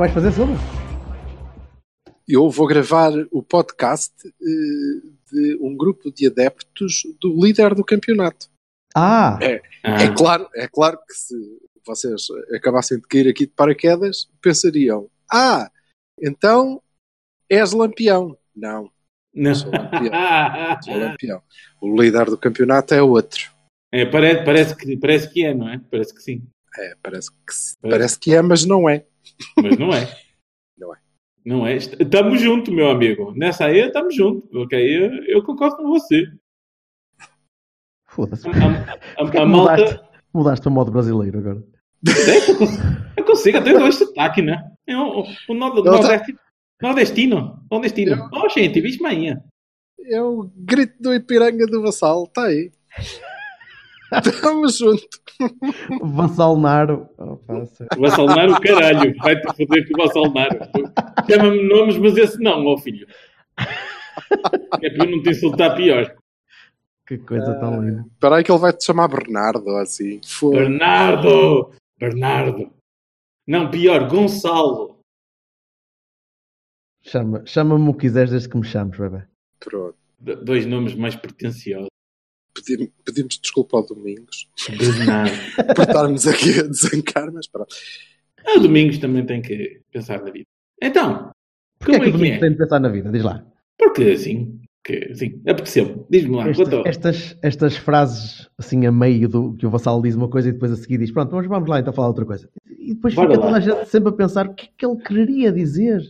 Vais 0.00 0.12
fazer, 0.14 0.32
Silva? 0.32 0.54
Eu 2.26 2.48
vou 2.48 2.66
gravar 2.66 3.12
o 3.30 3.42
podcast 3.42 4.14
eh, 4.26 5.06
de 5.30 5.58
um 5.60 5.76
grupo 5.76 6.10
de 6.10 6.26
adeptos 6.26 7.02
do 7.20 7.34
líder 7.44 7.74
do 7.74 7.84
campeonato. 7.84 8.48
Ah, 8.94 9.38
É, 9.42 9.60
Ah, 9.84 10.02
é 10.02 10.14
claro, 10.14 10.48
é 10.54 10.66
claro 10.66 10.98
que 11.06 11.12
se 11.14 11.34
vocês 11.86 12.22
acabassem 12.54 12.98
de 12.98 13.06
cair 13.06 13.28
aqui 13.28 13.44
de 13.46 13.52
paraquedas, 13.52 14.26
pensariam: 14.40 15.08
Ah, 15.30 15.70
então 16.20 16.80
és 17.50 17.72
lampião. 17.72 18.36
Não, 18.56 18.90
não. 19.34 19.54
sou 19.54 19.70
lampião. 19.70 20.12
sou 20.82 20.96
lampião. 20.96 21.42
O 21.80 22.00
líder 22.00 22.24
do 22.26 22.38
campeonato 22.38 22.94
é 22.94 23.02
outro. 23.02 23.50
É, 23.92 24.06
parece, 24.06 24.44
parece, 24.44 24.76
que, 24.76 24.96
parece 24.96 25.30
que 25.30 25.44
é, 25.44 25.52
não 25.52 25.68
é? 25.68 25.78
Parece 25.90 26.14
que 26.14 26.22
sim. 26.22 26.42
É, 26.78 26.94
parece, 27.02 27.30
que, 27.30 27.52
se- 27.54 27.76
parece 27.82 28.18
que 28.18 28.32
é, 28.34 28.40
mas 28.40 28.64
não 28.64 28.88
é. 28.88 29.04
Mas 29.62 29.78
não 29.78 29.92
é. 29.92 30.16
Não 30.78 30.94
é. 30.94 30.98
Não 31.44 31.66
é. 31.66 31.76
Estamos 31.76 32.40
juntos, 32.40 32.72
meu 32.74 32.90
amigo. 32.90 33.32
Nessa 33.36 33.66
aí 33.66 33.78
estamos 33.80 34.14
juntos. 34.14 34.48
Ok? 34.54 34.78
Eu, 34.78 35.24
eu 35.24 35.42
concordo 35.42 35.76
com 35.76 35.88
você. 35.88 36.24
foda-se. 38.08 38.46
A, 38.48 38.52
a, 38.52 39.24
a, 39.24 39.42
a 39.42 39.46
malta. 39.46 39.76
mudaste, 39.82 40.00
mudaste 40.34 40.62
para 40.64 40.70
o 40.70 40.74
modo 40.74 40.90
brasileiro 40.92 41.38
agora? 41.38 41.62
Eu 43.16 43.24
consigo, 43.24 43.56
eu 43.58 43.60
até 43.60 43.72
dois 43.78 43.94
sotaque, 43.96 44.42
né? 44.42 44.70
É 44.86 44.96
um, 44.96 45.22
um 45.50 45.54
nord- 45.54 45.82
tá- 45.84 45.90
nordesti- 45.90 46.36
nordestino. 46.82 47.62
Nordestino. 47.70 48.28
Oh, 48.32 48.48
gente, 48.48 48.80
vixe 48.80 49.00
manhã. 49.02 49.42
É 50.06 50.20
o 50.22 50.50
grito 50.56 50.94
do 51.00 51.14
Ipiranga 51.14 51.66
do 51.66 51.82
Vassal, 51.82 52.24
está 52.24 52.46
aí. 52.46 52.72
Estamos 54.12 54.78
juntos. 54.78 55.08
Vassalnaro. 56.02 57.08
Oh, 57.18 57.36
pá, 57.36 57.64
sério. 57.66 58.00
Vassalnar 58.00 58.48
o 58.50 58.60
caralho. 58.60 59.14
Vai-te 59.18 59.46
foder 59.56 59.88
com 59.88 60.02
o 60.02 60.06
Vassalnar. 60.06 60.48
Chama-me 61.28 61.68
nomes, 61.68 61.96
mas 61.96 62.16
esse 62.16 62.38
não, 62.42 62.64
ó 62.66 62.76
filho. 62.78 63.06
É 64.82 64.90
para 64.90 65.04
eu 65.06 65.10
não 65.10 65.22
te 65.22 65.30
insultar 65.30 65.74
pior. 65.76 66.14
que 67.06 67.18
coisa 67.18 67.54
tão 67.60 67.82
linda. 67.82 68.04
Espera 68.12 68.36
aí 68.36 68.44
que 68.44 68.50
ele 68.52 68.58
vai 68.58 68.72
te 68.72 68.84
chamar 68.84 69.08
Bernardo 69.08 69.68
assim. 69.76 70.20
Foi. 70.26 70.56
Bernardo! 70.56 71.72
Bernardo! 71.98 72.72
Não, 73.46 73.70
pior, 73.70 74.08
Gonçalo. 74.08 74.98
Chama- 77.02 77.42
Chama-me 77.46 77.88
o 77.88 77.94
que 77.94 78.00
quiseres 78.02 78.30
desde 78.30 78.48
que 78.48 78.56
me 78.56 78.64
chames, 78.64 78.98
bebê. 78.98 79.22
Pronto. 79.58 79.96
D- 80.18 80.36
dois 80.36 80.66
nomes 80.66 80.94
mais 80.94 81.16
pretenciosos. 81.16 81.88
Pedi- 82.64 82.92
Pedimos 83.04 83.38
desculpa 83.38 83.76
ao 83.78 83.86
Domingos 83.86 84.48
Bernardo. 84.78 85.32
por 85.74 85.82
estarmos 85.82 86.26
aqui 86.26 86.58
a 86.60 86.62
desancar, 86.62 87.32
mas 87.32 87.46
pronto. 87.48 87.74
Ah, 88.46 88.58
o 88.58 88.60
Domingos 88.60 88.98
também 88.98 89.24
tem 89.26 89.42
que 89.42 89.80
pensar 89.92 90.22
na 90.22 90.30
vida. 90.30 90.46
Então, 90.82 91.30
Porquê 91.78 91.96
é 91.96 91.98
como 91.98 92.04
que 92.04 92.06
é 92.06 92.08
o 92.08 92.12
que 92.12 92.18
domingo 92.18 92.34
é? 92.36 92.38
tem 92.40 92.50
de 92.50 92.56
pensar 92.56 92.80
na 92.80 92.88
vida? 92.88 93.10
Diz 93.10 93.22
lá. 93.22 93.44
Porque 93.78 94.02
assim, 94.04 94.58
que 94.84 95.08
assim, 95.12 95.40
apeteceu-me. 95.46 96.04
Diz-me 96.10 96.36
lá, 96.36 96.48
Estas, 96.48 96.68
quanto... 96.68 96.88
estas, 96.88 97.36
estas 97.42 97.76
frases 97.76 98.48
assim 98.58 98.86
a 98.86 98.92
meio 98.92 99.28
do 99.28 99.54
que 99.54 99.66
o 99.66 99.70
vassalo 99.70 100.02
diz 100.02 100.14
uma 100.14 100.28
coisa 100.28 100.48
e 100.48 100.52
depois 100.52 100.72
a 100.72 100.76
seguir 100.76 100.98
diz 100.98 101.10
pronto, 101.10 101.34
mas 101.34 101.46
vamos 101.46 101.68
lá 101.68 101.80
então 101.80 101.92
falar 101.92 102.08
outra 102.08 102.24
coisa. 102.24 102.48
E 102.78 102.94
depois 102.94 103.14
Bora 103.14 103.28
fica 103.30 103.40
lá. 103.40 103.46
toda 103.46 103.56
a 103.58 103.60
gente 103.60 103.88
sempre 103.90 104.08
a 104.08 104.12
pensar 104.12 104.46
o 104.48 104.54
que 104.54 104.66
é 104.66 104.68
que 104.76 104.86
ele 104.86 104.96
quereria 105.02 105.52
dizer. 105.52 106.02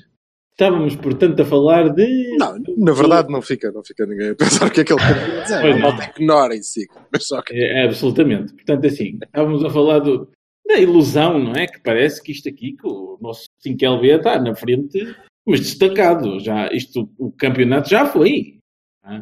Estávamos, 0.53 0.95
portanto, 0.97 1.41
a 1.41 1.45
falar 1.45 1.89
de... 1.89 2.37
Não, 2.37 2.59
na 2.77 2.93
verdade 2.93 3.33
não 3.33 3.41
fica, 3.41 3.73
não 3.73 3.83
fica 3.83 4.05
ninguém 4.05 4.31
a 4.31 4.35
pensar 4.35 4.67
o 4.67 4.71
que 4.71 4.81
é 4.83 4.85
que 4.85 4.93
ele 4.93 5.01
quer 5.01 5.43
dizer. 5.43 5.61
Pois 5.63 5.81
Não, 5.81 6.03
ignora 6.03 6.55
em 6.55 6.63
si. 6.63 6.87
Mas 7.11 7.27
só 7.27 7.41
que 7.41 7.55
É, 7.55 7.83
é, 7.83 7.85
absolutamente. 7.87 8.53
Portanto, 8.53 8.87
assim, 8.87 9.19
estávamos 9.25 9.65
a 9.65 9.71
falar 9.71 10.01
do, 10.01 10.31
da 10.67 10.79
ilusão, 10.79 11.39
não 11.39 11.53
é? 11.55 11.67
Que 11.67 11.81
parece 11.81 12.23
que 12.23 12.33
isto 12.33 12.49
aqui, 12.49 12.73
que 12.77 12.87
o 12.87 13.19
nosso 13.23 13.47
5LB 13.67 14.19
está 14.19 14.39
na 14.39 14.55
frente, 14.55 14.99
mas 15.47 15.61
destacado. 15.61 16.39
Já, 16.41 16.69
isto, 16.73 17.11
o 17.19 17.33
campeonato 17.33 17.89
já 17.89 18.05
foi. 18.07 18.59
é? 19.07 19.21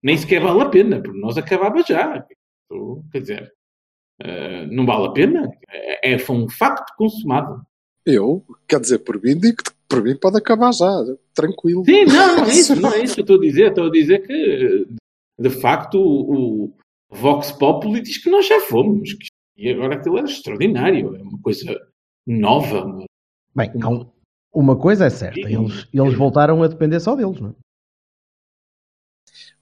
Nem 0.00 0.16
sequer 0.16 0.40
vale 0.40 0.62
a 0.62 0.68
pena, 0.68 1.02
porque 1.02 1.18
nós 1.18 1.36
acabava 1.36 1.82
já. 1.82 2.24
Quer 3.10 3.20
dizer, 3.20 3.52
eh, 4.22 4.66
não 4.66 4.86
vale 4.86 5.06
a 5.08 5.10
pena. 5.10 5.50
É, 5.68 6.12
é- 6.12 6.18
foi 6.18 6.36
um 6.36 6.48
facto 6.48 6.94
consumado. 6.96 7.60
Eu, 8.08 8.44
quer 8.66 8.80
dizer, 8.80 8.98
por 9.00 9.22
mim, 9.22 9.38
digo 9.38 9.62
que 9.62 9.70
por 9.88 10.02
mim 10.02 10.16
pode 10.16 10.36
acabar 10.38 10.72
já, 10.72 10.86
tranquilo. 11.34 11.84
Sim, 11.84 12.04
não, 12.06 12.36
não 12.36 12.44
é 12.44 12.54
isso, 12.54 12.76
não 12.76 12.92
é 12.92 13.02
isso 13.04 13.14
que 13.14 13.20
eu 13.20 13.24
estou 13.24 13.36
a 13.36 13.40
dizer. 13.40 13.68
Estou 13.68 13.86
a 13.86 13.90
dizer 13.90 14.26
que, 14.26 14.86
de 15.38 15.50
facto, 15.50 15.98
o, 15.98 16.64
o 16.66 16.74
Vox 17.10 17.52
Populi 17.52 18.00
diz 18.02 18.18
que 18.18 18.30
nós 18.30 18.46
já 18.46 18.60
fomos. 18.62 19.12
que- 19.14 19.28
E 19.56 19.70
agora 19.70 19.94
aquilo 19.96 20.18
é 20.18 20.22
extraordinário. 20.22 21.16
É 21.16 21.22
uma 21.22 21.40
coisa 21.40 21.64
nova. 22.26 23.04
Bem, 23.54 23.70
um- 23.76 24.10
uma 24.52 24.78
coisa 24.78 25.06
é 25.06 25.10
certa, 25.10 25.38
eles, 25.40 25.86
eles 25.92 26.14
voltaram 26.14 26.62
a 26.62 26.68
depender 26.68 27.00
só 27.00 27.14
deles, 27.16 27.40
não 27.40 27.50
é? 27.50 27.54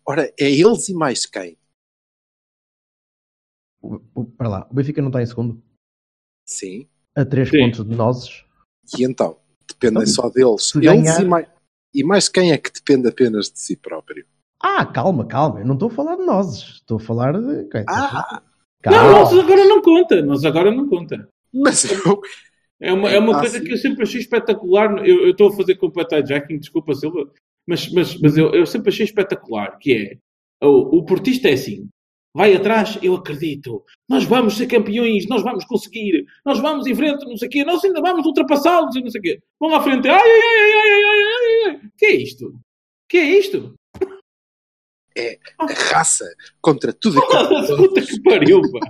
Ora, 0.09 0.33
é 0.39 0.51
eles 0.51 0.89
e 0.89 0.95
mais 0.95 1.27
quem? 1.27 1.57
O- 3.83 4.01
o- 4.15 4.25
Para 4.25 4.49
lá, 4.49 4.69
o 4.71 4.75
Benfica 4.75 5.01
não 5.01 5.09
está 5.09 5.23
em 5.23 5.27
segundo, 5.27 5.63
Sim. 6.49 6.89
A 7.17 7.25
três 7.25 7.49
Sim. 7.49 7.59
pontos 7.61 7.85
de 7.85 7.95
nozes. 7.97 8.45
E 8.99 9.05
então? 9.05 9.37
Dependem 9.69 10.03
Então, 10.03 10.15
só 10.15 10.29
deles. 10.31 10.73
Eles 10.75 10.87
ganhar- 10.87 11.23
e, 11.23 11.25
mais, 11.25 11.47
e 11.95 12.05
mais 12.05 12.29
quem 12.29 12.53
é 12.53 12.59
que 12.59 12.71
depende 12.73 13.09
apenas 13.09 13.47
de 13.51 13.59
si 13.59 13.77
próprio? 13.77 14.25
Ah, 14.63 14.87
calma, 14.87 15.27
calma, 15.27 15.61
eu 15.61 15.67
não 15.67 15.75
estou 15.75 15.89
a 15.89 15.93
falar 15.93 16.17
de 16.17 16.25
nozes, 16.25 16.63
estou 16.77 16.97
a 16.97 17.01
falar 17.01 17.33
de. 17.33 17.69
Ah, 17.89 18.43
Não, 18.87 18.93
calma. 18.93 19.11
nós 19.13 19.33
agora 19.39 19.65
não 19.67 19.83
conta. 19.83 20.23
Nós 20.23 20.45
agora 20.45 20.71
não 20.71 20.89
conta. 20.89 21.29
mas 21.53 21.85
eu, 21.91 22.21
É 22.81 22.93
uma, 22.93 23.11
é 23.11 23.19
uma 23.19 23.37
Ah, 23.37 23.41
coisa 23.41 23.59
sim. 23.59 23.65
que 23.65 23.73
eu 23.73 23.77
sempre 23.79 24.03
achei 24.03 24.21
espetacular. 24.21 25.07
Eu 25.07 25.31
estou 25.31 25.49
a 25.49 25.53
fazer 25.57 25.77
com 25.77 25.87
o 25.87 25.93
Patay 25.93 26.25
Jacking, 26.27 26.59
desculpa, 26.59 26.95
Silva, 26.95 27.31
mas, 27.67 27.91
mas, 27.91 28.21
mas 28.21 28.37
eu, 28.37 28.53
eu 28.55 28.67
sempre 28.67 28.91
achei 28.91 29.05
espetacular, 29.05 29.79
que 29.79 29.93
é 30.63 30.67
o, 30.67 30.99
o 30.99 31.05
portista 31.05 31.49
é 31.49 31.55
assim 31.55 31.89
vai 32.37 32.55
atrás, 32.55 32.99
eu 33.03 33.15
acredito. 33.15 33.83
Nós 34.07 34.25
vamos 34.25 34.59
ser 34.59 34.67
campeões, 34.67 35.27
nós 35.27 35.43
vamos 35.43 35.65
conseguir, 35.65 36.27
nós 36.45 36.61
vamos 36.61 36.87
em 36.87 36.95
frente, 36.95 37.25
não 37.25 37.37
sei 37.39 37.49
o 37.49 37.51
quê, 37.51 37.65
nós 37.65 37.83
ainda 37.83 37.99
vamos 38.03 38.27
ultrapassá-los 38.27 38.95
e 38.95 39.01
não 39.01 39.09
sei 39.09 39.21
o 39.21 39.23
quê. 39.23 39.43
Vão 39.59 39.75
à 39.75 39.83
frente, 39.83 40.07
ai, 40.07 40.21
ai, 40.21 40.23
ai, 40.23 40.73
ai, 40.73 40.93
ai, 40.93 41.23
ai, 41.23 41.71
ai, 41.71 41.81
que 41.97 42.05
é 42.05 42.15
isto? 42.15 42.55
Que 43.09 43.17
é 43.17 43.39
isto? 43.39 43.75
É 45.17 45.39
a 45.59 45.65
raça 45.95 46.27
contra 46.61 46.93
tudo 46.93 47.19
e. 47.19 47.77
Puta 47.77 48.03
que 48.03 48.23
pariu, 48.23 48.61
pá. 48.71 48.81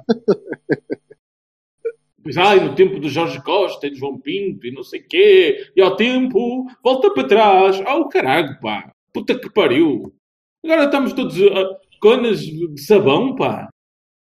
Pois, 2.20 2.36
ai, 2.36 2.58
no 2.58 2.74
tempo 2.74 2.98
do 2.98 3.08
Jorge 3.08 3.40
Costa 3.44 3.86
e 3.86 3.90
do 3.90 3.96
João 3.96 4.18
Pinto 4.18 4.66
e 4.66 4.72
não 4.72 4.82
sei 4.82 4.98
o 4.98 5.06
quê, 5.06 5.70
e 5.76 5.80
ao 5.80 5.94
tempo, 5.94 6.66
volta 6.82 7.12
para 7.12 7.28
trás. 7.28 7.80
Ah, 7.86 7.94
oh, 7.96 8.00
o 8.00 8.08
caralho, 8.08 8.58
pá. 8.60 8.90
Puta 9.12 9.38
que 9.38 9.48
pariu. 9.48 10.12
Agora 10.64 10.86
estamos 10.86 11.12
todos... 11.12 11.38
Uh, 11.38 11.85
conas 12.00 12.40
de 12.40 12.80
sabão, 12.80 13.34
pá. 13.34 13.68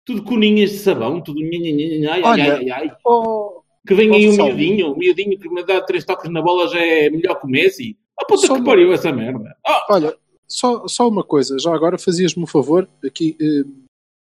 Tudo 0.06 0.24
coninhas 0.24 0.72
de 0.72 0.78
sabão, 0.80 1.22
tudo 1.22 1.40
ai, 1.42 2.06
ai, 2.10 2.24
Olha, 2.24 2.56
ai, 2.58 2.70
ai. 2.70 2.92
Oh, 3.06 3.62
Que 3.86 3.94
vem 3.94 4.14
aí 4.14 4.28
um 4.28 4.32
Gonçalo. 4.32 4.50
miudinho, 4.56 4.94
um 4.94 4.98
miudinho 4.98 5.38
que 5.40 5.50
me 5.50 5.64
dá 5.66 5.82
três 5.82 6.06
toques 6.06 6.32
na 6.32 6.42
bola 6.42 6.68
já 6.70 6.80
é 6.80 7.10
melhor 7.10 7.36
que 7.40 7.46
o 7.46 7.50
Messi. 7.50 7.98
Ah, 8.20 8.26
puta 8.26 8.48
Só 8.48 8.54
que 8.56 8.60
uma- 8.62 8.66
pariu 8.66 8.94
essa 8.94 9.12
merda. 9.12 9.56
Ah, 9.66 9.86
olha, 9.90 10.18
só, 10.48 10.88
só 10.88 11.08
uma 11.08 11.24
coisa, 11.24 11.58
já 11.60 11.74
agora 11.74 11.98
fazias-me 11.98 12.44
um 12.44 12.48
favor 12.48 12.88
aqui, 13.06 13.36
eh, 13.40 13.86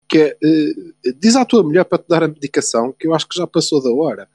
que 0.08 0.18
é, 0.18 0.28
eh, 0.42 1.12
diz 1.18 1.34
à 1.34 1.44
tua 1.46 1.62
mulher 1.62 1.84
para 1.84 1.98
te 2.02 2.08
dar 2.08 2.22
a 2.24 2.28
medicação, 2.28 2.92
que 2.92 3.06
eu 3.06 3.14
acho 3.14 3.26
que 3.28 3.36
já 3.38 3.46
passou 3.46 3.82
da 3.82 3.90
hora. 3.90 4.28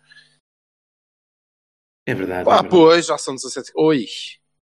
é 2.08 2.14
verdade. 2.14 2.48
é 2.50 2.52
Ah, 2.52 2.62
verdade. 2.62 2.70
pois, 2.70 3.06
já 3.06 3.18
são 3.18 3.36
17. 3.36 3.72
Oi! 3.76 4.06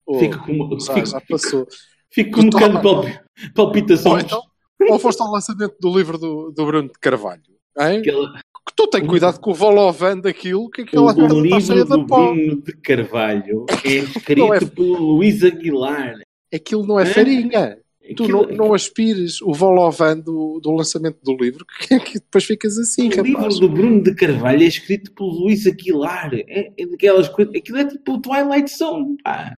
Oh, 0.05 0.19
Fico 0.19 0.39
com, 0.45 0.79
já, 0.79 1.03
já 1.05 1.21
passou. 1.21 1.67
Fico 2.11 2.31
com 2.31 2.41
um 2.41 2.49
bocado 2.49 2.77
de 2.77 2.83
palpi- 2.83 3.19
palpitações. 3.53 4.13
Ou 4.13 4.19
então, 4.19 4.41
ou 4.89 4.99
foste 4.99 5.21
ao 5.21 5.31
lançamento 5.31 5.75
do 5.79 5.97
livro 5.97 6.17
do, 6.17 6.51
do 6.51 6.65
Bruno 6.65 6.87
de 6.87 6.99
Carvalho. 6.99 7.41
Hein? 7.79 7.99
Aquela- 7.99 8.33
Que 8.33 8.75
tu 8.75 8.87
tem 8.87 9.05
cuidado 9.05 9.39
com 9.39 9.51
o 9.51 9.53
Volovan 9.53 10.19
daquilo, 10.19 10.69
que 10.69 10.81
O, 10.81 10.85
aquela 10.85 11.03
o 11.05 11.09
está 11.11 11.59
cheia 11.59 11.79
livro 11.79 11.83
de 11.83 11.89
do 12.03 12.07
pó. 12.07 12.33
Bruno 12.33 12.61
de 12.61 12.73
Carvalho 12.73 13.65
é 13.83 13.85
escrito 13.85 14.39
Não 14.39 14.53
é- 14.53 14.59
pelo 14.59 14.93
Luís 15.15 15.43
Aguilar. 15.43 16.15
Aquilo 16.53 16.85
não 16.85 16.99
é 16.99 17.03
Hã? 17.03 17.05
farinha. 17.05 17.77
tu 18.15 18.23
Aquilo- 18.23 18.47
não, 18.47 18.55
não 18.67 18.73
aspires 18.73 19.39
o 19.41 19.53
Volovan 19.53 20.17
do, 20.19 20.59
do 20.61 20.71
lançamento 20.71 21.19
do 21.23 21.35
livro, 21.37 21.63
que, 21.79 21.99
que 21.99 22.13
depois 22.15 22.43
ficas 22.43 22.77
assim, 22.77 23.07
O 23.09 23.21
livro 23.21 23.49
do 23.49 23.69
Bruno 23.69 24.01
de 24.01 24.15
Carvalho 24.15 24.63
é 24.63 24.65
escrito 24.67 25.11
pelo 25.13 25.29
Luís 25.29 25.67
Aguilar. 25.67 26.31
É, 26.33 26.71
é 26.77 26.85
daquelas 26.87 27.29
coisas. 27.29 27.53
Aquilo 27.55 27.77
é 27.77 27.85
tipo 27.85 28.13
o 28.13 28.19
Twilight 28.21 28.75
Zone. 28.75 29.15
Pá. 29.23 29.53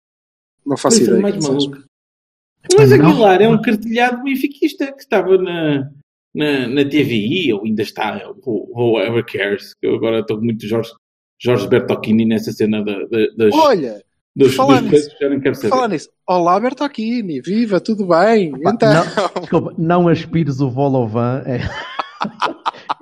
Não 0.65 0.75
faço 0.77 0.97
Coisa 0.97 1.11
ideia. 1.17 1.21
mais 1.21 1.43
maluca. 1.47 1.83
Não. 2.69 2.83
Aguilar 2.83 3.41
é 3.41 3.49
um 3.49 3.61
cartilhado 3.61 4.23
benfiquista 4.23 4.91
que 4.91 5.01
estava 5.01 5.37
na, 5.37 5.89
na, 6.33 6.67
na 6.67 6.85
TVI, 6.85 7.53
ou 7.53 7.65
ainda 7.65 7.81
está, 7.81 8.21
ou 8.45 8.69
whoever 8.73 9.25
cares. 9.25 9.75
Eu 9.81 9.95
agora 9.95 10.19
estou 10.19 10.37
com 10.37 10.45
muito 10.45 10.67
Jorge, 10.67 10.91
Jorge 11.39 11.67
Bertocchini 11.67 12.25
nessa 12.25 12.51
cena 12.51 12.83
da, 12.83 12.99
da, 13.05 13.27
das, 13.35 13.53
Olha, 13.53 14.03
dos, 14.35 14.55
falar 14.55 14.81
dos 14.81 14.91
nisso, 14.91 15.69
falar 15.69 15.87
nisso. 15.87 16.09
Olá, 16.27 16.59
Bertocchini, 16.59 17.41
viva, 17.41 17.79
tudo 17.79 18.07
bem? 18.07 18.51
Pá, 18.51 18.71
então, 18.71 18.93
não, 18.93 19.41
desculpa, 19.41 19.75
não 19.77 20.07
aspires 20.07 20.61
o 20.61 20.69
Volovan. 20.69 21.43
É... 21.45 21.61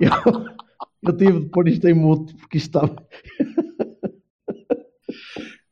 eu, 0.00 0.10
eu 1.06 1.16
tive 1.16 1.40
de 1.40 1.46
pôr 1.50 1.68
isto 1.68 1.86
em 1.86 1.94
mute 1.94 2.34
porque 2.34 2.56
isto 2.58 2.78
estava. 2.78 2.96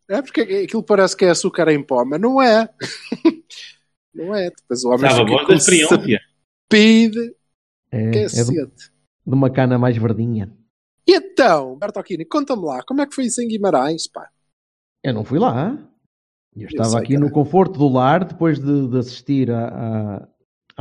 é 0.09 0.23
porque 0.23 0.41
aquilo 0.43 0.83
parece 0.83 1.17
que 1.17 1.25
é 1.25 1.31
açúcar 1.31 1.69
em 1.71 1.83
pó, 1.83 2.05
mas 2.05 2.21
não 2.21 2.41
é. 2.41 2.69
Não 4.15 4.35
é. 4.35 4.51
Depois 4.51 4.85
o 4.85 4.89
homem 4.89 5.07
Estava 5.07 5.25
fica 5.27 5.39
bom 5.39 5.47
com 5.47 5.59
sapide, 5.59 7.37
É, 7.91 8.11
que 8.11 8.19
é 8.19 8.25
é 8.25 8.45
de, 8.45 8.71
uma 9.27 9.51
cana 9.51 9.79
mais 9.79 9.97
verdinha. 9.97 10.53
E 11.07 11.15
então, 11.15 11.77
Bertocchini, 11.79 12.25
conta-me 12.25 12.65
lá, 12.65 12.83
como 12.83 13.01
é 13.01 13.07
que 13.07 13.15
foi 13.15 13.25
isso 13.25 13.41
em 13.41 13.49
Guimarães, 13.49 14.07
pá? 14.07 14.31
Eu 15.03 15.15
não 15.15 15.25
fui 15.25 15.39
lá. 15.39 15.79
Eu 16.55 16.67
estava 16.67 16.91
sei, 16.91 16.99
aqui 16.99 17.15
cara. 17.15 17.25
no 17.25 17.31
conforto 17.31 17.79
do 17.79 17.89
lar 17.89 18.25
depois 18.25 18.59
de, 18.59 18.89
de 18.89 18.99
assistir 18.99 19.51
à, 19.51 19.69
à, 19.69 20.29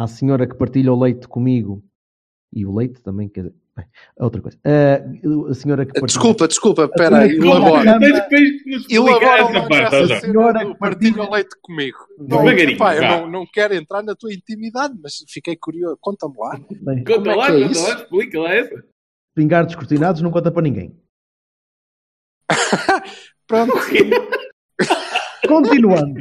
à 0.04 0.08
senhora 0.08 0.48
que 0.48 0.56
partilha 0.56 0.92
o 0.92 1.00
leite 1.00 1.28
comigo. 1.28 1.84
E 2.52 2.66
o 2.66 2.76
leite 2.76 3.02
também, 3.02 3.30
quer 3.30 3.42
dizer, 3.42 3.56
outra 4.18 4.42
coisa. 4.42 4.58
Ah, 4.66 5.02
a 5.50 5.54
senhora 5.54 5.86
que 5.86 5.94
partilha. 5.94 6.08
Desculpa, 6.08 6.48
desculpa, 6.48 6.84
espera 6.86 7.18
aí, 7.20 7.30
Desculpa. 7.30 7.58
elabora. 7.58 8.00
Tens 8.00 8.14
depois 8.14 8.64
que 8.64 8.70
nos 8.72 8.82
explicar 8.82 9.40
Elabora 9.40 9.90
Jorge. 9.90 10.08
cena 10.08 10.20
Senhora 10.22 10.60
que 10.66 10.76
partilha 10.76 10.78
partilha- 11.16 11.24
o 11.24 11.32
leite 11.34 11.56
comigo. 11.62 11.98
Não, 12.18 12.78
pá, 12.78 12.96
eu 12.96 13.02
não, 13.02 13.30
não 13.30 13.46
quero 13.46 13.74
entrar 13.76 14.02
na 14.04 14.16
tua 14.16 14.34
intimidade, 14.34 14.94
mas 15.02 15.14
fiquei 15.30 15.56
curioso. 15.56 15.98
Conta-me 16.02 16.36
lá. 16.38 16.60
Bem, 16.82 17.04
Conta 17.04 17.14
Como 17.20 17.30
é 17.32 17.36
lá, 17.36 17.46
que 17.48 17.52
é 17.52 17.60
conta 17.60 17.72
isso? 17.72 17.88
lá, 17.88 17.96
explica 17.96 18.40
lá 18.40 18.54
essa. 18.54 18.84
pingar 19.36 19.66
descortinados 19.66 20.22
não 20.22 20.32
conta 20.32 20.52
para 20.52 20.62
ninguém. 20.64 20.96
Pronto, 23.48 23.74
Continuando, 25.48 26.20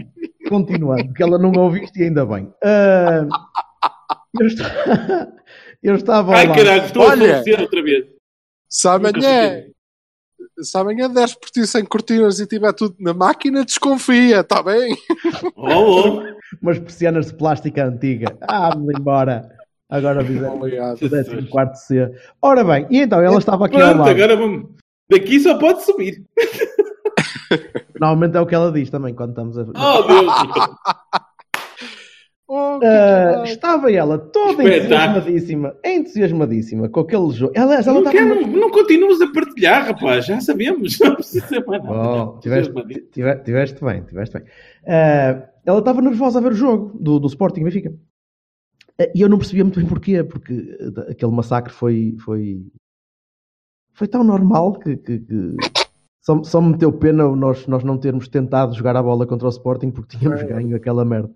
continuando, 0.48 1.12
que 1.12 1.22
ela 1.22 1.38
não 1.38 1.50
ouviu 1.52 1.82
isto 1.82 1.98
e 1.98 2.04
ainda 2.04 2.24
bem. 2.24 2.52
Ah, 2.62 3.26
eu, 4.40 4.46
esta- 4.46 5.32
eu 5.82 5.94
estava 5.94 6.34
Ai 6.34 6.46
lá. 6.46 6.54
caralho, 6.54 6.84
estou 6.84 7.02
Olha. 7.02 7.12
a 7.12 7.42
falecer 7.42 7.60
outra 7.60 7.82
vez. 7.82 8.06
se 8.68 8.88
amanhã, 8.88 9.62
se 10.60 10.78
amanhã 10.78 11.10
deres 11.10 11.34
por 11.34 11.50
ti 11.50 11.66
sem 11.66 11.84
cortinas 11.84 12.40
e 12.40 12.46
tiver 12.46 12.72
tudo 12.72 12.96
na 12.98 13.14
máquina, 13.14 13.64
desconfia, 13.64 14.40
está 14.40 14.62
bem? 14.62 14.96
Oh, 15.54 16.18
oh. 16.18 16.22
umas 16.62 16.78
persianas 16.78 17.26
de 17.26 17.34
plástica 17.34 17.84
antiga. 17.84 18.36
Ah, 18.42 18.74
me 18.76 18.94
embora. 18.98 19.48
Agora 19.88 20.24
fizeram 20.24 20.56
Obrigado. 20.56 20.96
o 20.96 21.50
14 21.50 21.86
C. 21.86 22.10
Ora 22.42 22.64
bem, 22.64 22.86
e 22.90 23.00
então 23.02 23.20
ela 23.20 23.38
estava 23.38 23.66
aqui 23.66 23.76
ao 23.76 23.82
Pronto, 23.82 23.98
lado. 23.98 24.10
agora 24.10 24.36
vamos. 24.36 24.70
Daqui 25.08 25.38
só 25.38 25.56
pode 25.58 25.84
subir. 25.84 26.24
Normalmente 28.00 28.36
é 28.36 28.40
o 28.40 28.46
que 28.46 28.54
ela 28.54 28.72
diz 28.72 28.90
também 28.90 29.14
quando 29.14 29.30
estamos 29.30 29.56
a. 29.56 29.62
Oh, 29.62 30.02
Deus. 30.02 30.32
Oh, 32.58 32.78
que 32.80 32.86
caralho. 32.86 33.44
estava 33.44 33.92
ela 33.92 34.18
toda 34.18 34.62
Espetáculo. 34.64 35.18
entusiasmadíssima, 35.18 35.76
entusiasmadíssima 35.84 36.88
com 36.88 37.00
aquele 37.00 37.30
jogo. 37.30 37.52
Ela, 37.54 37.74
ela 37.74 37.84
Não, 37.84 37.98
estava 37.98 38.10
quero, 38.16 38.46
não 38.46 38.70
continuas 38.70 39.20
a 39.20 39.32
partilhar, 39.32 39.86
rapaz. 39.86 40.26
Já 40.26 40.40
sabemos. 40.40 40.98
Não 41.00 41.14
precisa 41.16 41.64
mais 41.66 41.82
nada. 41.84 41.92
Oh, 42.34 42.38
tiveste, 42.40 42.72
tive- 43.12 43.36
tiveste 43.40 43.84
bem, 43.84 44.02
tiveste 44.04 44.38
bem. 44.38 44.46
Ah, 44.86 45.48
ela 45.64 45.78
estava 45.80 46.00
nervosa 46.00 46.38
a 46.38 46.42
ver 46.42 46.52
o 46.52 46.56
jogo 46.56 46.96
do, 46.98 47.18
do 47.18 47.26
Sporting 47.26 47.64
Benfica. 47.64 47.92
Ah, 48.98 49.08
e 49.14 49.20
eu 49.20 49.28
não 49.28 49.36
percebia 49.38 49.64
muito 49.64 49.78
bem 49.78 49.88
porquê, 49.88 50.24
porque 50.24 50.78
aquele 51.10 51.32
massacre 51.32 51.72
foi, 51.72 52.16
foi, 52.24 52.64
foi 53.92 54.08
tão 54.08 54.24
normal 54.24 54.78
que, 54.78 54.96
que- 54.96 55.18
que 55.18 55.54
só, 56.26 56.42
só 56.42 56.60
me 56.60 56.72
meteu 56.72 56.92
pena 56.92 57.24
nós, 57.36 57.66
nós 57.68 57.84
não 57.84 57.96
termos 57.96 58.26
tentado 58.26 58.74
jogar 58.74 58.96
a 58.96 59.02
bola 59.02 59.24
contra 59.26 59.46
o 59.46 59.50
Sporting 59.50 59.90
porque 59.92 60.18
tínhamos 60.18 60.42
ganho 60.42 60.74
aquela 60.74 61.04
merda. 61.04 61.30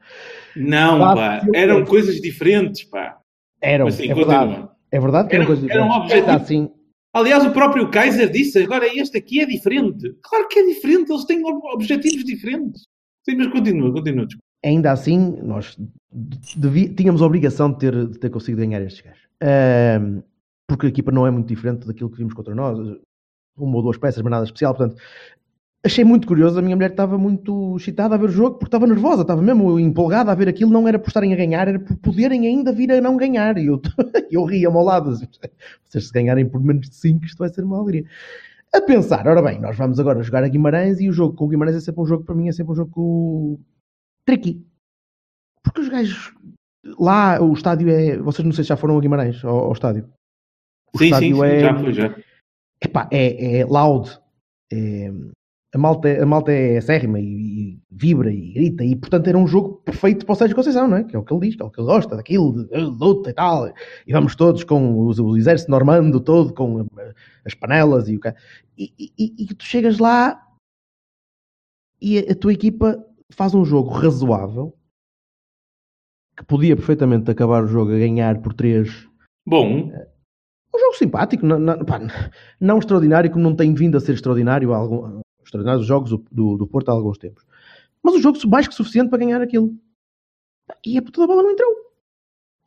Não, 0.57 0.99
Pá, 0.99 1.15
pá. 1.15 1.47
Eram 1.55 1.77
penso. 1.79 1.91
coisas 1.91 2.21
diferentes, 2.21 2.83
pá. 2.85 3.19
Eram, 3.63 3.85
Mas 3.85 3.95
sim, 3.95 4.11
é 4.11 4.15
verdade. 4.15 4.69
É 4.91 4.99
verdade 4.99 5.29
que 5.29 5.37
eram, 5.37 5.45
Eram- 5.45 5.55
coisas 5.55 5.71
eram 5.71 5.85
diferentes. 5.87 5.97
objetivos. 6.05 6.29
Ainda 6.31 6.43
assim, 6.43 6.71
Aliás, 7.13 7.45
o 7.45 7.51
próprio 7.53 7.91
Kaiser 7.91 8.31
disse 8.31 8.63
agora 8.63 8.87
este 8.87 9.19
aqui 9.19 9.41
é 9.41 9.47
diferente. 9.47 10.15
Claro 10.23 10.47
que 10.49 10.61
é 10.61 10.67
diferente, 10.67 11.11
eles 11.11 11.25
têm 11.25 11.45
ob- 11.45 11.65
objetivos 11.75 12.25
diferentes. 12.25 12.83
Sim, 13.29 13.37
mas 13.37 13.49
continua, 13.49 13.93
continua. 13.93 14.27
ainda 14.65 14.93
assim, 14.93 15.37
nós 15.43 15.77
tínhamos 16.97 17.21
a 17.23 17.27
obrigação 17.27 17.73
de 17.73 17.79
ter, 17.79 18.07
de 18.07 18.19
ter 18.19 18.31
conseguido 18.31 18.61
ganhar 18.63 18.81
estes 18.83 19.03
gajos. 19.05 19.23
Ahm, 19.43 20.23
porque 20.69 20.87
a 20.87 20.89
equipa 20.89 21.11
não 21.11 21.27
é 21.27 21.31
muito 21.31 21.49
diferente 21.49 21.87
daquilo 21.87 22.11
que 22.11 22.19
vimos 22.19 22.33
contra 22.35 22.55
nós. 22.55 22.79
Uma 23.57 23.77
ou 23.77 23.83
duas 23.83 23.99
peças, 23.99 24.23
mas 24.23 24.31
nada 24.31 24.45
especial. 24.45 24.75
Portanto, 24.75 25.01
achei 25.85 26.05
muito 26.05 26.27
curioso. 26.27 26.59
A 26.59 26.63
minha 26.63 26.77
mulher 26.77 26.91
estava 26.91 27.19
muito 27.19 27.77
excitada 27.77 28.15
a 28.15 28.19
ver 28.19 28.27
o 28.27 28.33
jogo 28.33 28.53
porque 28.53 28.67
estava 28.67 28.87
nervosa, 28.87 29.23
estava 29.23 29.43
mesmo 29.43 29.79
empolgada 29.79 30.33
a 30.33 30.35
ver 30.35 30.49
aquilo. 30.49 30.71
Não 30.71 30.87
era 30.89 30.99
por 30.99 31.09
estarem 31.09 31.33
a 31.33 31.37
ganhar, 31.37 31.69
era 31.69 31.79
por 31.79 31.97
poderem 31.97 32.47
ainda 32.47 32.73
vir 32.73 32.93
a 32.93 33.01
não 33.01 33.17
ganhar. 33.17 33.59
E 33.59 33.67
eu, 33.67 33.81
eu 34.31 34.45
ria-me 34.45 34.77
ao 34.77 34.85
lado. 34.85 35.15
Vocês 35.85 36.07
se 36.07 36.13
ganharem 36.13 36.49
por 36.49 36.63
menos 36.63 36.89
de 36.89 36.97
5, 36.97 37.25
isto 37.25 37.39
vai 37.39 37.49
ser 37.49 37.65
uma 37.65 37.79
alegria. 37.79 38.05
A 38.73 38.81
pensar, 38.81 39.27
ora 39.27 39.43
bem, 39.43 39.61
nós 39.61 39.77
vamos 39.77 39.99
agora 39.99 40.23
jogar 40.23 40.45
a 40.45 40.49
Guimarães 40.49 41.01
e 41.01 41.09
o 41.09 41.13
jogo 41.13 41.35
com 41.35 41.45
o 41.45 41.49
Guimarães 41.49 41.77
é 41.77 41.81
sempre 41.81 42.03
um 42.03 42.07
jogo, 42.07 42.25
para 42.25 42.37
mim, 42.37 42.49
é 42.49 42.53
sempre 42.53 42.73
um 42.73 42.77
jogo 42.77 43.61
tricky. 44.25 44.65
Porque 45.63 45.81
os 45.81 45.89
gajos 45.89 46.33
lá, 46.99 47.41
o 47.43 47.53
estádio 47.53 47.91
é. 47.91 48.17
Vocês 48.19 48.45
não 48.45 48.53
sei 48.53 48.65
se 48.65 48.69
já 48.69 48.77
foram 48.77 48.97
a 48.97 49.01
Guimarães 49.01 49.45
ao, 49.45 49.59
ao 49.67 49.73
estádio. 49.73 50.09
O 50.95 50.99
Sim, 50.99 51.05
sim, 51.05 51.07
estádio 51.07 51.37
sim, 51.37 51.43
é, 51.43 51.61
já 51.61 51.79
foi, 51.79 51.93
já. 51.93 52.17
Epá, 52.83 53.09
é, 53.13 53.59
é 53.61 53.65
loud. 53.65 54.11
É- 54.73 55.11
a, 55.73 55.79
malta, 55.79 56.23
a 56.23 56.27
malta 56.27 56.51
é 56.51 56.79
acérrima 56.79 57.21
e, 57.21 57.25
e 57.25 57.83
vibra 57.91 58.33
e 58.33 58.53
grita. 58.53 58.85
E 58.85 58.97
portanto 58.97 59.29
era 59.29 59.39
um 59.39 59.47
jogo 59.47 59.75
perfeito 59.85 60.27
para 60.27 60.33
o 60.33 60.37
Sérgio 60.37 60.57
Conceição, 60.57 60.89
não 60.89 60.97
é? 60.97 61.05
Que 61.05 61.15
é 61.15 61.19
o 61.19 61.23
que 61.25 61.33
ele 61.33 61.47
diz, 61.47 61.57
que 61.57 61.63
é 61.63 61.65
o 61.65 61.71
que 61.71 61.81
ele 61.81 61.87
gosta 61.87 62.17
daquilo, 62.17 62.53
de, 62.53 62.69
de 62.69 62.77
luta 62.81 63.31
e 63.31 63.33
tal. 63.33 63.69
E 64.07 64.13
vamos 64.13 64.35
todos 64.35 64.65
com 64.65 64.93
o, 64.95 65.07
o 65.13 65.37
exército 65.37 65.71
normando 65.71 66.21
todo, 66.21 66.53
com 66.53 66.81
eh, 66.99 67.15
as 67.45 67.55
panelas 67.55 68.09
e 68.09 68.17
o 68.17 68.21
que. 68.21 68.35
E, 68.77 68.93
e, 68.99 69.13
e- 69.19 69.45
e 69.45 69.55
tu 69.55 69.65
chegas 69.65 69.99
lá 69.99 70.45
e 72.03 72.19
a, 72.19 72.33
a 72.33 72.35
tua 72.35 72.53
equipa 72.53 73.05
faz 73.31 73.55
um 73.55 73.65
jogo 73.65 73.91
razoável 73.91 74.75
que 76.37 76.45
podia 76.45 76.75
perfeitamente 76.75 77.31
acabar 77.31 77.63
o 77.63 77.69
jogo 77.69 77.93
a 77.93 77.99
ganhar 77.99 78.41
por 78.41 78.55
3 78.55 79.09
Bom, 79.47 79.93
um 80.75 80.79
jogo 80.79 80.97
simpático, 80.97 81.45
não, 81.45 81.59
não, 81.59 81.85
pá, 81.85 82.01
não 82.61 82.79
extraordinário, 82.79 83.31
como 83.31 83.43
não 83.43 83.57
tem 83.57 83.75
vindo 83.75 83.97
a 83.97 84.01
ser 84.01 84.13
extraordinário, 84.13 84.73
algum, 84.73 85.21
extraordinário 85.45 85.81
os 85.81 85.87
jogos 85.87 86.11
do, 86.11 86.57
do, 86.57 86.67
Porto 86.67 86.91
há 86.91 86.93
alguns 86.93 87.19
tempos. 87.19 87.45
Mas 88.03 88.15
o 88.15 88.21
jogo 88.21 88.39
mais 88.49 88.69
que 88.69 88.75
suficiente 88.75 89.11
para 89.11 89.19
ganhar 89.19 89.43
aquilo. 89.43 89.75
E 90.87 90.97
a 90.97 91.03
puta 91.03 91.21
da 91.21 91.27
bola 91.27 91.43
não 91.43 91.51
entrou. 91.51 91.75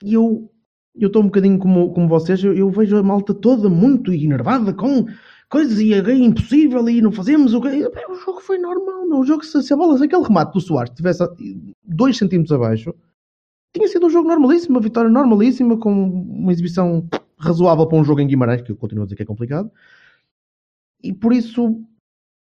E 0.04 0.14
eu 0.14 0.54
eu 0.96 1.08
estou 1.08 1.24
um 1.24 1.26
bocadinho 1.26 1.58
como, 1.58 1.92
como 1.92 2.08
vocês, 2.08 2.44
eu, 2.44 2.54
eu 2.54 2.70
vejo 2.70 2.98
a 2.98 3.04
malta 3.04 3.34
toda 3.34 3.68
muito 3.68 4.14
enervada 4.14 4.74
com 4.74 5.06
coisas 5.50 5.80
e 5.80 5.94
é 5.94 6.16
impossível 6.16 6.88
e 6.88 7.02
não 7.02 7.12
fazemos 7.12 7.54
o 7.54 7.62
que. 7.62 7.68
O 7.68 8.16
jogo 8.16 8.40
foi 8.42 8.60
normal, 8.60 9.08
meu. 9.08 9.20
O 9.20 9.26
jogo, 9.26 9.44
se, 9.44 9.62
se 9.64 9.74
a 9.74 9.78
bola, 9.78 9.98
se 9.98 10.04
aquele 10.06 10.24
remate 10.24 10.54
do 10.54 10.62
Soares 10.62 10.94
tivesse 10.96 11.24
2 11.84 12.18
centímetros 12.18 12.52
abaixo, 12.52 12.94
tinha 13.74 13.88
sido 13.88 14.06
um 14.06 14.10
jogo 14.10 14.28
normalíssimo, 14.28 14.76
uma 14.76 14.82
vitória 14.82 15.10
normalíssima, 15.10 15.78
com 15.78 15.92
uma 15.92 16.52
exibição 16.52 17.08
razoável 17.44 17.88
para 17.88 17.98
um 17.98 18.04
jogo 18.04 18.22
em 18.22 18.28
Guimarães, 18.28 18.62
que 18.62 18.72
eu 18.72 18.78
continuo 18.78 19.04
a 19.04 19.06
dizer 19.06 19.16
que 19.16 19.24
é 19.24 19.26
complicado. 19.26 19.72
E 21.04 21.14
por 21.14 21.34
isso, 21.34 21.84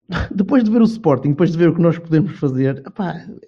depois 0.35 0.63
de 0.65 0.71
ver 0.71 0.81
o 0.81 0.85
Sporting, 0.85 1.31
depois 1.31 1.51
de 1.53 1.59
ver 1.59 1.69
o 1.69 1.75
que 1.75 1.83
nós 1.83 1.99
podemos 1.99 2.39
fazer, 2.39 2.83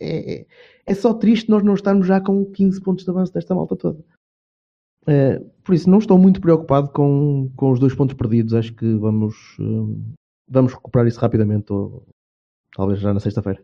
é, 0.01 0.41
é, 0.41 0.47
é 0.87 0.95
só 0.95 1.15
triste 1.15 1.49
nós 1.51 1.63
não 1.63 1.75
estarmos 1.75 2.07
já 2.07 2.21
com 2.21 2.45
15 2.47 2.81
pontos 2.81 3.05
de 3.05 3.11
avanço 3.11 3.33
desta 3.33 3.55
malta 3.55 3.77
toda. 3.77 4.05
Eh, 5.07 5.39
por 5.65 5.75
isso, 5.75 5.89
não 5.89 5.99
estou 5.99 6.19
muito 6.19 6.41
preocupado 6.41 6.91
com, 6.91 7.51
com 7.57 7.71
os 7.71 7.79
dois 7.79 7.95
pontos 7.95 8.17
perdidos. 8.17 8.55
Acho 8.55 8.75
que 8.75 8.95
vamos, 8.97 9.57
hum, 9.61 10.15
vamos 10.49 10.75
recuperar 10.75 11.07
isso 11.07 11.21
rapidamente, 11.21 11.73
ou 11.73 12.07
talvez 12.75 13.01
já 13.01 13.15
na 13.15 13.21
sexta-feira. 13.21 13.63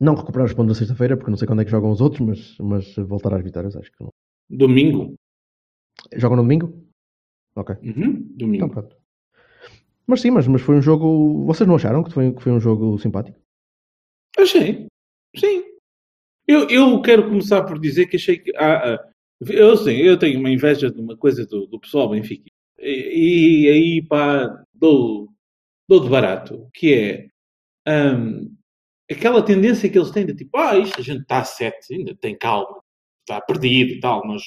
Não 0.00 0.14
recuperar 0.14 0.46
os 0.46 0.52
pontos 0.54 0.68
na 0.68 0.78
sexta-feira, 0.78 1.16
porque 1.16 1.30
não 1.30 1.38
sei 1.38 1.46
quando 1.46 1.62
é 1.62 1.64
que 1.64 1.70
jogam 1.70 1.90
os 1.90 2.00
outros, 2.00 2.20
mas, 2.20 2.58
mas 2.58 2.94
voltar 3.08 3.32
às 3.34 3.42
vitórias, 3.42 3.76
acho 3.76 3.90
que 3.92 4.02
não. 4.02 4.10
Domingo. 4.48 5.14
Jogam 6.14 6.36
no 6.36 6.42
domingo? 6.42 6.72
Ok. 7.56 7.74
Uhum, 7.82 8.32
Então 8.34 8.36
domingo. 8.36 8.68
pronto. 8.68 8.96
Mas 10.06 10.20
sim, 10.20 10.30
mas, 10.30 10.46
mas 10.46 10.62
foi 10.62 10.76
um 10.76 10.82
jogo. 10.82 11.44
Vocês 11.46 11.66
não 11.66 11.76
acharam 11.76 12.02
que 12.04 12.12
foi, 12.12 12.32
que 12.32 12.42
foi 12.42 12.52
um 12.52 12.60
jogo 12.60 12.98
simpático? 12.98 13.38
Achei. 14.38 14.86
Sim. 15.36 15.64
Eu, 16.46 16.68
eu 16.68 17.02
quero 17.02 17.28
começar 17.28 17.64
por 17.64 17.78
dizer 17.78 18.06
que 18.06 18.16
achei 18.16 18.38
que. 18.38 18.54
Ah, 18.56 18.94
ah, 18.94 19.10
eu 19.40 19.76
sei, 19.76 20.08
eu 20.08 20.18
tenho 20.18 20.38
uma 20.38 20.50
inveja 20.50 20.90
de 20.90 21.00
uma 21.00 21.16
coisa 21.16 21.44
do, 21.46 21.66
do 21.66 21.80
pessoal 21.80 22.08
Benfica. 22.10 22.50
E, 22.78 23.64
e 23.66 23.68
aí, 23.70 24.02
pá, 24.06 24.64
dou, 24.74 25.28
dou 25.88 26.00
de 26.00 26.08
barato. 26.08 26.68
Que 26.74 26.94
é. 27.86 28.12
hum, 28.14 28.54
aquela 29.10 29.44
tendência 29.44 29.88
que 29.90 29.98
eles 29.98 30.10
têm 30.10 30.26
de 30.26 30.34
tipo, 30.36 30.56
ah, 30.58 30.78
isto 30.78 31.00
a 31.00 31.04
gente 31.04 31.22
está 31.22 31.40
a 31.40 31.44
sete, 31.44 31.94
ainda 31.94 32.14
tem 32.16 32.36
calma, 32.38 32.80
está 33.28 33.40
perdido 33.40 33.92
e 33.92 34.00
tal, 34.00 34.24
mas 34.26 34.42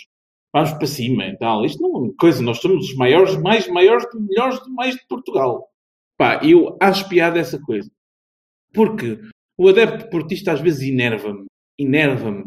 vamos 0.53 0.71
para 0.74 0.88
cima 0.88 1.25
e 1.25 1.38
tal. 1.38 1.65
Isto 1.65 1.81
não 1.81 1.95
é 1.95 2.00
uma 2.05 2.13
coisa, 2.17 2.41
nós 2.41 2.59
somos 2.59 2.89
os 2.89 2.95
maiores, 2.95 3.36
mais 3.38 3.67
maiores, 3.67 4.05
melhores 4.15 4.59
mais 4.69 4.95
de 4.95 5.05
Portugal. 5.07 5.67
Pá, 6.17 6.39
eu 6.43 6.77
acho 6.81 7.07
piada 7.09 7.39
essa 7.39 7.59
coisa. 7.62 7.89
Porque 8.74 9.19
o 9.57 9.67
adepto 9.67 10.09
portista 10.09 10.51
às 10.53 10.62
vezes 10.62 10.88
enerva-me, 10.88 11.45
enerva-me, 11.77 12.45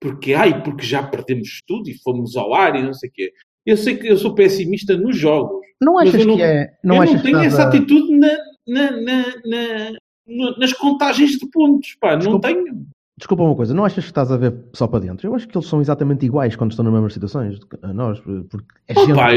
porque, 0.00 0.34
ai, 0.34 0.62
porque 0.62 0.84
já 0.84 1.02
perdemos 1.02 1.60
tudo 1.66 1.88
e 1.88 1.98
fomos 2.02 2.36
ao 2.36 2.54
ar 2.54 2.76
e 2.76 2.82
não 2.82 2.92
sei 2.94 3.08
o 3.08 3.12
quê. 3.12 3.32
Eu 3.64 3.76
sei 3.76 3.96
que 3.96 4.08
eu 4.08 4.16
sou 4.16 4.34
pessimista 4.34 4.96
nos 4.96 5.16
jogos. 5.16 5.60
Não 5.80 5.98
achas 5.98 6.14
eu 6.20 6.26
não- 6.26 6.36
que 6.36 6.42
é. 6.42 6.72
Não 6.84 6.96
eu 7.04 7.12
não 7.14 7.22
tenho 7.22 7.36
estás 7.42 7.54
essa 7.54 7.68
atitude 7.68 8.16
na, 8.16 8.36
na, 8.66 8.90
na, 8.90 9.22
na- 9.46 9.92
na- 10.26 10.56
nas 10.58 10.72
contagens 10.72 11.32
de 11.38 11.48
pontos, 11.50 11.96
pá, 12.00 12.12
não 12.12 12.18
Desculpa. 12.18 12.48
tenho. 12.48 12.86
Desculpa 13.18 13.42
uma 13.42 13.54
coisa, 13.54 13.74
não 13.74 13.84
achas 13.84 14.04
que 14.04 14.10
estás 14.10 14.32
a 14.32 14.36
ver 14.38 14.54
só 14.72 14.86
para 14.88 15.00
dentro? 15.00 15.26
Eu 15.28 15.34
acho 15.34 15.46
que 15.46 15.56
eles 15.56 15.68
são 15.68 15.80
exatamente 15.82 16.24
iguais 16.24 16.56
quando 16.56 16.70
estão 16.70 16.82
nas 16.84 16.94
mesmas 16.94 17.12
situações 17.12 17.58
a 17.82 17.92
nós, 17.92 18.18
porque 18.20 18.64
é 18.88 18.94
Oh, 18.96 19.04
gente, 19.04 19.14
pá, 19.14 19.28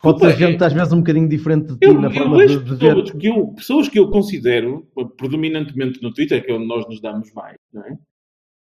pode 0.00 0.20
ser 0.20 0.26
opa, 0.26 0.30
gente 0.36 0.64
às 0.64 0.72
vezes 0.72 0.92
um 0.92 0.98
bocadinho 0.98 1.28
diferente 1.28 1.66
de 1.66 1.72
ti 1.74 1.78
Eu, 1.82 2.00
na 2.00 2.10
forma 2.10 2.46
de, 2.46 2.58
de 2.62 2.74
ver. 2.76 2.94
pessoas 2.94 3.10
que, 3.10 3.26
eu, 3.26 3.46
pessoas 3.48 3.88
que 3.88 3.98
eu 3.98 4.10
considero, 4.10 4.86
predominantemente 5.16 6.00
no 6.00 6.12
Twitter, 6.14 6.44
que 6.44 6.52
é 6.52 6.54
onde 6.54 6.66
nós 6.66 6.86
nos 6.86 7.00
damos 7.00 7.32
mais, 7.32 7.56
não 7.72 7.82
é? 7.82 7.98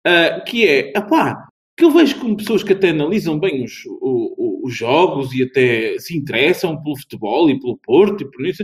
Ah, 0.07 0.39
que 0.41 0.65
é, 0.65 0.93
apá, 0.97 1.47
que 1.77 1.83
eu 1.83 1.91
vejo 1.91 2.17
como 2.19 2.37
pessoas 2.37 2.63
que 2.63 2.71
até 2.73 2.89
analisam 2.91 3.37
bem 3.39 3.65
os, 3.65 3.83
o- 3.85 4.35
o- 4.37 4.67
os 4.67 4.73
jogos 4.75 5.33
e 5.33 5.43
até 5.43 5.97
se 5.99 6.17
interessam 6.17 6.81
pelo 6.81 6.97
futebol 6.97 7.49
e 7.49 7.59
pelo 7.59 7.77
Porto 7.77 8.23
e 8.23 8.31
por 8.31 8.45
isso. 8.45 8.63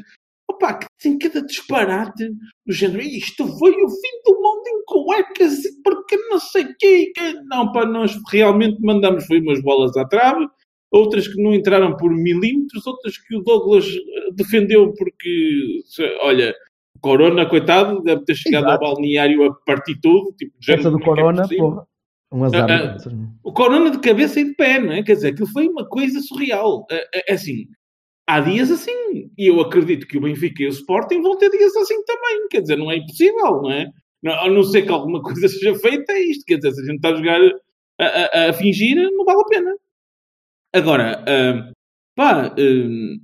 Opá, 0.50 0.76
que 0.76 0.88
tem 1.02 1.18
cada 1.18 1.46
disparate 1.46 2.30
do 2.66 2.74
género, 2.74 3.02
isto 3.02 3.46
foi 3.60 3.72
o 3.72 3.90
fim 3.90 4.22
do 4.26 4.34
mundo 4.42 4.57
em 4.68 4.84
cuecas 4.86 5.64
e 5.66 5.82
porque 5.84 6.18
não 6.30 6.40
sei 6.40 6.64
o 6.66 6.76
quê. 6.78 7.12
que-" 7.16 7.34
Não, 7.46 7.72
pá, 7.72 7.86
nós 7.86 8.16
realmente 8.32 8.80
mandamos 8.82 9.26
foi 9.26 9.40
umas 9.40 9.62
bolas 9.62 9.96
à 9.98 10.06
trave, 10.06 10.46
outras 10.92 11.28
que 11.28 11.42
não 11.42 11.54
entraram 11.54 11.96
por 11.98 12.12
milímetros, 12.12 12.86
outras 12.88 13.18
que 13.18 13.36
o 13.36 13.42
Douglas 13.42 13.86
eh, 13.88 14.32
defendeu 14.34 14.94
porque, 14.94 15.82
olha, 16.22 16.54
Corona, 17.02 17.46
coitado, 17.46 18.02
deve 18.04 18.24
ter 18.26 18.36
chegado 18.36 18.66
Exato. 18.68 18.86
ao 18.86 18.94
balneário 18.94 19.44
a 19.46 19.54
partir 19.66 20.00
tudo. 20.02 20.34
Tipo, 20.38 20.54
Essa 20.68 20.90
do 20.90 20.98
é 20.98 21.02
é 21.02 21.06
Corona, 21.06 21.42
possível? 21.44 21.70
porra, 21.70 21.88
um 22.32 22.44
azar. 22.44 22.70
Ah, 22.70 22.98
ah. 23.06 23.10
o 23.44 23.54
Corona 23.54 23.92
de 23.92 24.00
cabeça 24.00 24.40
e 24.40 24.46
de 24.46 24.56
pé, 24.56 24.80
não 24.80 24.92
é? 24.94 25.04
Quer 25.04 25.14
dizer, 25.14 25.30
aquilo 25.30 25.48
foi 25.48 25.68
uma 25.68 25.88
coisa 25.88 26.20
surreal. 26.22 26.86
É, 26.92 26.96
é- 27.20 27.32
é 27.32 27.34
assim, 27.34 27.68
há 28.28 28.40
dias 28.40 28.72
assim. 28.72 29.30
E 29.38 29.48
eu 29.48 29.60
acredito 29.62 30.08
que 30.08 30.18
o 30.18 30.22
Benfica 30.22 30.64
e 30.64 30.68
o 30.68 30.70
Sporting 30.70 31.22
vão 31.22 31.38
ter 31.38 31.50
dias 31.52 31.76
assim 31.78 32.04
também. 32.06 32.48
Quer 32.50 32.62
dizer, 32.62 32.78
não 32.78 32.92
é 32.92 32.98
impossível, 32.98 33.62
não 33.62 33.72
é? 33.72 33.90
Não- 34.28 34.40
A 34.46 34.50
não 34.50 34.64
ser 34.64 34.84
que 34.84 34.92
alguma 34.92 35.22
coisa 35.24 35.48
seja 35.48 35.76
feita, 35.76 36.12
é 36.14 36.20
isto. 36.22 36.44
Quer 36.46 36.58
dizer, 36.58 36.72
se 36.74 36.82
a 36.82 36.86
gente 36.86 36.96
está 36.98 37.10
a 37.10 37.16
jogar 37.16 37.42
a, 38.00 38.06
a- 38.06 38.50
a 38.50 38.54
fingir, 38.54 38.96
não 39.12 39.26
vale 39.26 39.42
a 39.42 39.46
pena. 39.46 39.76
Agora, 40.74 41.24
ah, 41.28 41.72
pá, 42.16 42.48
ah, 42.48 43.18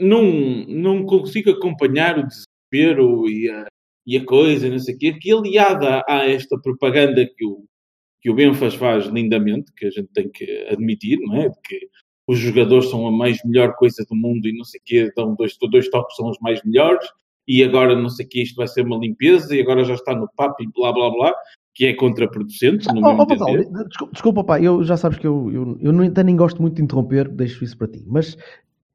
não, 0.00 0.22
não 0.68 1.04
consigo 1.06 1.50
acompanhar 1.50 2.18
o 2.18 2.26
desespero 2.26 3.28
e 3.28 3.48
a, 3.50 3.66
e 4.06 4.16
a 4.16 4.24
coisa, 4.24 4.68
não 4.70 4.78
sei 4.78 4.94
o 4.94 4.98
quê, 4.98 5.12
que 5.14 5.32
aliada 5.32 6.04
a 6.08 6.26
esta 6.28 6.58
propaganda 6.60 7.26
que 7.36 7.44
o, 7.44 7.64
que 8.20 8.30
o 8.30 8.34
Benfas 8.34 8.74
faz 8.74 9.06
lindamente, 9.06 9.72
que 9.76 9.86
a 9.86 9.90
gente 9.90 10.08
tem 10.12 10.28
que 10.30 10.44
admitir, 10.70 11.18
não 11.20 11.36
é? 11.42 11.50
Que 11.64 11.88
os 12.26 12.38
jogadores 12.38 12.88
são 12.90 13.06
a 13.06 13.10
mais 13.12 13.38
melhor 13.44 13.74
coisa 13.76 14.04
do 14.08 14.14
mundo 14.16 14.46
e 14.46 14.56
não 14.56 14.64
sei 14.64 14.80
o 14.80 14.82
quê, 14.84 15.12
dão 15.16 15.34
dois, 15.34 15.56
dois 15.70 15.88
toques, 15.90 16.16
são 16.16 16.28
os 16.30 16.38
mais 16.40 16.62
melhores, 16.62 17.06
e 17.48 17.64
agora 17.64 17.96
não 17.96 18.08
sei 18.10 18.26
o 18.26 18.28
quê, 18.28 18.42
isto 18.42 18.56
vai 18.56 18.68
ser 18.68 18.82
uma 18.82 18.98
limpeza, 18.98 19.56
e 19.56 19.60
agora 19.60 19.82
já 19.82 19.94
está 19.94 20.14
no 20.14 20.28
papo 20.36 20.62
e 20.62 20.68
blá 20.70 20.92
blá 20.92 21.10
blá, 21.10 21.34
que 21.74 21.86
é 21.86 21.94
contraproducente, 21.94 22.86
no 22.92 23.00
Oh, 23.00 23.14
meu 23.14 23.26
oh, 23.28 23.32
entender. 23.32 23.68
desculpa, 23.88 24.12
desculpa, 24.12 24.44
pá, 24.44 24.60
eu 24.60 24.84
já 24.84 24.96
sabes 24.96 25.18
que 25.18 25.26
eu, 25.26 25.50
eu, 25.50 25.78
eu 25.80 26.02
até 26.06 26.22
nem 26.22 26.36
gosto 26.36 26.60
muito 26.60 26.74
de 26.76 26.82
interromper, 26.82 27.28
deixo 27.28 27.64
isso 27.64 27.76
para 27.78 27.88
ti, 27.88 28.04
mas 28.06 28.36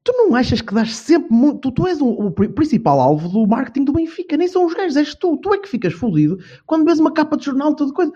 tu 0.04 0.12
não 0.12 0.34
achas 0.36 0.60
que 0.60 0.74
dás 0.74 0.94
sempre 0.94 1.34
muito. 1.34 1.60
Tu, 1.60 1.72
tu 1.72 1.86
és 1.86 2.00
o, 2.00 2.06
o 2.06 2.30
pri- 2.30 2.50
principal 2.50 3.00
alvo 3.00 3.28
do 3.28 3.46
marketing 3.46 3.84
do 3.86 3.92
Benfica, 3.94 4.36
nem 4.36 4.46
são 4.46 4.66
os 4.66 4.74
gajos, 4.74 4.96
és 4.96 5.14
tu. 5.14 5.36
Tu 5.38 5.54
é 5.54 5.58
que 5.58 5.68
ficas 5.68 5.94
fodido 5.94 6.38
quando 6.66 6.84
vês 6.84 7.00
uma 7.00 7.10
capa 7.12 7.36
de 7.38 7.46
jornal, 7.46 7.74
tudo 7.74 7.92
coisa. 7.92 8.12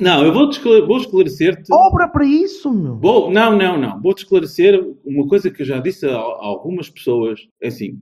Não, 0.00 0.24
eu 0.24 0.32
vou, 0.32 0.48
vou 0.86 0.96
esclarecer-te. 0.98 1.70
Obra 1.70 2.08
para 2.08 2.24
isso, 2.24 2.72
meu. 2.72 2.96
Vou, 2.96 3.30
não, 3.30 3.56
não, 3.56 3.78
não. 3.78 4.00
Vou-te 4.00 4.22
esclarecer 4.22 4.80
uma 5.04 5.26
coisa 5.28 5.50
que 5.50 5.60
eu 5.62 5.66
já 5.66 5.80
disse 5.80 6.06
a, 6.06 6.14
a 6.16 6.46
algumas 6.46 6.88
pessoas. 6.88 7.40
É 7.60 7.68
assim, 7.68 8.00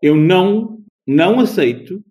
eu 0.00 0.14
não, 0.14 0.82
não 1.06 1.40
aceito 1.40 2.02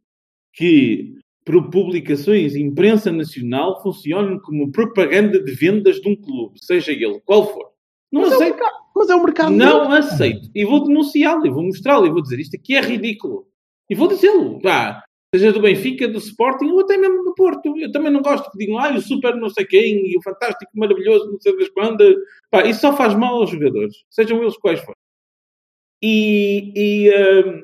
que 0.54 1.16
publicações 1.46 2.56
e 2.56 2.62
imprensa 2.62 3.12
nacional 3.12 3.82
funcionem 3.84 4.40
como 4.40 4.72
propaganda 4.72 5.44
de 5.44 5.52
vendas 5.54 6.02
de 6.02 6.10
um 6.10 6.16
clube, 6.16 6.58
seja 6.60 6.92
ele 6.92 7.22
qual 7.24 7.54
for. 7.54 7.72
Não 8.12 8.22
Mas 8.22 8.32
é, 8.32 8.36
aceito. 8.36 8.56
mercado, 8.56 8.78
mas 8.96 9.10
é 9.10 9.16
o 9.16 9.24
mercado. 9.24 9.52
Não 9.52 9.92
aceito. 9.92 10.50
E 10.56 10.66
vou 10.66 10.84
denunciá-lo, 10.84 11.46
e 11.46 11.50
vou 11.50 11.64
mostrá-lo, 11.64 12.08
e 12.08 12.10
vou 12.10 12.22
dizer 12.22 12.40
isto 12.40 12.56
aqui 12.56 12.76
é 12.76 12.82
ridículo. 12.82 13.48
E 13.90 13.94
vou 13.94 14.08
dizê-lo. 14.08 14.60
Pá, 14.62 15.04
seja 15.36 15.52
do 15.52 15.62
Benfica, 15.62 16.08
do 16.08 16.18
Sporting, 16.18 16.72
ou 16.72 16.80
até 16.80 16.98
mesmo 16.98 17.24
do 17.24 17.36
Porto. 17.36 17.78
Eu 17.78 17.92
também 17.92 18.12
não 18.12 18.22
gosto 18.22 18.50
que 18.52 18.58
digam, 18.58 18.80
ah, 18.80 18.94
o 18.94 19.02
super 19.02 19.36
não 19.36 19.50
sei 19.50 19.66
quem, 19.66 20.08
e 20.08 20.18
o 20.18 20.22
fantástico, 20.22 20.72
maravilhoso, 20.76 21.32
não 21.32 21.40
sei 21.40 21.56
das 21.58 21.70
quantas. 21.70 22.16
Pá, 22.50 22.66
isso 22.66 22.82
só 22.82 22.96
faz 22.96 23.14
mal 23.14 23.36
aos 23.36 23.50
jogadores, 23.50 23.96
sejam 24.10 24.42
eles 24.42 24.58
quais 24.58 24.80
forem. 24.80 24.96
E, 26.02 26.72
e, 26.76 27.12
hum, 27.46 27.64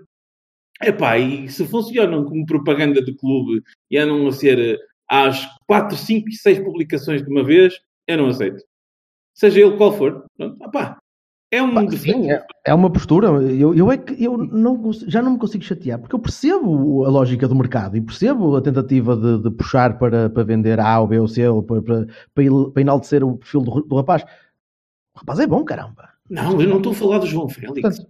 epá, 0.83 1.17
e 1.17 1.49
se 1.49 1.65
funcionam 1.65 2.25
como 2.25 2.45
propaganda 2.45 3.01
de 3.03 3.13
clube 3.13 3.61
e 3.89 3.97
andam 3.97 4.27
a 4.27 4.31
ser 4.31 4.59
eh, 4.59 4.77
às 5.09 5.45
4, 5.67 5.97
5 5.97 6.29
e 6.29 6.33
6 6.33 6.59
publicações 6.59 7.23
de 7.23 7.29
uma 7.29 7.43
vez, 7.43 7.73
eu 8.07 8.17
não 8.17 8.27
aceito. 8.27 8.63
Seja 9.33 9.61
ele 9.61 9.77
qual 9.77 9.93
for. 9.93 10.25
Pronto, 10.37 10.57
é 11.53 11.61
um 11.61 11.73
Pá, 11.73 11.85
sim, 11.97 12.31
é, 12.31 12.45
é 12.65 12.73
uma 12.73 12.89
postura. 12.89 13.27
Eu, 13.27 13.75
eu 13.75 13.91
é 13.91 13.97
que 13.97 14.23
eu 14.23 14.37
não, 14.37 14.89
já 14.93 15.21
não 15.21 15.33
me 15.33 15.37
consigo 15.37 15.63
chatear, 15.63 15.99
porque 15.99 16.15
eu 16.15 16.19
percebo 16.19 17.03
a 17.05 17.09
lógica 17.09 17.45
do 17.45 17.55
mercado 17.55 17.97
e 17.97 18.01
percebo 18.01 18.55
a 18.55 18.61
tentativa 18.61 19.17
de, 19.17 19.43
de 19.43 19.51
puxar 19.51 19.99
para, 19.99 20.29
para 20.29 20.43
vender 20.43 20.79
A 20.79 21.01
ou 21.01 21.07
B 21.07 21.19
ou 21.19 21.27
C 21.27 21.45
ou 21.45 21.61
para, 21.61 21.81
para, 21.81 22.07
para 22.33 22.81
enaltecer 22.81 23.21
o 23.21 23.37
perfil 23.37 23.61
do, 23.61 23.81
do 23.81 23.95
rapaz. 23.97 24.23
O 25.13 25.19
rapaz 25.19 25.39
é 25.39 25.47
bom, 25.47 25.65
caramba. 25.65 26.09
Não, 26.29 26.61
eu 26.61 26.69
não 26.69 26.77
estou 26.77 26.93
a 26.93 26.95
falar 26.95 27.17
do 27.19 27.27
João 27.27 27.49
Félix. 27.49 27.81
Portanto, 27.81 28.09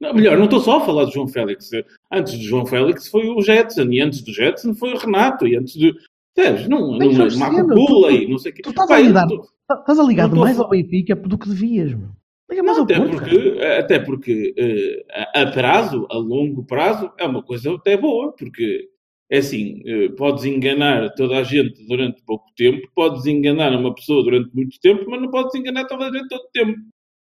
Não, 0.00 0.14
melhor, 0.14 0.36
não 0.36 0.44
estou 0.44 0.60
só 0.60 0.78
a 0.78 0.80
falar 0.80 1.04
do 1.04 1.12
João 1.12 1.28
Félix. 1.28 1.70
Antes 2.12 2.36
do 2.38 2.44
João 2.44 2.66
Félix 2.66 3.08
foi 3.08 3.28
o 3.28 3.40
Jetson, 3.40 3.84
e 3.90 4.00
antes 4.00 4.20
do 4.22 4.32
Jetson 4.32 4.74
foi 4.74 4.92
o 4.94 4.98
Renato, 4.98 5.46
e 5.46 5.56
antes 5.56 5.76
do. 5.76 5.92
Teres, 6.34 6.68
não, 6.68 6.96
não, 6.96 7.12
Jorge 7.12 7.36
Marco 7.36 7.66
Pula 7.68 8.10
não 8.28 8.38
sei 8.38 8.52
o 8.52 8.54
quê. 8.54 8.62
tu 8.62 8.70
estás 8.70 8.88
Pá, 8.88 8.96
a 8.98 9.02
não 9.02 9.26
tô- 9.28 9.48
Estás 9.72 9.98
a 9.98 10.02
ligar 10.04 10.28
Não 10.28 10.38
mais 10.38 10.58
ao 10.58 10.68
Benfica 10.68 11.14
do 11.16 11.36
que 11.38 11.48
devias, 11.48 11.92
meu. 11.92 12.08
Liga 12.50 12.62
mais 12.62 12.76
Não, 12.78 12.84
ao 12.84 12.84
até 12.84 12.96
Porto, 12.96 13.16
cara. 13.18 13.30
porque, 13.30 13.64
até 13.64 13.98
porque 14.00 14.54
eh, 14.56 15.04
a, 15.34 15.42
a 15.42 15.46
prazo, 15.52 16.06
a 16.10 16.16
longo 16.16 16.64
prazo, 16.64 17.12
é 17.18 17.24
uma 17.26 17.42
coisa 17.42 17.72
até 17.74 17.96
boa, 17.96 18.32
porque 18.32 18.88
é 19.30 19.38
assim, 19.38 19.82
eh, 19.86 20.08
podes 20.10 20.44
enganar 20.44 21.10
toda 21.14 21.36
a 21.36 21.42
gente 21.44 21.84
durante 21.86 22.22
pouco 22.24 22.46
tempo, 22.56 22.88
podes 22.94 23.26
enganar 23.26 23.72
uma 23.78 23.94
pessoa 23.94 24.22
durante 24.24 24.52
muito 24.54 24.78
tempo, 24.80 25.08
mas 25.08 25.20
não 25.20 25.30
podes 25.30 25.54
enganar 25.54 25.84
toda 25.86 26.06
a 26.08 26.12
gente 26.12 26.28
todo 26.28 26.40
o 26.42 26.50
tempo. 26.52 26.78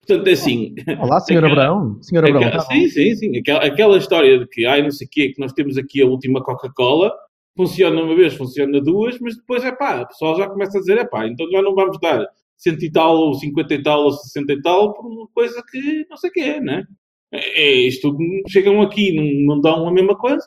Portanto, 0.06 0.28
é 0.28 0.32
assim. 0.32 0.76
Olá, 1.00 1.20
Abrão. 1.46 2.02
Senhor 2.02 2.26
Abrão, 2.26 2.42
Aquela- 2.42 2.64
tá 2.64 2.72
sim, 2.72 2.88
sim, 2.88 3.16
sim. 3.16 3.38
Aquela, 3.38 3.66
aquela 3.66 3.98
história 3.98 4.40
de 4.40 4.48
que, 4.48 4.66
ai, 4.66 4.82
não 4.82 4.92
sei 4.92 5.06
o 5.06 5.10
quê, 5.10 5.30
que 5.30 5.40
nós 5.40 5.54
temos 5.54 5.78
aqui 5.78 6.02
a 6.02 6.06
última 6.06 6.42
Coca-Cola, 6.44 7.14
funciona 7.56 8.02
uma 8.02 8.16
vez, 8.16 8.34
funciona 8.34 8.82
duas, 8.82 9.20
mas 9.20 9.36
depois 9.36 9.64
é 9.64 9.72
pá, 9.72 10.02
o 10.02 10.08
pessoal 10.08 10.38
já 10.38 10.48
começa 10.50 10.78
a 10.78 10.82
dizer, 10.82 10.98
é 10.98 11.06
pá, 11.06 11.28
então 11.28 11.50
já 11.52 11.62
não 11.62 11.76
vamos 11.76 12.00
dar 12.00 12.26
cento 12.58 12.84
e 12.84 12.92
tal, 12.92 13.16
ou 13.18 13.34
cinquenta 13.36 13.74
e 13.74 13.84
tal, 13.84 14.04
ou 14.06 14.12
sessenta 14.12 14.54
e 14.54 14.62
tal, 14.62 14.94
por 14.94 15.06
uma 15.06 15.28
coisa 15.28 15.62
que 15.70 16.06
não 16.10 16.18
sei 16.18 16.30
o 16.30 16.34
quê, 16.34 16.60
né? 16.60 16.84
É, 17.32 17.62
é, 17.62 17.72
isto 17.88 18.18
chegam 18.48 18.82
aqui 18.82 19.10
e 19.12 19.46
não, 19.46 19.56
não 19.56 19.62
dão 19.62 19.88
a 19.88 19.92
mesma 19.92 20.18
coisa. 20.18 20.46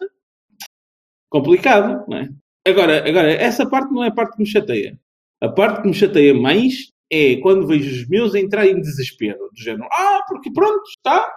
Complicado, 1.30 2.04
não 2.08 2.18
é? 2.18 2.28
Agora, 2.66 3.08
agora, 3.08 3.30
essa 3.32 3.68
parte 3.68 3.92
não 3.92 4.04
é 4.04 4.08
a 4.08 4.12
parte 4.12 4.36
que 4.36 4.42
me 4.42 4.48
chateia. 4.48 4.98
A 5.40 5.48
parte 5.48 5.82
que 5.82 5.88
me 5.88 5.94
chateia 5.94 6.34
mais 6.34 6.91
é 7.12 7.36
quando 7.42 7.66
vejo 7.66 7.90
os 7.90 8.08
meus 8.08 8.34
entrar 8.34 8.66
em 8.66 8.80
desespero, 8.80 9.38
do 9.54 9.62
género, 9.62 9.86
ah, 9.92 10.20
porque 10.28 10.50
pronto, 10.50 10.82
está 10.96 11.30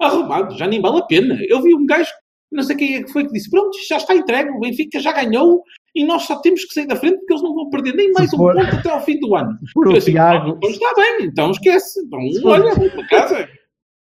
arrumado, 0.00 0.56
já 0.58 0.66
nem 0.66 0.80
vale 0.80 0.98
a 0.98 1.02
pena. 1.06 1.38
Eu 1.48 1.62
vi 1.62 1.74
um 1.74 1.86
gajo, 1.86 2.10
não 2.50 2.62
sei 2.62 2.76
quem 2.76 2.96
é 2.96 3.02
que 3.02 3.10
foi, 3.12 3.24
que 3.26 3.32
disse, 3.32 3.48
pronto, 3.48 3.70
já 3.88 3.96
está 3.96 4.14
entregue, 4.14 4.50
o 4.50 4.60
Benfica 4.60 5.00
já 5.00 5.12
ganhou 5.12 5.62
e 5.94 6.04
nós 6.04 6.24
só 6.24 6.36
temos 6.40 6.64
que 6.64 6.74
sair 6.74 6.86
da 6.86 6.96
frente 6.96 7.18
porque 7.18 7.32
eles 7.32 7.42
não 7.42 7.54
vão 7.54 7.70
perder 7.70 7.94
nem 7.94 8.12
mais 8.12 8.32
um 8.34 8.36
for- 8.36 8.54
ponto 8.54 8.76
até 8.76 8.90
ao 8.90 9.00
fim 9.00 9.18
do 9.20 9.34
ano. 9.34 9.56
For 9.72 9.86
Eu 9.86 9.92
o 9.92 9.96
assim, 9.96 10.12
Tiago, 10.12 10.50
"Ah, 10.52 10.54
então 10.56 10.70
está 10.70 10.94
bem, 10.96 11.26
então 11.26 11.50
esquece. 11.50 12.00
Então, 12.04 12.20
for- 12.42 12.50
olha, 12.60 12.74
vou 12.74 12.90
para 12.90 13.06
casa. 13.08 13.48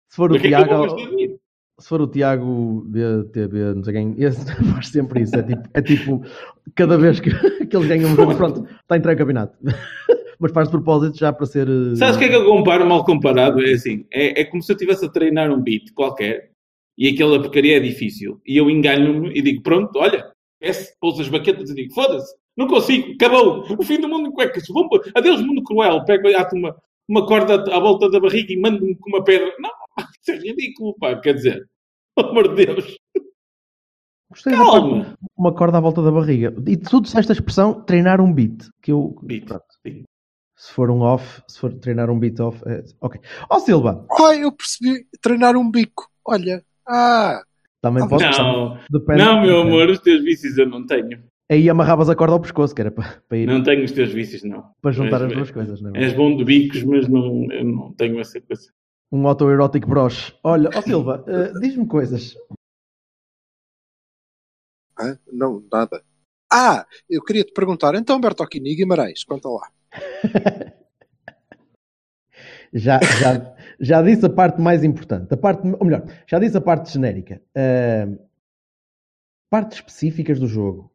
se 0.09 0.15
for 0.15 0.31
o 0.31 0.35
é 0.35 0.39
Tiago, 0.39 0.97
se 1.79 1.87
for 1.89 2.01
o 2.01 2.07
Tiago 2.07 2.83
BTB, 2.87 3.73
não 3.75 3.83
sei 3.83 3.93
quem, 3.93 4.15
esse 4.17 4.39
faz 4.81 4.87
sempre 4.87 5.21
isso. 5.21 5.35
É 5.35 5.43
tipo, 5.43 5.69
é 5.73 5.81
tipo 5.81 6.21
cada 6.75 6.97
vez 6.97 7.19
que, 7.19 7.29
que 7.67 7.75
eles 7.75 7.87
ganham 7.87 8.11
um 8.11 8.15
jogo, 8.15 8.33
pronto, 8.37 8.65
está 8.81 8.97
entrar 8.97 9.13
em 9.13 9.17
campeonato. 9.17 9.57
Mas 10.39 10.51
faz 10.53 10.67
de 10.67 10.71
propósito 10.71 11.17
já 11.17 11.33
para 11.33 11.45
ser. 11.45 11.67
eh, 11.67 11.95
Sabes 11.95 12.15
o 12.15 12.19
que 12.19 12.25
é 12.25 12.29
que 12.29 12.35
eu 12.35 12.45
comparo 12.45 12.85
mal 12.87 13.03
comparado? 13.03 13.61
É 13.61 13.73
assim, 13.73 14.05
é, 14.11 14.41
é 14.41 14.45
como 14.45 14.63
se 14.63 14.71
eu 14.71 14.75
estivesse 14.75 15.05
a 15.05 15.09
treinar 15.09 15.51
um 15.51 15.61
beat 15.61 15.91
qualquer 15.93 16.51
e 16.97 17.09
aquela 17.09 17.41
porcaria 17.41 17.77
é 17.77 17.79
difícil. 17.79 18.39
E 18.45 18.55
eu 18.57 18.69
engano-me 18.69 19.37
e 19.37 19.41
digo, 19.41 19.61
pronto, 19.61 19.97
olha, 19.99 20.31
esse, 20.61 20.93
pouso 20.99 21.21
as 21.21 21.27
baquetas 21.29 21.69
e 21.69 21.75
digo, 21.75 21.93
foda-se, 21.93 22.33
não 22.57 22.67
consigo, 22.67 23.13
acabou, 23.13 23.63
o 23.77 23.83
fim 23.83 23.99
do 23.99 24.07
mundo 24.09 24.29
em 24.29 24.31
cuecas, 24.31 24.63
vamos, 24.69 24.89
adeus 25.15 25.41
mundo 25.41 25.63
cruel, 25.63 26.03
pego 26.05 26.27
uma, 26.53 26.75
uma 27.07 27.25
corda 27.25 27.55
à 27.73 27.79
volta 27.79 28.09
da 28.09 28.19
barriga 28.19 28.53
e 28.53 28.59
mando-me 28.59 28.95
com 28.95 29.09
uma 29.09 29.23
pedra. 29.23 29.53
Não, 29.59 29.69
isso 30.21 30.31
é 30.31 30.35
ridículo, 30.37 30.95
pá, 30.99 31.15
quer 31.19 31.33
dizer, 31.35 31.65
pelo 32.15 32.29
amor 32.29 32.55
de 32.55 32.65
Deus, 32.65 32.97
Gostei 34.29 34.53
parte- 34.55 34.71
calma. 34.71 35.17
uma 35.37 35.53
corda 35.53 35.77
à 35.79 35.81
volta 35.81 36.01
da 36.03 36.11
barriga. 36.11 36.53
E 36.67 36.77
tu 36.77 37.01
disseste 37.01 37.31
a 37.31 37.35
expressão 37.35 37.81
treinar 37.83 38.21
um 38.21 38.31
beat. 38.31 38.67
Que 38.81 38.91
eu, 38.91 39.15
Beat, 39.23 39.45
pronto, 39.45 39.63
sim. 39.85 40.03
Se 40.59 40.73
for 40.73 40.91
um 40.91 40.99
off, 40.99 41.41
se 41.47 41.57
for 41.57 41.71
treinar 41.73 42.09
um 42.09 42.19
beat 42.19 42.37
off, 42.41 42.61
é, 42.67 42.83
ok. 42.99 43.21
Ó 43.49 43.59
Silva, 43.59 44.05
Ah, 44.11 44.35
eu 44.35 44.51
percebi. 44.51 45.05
Treinar 45.21 45.55
um 45.55 45.71
bico. 45.71 46.09
Olha. 46.25 46.61
Ah, 46.85 47.41
também 47.81 48.01
Não, 48.03 48.09
posso. 48.09 48.25
Não, 48.43 48.77
Depende, 48.91 49.23
não, 49.23 49.41
meu 49.41 49.55
depende. 49.55 49.67
amor, 49.69 49.89
os 49.89 49.99
teus 49.99 50.21
vícios 50.21 50.57
eu 50.57 50.67
não 50.67 50.85
tenho. 50.85 51.23
Aí 51.49 51.69
amarravas 51.69 52.09
a 52.09 52.15
corda 52.15 52.33
ao 52.33 52.41
pescoço, 52.41 52.75
que 52.75 52.81
era 52.81 52.91
para, 52.91 53.23
para 53.27 53.37
ir 53.37 53.47
Não 53.47 53.63
tenho 53.63 53.85
os 53.85 53.91
teus 53.93 54.11
vícios, 54.11 54.43
não. 54.43 54.69
para 54.81 54.91
juntar 54.91 55.21
és- 55.21 55.29
as 55.31 55.33
duas 55.33 55.51
coisas, 55.51 55.81
não 55.81 55.95
é? 55.95 56.03
És 56.03 56.13
bom 56.13 56.35
de 56.35 56.43
bicos, 56.43 56.83
mas 56.83 57.07
não, 57.07 57.47
eu 57.51 57.63
não 57.63 57.93
tenho 57.93 58.19
essa 58.19 58.39
coisa. 58.41 58.69
Um 59.11 59.25
autoerótico 59.27 59.87
broche. 59.87 60.33
Olha, 60.43 60.69
ó 60.75 60.81
Silva, 60.81 61.23
eh, 61.27 61.53
diz-me 61.61 61.87
coisas. 61.87 62.35
hã? 64.99 65.17
não, 65.31 65.63
nada. 65.71 66.03
Ah, 66.51 66.85
eu 67.09 67.23
queria 67.23 67.43
te 67.43 67.53
perguntar. 67.53 67.95
Então, 67.95 68.19
Bertolini 68.19 68.75
Guimarães, 68.75 69.23
conta 69.23 69.47
lá. 69.49 69.69
Já, 72.71 72.99
já, 73.01 73.55
já 73.79 74.01
disse 74.03 74.25
a 74.25 74.29
parte 74.29 74.61
mais 74.61 74.83
importante. 74.83 75.33
A 75.33 75.37
parte, 75.37 75.67
ou 75.67 75.85
melhor, 75.85 76.03
já 76.27 76.37
disse 76.37 76.55
a 76.55 76.61
parte 76.61 76.91
genérica. 76.93 77.41
Ahm, 77.55 78.17
partes 79.49 79.79
específicas 79.79 80.39
do 80.39 80.47
jogo. 80.47 80.91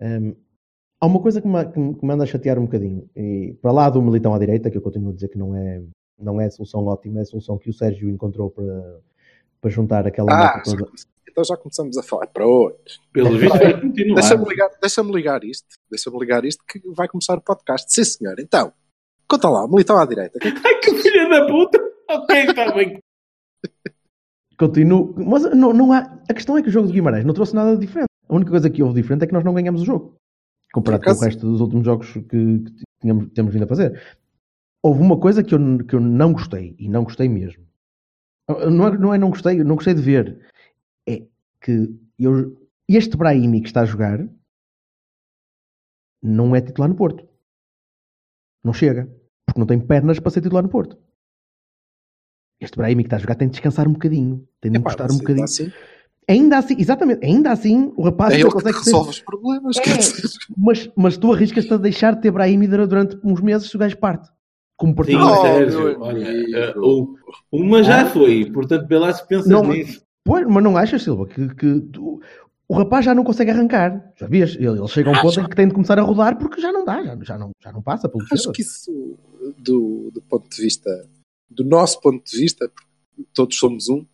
Ahm, 0.00 0.34
há 1.00 1.06
uma 1.06 1.20
coisa 1.20 1.40
que 1.40 1.48
me, 1.48 1.64
que 1.72 1.78
me- 1.78 1.94
que 1.94 2.04
me 2.04 2.12
anda 2.12 2.24
a 2.24 2.26
chatear 2.26 2.58
um 2.58 2.64
bocadinho. 2.66 3.08
E 3.16 3.56
para 3.62 3.72
lá 3.72 3.88
do 3.88 4.02
militão 4.02 4.34
à 4.34 4.38
direita, 4.38 4.70
que 4.70 4.76
eu 4.76 4.82
continuo 4.82 5.10
a 5.10 5.14
dizer 5.14 5.28
que 5.28 5.38
não 5.38 5.56
é, 5.56 5.82
não 6.18 6.38
é 6.40 6.46
a 6.46 6.50
solução 6.50 6.84
ótima, 6.84 7.20
é 7.20 7.22
a 7.22 7.26
solução 7.26 7.56
que 7.56 7.70
o 7.70 7.72
Sérgio 7.72 8.10
encontrou 8.10 8.50
para, 8.50 9.00
para 9.60 9.70
juntar 9.70 10.06
aquela 10.06 10.28
Ah, 10.32 10.60
toda. 10.60 10.86
Então 11.30 11.44
já 11.44 11.56
começamos 11.56 11.96
a 11.96 12.02
falar 12.02 12.26
para 12.28 12.46
outro. 12.46 12.94
Pelo 13.12 13.38
visto, 13.38 13.56
vai 13.58 13.80
continuar. 13.80 14.14
Deixa-me 14.20 14.44
ligar, 14.48 14.70
deixa 14.80 15.02
ligar 15.02 15.44
isto. 15.44 15.66
Deixa-me 15.90 16.18
ligar 16.18 16.44
isto 16.44 16.64
que 16.66 16.80
vai 16.94 17.08
começar 17.08 17.36
o 17.38 17.40
podcast. 17.40 17.92
Sim, 17.92 18.04
senhor. 18.04 18.38
Então, 18.38 18.72
conta 19.28 19.48
lá, 19.48 19.66
militão 19.68 19.98
à 19.98 20.04
direita. 20.06 20.38
Que 20.38 20.48
é 20.48 20.52
que- 20.52 20.66
Ai, 20.66 20.74
que 20.80 20.94
filha 20.94 21.28
da 21.28 21.46
puta! 21.46 21.78
Ok, 22.10 22.36
está 22.36 22.72
bem. 22.72 22.98
Continuo. 24.58 25.14
Mas 25.16 25.44
não, 25.54 25.72
não 25.72 25.92
há. 25.92 26.00
A 26.28 26.34
questão 26.34 26.56
é 26.58 26.62
que 26.62 26.68
o 26.68 26.72
jogo 26.72 26.88
de 26.88 26.92
Guimarães 26.92 27.24
não 27.24 27.34
trouxe 27.34 27.54
nada 27.54 27.74
de 27.76 27.86
diferente. 27.86 28.08
A 28.28 28.34
única 28.34 28.50
coisa 28.50 28.68
que 28.70 28.82
houve 28.82 29.00
diferente 29.00 29.24
é 29.24 29.26
que 29.26 29.32
nós 29.32 29.44
não 29.44 29.54
ganhamos 29.54 29.82
o 29.82 29.84
jogo. 29.84 30.14
Comparado 30.72 31.02
com 31.04 31.10
o 31.10 31.20
resto 31.20 31.46
dos 31.50 31.60
últimos 31.60 31.84
jogos 31.84 32.12
que, 32.12 32.20
que 32.20 32.64
tínhamos, 33.00 33.32
temos 33.32 33.52
vindo 33.52 33.64
a 33.64 33.68
fazer. 33.68 34.00
Houve 34.82 35.00
uma 35.00 35.18
coisa 35.18 35.42
que 35.42 35.54
eu, 35.54 35.58
que 35.84 35.94
eu 35.94 36.00
não 36.00 36.32
gostei, 36.32 36.76
e 36.78 36.88
não 36.88 37.02
gostei 37.04 37.28
mesmo. 37.28 37.66
Não 38.48 38.86
é, 38.86 38.98
não 38.98 39.14
é 39.14 39.18
não 39.18 39.30
gostei, 39.30 39.62
não 39.64 39.74
gostei 39.74 39.94
de 39.94 40.02
ver. 40.02 40.48
É 41.60 41.64
que 41.64 42.00
eu, 42.18 42.56
este 42.88 43.16
Brahimi 43.16 43.60
que 43.60 43.68
está 43.68 43.82
a 43.82 43.86
jogar 43.86 44.18
não 46.22 46.54
é 46.54 46.60
titular 46.60 46.88
no 46.88 46.96
Porto. 46.96 47.28
Não 48.64 48.72
chega. 48.72 49.06
Porque 49.46 49.58
não 49.60 49.66
tem 49.66 49.80
pernas 49.80 50.18
para 50.18 50.30
ser 50.30 50.40
titular 50.40 50.62
no 50.62 50.68
Porto. 50.68 50.98
Este 52.60 52.76
Brahimi 52.76 53.02
que 53.02 53.06
está 53.08 53.16
a 53.16 53.20
jogar 53.20 53.34
tem 53.36 53.48
de 53.48 53.52
descansar 53.52 53.88
um 53.88 53.92
bocadinho. 53.92 54.46
Tem 54.60 54.70
de 54.70 54.78
Epá, 54.78 54.90
encostar 54.90 55.10
um 55.10 55.18
bocadinho. 55.18 55.44
Assim, 55.44 55.72
Ainda 56.28 56.58
assim, 56.58 56.76
exatamente, 56.78 57.26
ainda 57.26 57.50
assim, 57.50 57.92
o 57.96 58.02
rapaz 58.02 58.32
é 58.32 58.36
ele 58.36 58.44
que 58.44 58.50
consegue 58.52 58.78
ser- 58.78 58.84
resolve 58.84 59.10
os 59.10 59.20
problemas. 59.20 59.76
É. 59.78 59.82
Mas, 60.56 60.88
mas 60.94 61.16
tu 61.18 61.32
arriscas-te 61.32 61.74
a 61.74 61.76
deixar 61.76 62.14
de 62.14 62.20
ter 62.20 62.30
Brahimi 62.30 62.68
durante 62.68 63.18
uns 63.24 63.40
meses 63.40 63.68
se 63.68 63.74
o 63.74 63.78
gajo 63.80 63.96
parte. 63.96 64.30
Como 64.76 64.92
Sim, 64.92 64.96
partido. 64.96 65.24
Oh, 65.24 65.40
Sérgio, 65.40 66.00
olha, 66.00 66.78
o- 66.78 67.16
uma 67.50 67.82
já 67.82 68.06
foi, 68.06 68.48
portanto, 68.52 68.86
se 69.14 69.26
pensas 69.26 69.48
Não, 69.50 69.64
nisso. 69.64 70.06
Pois, 70.24 70.46
mas 70.46 70.62
não 70.62 70.76
achas, 70.76 71.02
Silva, 71.02 71.26
que, 71.26 71.54
que 71.54 71.80
tu- 71.92 72.20
o 72.68 72.74
rapaz 72.74 73.04
já 73.04 73.14
não 73.14 73.24
consegue 73.24 73.50
arrancar. 73.50 74.12
Já 74.16 74.26
vias? 74.26 74.54
Ele, 74.54 74.68
ele 74.78 74.88
chega 74.88 75.10
a 75.10 75.12
um 75.12 75.20
ponto 75.22 75.40
em 75.40 75.48
que 75.48 75.56
tem 75.56 75.66
de 75.68 75.74
começar 75.74 75.98
a 75.98 76.02
rodar 76.02 76.38
porque 76.38 76.60
já 76.60 76.70
não 76.70 76.84
dá, 76.84 77.02
já, 77.02 77.18
já, 77.22 77.38
não, 77.38 77.50
já 77.60 77.72
não 77.72 77.82
passa 77.82 78.08
pelo 78.08 78.24
Acho 78.30 78.52
que 78.52 78.62
isso, 78.62 79.18
do, 79.58 80.10
do 80.12 80.22
ponto 80.22 80.48
de 80.48 80.62
vista, 80.62 81.08
do 81.50 81.64
nosso 81.64 82.00
ponto 82.00 82.24
de 82.24 82.36
vista, 82.38 82.68
porque 82.68 82.88
todos 83.34 83.56
somos 83.58 83.88
um, 83.88 84.04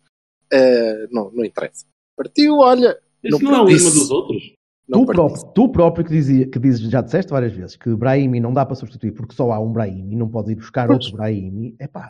eh, 0.51 1.07
não, 1.11 1.29
não 1.31 1.45
interessa. 1.45 1.85
Partiu, 2.15 2.57
olha, 2.57 2.97
Isso 3.23 3.43
não 3.43 3.51
não, 3.51 3.57
é 3.59 3.61
o 3.61 3.65
lema 3.65 3.89
dos 3.91 4.09
outros. 4.09 4.53
Tu 4.89 5.05
próprio, 5.05 5.53
tu 5.53 5.69
próprio 5.69 6.05
que, 6.05 6.11
dizia, 6.11 6.47
que 6.47 6.57
dizes, 6.57 6.79
já 6.89 7.01
disseste 7.01 7.29
várias 7.29 7.51
vezes 7.51 7.75
que 7.75 7.93
Brahimi 7.93 8.39
não 8.39 8.53
dá 8.53 8.65
para 8.65 8.73
substituir 8.75 9.11
porque 9.11 9.35
só 9.35 9.51
há 9.51 9.59
um 9.59 9.73
Brahimi, 9.73 10.15
não 10.15 10.29
podes 10.29 10.51
ir 10.51 10.55
buscar 10.55 10.87
Pois. 10.87 10.99
outro 10.99 11.17
Brahimi. 11.17 11.75
É 11.77 11.87
pá, 11.87 12.09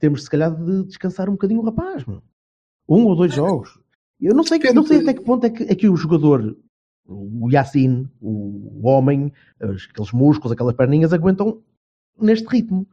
temos 0.00 0.24
se 0.24 0.28
calhar 0.30 0.52
de 0.52 0.84
descansar 0.84 1.28
um 1.28 1.32
bocadinho 1.32 1.60
o 1.60 1.64
rapaz, 1.64 2.04
meu. 2.04 2.20
Um 2.88 3.04
ou 3.04 3.14
dois 3.16 3.32
jogos. 3.34 3.78
Eu 4.20 4.34
não 4.34 4.42
sei, 4.42 4.58
não 4.72 4.84
sei 4.84 5.00
até 5.00 5.14
que 5.14 5.20
ponto 5.20 5.44
é 5.46 5.50
que, 5.50 5.62
é 5.64 5.74
que 5.74 5.88
o 5.88 5.96
jogador, 5.96 6.56
o 7.06 7.48
Yassin, 7.50 8.08
o, 8.20 8.86
homem, 8.88 9.32
aqueles 9.60 10.12
músculos, 10.12 10.52
aquelas 10.52 10.74
perninhas 10.74 11.12
aguentam 11.12 11.62
neste 12.20 12.46
ritmo. 12.48 12.86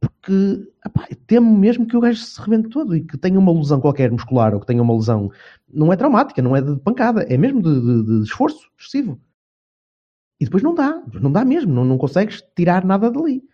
Porque 0.00 0.32
eu 0.32 1.16
temo 1.26 1.56
mesmo 1.56 1.86
que 1.86 1.96
o 1.96 2.00
gajo 2.00 2.18
se 2.20 2.40
rebente 2.40 2.68
todo 2.68 2.94
e 2.96 3.04
que 3.04 3.16
tenha 3.16 3.38
uma 3.38 3.52
lesão 3.52 3.80
qualquer 3.80 4.10
muscular 4.10 4.52
ou 4.52 4.60
que 4.60 4.66
tenha 4.66 4.82
uma 4.82 4.94
lesão 4.94 5.30
não 5.72 5.92
é 5.92 5.96
traumática, 5.96 6.42
não 6.42 6.56
é 6.56 6.60
de 6.60 6.76
pancada, 6.80 7.22
é 7.22 7.36
mesmo 7.36 7.62
de, 7.62 7.80
de- 7.80 8.18
de 8.18 8.24
esforço 8.24 8.68
excessivo. 8.78 9.20
E 10.40 10.44
depois 10.44 10.62
não 10.62 10.74
dá, 10.74 11.00
não 11.20 11.30
dá 11.30 11.44
mesmo, 11.44 11.72
não, 11.72 11.84
não 11.84 11.96
consegues 11.98 12.42
tirar 12.56 12.84
nada 12.84 13.10
dali. 13.10 13.44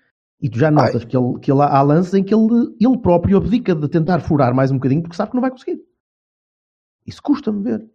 E 0.41 0.49
tu 0.49 0.59
já 0.59 0.71
notas 0.71 1.05
que, 1.05 1.17
ele, 1.17 1.39
que 1.41 1.51
ele 1.51 1.63
há 1.63 1.83
lances 1.83 2.15
em 2.15 2.23
que 2.23 2.33
ele, 2.33 2.75
ele 2.81 2.99
próprio 2.99 3.39
abdica 3.39 3.75
de 3.75 3.89
tentar 3.89 4.21
furar 4.21 4.55
mais 4.55 4.71
um 4.71 4.77
bocadinho 4.77 5.03
porque 5.03 5.17
sabe 5.17 5.31
que 5.31 5.37
não 5.37 5.41
vai 5.43 5.51
conseguir. 5.51 5.81
Isso 7.07 7.23
custa-me 7.23 7.63
ver. 7.63 7.91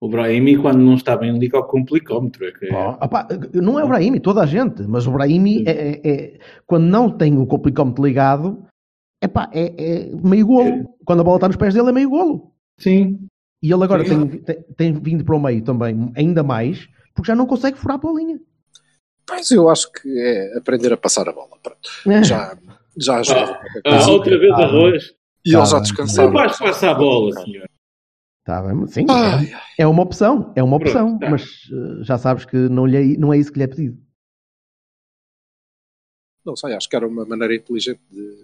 O 0.00 0.08
Brahimi, 0.08 0.56
quando 0.56 0.78
não 0.78 0.94
está 0.94 1.16
bem, 1.16 1.38
liga 1.38 1.56
ao 1.58 1.68
complicómetro. 1.68 2.44
É 2.44 2.52
que 2.52 2.66
é- 2.66 2.74
Ó, 2.74 2.92
opá, 3.04 3.28
não 3.54 3.78
é 3.78 3.84
o 3.84 3.88
Brahimi, 3.88 4.18
toda 4.18 4.42
a 4.42 4.46
gente, 4.46 4.82
mas 4.82 5.06
o 5.06 5.12
Brahimi 5.12 5.62
é, 5.66 5.70
é- 5.70 6.00
é- 6.10 6.38
quando 6.66 6.84
não 6.84 7.08
tem 7.10 7.38
o 7.38 7.46
complicómetro 7.46 8.04
ligado, 8.04 8.64
epá, 9.22 9.48
é, 9.52 10.08
é 10.08 10.16
meio 10.16 10.46
golo. 10.46 10.96
Quando 11.04 11.20
a 11.20 11.24
bola 11.24 11.36
está 11.36 11.46
nos 11.48 11.56
pés 11.56 11.74
dele 11.74 11.90
é 11.90 11.92
meio 11.92 12.10
golo. 12.10 12.52
Sim. 12.78 13.28
E 13.62 13.72
ele 13.72 13.84
agora 13.84 14.04
Sim. 14.04 14.26
tem, 14.26 14.40
tem, 14.42 14.62
tem 14.76 14.92
vindo 14.94 15.24
para 15.24 15.36
o 15.36 15.40
meio 15.40 15.62
também, 15.62 16.10
ainda 16.16 16.42
mais, 16.42 16.88
porque 17.14 17.28
já 17.28 17.36
não 17.36 17.46
consegue 17.46 17.78
furar 17.78 17.98
para 18.00 18.10
a 18.10 18.14
linha. 18.14 18.40
Mas 19.34 19.50
eu 19.50 19.68
acho 19.68 19.90
que 19.92 20.08
é 20.18 20.56
aprender 20.58 20.92
a 20.92 20.96
passar 20.96 21.28
a 21.28 21.32
bola. 21.32 21.56
Pronto. 21.62 21.88
Já, 22.24 22.56
já 22.98 23.16
ajuda. 23.20 23.60
Ah, 23.86 24.10
outra 24.10 24.38
vez 24.38 24.52
Ah, 24.52 24.64
arroz. 24.64 25.14
e 25.44 25.50
ele 25.50 25.58
tá 25.58 25.64
já 25.64 25.72
bem. 25.74 25.82
descansava. 25.82 26.28
Rapaz, 26.28 26.58
passa 26.58 26.90
a 26.90 26.94
bola, 26.94 27.32
senhor. 27.42 27.66
Tá 28.44 28.60
bem, 28.60 28.86
sim, 28.88 29.06
Ai, 29.08 29.52
é, 29.78 29.82
é 29.82 29.86
uma 29.86 30.02
opção, 30.02 30.52
é 30.56 30.62
uma 30.64 30.76
Pronto, 30.78 30.90
opção, 30.90 31.18
tá. 31.18 31.30
mas 31.30 31.42
eh, 31.72 32.02
já 32.02 32.18
sabes 32.18 32.44
que 32.44 32.56
não, 32.56 32.84
lhe 32.84 32.96
é, 33.14 33.16
não 33.16 33.32
é 33.32 33.38
isso 33.38 33.52
que 33.52 33.58
lhe 33.58 33.64
é 33.64 33.68
pedido. 33.68 34.04
não 36.44 36.56
sei, 36.56 36.74
acho 36.74 36.88
que 36.88 36.96
era 36.96 37.06
uma 37.06 37.24
maneira 37.24 37.54
inteligente 37.54 38.00
de, 38.10 38.42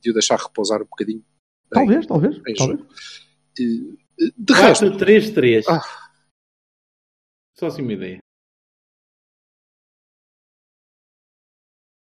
de 0.00 0.10
o 0.10 0.12
deixar 0.12 0.36
repousar 0.36 0.82
um 0.82 0.86
bocadinho. 0.86 1.24
Talvez, 1.70 2.06
talvez, 2.06 2.36
em 2.44 2.54
talvez. 2.54 2.80
jogo. 2.80 2.88
E, 3.56 3.96
de 4.36 4.52
resto, 4.52 4.86
4-3-3. 4.86 5.64
Ah. 5.68 5.80
Só 7.56 7.66
assim 7.68 7.82
uma 7.82 7.92
ideia. 7.92 8.18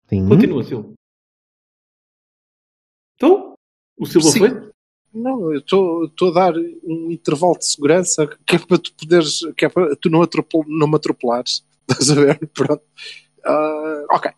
Sim. 0.10 0.28
Continua, 0.28 0.63
Silva. 0.63 0.93
Então, 3.15 3.54
o 3.98 4.06
Silva 4.06 4.30
Sim. 4.30 4.39
foi? 4.39 4.72
não, 5.13 5.52
eu 5.52 5.60
estou 5.60 6.30
a 6.30 6.32
dar 6.32 6.54
um 6.84 7.12
intervalo 7.12 7.58
de 7.58 7.65
segurança 7.65 8.28
que 8.46 8.56
é 8.56 8.60
para 8.60 8.78
tu 8.78 8.93
poderes, 8.93 9.39
que 9.58 9.65
é 9.65 9.70
para 9.70 9.96
tu 9.96 10.10
não, 10.10 10.22
atropel, 10.22 10.63
não 10.67 10.88
me 10.88 10.96
atropelares. 10.96 11.65
Estás 11.89 12.12
a 12.12 12.15
ver? 12.15 12.48
Pronto. 12.50 12.84
Ah, 13.43 14.06
ok. 14.12 14.32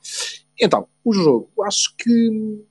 Então, 0.60 0.88
o 1.04 1.14
jogo, 1.14 1.52
acho 1.64 1.96
que 1.98 2.66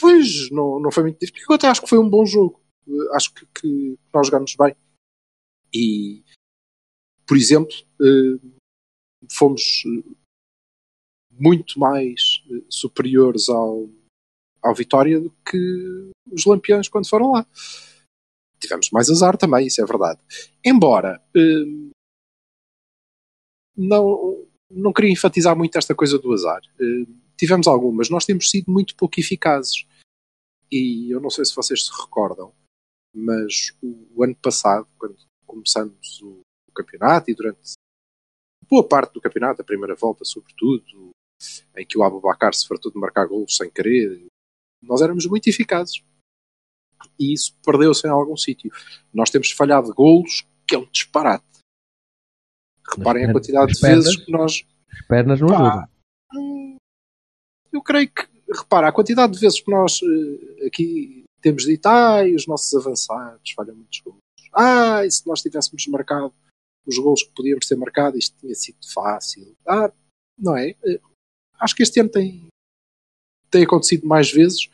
pois 0.00 0.50
não, 0.50 0.80
não 0.80 0.90
foi 0.90 1.04
muito 1.04 1.18
difícil. 1.18 1.46
Eu 1.48 1.54
até 1.54 1.68
acho 1.68 1.82
que 1.82 1.88
foi 1.88 1.98
um 1.98 2.08
bom 2.08 2.24
jogo. 2.26 2.60
Eh, 2.88 3.16
Acho 3.16 3.32
que, 3.32 3.46
que 3.46 3.98
nós 4.12 4.26
jogámos 4.26 4.54
bem. 4.58 4.74
E, 5.72 6.24
por 7.26 7.36
exemplo, 7.36 7.74
eh, 8.00 8.38
fomos 9.30 9.82
muito 11.38 11.78
mais 11.78 12.42
eh, 12.50 12.64
superiores 12.68 13.48
ao, 13.48 13.88
ao 14.62 14.74
Vitória 14.74 15.20
do 15.20 15.30
que 15.44 16.10
os 16.30 16.44
Lampiões 16.44 16.88
quando 16.88 17.08
foram 17.08 17.32
lá. 17.32 17.46
Tivemos 18.58 18.90
mais 18.90 19.10
azar 19.10 19.36
também, 19.36 19.66
isso 19.66 19.82
é 19.82 19.84
verdade. 19.84 20.20
Embora 20.64 21.20
uh, 21.36 21.90
não, 23.76 24.46
não 24.70 24.92
queria 24.92 25.12
enfatizar 25.12 25.56
muito 25.56 25.76
esta 25.76 25.94
coisa 25.94 26.18
do 26.18 26.32
azar. 26.32 26.62
Uh, 26.80 27.06
tivemos 27.36 27.66
algumas, 27.66 28.08
nós 28.08 28.24
temos 28.24 28.50
sido 28.50 28.70
muito 28.70 28.96
pouco 28.96 29.20
eficazes. 29.20 29.86
E 30.70 31.14
eu 31.14 31.20
não 31.20 31.30
sei 31.30 31.44
se 31.44 31.54
vocês 31.54 31.86
se 31.86 31.92
recordam, 31.92 32.52
mas 33.14 33.72
o, 33.82 34.08
o 34.16 34.24
ano 34.24 34.34
passado, 34.36 34.88
quando 34.98 35.16
começamos 35.46 36.20
o, 36.22 36.40
o, 36.68 36.72
campeonato 36.72 37.30
e 37.30 37.34
durante 37.34 37.74
boa 38.68 38.86
parte 38.86 39.12
do 39.12 39.20
campeonato, 39.20 39.62
a 39.62 39.64
primeira 39.64 39.94
volta 39.94 40.24
sobretudo, 40.24 41.10
em 41.76 41.86
que 41.86 41.98
o 41.98 42.02
Abubacar 42.02 42.54
se 42.54 42.66
fartou 42.66 42.90
de 42.90 42.98
marcar 42.98 43.26
golos 43.26 43.56
sem 43.56 43.70
querer, 43.70 44.26
nós 44.82 45.00
éramos 45.00 45.26
muito 45.26 45.48
eficazes. 45.48 46.02
E 47.18 47.32
isso 47.32 47.54
perdeu-se 47.64 48.06
em 48.06 48.10
algum 48.10 48.36
sítio. 48.36 48.70
Nós 49.12 49.30
temos 49.30 49.50
falhado 49.50 49.92
golos 49.94 50.46
que 50.66 50.74
é 50.74 50.78
um 50.78 50.86
disparate. 50.90 51.44
Reparem 52.96 53.26
a 53.26 53.32
quantidade 53.32 53.72
de 53.72 53.80
pernas, 53.80 54.04
vezes 54.04 54.24
que 54.24 54.32
nós. 54.32 54.66
As 54.90 55.06
pernas 55.06 55.40
não 55.40 55.48
ajudam. 55.48 55.88
Eu 57.72 57.82
creio 57.82 58.08
que, 58.10 58.26
repara, 58.52 58.88
a 58.88 58.92
quantidade 58.92 59.32
de 59.32 59.40
vezes 59.40 59.60
que 59.60 59.70
nós 59.70 60.00
uh, 60.00 60.66
aqui 60.66 61.24
temos 61.40 61.64
dito, 61.64 61.86
ai, 61.86 62.34
os 62.34 62.46
nossos 62.46 62.72
avançados 62.74 63.50
falham 63.52 63.74
muitos 63.74 64.00
gols. 64.00 64.18
Ai, 64.52 65.10
se 65.10 65.26
nós 65.26 65.42
tivéssemos 65.42 65.86
marcado 65.88 66.32
os 66.86 66.98
gols 66.98 67.22
que 67.22 67.34
podíamos 67.34 67.66
ter 67.66 67.76
marcado, 67.76 68.16
isto 68.16 68.36
tinha 68.38 68.54
sido 68.54 68.78
fácil. 68.92 69.56
Ah, 69.66 69.92
não 70.38 70.56
é? 70.56 70.76
Acho 71.64 71.74
que 71.74 71.82
este 71.82 71.98
ano 71.98 72.10
tem, 72.10 72.46
tem 73.50 73.64
acontecido 73.64 74.06
mais 74.06 74.30
vezes 74.30 74.68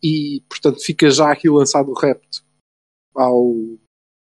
e, 0.00 0.44
portanto, 0.48 0.80
fica 0.80 1.10
já 1.10 1.32
aqui 1.32 1.50
lançado 1.50 1.90
o 1.90 1.98
repto 1.98 2.44
ao, 3.12 3.52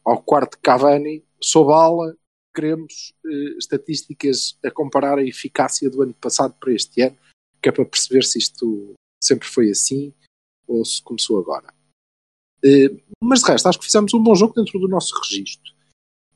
ao 0.04 0.22
quarto 0.22 0.56
Cavani, 0.60 1.24
sob 1.40 1.72
ala, 1.72 2.16
queremos 2.54 3.12
uh, 3.24 3.58
estatísticas 3.58 4.56
a 4.64 4.70
comparar 4.70 5.18
a 5.18 5.24
eficácia 5.24 5.90
do 5.90 6.00
ano 6.00 6.14
passado 6.14 6.54
para 6.60 6.72
este 6.72 7.02
ano, 7.02 7.18
que 7.60 7.68
é 7.68 7.72
para 7.72 7.84
perceber 7.84 8.22
se 8.22 8.38
isto 8.38 8.94
sempre 9.20 9.48
foi 9.48 9.70
assim 9.70 10.14
ou 10.68 10.84
se 10.84 11.02
começou 11.02 11.40
agora. 11.40 11.74
Uh, 12.64 13.02
mas 13.20 13.40
de 13.40 13.50
resto, 13.50 13.68
acho 13.68 13.80
que 13.80 13.84
fizemos 13.84 14.14
um 14.14 14.22
bom 14.22 14.34
jogo 14.36 14.54
dentro 14.54 14.78
do 14.78 14.86
nosso 14.86 15.12
registro. 15.20 15.74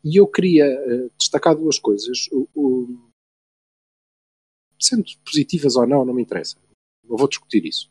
E 0.02 0.16
eu 0.20 0.26
queria 0.26 0.66
uh, 0.66 1.12
destacar 1.16 1.54
duas 1.54 1.78
coisas. 1.78 2.28
O, 2.33 3.10
sendo 4.81 5.05
positivas 5.25 5.77
ou 5.77 5.87
não, 5.87 6.05
não 6.05 6.14
me 6.14 6.23
interessa. 6.23 6.57
Não 7.05 7.16
vou 7.16 7.29
discutir 7.29 7.64
isso. 7.66 7.90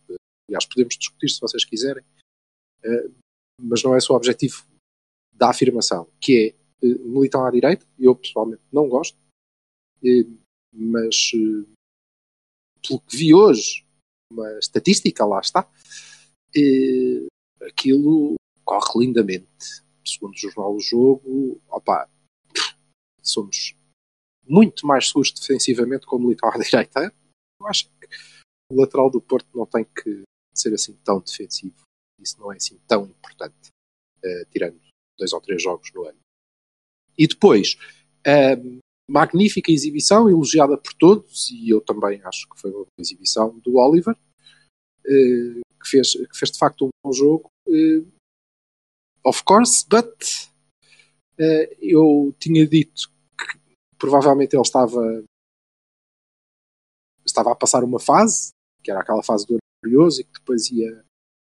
Aliás, 0.49 0.65
podemos 0.65 0.97
discutir 0.97 1.29
se 1.29 1.39
vocês 1.39 1.63
quiserem, 1.63 2.03
mas 3.61 3.83
não 3.83 3.95
é 3.95 3.99
só 3.99 4.13
o 4.13 4.15
objetivo 4.17 4.65
da 5.33 5.49
afirmação, 5.49 6.09
que 6.19 6.55
é 6.55 6.59
militam 6.81 7.45
à 7.45 7.51
direita, 7.51 7.85
eu 7.99 8.15
pessoalmente 8.15 8.63
não 8.71 8.87
gosto, 8.87 9.17
mas 10.73 11.31
pelo 12.87 13.01
que 13.01 13.17
vi 13.17 13.33
hoje, 13.33 13.85
uma 14.31 14.57
estatística, 14.59 15.25
lá 15.25 15.41
está, 15.41 15.69
aquilo 17.61 18.35
corre 18.63 19.05
lindamente. 19.05 19.83
Segundo 20.05 20.33
o 20.33 20.37
jornal 20.37 20.73
do 20.73 20.79
jogo, 20.79 21.61
opa, 21.69 22.09
somos 23.21 23.75
muito 24.49 24.87
mais 24.87 25.07
seguros 25.07 25.31
defensivamente 25.31 26.05
com 26.05 26.15
o 26.15 26.19
militar 26.19 26.51
à 26.55 26.57
direita. 26.57 27.13
Eu 27.61 27.67
acho 27.67 27.85
que 27.85 28.07
o 28.71 28.79
lateral 28.81 29.09
do 29.09 29.21
Porto 29.21 29.47
não 29.55 29.65
tem 29.65 29.85
que 29.85 30.23
ser 30.55 30.73
assim 30.73 30.93
tão 31.03 31.19
defensivo. 31.19 31.81
Isso 32.19 32.39
não 32.39 32.51
é 32.51 32.57
assim 32.57 32.77
tão 32.87 33.05
importante, 33.05 33.69
uh, 34.23 34.45
tirando 34.51 34.79
dois 35.17 35.31
ou 35.31 35.41
três 35.41 35.61
jogos 35.61 35.91
no 35.93 36.05
ano. 36.05 36.19
E 37.17 37.27
depois, 37.27 37.77
uh, 38.25 38.79
magnífica 39.09 39.71
exibição, 39.71 40.29
elogiada 40.29 40.77
por 40.77 40.93
todos, 40.93 41.49
e 41.49 41.69
eu 41.69 41.81
também 41.81 42.21
acho 42.23 42.47
que 42.49 42.59
foi 42.59 42.71
uma 42.71 42.79
boa 42.79 42.87
exibição 42.99 43.57
do 43.59 43.77
Oliver, 43.77 44.15
uh, 44.15 45.61
que, 45.81 45.89
fez, 45.89 46.13
que 46.13 46.37
fez 46.37 46.51
de 46.51 46.57
facto 46.57 46.85
um 46.85 46.89
bom 47.03 47.13
jogo. 47.13 47.49
Uh, 47.67 48.05
of 49.23 49.43
course, 49.43 49.85
but 49.87 50.49
eu 51.79 52.35
tinha 52.37 52.67
dito 52.67 53.09
provavelmente 53.99 54.55
ele 54.55 54.61
estava 54.61 55.23
estava 57.25 57.51
a 57.51 57.55
passar 57.55 57.83
uma 57.83 57.99
fase, 57.99 58.51
que 58.83 58.89
era 58.89 59.01
aquela 59.01 59.21
fase 59.21 59.45
do 59.45 59.57
curioso 59.83 60.21
e 60.21 60.23
que 60.23 60.33
depois 60.33 60.71
ia, 60.71 61.03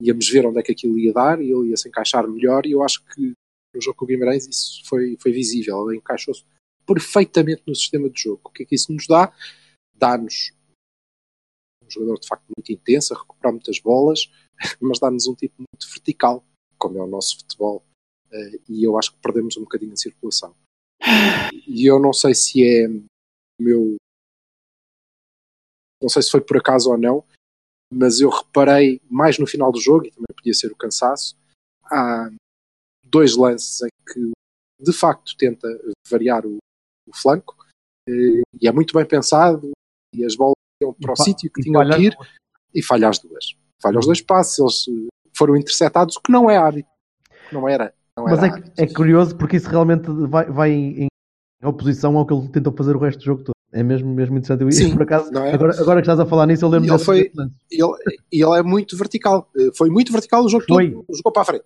íamos 0.03 0.29
ver 0.29 0.47
onde 0.47 0.59
é 0.59 0.63
que 0.63 0.73
aquilo 0.73 0.99
ia 0.99 1.13
dar 1.13 1.41
e 1.41 1.51
ele 1.51 1.71
ia 1.71 1.77
se 1.77 1.89
encaixar 1.89 2.29
melhor 2.29 2.67
e 2.67 2.73
eu 2.73 2.83
acho 2.83 3.03
que 3.07 3.33
no 3.75 3.81
jogo 3.81 3.97
com 3.97 4.05
o 4.05 4.09
Guimarães 4.09 4.47
isso 4.47 4.83
foi, 4.87 5.17
foi 5.19 5.33
visível, 5.33 5.89
ele 5.89 5.99
encaixou-se 5.99 6.45
perfeitamente 6.87 7.63
no 7.67 7.75
sistema 7.75 8.11
de 8.11 8.21
jogo. 8.21 8.43
O 8.45 8.51
que 8.51 8.65
é 8.65 8.67
que 8.67 8.75
isso 8.75 8.93
nos 8.93 9.07
dá? 9.07 9.33
Dá-nos 9.95 10.53
um 11.85 11.91
jogador 11.91 12.19
de 12.19 12.29
facto 12.29 12.45
muito 12.57 12.73
intenso, 12.73 13.15
a 13.15 13.19
recuperar 13.19 13.53
muitas 13.53 13.79
bolas, 13.79 14.31
mas 14.81 14.99
dá-nos 14.99 15.27
um 15.27 15.35
tipo 15.35 15.55
muito 15.59 15.89
vertical, 15.89 16.45
como 16.77 16.99
é 16.99 17.03
o 17.03 17.07
nosso 17.07 17.39
futebol. 17.39 17.83
Uh, 18.31 18.61
e 18.69 18.85
eu 18.85 18.99
acho 18.99 19.13
que 19.13 19.21
perdemos 19.21 19.57
um 19.57 19.63
bocadinho 19.63 19.93
a 19.93 19.97
circulação. 19.97 20.55
E 21.67 21.87
eu 21.87 21.99
não 21.99 22.13
sei 22.13 22.35
se 22.35 22.63
é 22.65 22.89
meu. 23.61 23.97
Não 26.01 26.09
sei 26.09 26.23
se 26.23 26.31
foi 26.31 26.41
por 26.41 26.57
acaso 26.57 26.91
ou 26.91 26.99
não, 26.99 27.25
mas 27.93 28.21
eu 28.21 28.29
reparei 28.29 29.01
mais 29.09 29.39
no 29.39 29.47
final 29.47 29.71
do 29.71 29.81
jogo, 29.81 30.07
e 30.07 30.11
também 30.11 30.35
podia 30.35 30.55
ser 30.55 30.73
o 30.73 30.77
cansaço, 30.77 31.37
há 31.85 32.31
dois 33.05 33.37
lances 33.37 33.83
em 33.83 34.13
que 34.13 34.33
de 34.81 34.93
facto 34.93 35.37
tenta 35.37 35.69
variar 36.09 36.45
o, 36.45 36.57
o 37.07 37.17
flanco 37.17 37.55
eh, 38.09 38.43
e 38.61 38.67
é 38.67 38.73
muito 38.73 38.95
bem 38.95 39.07
pensado 39.07 39.71
e 40.15 40.25
as 40.25 40.35
bolas 40.35 40.55
iam 40.83 40.93
para 40.95 41.13
o 41.13 41.17
sítio 41.17 41.53
que 41.53 41.63
tinham 41.63 41.89
que 41.89 42.03
ir 42.03 42.17
e 42.75 42.83
falha 42.83 43.09
as 43.09 43.19
duas. 43.19 43.55
Falha 43.81 43.99
os 43.99 44.07
dois 44.07 44.21
passos, 44.21 44.89
eles 44.89 45.09
foram 45.37 45.57
interceptados, 45.57 46.17
o 46.17 46.21
que 46.21 46.33
não 46.33 46.51
é 46.51 46.57
hábito. 46.57 46.89
Não 47.53 47.69
era. 47.69 47.95
Não 48.17 48.25
Mas 48.25 48.43
é, 48.43 48.85
é, 48.85 48.87
curioso 48.87 49.37
porque 49.37 49.57
isso 49.57 49.69
realmente 49.69 50.07
vai, 50.29 50.45
vai 50.47 50.71
em 50.71 51.09
oposição 51.65 52.17
ao 52.17 52.27
que 52.27 52.35
ele 52.35 52.49
tentou 52.49 52.73
fazer 52.73 52.95
o 52.95 52.99
resto 52.99 53.19
do 53.19 53.25
jogo 53.25 53.45
todo. 53.45 53.53
É 53.73 53.83
mesmo, 53.83 54.13
mesmo 54.13 54.37
interessante. 54.37 54.71
Sim, 54.75 54.93
por 54.93 55.03
acaso, 55.03 55.35
é? 55.35 55.55
agora, 55.55 55.81
agora 55.81 56.03
que 56.03 56.05
estás 56.05 56.21
a 56.21 56.27
falar 56.27 56.47
nisso, 56.47 56.63
eu 56.63 56.69
lembro 56.69 56.93
ele 56.93 56.99
foi 56.99 57.33
ele, 57.71 57.93
ele 58.31 58.59
é 58.59 58.63
muito 58.63 58.99
vertical. 58.99 59.49
Eh, 59.57 59.71
foi 59.75 59.89
muito 59.89 60.13
vertical 60.13 60.45
o 60.45 60.49
jogo 60.49 60.65
foi. 60.69 60.91
todo. 60.91 61.07
Jogou 61.09 61.33
para 61.33 61.43
a 61.43 61.45
frente. 61.47 61.65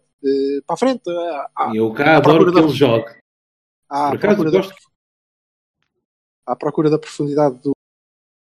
Para 0.64 0.74
a 0.74 0.76
frente. 0.76 1.02
eu 1.74 1.92
cá 1.92 2.18
adoro 2.18 2.52
que 2.52 2.56
ele 2.56 2.68
jogue. 2.68 3.12
À 3.90 4.10
por 4.10 4.16
acaso, 4.18 4.50
gosto 4.50 4.74
à 6.46 6.54
procura 6.54 6.88
da 6.88 6.98
profundidade 6.98 7.58
do, 7.58 7.72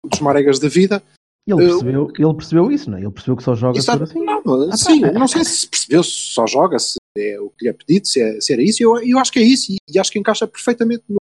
dos 0.04 0.20
maregas 0.20 0.60
da 0.60 0.68
vida. 0.68 1.02
Ele 1.46 1.58
percebeu, 1.58 2.12
ele 2.18 2.34
percebeu 2.36 2.72
isso, 2.72 2.90
não 2.90 2.98
é? 2.98 3.02
Ele 3.02 3.12
percebeu 3.12 3.36
que 3.36 3.44
só 3.44 3.54
joga 3.54 3.78
isso, 3.78 3.92
assim. 3.92 4.24
Não, 4.24 4.70
ah, 4.72 4.78
sim, 4.78 5.02
tá, 5.02 5.12
não 5.12 5.28
sei 5.28 5.44
se 5.44 5.68
percebeu 5.68 6.04
se 6.04 6.12
só 6.12 6.48
joga, 6.48 6.80
se 6.80 6.98
é 7.18 7.40
o 7.40 7.50
que 7.50 7.66
lhe 7.66 7.70
é 7.70 7.74
pedido, 7.74 8.08
se, 8.08 8.22
é, 8.22 8.40
se 8.40 8.54
era 8.54 8.62
isso. 8.62 8.82
Eu, 8.82 8.98
eu 9.04 9.20
acho 9.20 9.32
que 9.32 9.40
é 9.40 9.44
isso 9.44 9.72
e, 9.72 9.78
e 9.90 10.00
acho 10.00 10.12
que 10.12 10.20
encaixa 10.20 10.48
perfeitamente 10.48 11.04
no, 11.10 11.18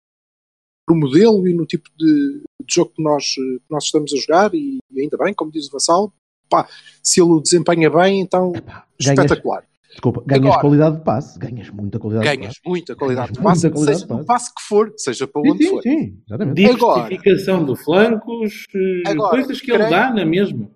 no 0.90 0.96
modelo 0.96 1.48
e 1.48 1.54
no 1.54 1.66
tipo 1.66 1.90
de, 1.98 2.42
de, 2.66 2.74
jogo 2.74 2.92
que 2.96 3.02
nós, 3.02 3.34
que 3.34 3.62
nós 3.70 3.86
estamos 3.86 4.14
a 4.14 4.18
jogar 4.18 4.54
e, 4.54 4.80
e 4.92 5.02
ainda 5.02 5.18
bem, 5.18 5.34
como 5.34 5.52
diz 5.52 5.68
o 5.68 5.72
Vassal, 5.72 6.12
pá, 6.50 6.68
se 7.02 7.22
ele 7.22 7.32
o 7.32 7.40
desempenha 7.40 7.90
bem, 7.90 8.20
então 8.20 8.54
Epá, 8.54 8.86
espetacular. 9.00 9.64
Desculpa, 9.90 10.24
ganhas 10.26 10.46
Agora, 10.46 10.62
qualidade 10.62 10.98
de 10.98 11.04
passe, 11.04 11.40
ganhas 11.40 11.70
muita 11.72 12.00
qualidade 12.00 12.26
ganhas 12.26 12.54
de 12.54 12.60
passe. 12.60 12.70
Muita 12.70 12.96
qualidade 12.96 13.34
de 13.34 13.42
passe, 13.42 13.70
qualidade 13.70 13.98
seja 13.98 14.06
de 14.06 14.08
passe. 14.08 14.26
passe 14.26 14.56
que 14.56 14.62
for, 14.62 14.94
seja 14.98 15.28
para 15.28 15.42
onde 15.42 15.64
sim, 15.64 15.70
for. 15.70 15.82
Sim, 15.82 16.22
exatamente. 16.28 16.56
Diversificação 16.56 17.66
de 17.66 17.76
flancos, 17.84 18.66
eh, 18.76 19.10
Agora, 19.10 19.30
coisas 19.32 19.60
que 19.60 19.68
creio, 19.68 19.82
ele 19.82 19.90
dá 19.90 20.14
na 20.14 20.26
mesma. 20.26 20.70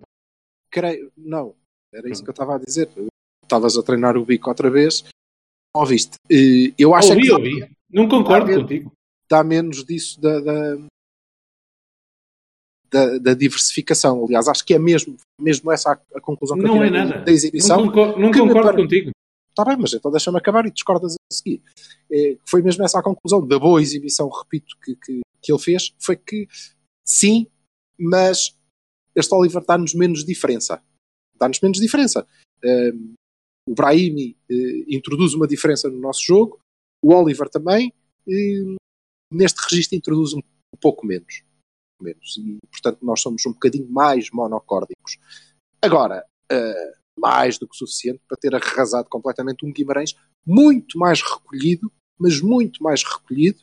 Creio, 0.68 1.12
não, 1.16 1.54
era 1.92 2.10
isso 2.10 2.24
que 2.24 2.30
eu 2.30 2.32
estava 2.32 2.56
a 2.56 2.58
dizer. 2.58 2.88
Estavas 3.42 3.76
a 3.76 3.82
treinar 3.82 4.16
o 4.16 4.24
bico 4.24 4.48
outra 4.48 4.68
vez. 4.68 5.04
Ouviste? 5.72 6.16
Eu 6.76 6.94
acho 6.94 7.10
ouvi, 7.10 7.22
que. 7.22 7.32
Ouvi. 7.32 7.70
Não 7.90 8.08
concordo 8.08 8.50
dá 8.50 8.60
contigo. 8.60 8.92
Dá 9.30 9.44
menos 9.44 9.84
disso 9.84 10.20
da, 10.20 10.40
da, 10.40 10.76
da, 12.94 13.18
da, 13.18 13.34
diversificação. 13.34 14.24
Aliás, 14.24 14.46
acho 14.46 14.64
que 14.64 14.72
é 14.72 14.78
mesmo, 14.78 15.16
mesmo 15.40 15.72
essa 15.72 15.90
a, 15.90 16.16
a 16.16 16.20
conclusão 16.20 16.56
que 16.56 16.62
não 16.62 16.76
eu 16.76 16.84
é 16.84 16.90
nada. 16.90 17.24
da 17.24 17.32
exibição. 17.32 17.78
Não, 17.78 17.86
concordo, 17.88 18.20
não 18.20 18.30
concordo 18.30 18.82
contigo. 18.82 19.10
Está 19.50 19.64
bem, 19.64 19.76
mas 19.76 19.92
então 19.92 20.12
deixa-me 20.12 20.38
acabar 20.38 20.64
e 20.64 20.70
discordas 20.70 21.14
a 21.14 21.34
seguir. 21.34 21.60
É, 22.10 22.38
foi 22.48 22.62
mesmo 22.62 22.84
essa 22.84 23.00
a 23.00 23.02
conclusão 23.02 23.44
da 23.44 23.58
boa 23.58 23.82
exibição, 23.82 24.28
repito, 24.28 24.76
que, 24.80 24.94
que, 24.94 25.20
que 25.42 25.52
ele 25.52 25.60
fez, 25.60 25.92
foi 25.98 26.16
que 26.16 26.46
sim, 27.04 27.48
mas 27.98 28.56
este 29.16 29.34
Oliver 29.34 29.64
dá-nos 29.64 29.92
menos 29.94 30.24
diferença. 30.24 30.80
Dá-nos 31.36 31.60
menos 31.60 31.80
diferença. 31.80 32.24
Um, 32.64 33.14
o 33.68 33.74
Brahimi 33.74 34.36
uh, 34.50 34.84
introduz 34.88 35.34
uma 35.34 35.48
diferença 35.48 35.88
no 35.88 35.98
nosso 35.98 36.22
jogo, 36.22 36.60
o 37.02 37.12
Oliver 37.12 37.48
também, 37.48 37.92
e, 38.26 38.76
neste 39.32 39.60
registro 39.68 39.96
introduz 39.96 40.32
um 40.32 40.40
pouco 40.80 41.06
menos 41.06 41.42
menos. 42.00 42.36
E, 42.36 42.58
portanto, 42.70 42.98
nós 43.02 43.20
somos 43.20 43.44
um 43.46 43.52
bocadinho 43.52 43.90
mais 43.90 44.30
monocórdicos. 44.30 45.18
Agora, 45.82 46.24
uh, 46.52 46.94
mais 47.18 47.58
do 47.58 47.68
que 47.68 47.76
suficiente 47.76 48.20
para 48.28 48.36
ter 48.36 48.54
arrasado 48.54 49.08
completamente 49.08 49.64
um 49.64 49.72
Guimarães 49.72 50.14
muito 50.46 50.98
mais 50.98 51.22
recolhido, 51.22 51.90
mas 52.18 52.40
muito 52.40 52.82
mais 52.82 53.02
recolhido 53.02 53.60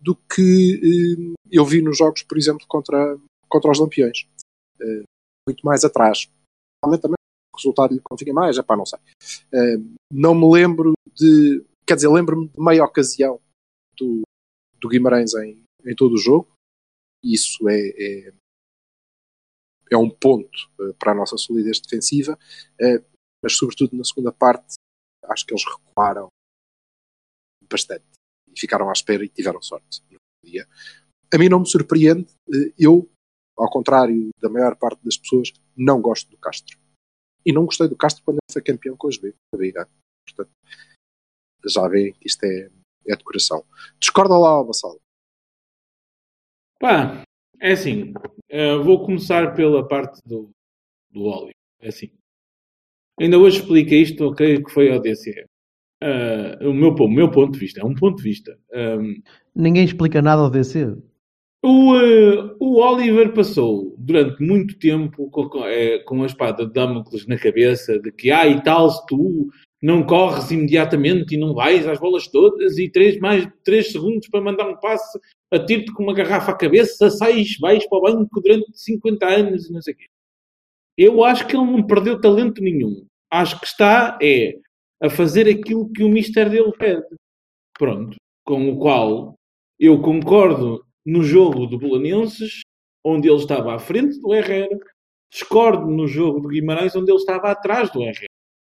do 0.00 0.14
que 0.14 0.80
eh, 0.82 1.34
eu 1.50 1.64
vi 1.64 1.80
nos 1.80 1.96
jogos, 1.96 2.22
por 2.22 2.36
exemplo, 2.36 2.66
contra, 2.68 3.18
contra 3.48 3.70
os 3.70 3.78
Lampiões. 3.78 4.26
Eh, 4.80 5.02
muito 5.48 5.64
mais 5.64 5.84
atrás. 5.84 6.28
Realmente 6.84 7.02
também 7.02 7.16
o 7.54 7.56
resultado 7.56 7.94
lhe 7.94 8.00
convinha 8.00 8.34
mais, 8.34 8.58
é 8.58 8.62
pá, 8.62 8.76
não 8.76 8.84
sei. 8.84 8.98
Não 10.12 10.34
me 10.34 10.50
lembro 10.52 10.92
de. 11.14 11.64
Quer 11.86 11.94
dizer, 11.96 12.08
lembro-me 12.08 12.48
de 12.48 12.60
meia 12.60 12.84
ocasião 12.84 13.40
do, 13.96 14.22
do 14.80 14.88
Guimarães 14.88 15.34
em, 15.34 15.62
em 15.84 15.94
todo 15.94 16.14
o 16.14 16.18
jogo. 16.18 16.48
Isso 17.26 17.68
é, 17.68 17.88
é, 17.88 18.32
é 19.90 19.96
um 19.96 20.08
ponto 20.08 20.56
uh, 20.80 20.94
para 20.94 21.12
a 21.12 21.14
nossa 21.14 21.36
solidez 21.36 21.80
defensiva, 21.80 22.38
uh, 22.80 23.04
mas 23.42 23.56
sobretudo 23.56 23.96
na 23.96 24.04
segunda 24.04 24.32
parte 24.32 24.74
acho 25.24 25.44
que 25.44 25.52
eles 25.52 25.64
recuaram 25.64 26.28
bastante 27.68 28.04
e 28.46 28.58
ficaram 28.58 28.88
à 28.88 28.92
espera 28.92 29.24
e 29.24 29.28
tiveram 29.28 29.60
sorte 29.60 30.02
no 30.10 30.18
dia. 30.44 30.68
A 31.34 31.38
mim 31.38 31.48
não 31.48 31.60
me 31.60 31.68
surpreende, 31.68 32.32
uh, 32.48 32.72
eu, 32.78 33.08
ao 33.56 33.70
contrário 33.70 34.30
da 34.40 34.48
maior 34.48 34.76
parte 34.76 35.02
das 35.04 35.16
pessoas, 35.16 35.52
não 35.76 36.00
gosto 36.00 36.30
do 36.30 36.38
Castro. 36.38 36.78
E 37.44 37.52
não 37.52 37.64
gostei 37.64 37.88
do 37.88 37.96
Castro 37.96 38.24
quando 38.24 38.36
ele 38.36 38.52
foi 38.52 38.62
campeão 38.62 38.96
com 38.96 39.08
as 39.08 39.16
B, 39.16 39.34
a. 39.76 39.86
Portanto, 40.28 40.50
já 41.64 41.88
veem 41.88 42.12
que 42.12 42.26
isto 42.26 42.44
é, 42.44 42.70
é 43.06 43.16
decoração. 43.16 43.64
Discorda 44.00 44.36
lá, 44.36 44.62
Vassalo. 44.62 45.00
Pá, 46.78 47.22
é 47.60 47.72
assim. 47.72 48.12
Uh, 48.52 48.82
vou 48.82 49.04
começar 49.04 49.54
pela 49.54 49.86
parte 49.86 50.20
do, 50.26 50.50
do 51.10 51.24
óleo. 51.24 51.54
É 51.80 51.88
assim. 51.88 52.10
Ainda 53.18 53.38
hoje 53.38 53.60
expliquei 53.60 54.02
isto, 54.02 54.26
ok, 54.26 54.62
que 54.62 54.70
foi 54.70 54.92
ao 54.92 55.00
DCE. 55.00 55.46
Uh, 56.02 56.68
o, 56.68 56.74
meu, 56.74 56.90
o 56.90 57.08
meu 57.08 57.30
ponto 57.30 57.52
de 57.52 57.58
vista, 57.58 57.80
é 57.80 57.84
um 57.84 57.94
ponto 57.94 58.18
de 58.18 58.22
vista. 58.22 58.58
Um, 58.74 59.22
Ninguém 59.54 59.84
explica 59.84 60.20
nada 60.20 60.42
ao 60.42 60.50
DC. 60.50 60.94
O, 61.62 61.94
uh, 61.94 62.56
o 62.60 62.76
Oliver 62.80 63.32
passou 63.32 63.94
durante 63.98 64.42
muito 64.42 64.78
tempo 64.78 65.30
com, 65.30 65.48
com, 65.48 65.64
é, 65.64 65.98
com 66.00 66.22
a 66.22 66.26
espada 66.26 66.66
de 66.66 66.72
Damocles 66.72 67.26
na 67.26 67.38
cabeça 67.38 67.98
de 67.98 68.12
que, 68.12 68.30
ah, 68.30 68.46
e 68.46 68.62
tal, 68.62 68.90
se 68.90 69.04
tu 69.06 69.48
não 69.86 70.04
corres 70.04 70.50
imediatamente 70.50 71.36
e 71.36 71.38
não 71.38 71.54
vais 71.54 71.86
às 71.86 72.00
bolas 72.00 72.26
todas 72.26 72.76
e 72.76 72.90
três, 72.90 73.20
mais 73.20 73.48
três 73.62 73.92
segundos 73.92 74.28
para 74.28 74.40
mandar 74.40 74.68
um 74.68 74.76
passe, 74.80 75.16
atiro-te 75.48 75.92
com 75.92 76.02
uma 76.02 76.12
garrafa 76.12 76.50
à 76.50 76.56
cabeça, 76.56 77.08
sais, 77.08 77.56
vais 77.60 77.88
para 77.88 77.98
o 77.98 78.02
banco 78.02 78.40
durante 78.40 78.66
50 78.74 79.24
anos 79.24 79.70
e 79.70 79.72
não 79.72 79.80
sei 79.80 79.94
o 79.94 79.96
quê. 79.96 80.06
Eu 80.98 81.22
acho 81.22 81.46
que 81.46 81.56
ele 81.56 81.70
não 81.70 81.86
perdeu 81.86 82.20
talento 82.20 82.60
nenhum. 82.60 83.06
Acho 83.30 83.60
que 83.60 83.66
está 83.66 84.18
é 84.20 84.58
a 85.00 85.08
fazer 85.08 85.48
aquilo 85.48 85.88
que 85.92 86.02
o 86.02 86.08
mister 86.08 86.50
dele 86.50 86.72
pede. 86.76 87.06
Pronto. 87.78 88.16
Com 88.44 88.68
o 88.68 88.78
qual 88.78 89.36
eu 89.78 90.02
concordo 90.02 90.84
no 91.04 91.22
jogo 91.22 91.64
do 91.64 91.78
Belenenses, 91.78 92.62
onde 93.04 93.28
ele 93.28 93.38
estava 93.38 93.76
à 93.76 93.78
frente 93.78 94.18
do 94.20 94.34
Herrera, 94.34 94.80
discordo 95.30 95.86
no 95.86 96.08
jogo 96.08 96.40
do 96.40 96.48
Guimarães, 96.48 96.96
onde 96.96 97.08
ele 97.12 97.20
estava 97.20 97.52
atrás 97.52 97.88
do 97.92 98.02
Herrera 98.02 98.26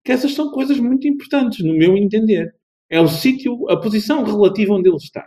que 0.06 0.12
essas 0.12 0.34
são 0.34 0.52
coisas 0.52 0.78
muito 0.78 1.08
importantes, 1.08 1.64
no 1.64 1.76
meu 1.76 1.96
entender. 1.96 2.54
É 2.88 3.00
o 3.00 3.08
sítio, 3.08 3.68
a 3.68 3.76
posição 3.76 4.22
relativa 4.22 4.72
onde 4.72 4.88
ele 4.88 4.96
está. 4.96 5.26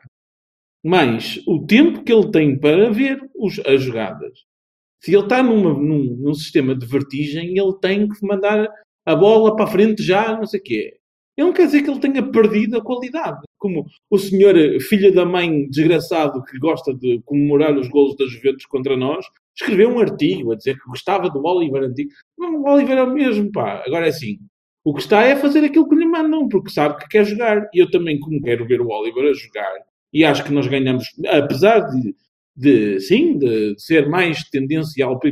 Mas 0.82 1.38
o 1.46 1.66
tempo 1.66 2.02
que 2.02 2.14
ele 2.14 2.32
tem 2.32 2.58
para 2.58 2.90
ver 2.90 3.20
os, 3.36 3.60
as 3.66 3.82
jogadas. 3.84 4.40
Se 5.04 5.14
ele 5.14 5.24
está 5.24 5.44
numa, 5.44 5.74
num, 5.74 6.16
num, 6.18 6.34
sistema 6.34 6.74
de 6.74 6.86
vertigem, 6.86 7.58
ele 7.58 7.74
tem 7.82 8.08
que 8.08 8.26
mandar 8.26 8.70
a 9.06 9.16
bola 9.16 9.54
para 9.54 9.66
a 9.66 9.68
frente 9.68 10.02
já, 10.02 10.38
não 10.38 10.46
sei 10.46 10.62
o 10.62 10.64
quê. 10.64 10.98
Ele 11.38 11.48
não 11.48 11.54
quer 11.54 11.66
dizer 11.66 11.84
que 11.84 11.90
ele 11.90 12.00
tenha 12.00 12.32
perdido 12.32 12.78
a 12.78 12.84
qualidade. 12.84 13.42
Como 13.58 13.86
o 14.10 14.18
senhor, 14.18 14.56
filho 14.80 15.14
da 15.14 15.26
mãe 15.26 15.68
desgraçado 15.70 16.42
que 16.46 16.58
gosta 16.58 16.94
de 16.94 17.22
comemorar 17.26 17.78
os 17.78 17.90
golos 17.90 18.16
da 18.16 18.26
Juventus 18.26 18.66
contra 18.66 18.96
nós, 18.96 19.26
escreveu 19.58 19.90
um 19.90 20.00
artigo 20.00 20.54
a 20.54 20.56
dizer 20.56 20.76
que 20.76 20.88
gostava 20.88 21.30
do 21.30 21.46
Oliver 21.46 21.84
antigo. 21.84 22.12
Não, 22.38 22.62
o 22.62 22.70
Oliver 22.70 22.98
é 22.98 23.04
o 23.04 23.14
mesmo, 23.14 23.52
pá. 23.52 23.84
Agora 23.86 24.06
é 24.06 24.10
assim. 24.10 24.38
O 24.84 24.94
que 24.94 25.02
está 25.02 25.24
é 25.24 25.36
fazer 25.36 25.64
aquilo 25.64 25.88
que 25.88 25.96
lhe 25.96 26.06
mandam, 26.06 26.48
porque 26.48 26.70
sabe 26.70 26.98
que 27.00 27.10
quer 27.10 27.26
jogar. 27.26 27.70
E 27.74 27.80
eu 27.80 27.92
também, 27.92 28.20
como 28.20 28.42
quero 28.42 28.66
ver 28.66 28.82
o 28.82 28.88
Oliver 28.88 29.30
a 29.30 29.34
jogar, 29.34 29.74
e 30.14 30.24
acho 30.24 30.44
que 30.44 30.54
nós 30.54 30.68
ganhamos, 30.68 31.06
apesar 31.28 31.82
de, 31.82 32.16
de 32.56 33.00
sim, 33.02 33.38
de 33.38 33.76
ser 33.78 34.08
mais 34.10 34.44
tendencial 34.50 35.20
para, 35.20 35.32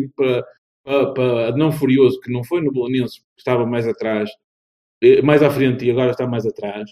para, 0.86 1.14
para 1.14 1.58
não 1.58 1.72
furioso, 1.72 2.20
que 2.22 2.32
não 2.32 2.44
foi 2.44 2.62
no 2.62 2.72
Bolonense, 2.72 3.20
que 3.20 3.40
estava 3.40 3.66
mais 3.66 3.88
atrás, 3.88 4.30
eh, 5.02 5.22
mais 5.22 5.44
à 5.44 5.50
frente 5.50 5.86
e 5.86 5.92
agora 5.92 6.12
está 6.12 6.28
mais 6.28 6.46
atrás, 6.46 6.92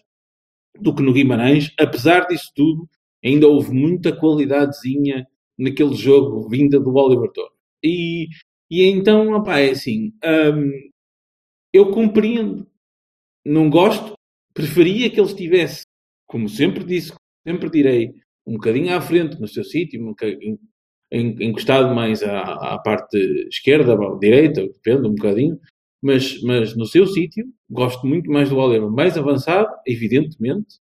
do 0.79 0.93
que 0.93 1.03
no 1.03 1.13
Guimarães, 1.13 1.73
apesar 1.79 2.27
disso 2.27 2.51
tudo, 2.55 2.89
ainda 3.23 3.47
houve 3.47 3.73
muita 3.73 4.15
qualidadezinha 4.15 5.27
naquele 5.57 5.95
jogo 5.95 6.47
vinda 6.49 6.79
do 6.79 6.93
Oliver 6.95 7.31
Torres. 7.31 7.53
E, 7.83 8.27
e 8.69 8.83
então, 8.85 9.31
opa, 9.33 9.59
é 9.59 9.71
assim, 9.71 10.13
hum, 10.23 10.71
eu 11.75 11.91
compreendo. 11.91 12.67
Não 13.45 13.69
gosto. 13.69 14.13
Preferia 14.53 15.09
que 15.09 15.19
ele 15.19 15.27
estivesse, 15.27 15.83
como 16.25 16.47
sempre 16.47 16.83
disse, 16.83 17.13
sempre 17.45 17.69
direi, 17.69 18.13
um 18.47 18.53
bocadinho 18.53 18.95
à 18.95 19.01
frente 19.01 19.39
no 19.39 19.47
seu 19.47 19.63
sítio, 19.63 20.01
um 20.01 20.15
encostado 21.11 21.93
mais 21.93 22.23
à, 22.23 22.41
à, 22.41 22.79
parte 22.79 23.17
esquerda, 23.49 23.97
direita, 24.19 24.65
depende 24.65 25.07
um 25.07 25.15
bocadinho, 25.15 25.59
mas, 26.01 26.41
mas 26.41 26.75
no 26.75 26.85
seu 26.85 27.05
sítio, 27.05 27.45
gosto 27.69 28.07
muito 28.07 28.31
mais 28.31 28.49
do 28.49 28.57
Oliver, 28.57 28.89
mais 28.89 29.17
avançado, 29.17 29.69
evidentemente, 29.85 30.79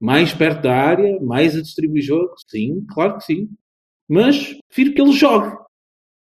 mais 0.00 0.32
perto 0.32 0.62
da 0.62 0.74
área, 0.74 1.20
mais 1.20 1.56
a 1.56 1.62
distribuir 1.62 2.02
jogo, 2.02 2.32
sim, 2.48 2.84
claro 2.90 3.16
que 3.16 3.24
sim, 3.24 3.48
mas 4.08 4.56
prefiro 4.68 4.94
que 4.94 5.02
ele 5.02 5.12
jogue. 5.12 5.56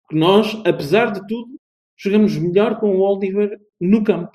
Porque 0.04 0.20
nós, 0.20 0.54
apesar 0.66 1.12
de 1.12 1.26
tudo, 1.28 1.50
jogamos 1.98 2.38
melhor 2.38 2.80
com 2.80 2.96
o 2.96 3.02
Oliver 3.02 3.58
no 3.82 4.04
campo. 4.04 4.32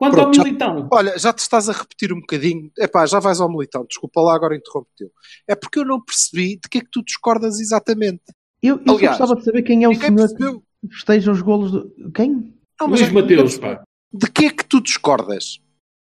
Quanto 0.00 0.14
Pronto, 0.14 0.38
ao 0.40 0.44
Militão. 0.44 0.78
Já, 0.78 0.88
olha, 0.90 1.18
já 1.18 1.32
te 1.32 1.40
estás 1.40 1.68
a 1.68 1.72
repetir 1.72 2.10
um 2.10 2.20
bocadinho. 2.20 2.70
Epá, 2.78 3.04
já 3.04 3.20
vais 3.20 3.38
ao 3.38 3.50
Militão. 3.50 3.84
Desculpa 3.84 4.22
lá, 4.22 4.34
agora 4.34 4.56
interrompe-te. 4.56 5.10
É 5.46 5.54
porque 5.54 5.78
eu 5.78 5.84
não 5.84 6.02
percebi 6.02 6.56
de 6.56 6.68
que 6.70 6.78
é 6.78 6.80
que 6.80 6.90
tu 6.90 7.04
discordas 7.04 7.60
exatamente. 7.60 8.22
Eu, 8.62 8.76
eu 8.86 8.94
Aliás, 8.94 9.18
gostava 9.18 9.38
de 9.38 9.44
saber 9.44 9.62
quem 9.62 9.84
é 9.84 9.88
o 9.88 9.94
senhor 9.94 10.16
percebeu. 10.16 10.62
que 10.80 10.94
festeja 10.94 11.30
os 11.30 11.42
golos. 11.42 11.72
De... 11.72 12.10
Quem? 12.12 12.54
Não, 12.80 12.86
Luís 12.88 13.02
é, 13.02 13.10
Mateus, 13.10 13.58
pá. 13.58 13.84
De 14.10 14.30
que 14.30 14.46
é 14.46 14.50
que 14.50 14.64
tu 14.64 14.80
discordas? 14.80 15.60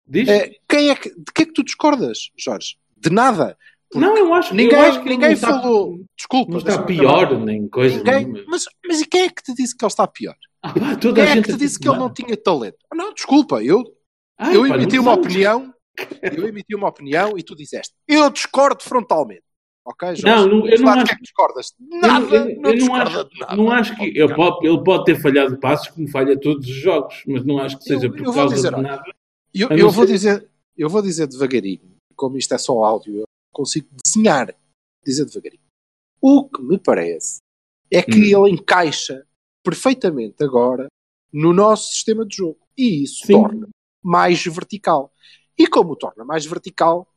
Diz? 0.05 0.27
É, 0.27 0.51
quem 0.67 0.89
é 0.89 0.95
que, 0.95 1.09
de 1.09 1.31
que 1.33 1.43
é 1.43 1.45
que 1.45 1.53
tu 1.53 1.63
discordas, 1.63 2.29
Jorge? 2.37 2.75
De 2.97 3.09
nada. 3.09 3.57
Não, 3.93 4.17
eu 4.17 4.33
acho 4.33 4.49
que 4.49 4.55
ninguém, 4.55 4.77
acho 4.77 5.03
que 5.03 5.09
ninguém 5.09 5.35
falou. 5.37 5.93
Está, 5.93 6.05
desculpa. 6.17 6.51
Não 6.51 6.57
está 6.57 6.83
pior, 6.83 7.39
nem 7.39 7.67
coisa 7.69 7.97
ninguém, 7.97 8.43
Mas, 8.47 8.65
mas 8.85 9.01
e 9.01 9.05
quem 9.05 9.21
é 9.21 9.29
que 9.29 9.41
te 9.41 9.53
disse 9.53 9.75
que 9.75 9.85
ele 9.85 9.89
está 9.89 10.05
pior? 10.05 10.35
Ah, 10.65 10.73
pá, 10.73 10.95
toda 10.95 11.21
Quem 11.21 11.23
a 11.23 11.27
é 11.27 11.35
gente 11.35 11.45
que 11.45 11.51
te 11.53 11.59
disse 11.59 11.77
que 11.77 11.87
ele 11.87 11.99
não 11.99 12.11
tinha 12.11 12.35
talento? 12.35 12.77
Ah, 12.89 12.95
não, 12.95 13.13
desculpa, 13.13 13.63
eu, 13.63 13.83
Ai, 14.35 14.55
eu 14.55 14.67
pá, 14.67 14.75
emiti 14.75 14.97
uma 14.97 15.13
opinião, 15.13 15.71
eu 16.23 16.47
emiti 16.47 16.75
uma 16.75 16.89
opinião 16.89 17.37
e 17.37 17.43
tu 17.43 17.55
disseste, 17.55 17.93
eu 18.07 18.31
discordo 18.31 18.83
frontalmente. 18.83 19.43
Ok, 19.85 20.15
Jorge? 20.15 20.23
Não, 20.25 20.47
não 20.47 20.67
eu 20.67 20.79
não 20.79 20.89
acho 20.89 21.05
que 21.05 21.11
é 21.11 21.15
que 21.15 21.21
discordas. 21.21 21.75
Nada, 21.79 22.35
eu, 22.35 22.49
eu, 22.49 22.59
não, 22.59 22.71
eu 22.71 22.85
não 22.87 22.95
acho, 22.95 23.29
nada. 23.39 23.55
Não 23.55 23.71
acho 23.71 23.95
que 23.95 24.05
ele 24.05 24.35
pode, 24.35 24.67
ele 24.67 24.83
pode 24.83 25.05
ter 25.05 25.21
falhado 25.21 25.59
passos 25.59 25.89
como 25.89 26.07
falha 26.07 26.39
todos 26.39 26.67
os 26.67 26.75
jogos, 26.75 27.21
mas 27.27 27.45
não 27.45 27.59
acho 27.59 27.77
que 27.77 27.83
seja 27.83 28.09
por 28.09 28.33
causa 28.33 28.55
dizer, 28.55 28.73
de 28.73 28.81
nada. 28.81 29.03
Eu, 29.53 29.69
eu 29.69 29.91
vou 29.91 30.07
dizer, 30.07 30.49
eu 30.75 30.89
vou 30.89 31.03
dizer 31.03 31.27
devagarinho, 31.27 31.95
como 32.15 32.37
isto 32.37 32.55
é 32.55 32.57
só 32.57 32.83
áudio, 32.83 33.19
eu 33.19 33.25
consigo 33.53 33.87
desenhar, 34.03 34.51
dizer 35.05 35.25
devagarinho. 35.25 35.61
O 36.19 36.49
que 36.49 36.63
me 36.63 36.79
parece 36.79 37.37
é 37.91 38.01
que 38.01 38.35
hum. 38.35 38.47
ele 38.47 38.55
encaixa 38.55 39.23
perfeitamente 39.65 40.43
agora 40.43 40.87
no 41.33 41.51
nosso 41.51 41.91
sistema 41.91 42.25
de 42.25 42.37
jogo. 42.37 42.59
E 42.77 43.03
isso 43.03 43.25
Sim. 43.25 43.33
torna 43.33 43.67
mais 44.03 44.45
vertical. 44.45 45.11
E 45.57 45.67
como 45.67 45.93
o 45.93 45.95
torna 45.95 46.23
mais 46.23 46.45
vertical, 46.45 47.07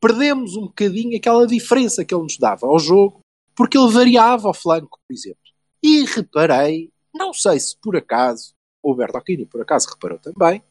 perdemos 0.00 0.56
um 0.56 0.66
bocadinho 0.66 1.16
aquela 1.16 1.46
diferença 1.46 2.04
que 2.04 2.14
ele 2.14 2.22
nos 2.22 2.38
dava 2.38 2.66
ao 2.66 2.78
jogo, 2.78 3.20
porque 3.54 3.76
ele 3.76 3.92
variava 3.92 4.46
ao 4.46 4.54
flanco, 4.54 5.00
por 5.06 5.14
exemplo. 5.14 5.40
E 5.82 6.04
reparei, 6.04 6.90
não 7.12 7.32
sei 7.32 7.58
se 7.58 7.76
por 7.80 7.96
acaso, 7.96 8.54
o 8.82 8.94
Bertocchini 8.94 9.44
por 9.44 9.60
acaso 9.60 9.88
reparou 9.88 10.18
também, 10.18 10.62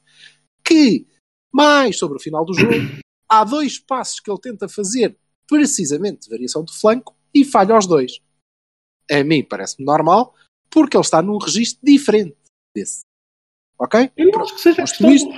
que 0.63 1.05
mais 1.53 1.97
sobre 1.97 2.17
o 2.17 2.21
final 2.21 2.45
do 2.45 2.53
jogo, 2.53 2.73
há 3.29 3.43
dois 3.43 3.77
passos 3.77 4.19
que 4.19 4.31
ele 4.31 4.39
tenta 4.39 4.69
fazer 4.69 5.17
precisamente 5.47 6.21
de 6.21 6.29
variação 6.29 6.63
de 6.63 6.73
flanco 6.73 7.15
e 7.34 7.43
falha 7.43 7.75
aos 7.75 7.86
dois. 7.86 8.19
A 9.12 9.23
mim 9.23 9.43
parece-me 9.43 9.86
normal, 9.86 10.34
porque 10.75 10.97
ele 10.97 11.01
está 11.03 11.21
num 11.21 11.38
registro 11.38 11.79
diferente 11.81 12.35
desse. 12.75 12.99
Ok? 13.79 14.11
Eu 14.17 14.29
não 14.31 14.41
acho 14.41 14.55
que 14.55 14.61
seja 14.61 14.81
questão, 14.81 15.09
isto... 15.09 15.29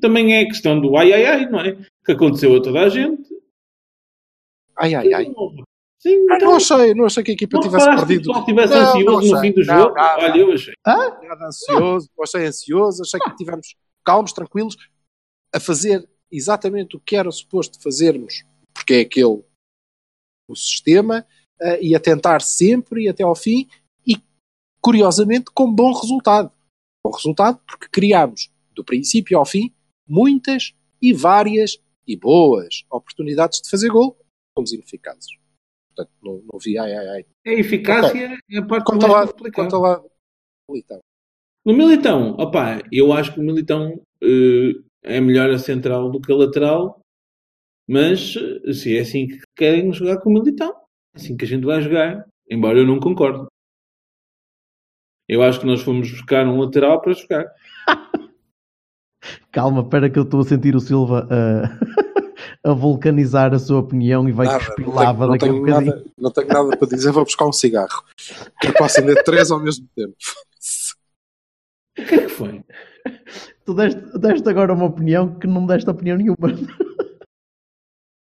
Também 0.00 0.34
é 0.34 0.42
a 0.42 0.46
questão 0.46 0.80
do 0.80 0.96
ai 0.96 1.12
ai 1.12 1.24
ai, 1.26 1.46
não 1.50 1.60
é? 1.60 1.76
Que 2.04 2.12
aconteceu 2.12 2.56
a 2.56 2.62
toda 2.62 2.80
a 2.80 2.88
gente. 2.88 3.22
Ai 4.76 4.94
ai 4.94 5.12
ai. 5.12 5.24
Sim, 5.98 6.26
Ah, 6.30 6.36
então, 6.36 6.50
não 6.50 6.56
achei, 6.56 6.94
não 6.94 7.06
achei 7.06 7.22
que 7.24 7.30
a 7.32 7.34
equipa 7.34 7.56
não 7.56 7.62
tivesse 7.62 7.88
que 7.88 7.96
perdido. 7.96 8.20
pessoal 8.20 8.40
estivesse 8.40 8.74
Não, 8.74 8.80
ansioso 8.80 9.26
não 9.28 9.34
no 9.34 9.40
fim 9.40 9.52
do 9.52 9.64
Não, 9.64 9.78
jogo? 9.78 9.94
não, 9.94 10.02
Olha, 10.18 10.38
eu 10.38 10.52
achei. 10.52 10.74
nada 10.84 11.46
ansioso, 11.46 12.10
eu 12.16 12.22
achei 12.24 12.46
ansioso, 12.46 13.02
achei 13.02 13.20
que 13.20 13.36
tivemos 13.36 13.74
calmos, 14.04 14.32
tranquilos, 14.32 14.76
a 15.52 15.58
fazer 15.60 16.08
exatamente 16.30 16.96
o 16.96 17.00
que 17.00 17.16
era 17.16 17.30
suposto 17.32 17.80
fazermos, 17.82 18.44
porque 18.74 18.94
é 18.94 19.00
aquele 19.00 19.42
o 20.48 20.54
sistema, 20.54 21.26
eh, 21.60 21.78
e 21.82 21.94
a 21.96 22.00
tentar 22.00 22.40
sempre 22.42 23.04
e 23.04 23.08
até 23.08 23.22
ao 23.24 23.34
fim, 23.34 23.68
curiosamente 24.86 25.46
com 25.52 25.74
bom 25.74 25.92
resultado. 25.92 26.48
Bom 27.04 27.12
resultado 27.12 27.58
porque 27.66 27.88
criámos, 27.90 28.52
do 28.72 28.84
princípio 28.84 29.36
ao 29.36 29.44
fim, 29.44 29.74
muitas 30.08 30.74
e 31.02 31.12
várias 31.12 31.76
e 32.06 32.16
boas 32.16 32.84
oportunidades 32.88 33.60
de 33.60 33.68
fazer 33.68 33.88
gol, 33.88 34.16
fomos 34.56 34.72
ineficazes. 34.72 35.26
Portanto, 35.88 36.14
não, 36.22 36.34
não 36.52 36.60
vi 36.60 36.78
ai 36.78 36.94
ai 36.94 37.08
ai. 37.08 37.26
A 37.48 37.50
eficácia 37.50 38.38
é 38.48 38.58
a 38.58 38.64
parte 38.64 38.86
Conta 38.86 39.08
mais 39.08 39.26
lá, 39.26 39.32
complicada. 39.32 39.70
conta 39.70 39.78
lá. 39.78 40.04
Militão. 40.70 41.00
No 41.64 41.76
Militão, 41.76 42.30
opá, 42.38 42.80
eu 42.92 43.12
acho 43.12 43.34
que 43.34 43.40
o 43.40 43.42
Militão 43.42 44.00
eh, 44.22 44.72
é 45.02 45.20
melhor 45.20 45.50
a 45.50 45.58
central 45.58 46.12
do 46.12 46.20
que 46.20 46.30
a 46.30 46.36
lateral, 46.36 47.00
mas 47.88 48.36
eh, 48.36 48.72
se 48.72 48.96
é 48.96 49.00
assim 49.00 49.26
que 49.26 49.40
querem 49.56 49.92
jogar 49.92 50.20
com 50.20 50.30
o 50.30 50.34
Militão, 50.34 50.70
é 51.12 51.18
assim 51.18 51.36
que 51.36 51.44
a 51.44 51.48
gente 51.48 51.64
vai 51.64 51.82
jogar, 51.82 52.24
embora 52.48 52.78
eu 52.78 52.86
não 52.86 53.00
concorde. 53.00 53.48
Eu 55.28 55.42
acho 55.42 55.60
que 55.60 55.66
nós 55.66 55.82
fomos 55.82 56.10
buscar 56.10 56.46
um 56.46 56.60
lateral 56.60 57.00
para 57.00 57.12
jogar. 57.12 57.46
Calma, 59.50 59.82
espera 59.82 60.08
que 60.08 60.18
eu 60.18 60.22
estou 60.22 60.40
a 60.40 60.44
sentir 60.44 60.76
o 60.76 60.80
Silva 60.80 61.26
a, 61.30 62.70
a 62.70 62.72
vulcanizar 62.72 63.52
a 63.52 63.58
sua 63.58 63.80
opinião 63.80 64.28
e 64.28 64.32
vai 64.32 64.46
Nada, 64.46 64.64
cuspir 64.64 64.86
não 64.86 64.94
lava 64.94 65.18
tenho, 65.18 65.26
não, 65.26 65.32
daqui 65.32 65.48
a 65.48 65.52
um 65.52 65.60
bocadinho. 65.60 65.90
nada, 65.90 66.04
não 66.18 66.30
tenho 66.30 66.48
nada 66.48 66.76
para 66.76 66.88
dizer, 66.88 67.10
vou 67.10 67.24
buscar 67.24 67.46
um 67.46 67.52
cigarro. 67.52 68.04
Que 68.60 68.72
para 68.72 68.86
acender 68.86 69.24
três 69.24 69.50
ao 69.50 69.58
mesmo 69.58 69.88
tempo. 69.96 70.14
O 71.98 72.04
que 72.04 72.14
é 72.14 72.18
que 72.18 72.28
foi? 72.28 72.64
Tu 73.64 73.74
deste, 73.74 74.00
deste 74.18 74.48
agora 74.48 74.72
uma 74.72 74.84
opinião 74.84 75.38
que 75.40 75.46
não 75.48 75.66
deste 75.66 75.90
opinião 75.90 76.16
nenhuma. 76.16 76.36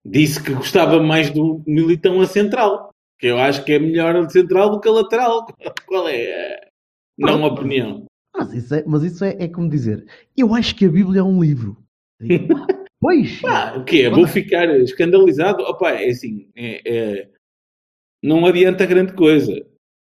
Disse 0.04 0.42
que 0.42 0.54
gostava 0.54 1.00
mais 1.00 1.30
do 1.30 1.62
Militão 1.68 2.20
a 2.22 2.26
central, 2.26 2.90
que 3.20 3.28
eu 3.28 3.38
acho 3.38 3.64
que 3.64 3.74
é 3.74 3.80
melhor 3.80 4.16
a 4.16 4.28
central 4.30 4.72
do 4.72 4.80
que 4.80 4.88
a 4.88 4.92
lateral. 4.92 5.46
Qual 5.86 6.08
é 6.08 6.67
a 7.24 7.26
não 7.28 7.44
opinião? 7.44 8.06
Mas 8.36 8.54
isso, 8.54 8.76
é, 8.76 8.84
mas 8.86 9.04
isso 9.04 9.24
é, 9.24 9.36
é 9.40 9.48
como 9.48 9.70
dizer, 9.70 10.06
eu 10.36 10.54
acho 10.54 10.76
que 10.76 10.86
a 10.86 10.90
Bíblia 10.90 11.22
é 11.22 11.24
um 11.24 11.42
livro. 11.42 11.78
Pois, 13.00 13.42
Pá, 13.42 13.76
o 13.78 13.86
quê? 13.86 14.10
Vou 14.10 14.26
ficar 14.26 14.66
escandalizado? 14.80 15.62
Opa, 15.64 15.92
é 15.92 16.10
assim, 16.10 16.50
é- 16.56 16.82
é- 16.84 17.30
não 18.24 18.44
adianta 18.46 18.88
grande 18.88 19.14
coisa. 19.14 19.54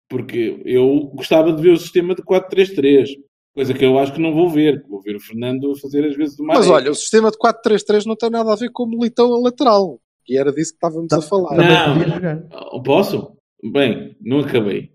Porque 0.09 0.59
eu 0.65 1.11
gostava 1.13 1.53
de 1.53 1.61
ver 1.61 1.69
o 1.69 1.77
sistema 1.77 2.15
de 2.15 2.23
4-3-3. 2.23 3.09
Coisa 3.55 3.73
que 3.75 3.85
eu 3.85 3.99
acho 3.99 4.13
que 4.13 4.19
não 4.21 4.33
vou 4.33 4.49
ver. 4.49 4.83
Vou 4.89 5.01
ver 5.01 5.15
o 5.15 5.19
Fernando 5.19 5.75
fazer 5.79 6.03
às 6.03 6.15
vezes 6.15 6.35
do 6.35 6.43
Mas 6.43 6.67
olha, 6.67 6.89
o 6.89 6.95
sistema 6.95 7.29
de 7.29 7.37
4-3-3 7.37 8.05
não 8.07 8.15
tem 8.15 8.31
nada 8.31 8.51
a 8.51 8.55
ver 8.55 8.71
com 8.71 8.83
o 8.83 8.89
militão 8.89 9.31
a 9.35 9.39
lateral. 9.39 9.99
E 10.27 10.35
era 10.35 10.51
disso 10.51 10.71
que 10.71 10.77
estávamos 10.77 11.13
a 11.13 11.21
falar. 11.21 11.57
Não. 11.57 12.81
Posso? 12.81 13.33
Bem, 13.71 14.15
não 14.19 14.39
acabei. 14.39 14.91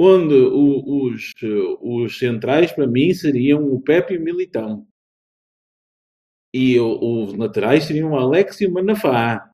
Onde 0.00 0.34
o- 0.34 1.06
os, 1.06 1.32
os 1.80 2.18
centrais, 2.18 2.70
para 2.70 2.86
mim, 2.86 3.12
seriam 3.12 3.64
o 3.72 3.80
Pepe 3.80 4.14
e 4.14 4.18
o 4.18 4.22
Militão. 4.22 4.86
E 6.54 6.78
o- 6.78 7.24
os 7.24 7.34
laterais 7.34 7.84
seriam 7.84 8.12
o 8.12 8.16
Alex 8.16 8.60
e 8.60 8.66
o 8.66 8.72
Manafá. 8.72 9.50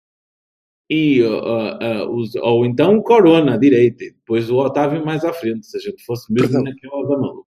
E, 0.90 1.22
uh, 1.22 1.28
uh, 1.32 2.04
uh, 2.10 2.14
os- 2.14 2.34
ou 2.36 2.66
então 2.66 2.98
o 2.98 3.02
Corona, 3.02 3.54
à 3.54 3.56
direita. 3.56 4.04
E 4.04 4.10
depois 4.12 4.50
o 4.50 4.56
Otávio 4.56 5.04
mais 5.04 5.24
à 5.24 5.32
frente, 5.32 5.66
se 5.66 5.76
a 5.78 5.80
gente 5.80 6.04
fosse 6.04 6.30
mesmo 6.32 6.48
Perdão. 6.50 6.62
naquela 6.64 7.08
da 7.08 7.16
maluca. 7.18 7.48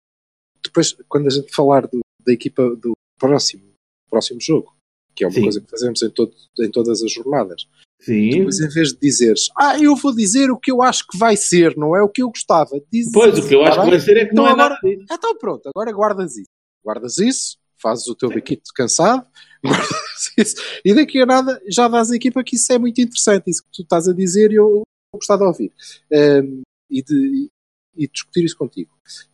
Depois, 0.64 0.94
quando 1.08 1.28
a 1.28 1.30
gente 1.30 1.54
falar 1.56 1.88
do- 1.88 2.02
da 2.26 2.34
equipa 2.34 2.76
do 2.76 2.92
próximo, 3.18 3.72
próximo 4.10 4.40
jogo, 4.42 4.76
que 5.16 5.24
é 5.24 5.28
uma 5.28 5.34
Sim. 5.34 5.44
coisa 5.44 5.62
que 5.62 5.70
fazemos 5.70 6.02
em, 6.04 6.10
todo- 6.12 6.36
em 6.60 6.70
todas 6.70 7.02
as 7.02 7.12
jornadas, 7.12 7.68
Sim. 8.02 8.30
depois 8.32 8.60
em 8.60 8.68
vez 8.70 8.90
de 8.94 9.00
dizeres, 9.00 9.50
ah, 9.58 9.80
eu 9.80 9.96
vou 9.96 10.14
dizer 10.16 10.50
o 10.52 10.58
que 10.58 10.72
eu 10.72 10.82
acho 10.82 11.06
que 11.08 11.18
vai 11.18 11.38
ser, 11.38 11.78
não 11.78 11.96
é 11.96 12.02
o 12.02 12.10
que 12.10 12.22
eu 12.24 12.30
gostava, 12.30 12.72
dizes 12.92 13.12
Pois, 13.14 13.38
o 13.38 13.48
que 13.48 13.54
eu 13.56 13.64
tá 13.64 13.70
acho 13.70 13.76
que 13.78 13.82
bem? 13.82 13.90
vai 13.92 14.00
ser 14.00 14.18
é 14.18 14.26
que 14.26 14.32
Então 14.32 14.44
não 14.44 14.50
é 14.50 14.54
agora- 14.54 14.70
nada 14.76 14.82
disso. 14.96 15.06
Então 15.12 15.38
pronto, 15.38 15.70
agora 15.74 15.92
guardas 15.92 16.36
isso. 16.38 16.50
Guardas 16.84 17.18
isso, 17.20 17.58
fazes 17.82 18.08
o 18.08 18.16
teu 18.16 18.30
biquito 18.30 18.72
cansado, 18.76 19.26
guardas 19.64 20.32
isso, 20.38 20.56
e 20.84 20.94
daqui 20.96 21.22
a 21.22 21.26
nada 21.26 21.62
já 21.70 21.88
dás 21.88 22.10
a 22.12 22.16
equipa 22.16 22.44
que 22.44 22.56
isso 22.56 22.72
é 22.74 22.80
muito 22.80 23.00
interessante, 23.00 23.50
isso 23.50 23.62
que 23.64 23.70
tu 23.72 23.84
estás 23.84 24.08
a 24.08 24.14
dizer 24.14 24.52
e 24.52 24.56
eu 24.56 24.82
gostar 25.14 25.38
de 25.38 25.44
ouvir. 25.44 25.72
Ehm, 26.12 26.62
e, 26.90 27.02
de, 27.04 27.50
e 27.96 28.08
discutir 28.08 28.44
isso 28.44 28.58
contigo. 28.58 28.90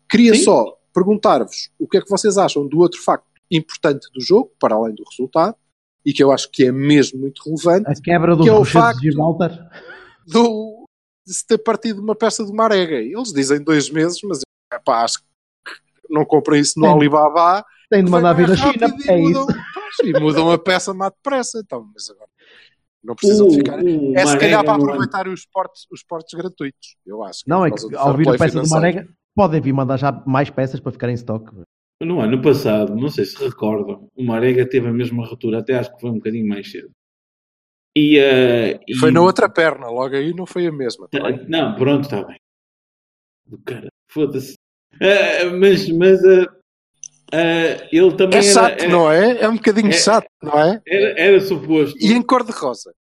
Queria 0.10 0.36
Sim. 0.36 0.44
só 0.44 0.78
perguntar-vos 0.94 1.70
o 1.80 1.88
que 1.88 1.98
é 1.98 2.02
que 2.02 2.10
vocês 2.10 2.38
acham 2.38 2.68
do 2.68 2.80
outro 2.80 3.02
facto 3.02 3.26
importante 3.50 4.08
do 4.14 4.20
jogo, 4.22 4.52
para 4.60 4.76
além 4.76 4.94
do 4.94 5.04
resultado, 5.10 5.56
e 6.08 6.14
que 6.14 6.24
eu 6.24 6.32
acho 6.32 6.50
que 6.50 6.66
é 6.66 6.72
mesmo 6.72 7.20
muito 7.20 7.42
relevante, 7.44 7.90
A 7.90 7.94
quebra 8.02 8.36
dos 8.36 8.46
Que 8.46 8.50
é 8.50 8.54
o 8.54 8.64
facto- 8.64 9.00
de 9.02 9.10
Gibraltar. 9.10 9.70
do, 10.26 10.86
de 11.28 11.34
se 11.34 11.46
ter 11.46 11.58
partido 11.58 12.02
uma 12.02 12.16
peça 12.16 12.46
de 12.46 12.52
Marega. 12.54 12.96
Eles 12.96 13.34
dizem 13.34 13.62
dois 13.62 13.90
meses, 13.90 14.20
mas 14.24 14.40
epá, 14.74 15.04
acho 15.04 15.20
que 15.20 15.26
não 16.10 16.24
comprem 16.26 16.62
isso 16.62 16.80
no 16.80 16.86
Sim. 16.88 16.94
Alibaba 16.94 17.66
Tem 17.90 18.04
de 18.04 18.10
mandar 18.10 18.34
vir 18.34 18.48
da 18.48 18.56
China. 18.56 18.88
É 19.08 19.20
e 19.20 19.24
isso. 19.24 19.40
mudam, 19.42 19.46
pois, 19.74 20.10
e 20.10 20.20
mudam 20.20 20.52
a 20.52 20.58
peça 20.58 20.94
mais 20.94 21.12
depressa. 21.12 21.60
Então, 21.60 21.90
mas 21.94 22.10
agora 22.10 22.30
não 23.04 23.14
precisam 23.16 23.48
de 23.50 23.58
ficar. 23.58 23.80
o 23.84 24.18
É 24.18 24.26
se 24.26 24.38
calhar 24.38 24.64
para 24.64 24.76
ano- 24.76 24.84
aproveitar 24.86 25.28
os 25.28 25.46
portes, 25.46 25.86
os 25.92 26.04
portes 26.04 26.34
gratuitos. 26.40 26.96
Eu 27.06 27.22
acho. 27.24 27.42
Não, 27.46 27.66
é 27.66 27.72
que 27.72 27.90
do 27.90 27.98
ao 27.98 28.16
vir 28.16 28.30
a 28.30 28.32
peça 28.32 28.46
do 28.46 28.52
financeiro. 28.66 28.70
Marega, 28.70 29.10
podem 29.36 29.60
vir 29.62 29.74
mandar 29.74 29.98
já 29.98 30.12
mais 30.26 30.50
peças 30.50 30.80
para 30.80 30.92
ficar 30.94 31.10
em 31.10 31.14
stock. 31.16 31.46
No 32.02 32.22
ano 32.22 32.40
passado, 32.42 32.96
não 32.96 33.10
sei 33.10 33.26
se 33.26 33.44
recordam, 33.44 34.08
o 34.16 34.24
Marega 34.24 34.70
teve 34.70 34.88
a 34.88 34.94
mesma 34.94 35.26
ruptura, 35.26 35.60
até 35.60 35.76
acho 35.76 35.94
que 35.96 36.02
foi 36.02 36.12
um 36.12 36.16
bocadinho 36.16 36.48
mais 36.48 36.70
cedo. 36.70 36.92
E, 37.96 38.20
eh, 38.20 38.80
E 38.88 38.96
Foi 38.96 39.10
na 39.12 39.22
outra 39.22 39.50
perna, 39.50 39.88
logo 39.90 40.16
aí 40.16 40.32
não 40.32 40.46
foi 40.46 40.68
a 40.68 40.72
mesma. 40.72 41.08
tá? 41.10 41.20
Não, 41.48 41.76
pronto, 41.76 42.04
está 42.04 42.24
bem. 42.24 42.38
Do 43.48 43.58
cara, 43.64 43.88
foda-se. 44.12 44.54
Eh, 45.02 45.46
mas 45.46 45.90
mas 45.90 46.20
eh, 47.34 47.88
ele 47.92 48.16
também 48.16 48.40
É 48.40 48.44
era, 48.44 48.54
chato, 48.54 48.82
era, 48.82 48.92
não 48.92 49.12
é? 49.12 49.42
É 49.42 49.50
um 49.50 49.56
bocadinho 49.56 49.90
É- 49.90 49.92
chato, 49.94 50.28
não 50.44 50.60
é? 50.60 50.80
era, 50.86 51.20
era 51.20 51.40
suposto, 51.40 51.98
E 52.00 52.14
em 52.14 52.22
cor-de-rosa. 52.22 52.94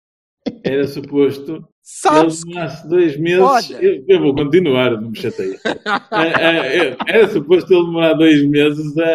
Era 0.63 0.87
suposto 0.87 1.67
Sabes? 1.81 2.41
ele 2.43 2.53
demorasse 2.53 2.87
dois 2.89 3.17
meses. 3.17 3.39
Olha. 3.41 3.75
Eu, 3.83 4.03
eu 4.07 4.19
vou 4.21 4.35
continuar, 4.35 4.91
não 4.99 5.09
me 5.11 5.17
chateia. 5.17 5.57
Eh, 6.11 6.87
eh, 6.89 6.97
era 7.07 7.27
suposto 7.27 7.73
ele 7.73 7.85
demorar 7.85 8.13
dois 8.13 8.43
meses 8.47 8.97
a, 8.97 9.05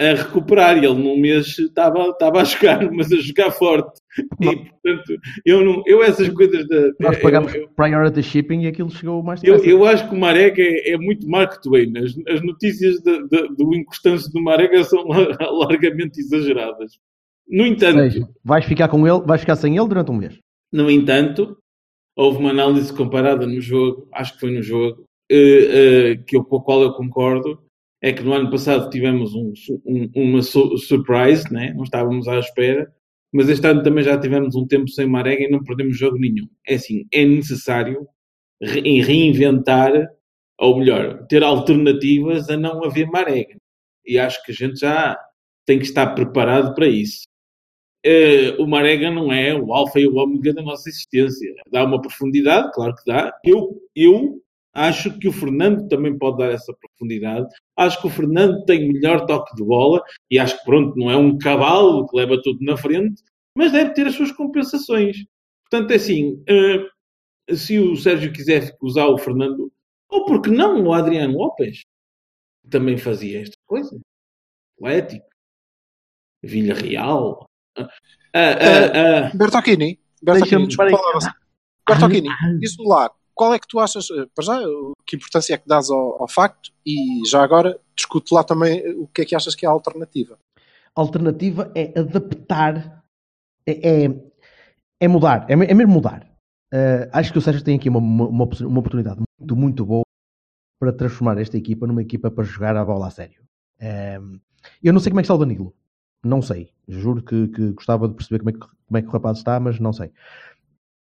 a, 0.00 0.06
a 0.10 0.14
recuperar 0.14 0.76
e 0.76 0.86
ele 0.86 0.94
num 0.94 1.18
mês 1.20 1.58
estava, 1.58 2.08
estava 2.08 2.40
a 2.40 2.44
jogar, 2.44 2.88
mas 2.92 3.12
a 3.12 3.16
jogar 3.16 3.50
forte. 3.50 4.00
E 4.40 4.56
portanto, 4.56 5.18
eu, 5.44 5.64
não, 5.64 5.82
eu 5.86 6.02
essas 6.02 6.28
coisas 6.30 6.66
da. 6.68 6.90
Nós 7.00 7.16
eu- 7.16 7.22
pagamos 7.22 7.54
eu- 7.54 7.68
priority 7.76 8.22
shipping 8.22 8.62
e 8.62 8.66
aquilo 8.68 8.90
chegou 8.90 9.22
mais 9.22 9.42
Eu, 9.42 9.54
depressa. 9.56 9.70
eu 9.70 9.84
acho 9.84 10.08
que 10.08 10.14
o 10.14 10.18
Marega 10.18 10.62
é, 10.62 10.92
é 10.92 10.96
muito 10.98 11.28
Mark 11.28 11.60
Twain. 11.62 11.92
As, 11.98 12.14
as 12.34 12.42
notícias 12.42 13.00
de- 13.00 13.28
de- 13.28 13.48
do 13.56 13.74
inconstância 13.74 14.30
do 14.32 14.42
Marega 14.42 14.82
são 14.84 15.04
la- 15.06 15.36
largamente 15.68 16.20
exageradas. 16.20 16.92
No 17.48 17.66
entanto, 17.66 17.98
seja, 18.10 18.28
vais 18.44 18.64
ficar 18.64 18.88
com 18.88 19.06
ele, 19.06 19.20
vais 19.26 19.40
ficar 19.40 19.56
sem 19.56 19.76
ele 19.76 19.88
durante 19.88 20.10
um 20.10 20.16
mês. 20.16 20.38
no 20.72 20.90
entanto, 20.90 21.56
houve 22.16 22.38
uma 22.38 22.50
análise 22.50 22.92
comparada 22.92 23.46
no 23.46 23.60
jogo, 23.60 24.08
acho 24.12 24.34
que 24.34 24.40
foi 24.40 24.50
no 24.52 24.62
jogo, 24.62 25.04
eh, 25.30 26.12
eh, 26.12 26.16
que 26.26 26.36
eu, 26.36 26.44
com 26.44 26.56
a 26.56 26.62
qual 26.64 26.82
eu 26.82 26.92
concordo, 26.94 27.60
é 28.02 28.12
que 28.12 28.22
no 28.22 28.32
ano 28.32 28.50
passado 28.50 28.90
tivemos 28.90 29.34
um, 29.34 29.52
um- 29.86 30.10
uma 30.14 30.42
su- 30.42 30.76
surprise, 30.78 31.44
né? 31.52 31.72
não 31.74 31.84
estávamos 31.84 32.28
à 32.28 32.38
espera, 32.38 32.92
mas 33.32 33.48
este 33.48 33.66
ano 33.66 33.82
também 33.82 34.04
já 34.04 34.18
tivemos 34.18 34.54
um 34.54 34.66
tempo 34.66 34.88
sem 34.88 35.06
Marega 35.06 35.44
e 35.44 35.50
não 35.50 35.62
perdemos 35.62 35.96
jogo 35.98 36.18
nenhum. 36.18 36.46
É 36.66 36.74
assim, 36.74 37.06
é 37.12 37.24
necessário 37.24 38.06
re- 38.62 39.00
reinventar, 39.00 39.92
ou 40.60 40.78
melhor, 40.78 41.26
ter 41.26 41.42
alternativas 41.42 42.48
a 42.48 42.56
não 42.56 42.84
haver 42.84 43.06
Marega. 43.08 43.56
E 44.06 44.18
acho 44.18 44.42
que 44.44 44.52
a 44.52 44.54
gente 44.54 44.78
já 44.80 45.18
tem 45.66 45.78
que 45.78 45.84
estar 45.86 46.14
preparado 46.14 46.74
para 46.74 46.86
isso. 46.86 47.22
Eh, 48.04 48.54
o 48.58 48.66
Marega 48.66 49.10
não 49.10 49.32
é 49.32 49.54
o 49.54 49.72
alfa 49.72 49.98
e 49.98 50.06
o 50.06 50.16
ômega 50.16 50.52
da 50.52 50.62
nossa 50.62 50.88
existência. 50.88 51.54
Dá 51.70 51.84
uma 51.84 52.00
profundidade, 52.00 52.70
claro 52.74 52.94
que 52.94 53.04
dá. 53.06 53.32
Eu, 53.42 53.80
eu 53.96 54.42
acho 54.74 55.18
que 55.18 55.28
o 55.28 55.32
Fernando 55.32 55.88
também 55.88 56.16
pode 56.18 56.38
dar 56.38 56.50
essa 56.50 56.74
profundidade. 56.74 57.46
Acho 57.76 58.00
que 58.00 58.06
o 58.06 58.10
Fernando 58.10 58.64
tem 58.66 58.92
melhor 58.92 59.24
toque 59.24 59.54
de 59.56 59.64
bola 59.64 60.02
e 60.30 60.38
acho 60.38 60.58
que, 60.58 60.64
pronto, 60.64 60.96
não 60.98 61.10
é 61.10 61.16
um 61.16 61.38
cavalo 61.38 62.06
que 62.06 62.16
leva 62.16 62.40
tudo 62.42 62.58
na 62.62 62.76
frente, 62.76 63.22
mas 63.56 63.72
deve 63.72 63.94
ter 63.94 64.06
as 64.06 64.14
suas 64.14 64.32
compensações. 64.32 65.16
Portanto, 65.70 65.90
é 65.92 65.94
assim, 65.94 66.42
eh, 66.48 67.54
se 67.54 67.78
o 67.78 67.96
Sérgio 67.96 68.32
quiser 68.32 68.76
usar 68.82 69.06
o 69.06 69.18
Fernando, 69.18 69.72
ou 70.10 70.24
porque 70.26 70.50
não 70.50 70.82
o 70.84 70.92
Adriano 70.92 71.38
Lopes, 71.38 71.84
também 72.70 72.98
fazia 72.98 73.42
esta 73.42 73.56
coisa. 73.66 73.98
Atlético, 74.78 75.26
Vila 76.42 76.74
Real. 76.74 77.46
Ah, 77.76 77.88
ah, 78.34 79.30
Bertocchini. 79.34 79.98
Bertocchini, 80.22 80.62
Ah, 82.28 82.52
diz-me 82.58 82.88
lá, 82.88 83.10
qual 83.34 83.54
é 83.54 83.58
que 83.58 83.66
tu 83.68 83.78
achas, 83.78 84.08
eh, 84.10 84.26
para 84.34 84.44
já, 84.44 84.60
que 85.06 85.16
importância 85.16 85.54
é 85.54 85.58
que 85.58 85.68
dás 85.68 85.90
ao, 85.90 86.22
ao 86.22 86.28
facto 86.28 86.70
e 86.86 87.20
já 87.28 87.42
agora 87.42 87.78
discute 87.94 88.32
lá 88.32 88.42
também 88.42 88.82
o 88.96 89.06
que 89.08 89.22
é 89.22 89.24
que 89.24 89.34
achas 89.34 89.54
que 89.54 89.66
é 89.66 89.68
a 89.68 89.72
alternativa. 89.72 90.38
A 90.96 91.00
alternativa 91.00 91.70
é 91.74 91.98
adaptar, 91.98 93.02
é, 93.66 94.04
é, 94.04 94.14
é 95.00 95.08
mudar, 95.08 95.46
é, 95.48 95.52
é 95.52 95.74
mesmo 95.74 95.92
mudar. 95.92 96.26
Uh, 96.72 97.06
acho 97.12 97.32
que 97.32 97.38
o 97.38 97.42
Sérgio 97.42 97.62
tem 97.62 97.76
aqui 97.76 97.88
uma, 97.88 97.98
uma, 97.98 98.26
uma 98.28 98.44
opor- 98.44 98.66
uma 98.66 98.78
oportunidade 98.80 99.20
muito, 99.38 99.56
muito 99.56 99.86
boa 99.86 100.02
para 100.80 100.92
transformar 100.92 101.38
esta 101.38 101.56
equipa 101.56 101.86
numa 101.86 102.02
equipa 102.02 102.30
para 102.30 102.44
jogar 102.44 102.76
a 102.76 102.84
bola 102.84 103.08
a 103.08 103.10
sério. 103.10 103.42
Um, 103.80 104.40
eu 104.82 104.92
não 104.92 105.00
sei 105.00 105.10
como 105.10 105.20
é 105.20 105.22
que 105.22 105.26
está 105.26 105.34
o 105.34 105.38
Danilo. 105.38 105.74
Não 106.24 106.42
sei. 106.42 106.70
Juro 106.88 107.22
que, 107.22 107.48
que 107.48 107.72
gostava 107.72 108.08
de 108.08 108.14
perceber 108.14 108.38
como 108.38 108.50
é, 108.50 108.52
que, 108.52 108.58
como 108.58 108.98
é 108.98 109.02
que 109.02 109.08
o 109.08 109.10
rapaz 109.10 109.38
está, 109.38 109.58
mas 109.60 109.78
não 109.78 109.92
sei. 109.92 110.12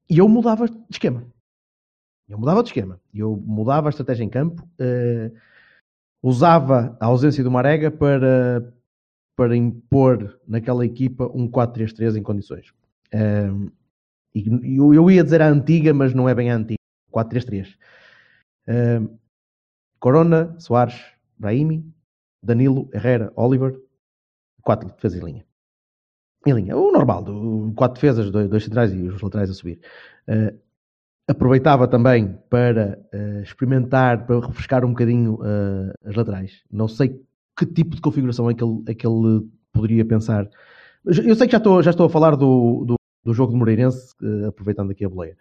E 0.10 0.18
eu 0.18 0.28
mudava 0.30 0.68
de 0.68 0.78
esquema. 0.90 1.26
Eu 2.28 2.38
mudava 2.38 2.64
de 2.64 2.70
esquema. 2.70 3.00
Eu 3.14 3.36
mudava 3.38 3.88
a 3.88 3.92
estratégia 3.92 4.24
em 4.24 4.30
campo. 4.30 4.64
uh, 4.80 5.36
usava 6.22 6.98
a 7.00 7.06
ausência 7.06 7.44
do 7.44 7.52
Marega 7.52 7.92
para, 7.92 8.74
para 9.36 9.56
impor 9.56 10.40
naquela 10.48 10.84
equipa 10.84 11.32
um 11.36 11.48
4-3-3 11.48 12.18
em 12.18 12.24
condições. 12.24 12.74
Um, 13.14 13.70
e 14.34 14.76
eu, 14.78 14.94
eu 14.94 15.12
ia 15.12 15.24
dizer 15.24 15.42
a 15.42 15.48
antiga, 15.48 15.94
mas 15.94 16.14
não 16.14 16.28
é 16.28 16.34
bem 16.34 16.50
a 16.50 16.56
antiga. 16.56 16.80
4-3-3. 17.14 17.76
Um, 18.68 19.18
Corona, 20.00 20.60
Soares, 20.60 21.00
Brahimi, 21.38 21.86
Danilo, 22.44 22.90
Herrera, 22.92 23.32
Oliver, 23.36 23.80
quatro 24.66 24.90
defesas 24.90 25.22
em 25.22 25.24
linha. 25.24 25.46
Em 26.46 26.54
linha, 26.54 26.76
o 26.76 26.92
normal, 26.92 27.24
do, 27.24 27.72
quatro 27.76 27.96
defesas, 27.96 28.30
dois, 28.30 28.50
dois 28.50 28.64
centrais 28.64 28.92
e 28.92 29.04
os 29.04 29.22
laterais 29.22 29.50
a 29.50 29.54
subir. 29.54 29.80
Uh, 30.28 30.58
aproveitava 31.28 31.88
também 31.88 32.38
para 32.50 33.00
uh, 33.14 33.42
experimentar, 33.42 34.26
para 34.26 34.40
refrescar 34.46 34.84
um 34.84 34.90
bocadinho 34.90 35.36
uh, 35.36 35.94
as 36.04 36.16
laterais. 36.16 36.64
Não 36.70 36.88
sei 36.88 37.22
que 37.58 37.66
tipo 37.66 37.96
de 37.96 38.02
configuração 38.02 38.50
é 38.50 38.54
que 38.54 38.64
ele, 38.64 38.84
é 38.88 38.94
que 38.94 39.08
ele 39.08 39.48
poderia 39.72 40.04
pensar. 40.04 40.50
Eu 41.06 41.36
sei 41.36 41.48
que 41.48 41.52
já 41.52 41.60
estou, 41.60 41.82
já 41.82 41.92
estou 41.92 42.08
a 42.08 42.10
falar 42.10 42.36
do, 42.36 42.84
do, 42.86 42.96
do 43.24 43.34
jogo 43.34 43.54
de 43.54 43.60
Moreirense, 43.60 44.16
aproveitando 44.48 44.92
aqui 44.92 45.06
a 45.06 45.10
boleia. 45.10 45.38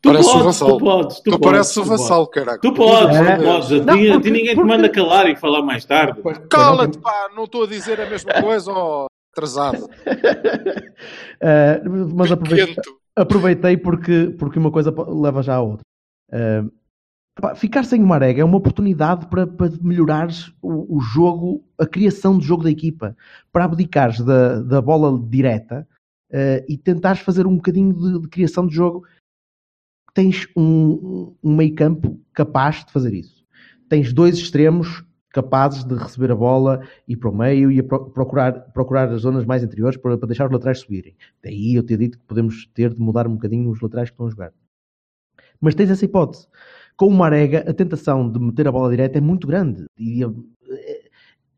Tu 0.00 0.10
Parece 0.10 0.28
o 0.28 0.32
podes, 0.32 0.44
Vassal. 0.44 0.68
tu 0.68 0.78
podes, 0.78 1.16
tu, 1.20 1.30
Tu, 1.32 1.38
podes, 1.40 1.76
o 1.76 1.84
vassal, 1.84 2.26
caralho. 2.28 2.60
Tu 2.60 2.72
podes, 2.72 3.16
É. 3.16 3.36
tu 3.36 3.42
podes. 3.42 3.72
A 3.72 3.84
Não, 3.84 3.96
ti, 3.96 4.00
a 4.00 4.04
ti 4.06 4.12
porque- 4.12 4.30
ninguém 4.30 4.54
te 4.54 4.62
manda 4.62 4.88
calar 4.88 5.28
e 5.28 5.34
falar 5.36 5.62
mais 5.62 5.84
tarde. 5.84 6.20
Cala-te, 6.48 6.98
pá, 6.98 7.28
não 7.34 7.44
estou 7.44 7.64
a 7.64 7.66
dizer 7.66 8.00
a 8.00 8.08
mesma 8.08 8.40
coisa, 8.40 8.70
ó, 8.72 9.06
atrasado. 9.32 9.84
Uh, 9.84 9.88
mas 12.14 12.30
aproveitei, 12.30 12.76
aproveitei 13.16 13.76
porque, 13.76 14.34
porque 14.38 14.58
uma 14.58 14.70
coisa 14.70 14.94
leva 15.08 15.42
já 15.42 15.56
à 15.56 15.60
outra. 15.62 15.82
Uh, 16.32 16.70
pá, 17.40 17.54
ficar 17.56 17.84
sem 17.84 18.00
o 18.02 18.06
Marega 18.06 18.40
é 18.40 18.44
uma 18.44 18.56
oportunidade 18.58 19.26
para, 19.26 19.46
para 19.48 19.70
melhorares 19.82 20.52
o, 20.62 20.96
o 20.96 21.00
jogo, 21.00 21.64
a 21.76 21.86
criação 21.86 22.38
de 22.38 22.44
jogo 22.46 22.62
da 22.62 22.70
equipa, 22.70 23.16
para 23.52 23.64
abdicares 23.64 24.20
da, 24.20 24.60
da 24.62 24.80
bola 24.80 25.18
direta 25.28 25.86
uh, 26.32 26.64
e 26.68 26.76
tentares 26.76 27.20
fazer 27.20 27.46
um 27.48 27.56
bocadinho 27.56 27.92
de, 27.94 28.22
de 28.22 28.28
criação 28.28 28.64
de 28.66 28.74
jogo. 28.76 29.04
Tens 30.18 30.48
um, 30.56 31.32
um 31.44 31.54
meio 31.54 31.72
campo 31.76 32.20
capaz 32.34 32.84
de 32.84 32.90
fazer 32.90 33.14
isso. 33.14 33.44
Tens 33.88 34.12
dois 34.12 34.36
extremos 34.36 35.04
capazes 35.30 35.84
de 35.84 35.94
receber 35.94 36.32
a 36.32 36.34
bola 36.34 36.80
e 37.06 37.16
para 37.16 37.30
o 37.30 37.36
meio 37.36 37.70
e 37.70 37.80
pro- 37.80 38.10
procurar, 38.10 38.52
procurar 38.72 39.08
as 39.12 39.20
zonas 39.20 39.44
mais 39.44 39.62
interiores 39.62 39.96
para, 39.96 40.18
para 40.18 40.26
deixar 40.26 40.46
os 40.46 40.52
laterais 40.52 40.80
subirem. 40.80 41.14
Daí 41.40 41.76
eu 41.76 41.84
ter 41.84 41.98
dito 41.98 42.18
que 42.18 42.24
podemos 42.24 42.66
ter 42.74 42.92
de 42.92 43.00
mudar 43.00 43.28
um 43.28 43.34
bocadinho 43.34 43.70
os 43.70 43.80
laterais 43.80 44.10
que 44.10 44.14
estão 44.14 44.26
a 44.26 44.30
jogar. 44.30 44.52
Mas 45.60 45.76
tens 45.76 45.88
essa 45.88 46.04
hipótese. 46.04 46.48
Com 46.96 47.06
o 47.06 47.14
Marega, 47.14 47.60
a 47.70 47.72
tentação 47.72 48.28
de 48.28 48.40
meter 48.40 48.66
a 48.66 48.72
bola 48.72 48.90
direta 48.90 49.18
é 49.18 49.20
muito 49.20 49.46
grande. 49.46 49.84
E 49.96 50.24
é- 50.24 51.08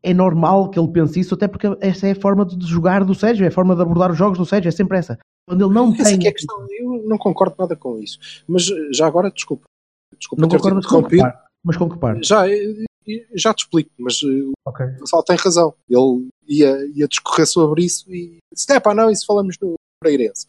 é 0.03 0.13
normal 0.13 0.69
que 0.69 0.79
ele 0.79 0.91
pense 0.91 1.19
isso, 1.19 1.33
até 1.33 1.47
porque 1.47 1.65
essa 1.81 2.07
é 2.07 2.11
a 2.11 2.15
forma 2.15 2.45
de 2.45 2.63
jogar 2.67 3.03
do 3.03 3.15
Sérgio, 3.15 3.43
é 3.43 3.47
a 3.47 3.51
forma 3.51 3.75
de 3.75 3.81
abordar 3.81 4.11
os 4.11 4.17
jogos 4.19 4.37
do 4.37 4.45
Sérgio, 4.45 4.69
é 4.69 4.71
sempre 4.71 4.99
essa. 4.99 5.17
Quando 5.47 5.65
ele 5.65 5.73
não 5.73 5.93
Essa 5.93 6.03
tem. 6.17 6.27
é 6.27 6.31
questão. 6.31 6.65
Eu 6.71 7.03
não 7.07 7.17
concordo 7.17 7.55
nada 7.57 7.75
com 7.75 7.97
isso. 7.99 8.19
Mas 8.47 8.69
eh, 8.69 8.93
já 8.93 9.07
agora, 9.07 9.29
desculpa. 9.31 9.63
Desculpa 10.17 10.41
Não 10.41 10.49
ter-te 10.49 10.61
concordas 10.61 10.85
com 10.85 11.03
que 11.03 11.17
parte? 11.17 11.39
Mas 11.63 11.77
com 11.77 11.89
que 11.89 11.97
parte? 11.97 12.27
Já, 12.27 12.49
eh, 12.49 12.83
eh, 13.07 13.27
já 13.33 13.53
te 13.53 13.59
explico, 13.63 13.89
mas 13.99 14.19
eh, 14.23 14.51
Ok. 14.65 14.85
o 14.85 14.99
Vassal 14.99 15.23
tem 15.23 15.35
razão. 15.37 15.73
Ele 15.89 16.27
ia, 16.47 16.85
ia 16.95 17.07
discorrer 17.07 17.47
sobre 17.47 17.83
isso 17.85 18.11
e 18.13 18.37
disse: 18.53 18.71
é 18.71 18.79
pá, 18.79 18.93
não, 18.93 19.09
isso 19.09 19.25
falamos 19.25 19.55
no 19.61 19.73
Freirense. 20.03 20.45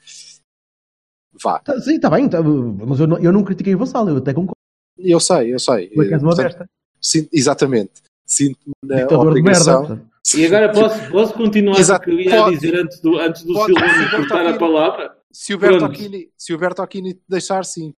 Vá, 1.42 1.58
Tá- 1.60 1.80
Sim, 1.80 1.96
está 1.96 2.10
bem, 2.10 2.28
tá- 2.28 2.42
mas 2.42 3.00
eu 3.00 3.06
não, 3.06 3.18
eu 3.18 3.32
não 3.32 3.42
critiquei 3.42 3.74
o 3.74 3.78
Vassal, 3.78 4.08
eu 4.08 4.18
até 4.18 4.32
concordo. 4.34 4.52
eu 4.98 5.18
sei, 5.18 5.52
eu 5.54 5.58
sei. 5.58 5.86
É 5.86 5.88
que 5.88 6.14
és 6.14 6.22
uma 6.22 6.34
portanto, 6.36 6.68
sinto- 7.00 7.30
exatamente. 7.32 8.02
Sinto-me 8.26 8.72
na 8.84 8.96
Ditador 8.96 9.20
de 9.24 9.28
obrigação. 9.40 10.06
E 10.36 10.46
agora 10.46 10.72
posso, 10.72 11.10
posso 11.10 11.34
continuar 11.34 11.78
Exato. 11.78 12.02
o 12.02 12.04
que 12.04 12.10
eu 12.10 12.20
ia 12.20 12.30
Pode. 12.30 12.56
dizer 12.56 12.76
antes 12.76 13.00
do, 13.00 13.18
antes 13.18 13.42
do 13.42 13.54
Pode. 13.54 13.66
Silva 13.66 13.86
me 13.86 13.92
Roberto 13.92 14.16
cortar 14.16 14.46
a 14.46 14.58
palavra? 14.58 15.16
Se 15.32 15.54
o 15.54 15.58
Berto 15.58 15.78
Pronto. 15.78 15.92
Aquini, 15.92 16.30
se 16.36 16.54
o 16.54 16.58
Berto 16.58 16.82
Aquini 16.82 17.14
te 17.14 17.22
deixar, 17.28 17.64
sim. 17.64 17.92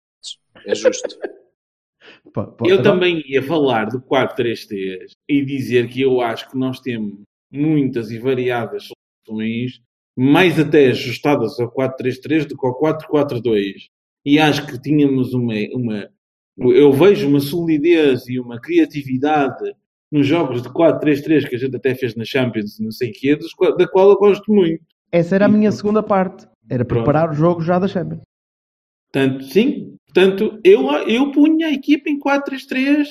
É 0.65 0.73
justo. 0.73 1.17
Eu 2.65 2.81
também 2.81 3.21
ia 3.27 3.43
falar 3.43 3.85
do 3.85 4.01
4-3-3 4.01 5.11
e 5.27 5.43
dizer 5.43 5.89
que 5.89 6.01
eu 6.01 6.21
acho 6.21 6.49
que 6.49 6.57
nós 6.57 6.79
temos 6.79 7.21
muitas 7.51 8.09
e 8.09 8.17
variadas 8.17 8.87
soluções, 9.27 9.81
mais 10.15 10.59
até 10.59 10.87
ajustadas 10.87 11.59
ao 11.59 11.71
4-3-3 11.71 12.45
do 12.45 12.57
que 12.57 12.65
ao 12.65 12.79
4-4-2. 12.79 13.89
E 14.25 14.39
acho 14.39 14.65
que 14.65 14.81
tínhamos 14.81 15.33
uma, 15.33 15.53
uma. 15.73 16.09
Eu 16.57 16.91
vejo 16.93 17.27
uma 17.27 17.39
solidez 17.39 18.27
e 18.27 18.39
uma 18.39 18.59
criatividade 18.59 19.75
nos 20.13 20.27
jogos 20.27 20.61
de 20.61 20.69
4-3-3 20.69 21.49
que 21.49 21.55
a 21.55 21.59
gente 21.59 21.75
até 21.75 21.95
fez 21.95 22.15
na 22.15 22.23
Champions, 22.23 22.79
não 22.79 22.91
sei 22.91 23.09
o 23.09 23.13
quê, 23.13 23.37
da 23.77 23.87
qual 23.87 24.09
eu 24.11 24.15
gosto 24.15 24.53
muito. 24.53 24.83
Essa 25.11 25.35
era 25.35 25.45
a 25.45 25.49
minha 25.49 25.71
segunda 25.71 26.03
parte. 26.03 26.45
Era 26.69 26.85
Pronto. 26.85 27.03
preparar 27.03 27.31
o 27.31 27.33
jogo 27.33 27.61
já 27.61 27.79
da 27.79 27.87
Champions. 27.87 28.21
Portanto, 29.11 29.43
sim, 29.45 29.95
portanto, 30.05 30.59
eu, 30.63 30.87
eu 31.07 31.31
punha 31.31 31.67
a 31.67 31.71
equipa 31.73 32.09
em 32.09 32.19
4-3-3 32.19 33.05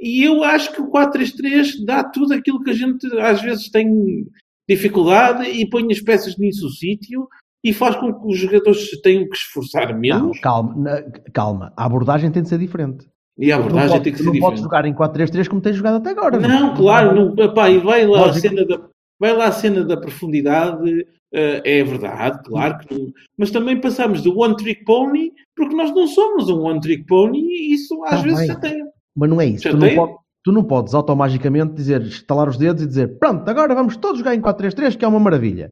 e 0.00 0.22
eu 0.24 0.42
acho 0.44 0.72
que 0.72 0.80
o 0.80 0.90
4-3-3 0.90 1.84
dá 1.84 2.02
tudo 2.04 2.34
aquilo 2.34 2.62
que 2.62 2.70
a 2.70 2.74
gente 2.74 3.06
às 3.20 3.40
vezes 3.42 3.68
tem 3.70 4.26
dificuldade 4.68 5.48
e 5.48 5.68
põe 5.68 5.86
as 5.92 6.00
peças 6.00 6.36
nisso 6.38 6.66
o 6.66 6.70
sítio 6.70 7.28
e 7.62 7.72
faz 7.72 7.96
com 7.96 8.12
que 8.12 8.26
os 8.26 8.38
jogadores 8.38 8.90
se 8.90 9.00
tenham 9.00 9.28
que 9.28 9.36
esforçar 9.36 9.92
Não, 9.92 9.98
menos 10.00 10.38
calma, 10.40 10.74
na- 10.76 11.02
calma. 11.32 11.72
A 11.76 11.84
abordagem 11.84 12.30
tem 12.30 12.42
de 12.42 12.48
ser 12.48 12.58
diferente. 12.58 13.06
E 13.38 13.50
a 13.52 13.56
não 13.56 13.64
abordagem 13.64 13.88
podes- 13.90 14.04
tem 14.04 14.12
que 14.12 14.18
ser 14.18 14.24
não 14.24 14.32
podes 14.32 14.60
diferente. 14.60 14.62
jogar 14.62 14.84
em 14.86 14.94
4-3-3 14.94 15.48
como 15.48 15.60
tens 15.60 15.76
jogado 15.76 15.96
até 15.96 16.10
agora. 16.10 16.38
Não, 16.38 16.74
claro, 16.74 17.14
não, 17.34 17.44
epá, 17.44 17.70
e 17.70 17.78
vai 17.78 18.06
lá, 18.06 18.26
a 18.26 18.32
cena 18.32 18.64
da, 18.66 18.80
vai 19.18 19.32
lá 19.36 19.46
a 19.46 19.52
cena 19.52 19.84
da 19.84 19.96
profundidade, 19.96 21.06
eh, 21.32 21.62
é 21.64 21.84
verdade, 21.84 22.40
claro 22.44 22.78
que 22.78 22.94
não. 22.94 23.12
Mas 23.36 23.50
também 23.50 23.80
passamos 23.80 24.22
do 24.22 24.38
one 24.38 24.56
trick 24.56 24.84
pony, 24.84 25.32
porque 25.56 25.74
nós 25.74 25.90
não 25.94 26.06
somos 26.06 26.48
um 26.48 26.60
one 26.62 26.80
trick 26.80 27.04
pony 27.06 27.40
e 27.40 27.74
isso 27.74 28.02
às 28.04 28.10
Tá 28.10 28.16
vezes 28.22 28.38
bem. 28.38 28.46
chateia. 28.48 28.84
Mas 29.16 29.30
não 29.30 29.40
é 29.40 29.46
isso. 29.46 29.64
Já 29.64 29.70
Tu 29.70 29.76
não, 29.76 29.86
tem? 29.88 29.96
po- 29.96 30.18
tu 30.44 30.52
não 30.52 30.62
podes 30.64 30.94
automaticamente 30.94 31.74
dizer, 31.74 32.02
estalar 32.02 32.48
os 32.48 32.56
dedos 32.56 32.82
e 32.82 32.86
dizer 32.86 33.18
pronto, 33.18 33.48
agora 33.48 33.74
vamos 33.74 33.96
todos 33.96 34.18
jogar 34.18 34.34
em 34.34 34.40
4-3-3 34.40 34.96
que 34.96 35.04
é 35.04 35.08
uma 35.08 35.20
maravilha. 35.20 35.68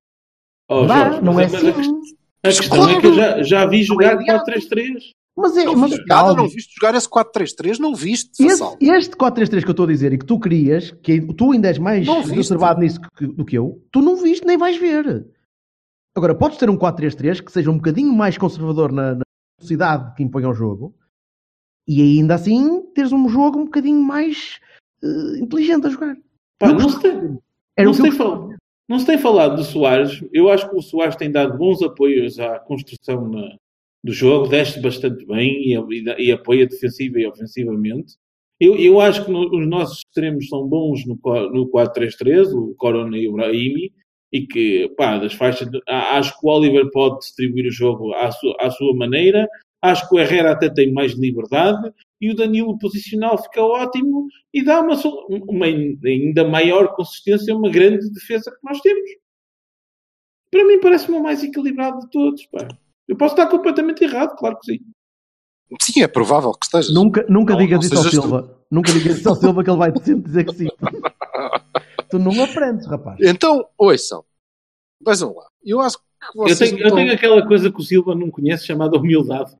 Oh, 0.70 0.86
Vá, 0.86 1.04
Jorge, 1.10 1.22
não 1.24 1.38
é 1.40 1.44
a- 1.44 1.46
a 1.46 1.50
assim. 1.50 1.72
questão- 1.72 2.00
A 2.44 2.48
questão 2.48 2.88
é 2.90 3.00
que 3.00 3.06
eu 3.06 3.14
já, 3.14 3.42
já 3.42 3.66
vi 3.66 3.82
jogar 3.84 4.14
Não 4.16 4.22
é 4.22 4.24
4-3-3. 4.26 5.12
Mas 5.37 5.57
é, 5.57 5.64
Não 5.64 5.76
mas 5.76 5.91
viste 5.93 6.07
nada, 6.07 6.20
calma. 6.28 6.43
não 6.43 6.49
viste 6.49 6.74
jogar 6.78 6.95
esse 6.95 7.09
4-3-3, 7.09 7.78
não 7.78 7.95
viste, 7.95 8.30
Esse, 8.45 8.62
este 8.80 9.16
4-3-3 9.16 9.62
que 9.62 9.68
eu 9.68 9.70
estou 9.70 9.85
a 9.87 9.89
dizer 9.89 10.12
e 10.12 10.18
que 10.18 10.26
tu 10.26 10.39
querias, 10.39 10.91
que 11.03 11.20
tu 11.35 11.53
ainda 11.53 11.68
és 11.68 11.78
mais 11.78 12.07
Não 12.07 12.22
reservado 12.22 12.80
nisso 12.80 13.01
que- 13.16 13.26
do 13.26 13.45
que 13.45 13.57
eu, 13.57 13.83
tu 13.91 14.03
não 14.03 14.16
viste 14.16 14.47
nem 14.47 14.59
vais 14.59 14.76
ver. 14.76 15.26
Agora, 16.14 16.35
podes 16.35 16.59
ter 16.59 16.68
um 16.68 16.76
4-3-3 16.76 17.41
que 17.41 17.51
seja 17.51 17.70
um 17.70 17.76
bocadinho 17.76 18.12
mais 18.12 18.37
conservador 18.37 18.93
na, 18.93 19.14
na 19.14 19.22
velocidade 19.59 20.14
que 20.14 20.22
impõe 20.22 20.45
ao 20.45 20.53
jogo 20.55 20.95
e 21.89 22.03
ainda 22.03 22.35
assim 22.35 22.83
teres 22.95 23.11
um 23.12 23.26
jogo 23.28 23.59
um 23.61 23.64
bocadinho 23.64 24.03
mais 24.03 24.61
eh, 25.03 25.39
inteligente 25.41 25.87
a 25.87 25.91
jogar. 25.91 26.14
Pá, 26.59 26.68
Eu 26.68 26.74
não, 26.74 26.89
se 26.91 27.01
tem, 27.01 27.39
não, 27.78 27.95
se 27.95 28.03
tem 28.03 28.11
eu 28.11 28.16
fal- 28.16 28.51
não 28.87 28.99
se 28.99 29.07
tem 29.07 29.16
falado 29.16 29.57
do 29.57 29.64
Soares. 29.64 30.22
Eu 30.30 30.51
acho 30.51 30.68
que 30.68 30.76
o 30.76 30.83
Soares 30.83 31.16
tem 31.16 31.33
dado 31.33 31.57
bons 31.57 31.83
apoios 31.83 32.39
à 32.39 32.59
construção 32.59 33.26
na- 33.28 33.57
do 34.05 34.12
jogo, 34.12 34.48
desce 34.48 34.80
bastante 34.80 35.24
bem 35.26 35.62
e, 35.62 35.74
e 35.74 36.26
e 36.28 36.32
apoia 36.32 36.66
defensiva 36.66 37.20
e 37.20 37.26
ofensivamente. 37.26 38.14
Eu, 38.61 38.76
eu 38.76 39.00
acho 39.00 39.24
que 39.24 39.30
no- 39.30 39.48
os 39.57 39.66
nossos 39.66 39.98
extremos 39.98 40.48
são 40.48 40.66
bons 40.68 41.05
no, 41.07 41.14
no 41.50 41.68
4-3-3, 41.70 42.53
o 42.53 42.74
Corona 42.76 43.16
e 43.16 43.28
o 43.28 43.32
Brahimi, 43.32 43.92
e 44.32 44.46
que, 44.46 44.88
pá, 44.96 45.18
das 45.18 45.34
faixas. 45.34 45.68
a- 45.88 46.16
acho 46.18 46.38
que 46.38 46.46
o 46.46 46.50
Oliver 46.50 46.90
pode 46.90 47.18
distribuir 47.18 47.66
o 47.66 47.70
jogo 47.72 48.12
à, 48.14 48.30
su- 48.32 48.55
à 48.61 48.70
sua 48.70 48.94
maneira. 48.94 49.48
Acho 49.82 50.09
que 50.09 50.14
o 50.14 50.18
Herrera 50.20 50.53
até 50.53 50.70
tem 50.70 50.92
mais 50.92 51.12
liberdade 51.12 51.92
e 52.20 52.30
o 52.30 52.36
Danilo 52.36 52.78
posicional 52.78 53.36
fica 53.42 53.61
ótimo 53.62 54.28
e 54.55 54.62
dá 54.64 54.80
uma, 54.80 54.94
uma 55.28 55.66
ainda 55.66 56.44
maior 56.48 56.94
consistência, 56.94 57.55
uma 57.57 57.68
grande 57.68 58.09
defesa 58.12 58.50
que 58.50 58.64
nós 58.64 58.80
temos. 58.80 59.11
Para 60.53 60.64
mim 60.64 60.78
parece-me 60.80 61.16
o 61.16 61.22
mais 61.22 61.42
equilibrado 61.42 61.98
de 62.00 62.11
todos. 62.11 62.46
Pá. 62.46 62.68
Eu 63.09 63.16
posso 63.16 63.34
estar 63.34 63.48
completamente 63.48 64.03
errado, 64.05 64.36
claro 64.36 64.59
que 64.59 64.72
sim. 64.72 64.78
Sim, 65.80 66.03
é 66.03 66.09
provável 66.09 66.53
que 66.53 66.66
estejas. 66.66 66.92
Nunca, 66.94 67.24
nunca 67.28 67.53
Não, 67.55 67.61
digas 67.61 67.78
não 67.80 67.86
isso 67.86 67.96
ao 67.96 68.03
sejas 68.05 68.18
tu. 68.20 68.22
Silva. 68.28 68.59
Nunca 68.70 68.92
digas 68.92 69.18
isso 69.18 69.28
ao 69.28 69.36
Silva 69.36 69.64
que 69.64 69.70
ele 69.70 69.78
vai 69.78 69.90
sempre 70.05 70.22
dizer 70.22 70.44
que 70.44 70.55
sim. 70.55 70.68
tu 72.11 72.18
não 72.18 72.42
aprendes, 72.44 72.86
rapaz. 72.86 73.18
Então, 73.22 73.66
ouçam. 73.78 74.24
Vejam 75.05 75.34
lá. 75.34 75.46
Eu 75.64 75.80
acho 75.80 75.98
que 75.98 76.05
Eu 76.34 76.42
vocês 76.42 76.59
tenho, 76.59 76.72
não 76.72 76.78
eu 76.80 76.84
estão- 76.86 76.96
tenho 76.98 77.12
aquela 77.14 77.46
coisa 77.46 77.70
que 77.72 77.80
o 77.80 77.82
Silva 77.82 78.14
não 78.14 78.30
conhece 78.30 78.66
chamada 78.66 78.96
humildade. 78.96 79.57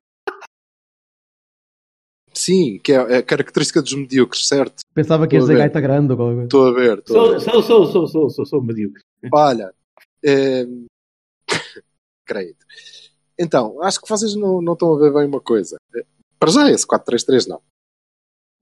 Sim, 2.33 2.79
que 2.83 2.91
é 2.91 3.17
a 3.17 3.23
característica 3.23 3.81
dos 3.81 3.93
medíocres, 3.93 4.47
certo? 4.47 4.81
Pensava 4.93 5.27
que 5.27 5.35
ia 5.35 5.39
a 5.39 5.41
dizer 5.43 5.55
gaita 5.57 5.79
grande 5.79 6.11
ou 6.13 6.17
qualquer 6.17 6.33
coisa. 6.33 6.45
Estou 6.45 6.67
a 6.67 6.71
ver, 6.73 6.97
estou 6.99 7.15
a 7.15 7.23
Sou, 7.23 7.31
ver. 7.33 7.39
sou, 7.41 7.61
sou, 7.63 7.85
sou, 7.85 8.07
sou, 8.07 8.29
sou, 8.29 8.45
sou 8.45 8.61
medíocre. 8.63 9.01
Olha, 9.31 9.71
ehm, 10.23 10.85
creio. 12.25 12.55
Então, 13.39 13.81
acho 13.81 13.99
que 14.01 14.09
vocês 14.09 14.35
não, 14.35 14.61
não 14.61 14.73
estão 14.73 14.93
a 14.93 14.99
ver 14.99 15.13
bem 15.13 15.25
uma 15.25 15.41
coisa. 15.41 15.77
Para 16.39 16.51
já 16.51 16.69
esse 16.69 16.85
4-3-3 16.85 17.47
não. 17.47 17.61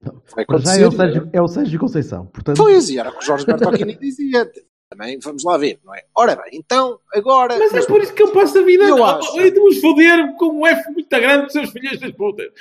Não. 0.01 0.21
Vai 0.33 0.45
Para 0.45 0.59
já 0.59 0.77
é 0.77 0.87
o 0.87 0.91
Sérgio, 0.91 1.29
é 1.31 1.41
o 1.41 1.47
Sérgio 1.47 1.79
Conceição. 1.79 2.25
Portanto, 2.27 2.57
Pois, 2.57 2.89
e 2.89 2.97
era 2.97 3.09
o 3.09 3.13
que 3.13 3.19
o 3.19 3.21
Jorge 3.21 3.45
Bertolini 3.45 3.95
dizia. 3.99 4.51
Também 4.91 5.17
vamos 5.19 5.43
lá 5.45 5.57
ver, 5.57 5.79
não 5.85 5.95
é? 5.95 6.03
Ora 6.13 6.35
bem, 6.35 6.51
então, 6.53 6.99
agora... 7.13 7.57
Mas 7.57 7.73
é 7.73 7.85
por 7.85 8.01
isso 8.01 8.13
que 8.13 8.21
eu 8.21 8.31
passo 8.33 8.59
a 8.59 8.61
vida 8.61 8.83
Eu 8.83 9.01
a 9.03 9.17
acho. 9.17 9.39
a 9.39 9.49
nos 9.49 9.79
foder 9.79 10.35
com 10.35 10.47
um 10.47 10.67
F 10.67 10.91
muito 10.91 11.09
grande 11.09 11.43
dos 11.43 11.53
seus 11.53 11.69
filhos 11.71 11.97
das 11.97 12.11
putas. 12.11 12.51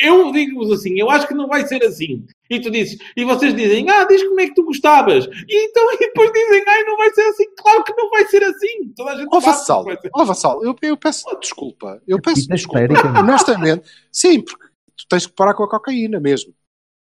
Eu 0.00 0.26
eu 0.26 0.32
digo-vos 0.32 0.72
assim, 0.72 0.98
eu 0.98 1.10
acho 1.10 1.26
que 1.26 1.34
não 1.34 1.48
vai 1.48 1.66
ser 1.66 1.82
assim. 1.84 2.24
E 2.48 2.60
tu 2.60 2.70
dizes, 2.70 2.98
e 3.16 3.24
vocês 3.24 3.54
dizem, 3.54 3.90
ah, 3.90 4.04
diz 4.04 4.22
como 4.22 4.40
é 4.40 4.46
que 4.46 4.54
tu 4.54 4.64
gostavas. 4.64 5.26
E 5.26 5.66
então 5.66 5.84
e 5.94 5.98
depois 5.98 6.32
dizem, 6.32 6.62
ai, 6.66 6.84
não 6.84 6.96
vai 6.96 7.10
ser 7.10 7.22
assim. 7.22 7.44
Claro 7.56 7.84
que 7.84 7.94
não 7.94 8.10
vai 8.10 8.26
ser 8.26 8.44
assim. 8.44 8.92
Toda 8.94 9.10
a 9.10 9.16
gente 9.16 9.28
que 9.28 9.40
Vassal, 9.40 9.84
ó 10.14 10.24
Vassal, 10.24 10.64
eu, 10.64 10.76
eu 10.82 10.96
peço 10.96 11.24
desculpa. 11.40 12.00
Eu 12.06 12.20
peço 12.20 12.42
Pita 12.42 12.54
desculpa. 12.54 12.86
meu. 12.86 13.22
Honestamente, 13.22 13.90
sim, 14.12 14.40
porque 14.40 14.66
tu 14.96 15.06
tens 15.08 15.26
que 15.26 15.32
parar 15.32 15.54
com 15.54 15.64
a 15.64 15.68
cocaína 15.68 16.20
mesmo. 16.20 16.54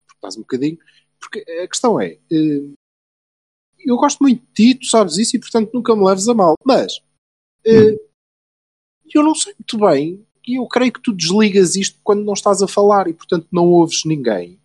Porque 0.05 0.17
estás 0.17 0.37
um 0.37 0.41
bocadinho. 0.41 0.77
Porque 1.19 1.43
a 1.63 1.67
questão 1.67 1.99
é, 1.99 2.17
eh, 2.31 2.63
eu 3.89 3.97
gosto 3.97 4.19
muito 4.19 4.45
de 4.45 4.53
ti, 4.53 4.75
tu 4.75 4.85
sabes 4.85 5.17
isso, 5.17 5.35
e 5.35 5.39
portanto 5.39 5.71
nunca 5.73 5.95
me 5.95 6.05
leves 6.05 6.27
a 6.27 6.33
mal. 6.33 6.53
Mas 6.63 7.01
eh, 7.65 7.97
eu 9.13 9.23
não 9.23 9.33
sei 9.33 9.53
muito 9.53 9.77
bem, 9.79 10.25
e 10.47 10.59
eu 10.59 10.67
creio 10.67 10.93
que 10.93 11.01
tu 11.01 11.11
desligas 11.11 11.75
isto 11.75 11.99
quando 12.03 12.23
não 12.23 12.33
estás 12.33 12.61
a 12.61 12.67
falar 12.67 13.07
e 13.07 13.13
portanto 13.13 13.47
não 13.51 13.67
ouves 13.67 14.05
ninguém. 14.05 14.59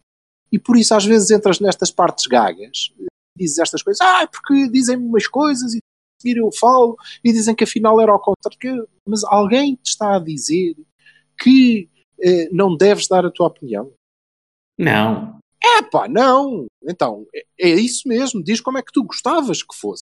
E 0.52 0.58
por 0.58 0.76
isso 0.76 0.94
às 0.94 1.06
vezes 1.06 1.30
entras 1.30 1.58
nestas 1.58 1.90
partes 1.90 2.26
gagas, 2.26 2.92
eh, 3.00 3.06
dizes 3.36 3.58
estas 3.58 3.82
coisas, 3.82 4.00
ah, 4.02 4.26
porque 4.26 4.68
dizem-me 4.68 5.06
umas 5.06 5.26
coisas 5.26 5.72
e 5.74 5.78
seguir 6.20 6.38
eu 6.38 6.50
falo 6.52 6.96
e 7.24 7.32
dizem 7.32 7.54
que 7.54 7.64
afinal 7.64 7.98
era 8.00 8.12
ao 8.12 8.20
contrário. 8.20 8.86
Mas 9.06 9.24
alguém 9.24 9.74
te 9.76 9.88
está 9.88 10.16
a 10.16 10.20
dizer 10.20 10.76
que 11.38 11.88
eh, 12.20 12.50
não 12.52 12.76
deves 12.76 13.08
dar 13.08 13.24
a 13.24 13.30
tua 13.30 13.46
opinião? 13.46 13.90
Não. 14.78 15.38
É 15.64 15.82
pá, 15.82 16.06
não. 16.06 16.66
Então, 16.82 17.26
é, 17.34 17.46
é 17.58 17.68
isso 17.70 18.06
mesmo. 18.06 18.44
Diz 18.44 18.60
como 18.60 18.76
é 18.78 18.82
que 18.82 18.92
tu 18.92 19.02
gostavas 19.02 19.62
que 19.62 19.74
fosse. 19.74 20.02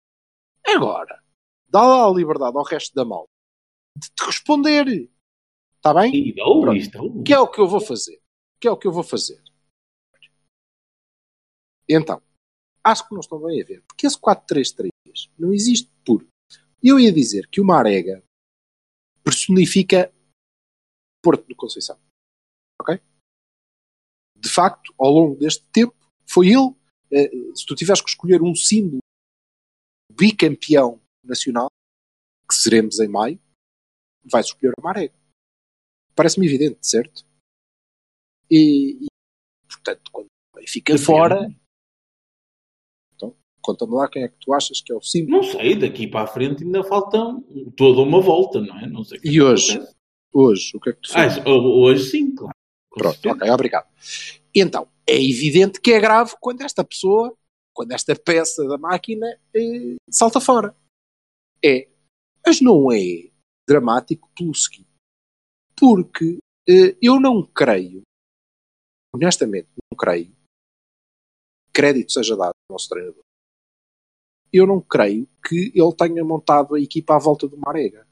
Agora, 0.67 1.23
dá 1.69 1.83
lá 1.83 2.07
a 2.07 2.13
liberdade 2.13 2.57
ao 2.57 2.65
resto 2.65 2.93
da 2.95 3.05
malta 3.05 3.29
de 3.97 4.09
te 4.11 4.25
responder. 4.25 5.09
Está 5.77 5.95
bem? 5.95 6.35
Pronto. 6.91 7.23
Que 7.23 7.33
é 7.33 7.39
o 7.39 7.49
que 7.49 7.61
eu 7.61 7.69
vou 7.69 7.81
fazer. 7.81 8.21
Que 8.61 8.67
é 8.67 8.71
o 8.71 8.77
que 8.77 8.87
eu 8.87 8.93
vou 8.93 9.03
fazer. 9.05 9.43
Então, 11.89 12.21
acho 12.83 13.07
que 13.07 13.15
não 13.15 13.21
estão 13.21 13.39
bem 13.41 13.63
a 13.63 13.65
ver. 13.65 13.83
Porque 13.87 14.07
esse 14.07 14.19
4-3-3 14.19 14.89
não 15.39 15.53
existe 15.53 15.91
por. 16.05 16.27
Eu 16.83 16.99
ia 16.99 17.13
dizer 17.13 17.49
que 17.49 17.61
o 17.61 17.65
Marega 17.65 18.23
personifica 19.23 20.13
Porto 21.23 21.47
do 21.47 21.57
Conceição. 21.57 21.99
De 24.45 24.51
facto, 24.51 24.93
ao 24.99 25.11
longo 25.11 25.37
deste 25.37 25.65
tempo, 25.73 25.95
foi 26.27 26.49
ele. 26.49 26.75
eh, 27.11 27.31
se 27.55 27.65
tu 27.65 27.75
tiveres 27.75 28.03
que 28.03 28.11
escolher 28.11 28.43
um 28.43 28.55
símbolo 28.55 28.99
bicampeão 30.13 31.01
nacional, 31.25 31.69
que 32.49 32.55
seremos 32.55 32.99
em 33.01 33.09
maio, 33.09 33.39
vais 34.31 34.47
escolher 34.47 34.73
o 34.79 34.83
Marega. 34.83 35.15
Parece-me 36.15 36.47
evidente, 36.47 36.79
certo? 36.87 37.25
E, 38.51 39.05
e, 39.05 39.07
portanto, 39.67 40.11
quando 40.13 40.27
o 40.27 40.59
Benfica 40.59 40.99
fora, 40.99 41.49
então, 43.15 43.35
conta-me 43.63 43.95
lá 43.95 44.09
quem 44.09 44.23
é 44.25 44.29
que 44.29 44.39
tu 44.39 44.53
achas 44.53 44.81
que 44.81 44.93
é 44.93 44.97
o 44.97 45.03
símbolo. 45.03 45.39
Não 45.39 45.43
sei, 45.43 45.77
daqui 45.79 46.07
para 46.07 46.25
a 46.25 46.27
frente 46.33 46.63
ainda 46.65 46.85
faltam 46.85 47.43
toda 47.77 48.01
uma 48.03 48.21
volta, 48.21 48.61
não 48.61 48.79
é? 48.79 48.87
Não 48.87 49.03
sei 49.05 49.19
E 49.25 49.29
é 49.29 49.33
que 49.33 49.43
hoje? 49.43 49.73
acontece. 49.73 49.95
Hoje, 50.33 50.77
o 50.77 50.81
que 50.81 50.91
é 50.91 50.93
que 50.93 51.01
tu 51.01 51.11
Ah, 51.13 51.15
fazes? 51.15 51.45
hoje 51.47 52.11
sim, 52.11 52.35
claro. 52.35 52.55
Pronto, 52.97 53.29
ok, 53.29 53.51
obrigado. 53.51 53.89
Então, 54.55 54.89
é 55.07 55.17
evidente 55.17 55.81
que 55.81 55.93
é 55.93 56.01
grave 56.01 56.35
quando 56.41 56.63
esta 56.63 56.85
pessoa, 56.85 57.37
quando 57.73 57.93
esta 57.93 58.15
peça 58.15 58.67
da 58.67 58.79
máquina 58.79 59.27
eh, 59.55 59.97
salta 60.09 60.41
fora. 60.41 60.77
É. 61.63 61.89
Mas 62.47 62.61
não 62.61 62.93
é 62.93 63.31
dramático 63.67 64.31
pelo 64.37 64.55
seguinte. 64.55 64.89
Porque 65.77 66.39
eh, 66.69 66.97
eu 67.03 67.19
não 67.19 67.45
creio, 67.45 68.03
honestamente, 69.13 69.69
não 69.91 69.97
creio, 69.99 70.33
crédito 71.73 72.13
seja 72.13 72.37
dado 72.37 72.55
ao 72.69 72.75
nosso 72.75 72.89
treinador, 72.89 73.25
eu 74.53 74.67
não 74.67 74.81
creio 74.81 75.27
que 75.45 75.73
ele 75.75 75.97
tenha 75.97 76.25
montado 76.25 76.77
a 76.77 76.81
equipa 76.81 77.17
à 77.17 77.19
volta 77.19 77.49
do 77.49 77.59
Marega. 77.59 78.07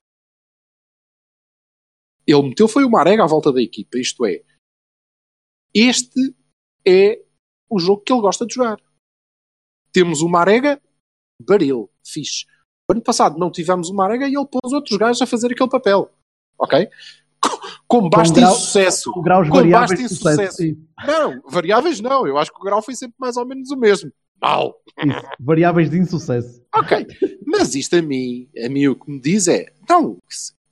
Ele 2.27 2.43
meteu 2.43 2.67
foi 2.67 2.85
o 2.85 2.91
Marega 2.91 3.23
à 3.23 3.27
volta 3.29 3.53
da 3.53 3.63
equipa, 3.63 3.97
isto 3.97 4.27
é, 4.27 4.45
este 5.75 6.35
é 6.87 7.21
o 7.71 7.79
jogo 7.79 8.03
que 8.03 8.13
ele 8.13 8.21
gosta 8.23 8.47
de 8.47 8.55
jogar. 8.55 8.79
Temos 9.93 10.21
o 10.23 10.29
Marega, 10.29 10.81
baril, 11.41 11.91
fixe. 12.05 12.47
Ano 12.91 13.01
passado 13.03 13.39
não 13.39 13.51
tivemos 13.51 13.89
o 13.89 13.95
Marega 13.95 14.27
e 14.29 14.35
ele 14.37 14.47
pôs 14.47 14.73
outros 14.73 14.97
gajos 14.99 15.23
a 15.23 15.27
fazer 15.27 15.53
aquele 15.53 15.71
papel. 15.71 16.11
Ok? 16.59 16.89
Com 17.89 18.09
basto 18.09 18.35
grau- 18.35 18.53
insucesso. 18.53 19.13
com 19.13 19.21
graus 19.23 19.49
Com 19.49 19.57
sucesso. 19.57 20.03
insucesso. 20.03 20.57
Sim, 20.57 20.87
Não, 21.07 21.43
variáveis 21.49 22.01
não. 22.01 22.27
Eu 22.27 22.39
acho 22.39 22.53
que 22.53 22.61
o 22.61 22.65
grau 22.65 22.81
foi 22.83 22.95
sempre 22.95 23.17
mais 23.19 23.37
ou 23.37 23.45
menos 23.47 23.71
o 23.71 23.77
mesmo. 23.77 24.11
Mal. 24.41 24.75
isso. 24.99 25.27
Variáveis 25.41 25.91
de 25.91 25.99
insucesso. 25.99 26.63
Ok. 26.75 27.07
Mas 27.47 27.75
isto 27.75 27.97
a 27.97 28.03
mim, 28.03 28.49
a 28.65 28.69
mim 28.69 28.87
o 28.89 28.97
que 28.97 29.11
me 29.11 29.21
diz 29.21 29.47
é, 29.49 29.73
não, 29.89 30.19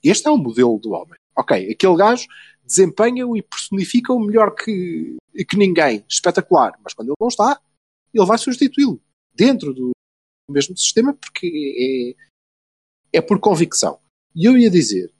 este 0.03 0.27
é 0.27 0.31
o 0.31 0.37
modelo 0.37 0.79
do 0.79 0.91
homem. 0.91 1.17
Ok, 1.37 1.71
aquele 1.71 1.95
gajo 1.95 2.25
desempenha-o 2.71 3.35
e 3.35 3.41
personifica-o 3.41 4.19
melhor 4.19 4.55
que, 4.55 5.17
que 5.47 5.57
ninguém. 5.57 6.05
Espetacular. 6.07 6.79
Mas 6.81 6.93
quando 6.93 7.09
ele 7.09 7.15
não 7.19 7.27
está, 7.27 7.61
ele 8.13 8.25
vai 8.25 8.37
substituí-lo 8.37 9.01
dentro 9.33 9.73
do 9.73 9.91
mesmo 10.49 10.77
sistema 10.77 11.13
porque 11.13 12.15
é, 13.13 13.17
é 13.17 13.21
por 13.21 13.39
convicção. 13.39 13.99
E 14.33 14.45
eu 14.45 14.57
ia 14.57 14.69
dizer 14.69 15.13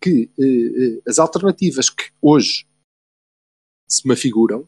que 0.00 0.30
eh, 0.38 0.42
eh, 0.42 1.02
as 1.06 1.18
alternativas 1.18 1.90
que 1.90 2.10
hoje 2.22 2.66
se 3.88 4.06
me 4.06 4.14
afiguram 4.14 4.66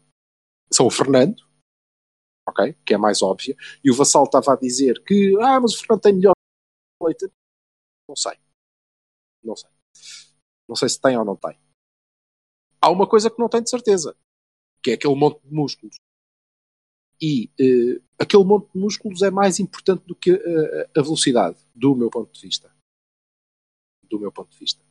são 0.72 0.86
o 0.86 0.90
Fernando, 0.90 1.42
ok? 2.48 2.74
Que 2.84 2.94
é 2.94 2.98
mais 2.98 3.22
óbvia. 3.22 3.56
E 3.82 3.90
o 3.90 3.94
Vassal 3.94 4.24
estava 4.24 4.52
a 4.52 4.56
dizer 4.56 5.02
que, 5.04 5.34
ah, 5.40 5.60
mas 5.60 5.74
o 5.74 5.78
Fernando 5.78 6.02
tem 6.02 6.14
melhor 6.14 6.34
leite. 7.02 7.30
Não 8.08 8.16
sei. 8.16 8.36
Não 9.42 9.56
sei. 9.56 9.70
Não 10.68 10.76
sei 10.76 10.88
se 10.88 11.00
tem 11.00 11.16
ou 11.16 11.24
não 11.24 11.36
tem. 11.36 11.58
Há 12.80 12.90
uma 12.90 13.06
coisa 13.06 13.30
que 13.30 13.38
não 13.38 13.48
tem 13.48 13.62
de 13.62 13.68
certeza, 13.68 14.16
que 14.82 14.92
é 14.92 14.94
aquele 14.94 15.14
monte 15.14 15.40
de 15.42 15.52
músculos. 15.52 15.96
E 17.20 17.50
eh, 17.60 18.00
aquele 18.18 18.44
monte 18.44 18.72
de 18.72 18.78
músculos 18.78 19.20
é 19.20 19.30
mais 19.30 19.60
importante 19.60 20.06
do 20.06 20.14
que 20.14 20.30
a, 20.30 20.98
a 20.98 21.02
velocidade, 21.02 21.58
do 21.74 21.94
meu 21.94 22.08
ponto 22.08 22.32
de 22.32 22.40
vista. 22.40 22.74
Do 24.04 24.18
meu 24.18 24.32
ponto 24.32 24.50
de 24.50 24.58
vista. 24.58 24.82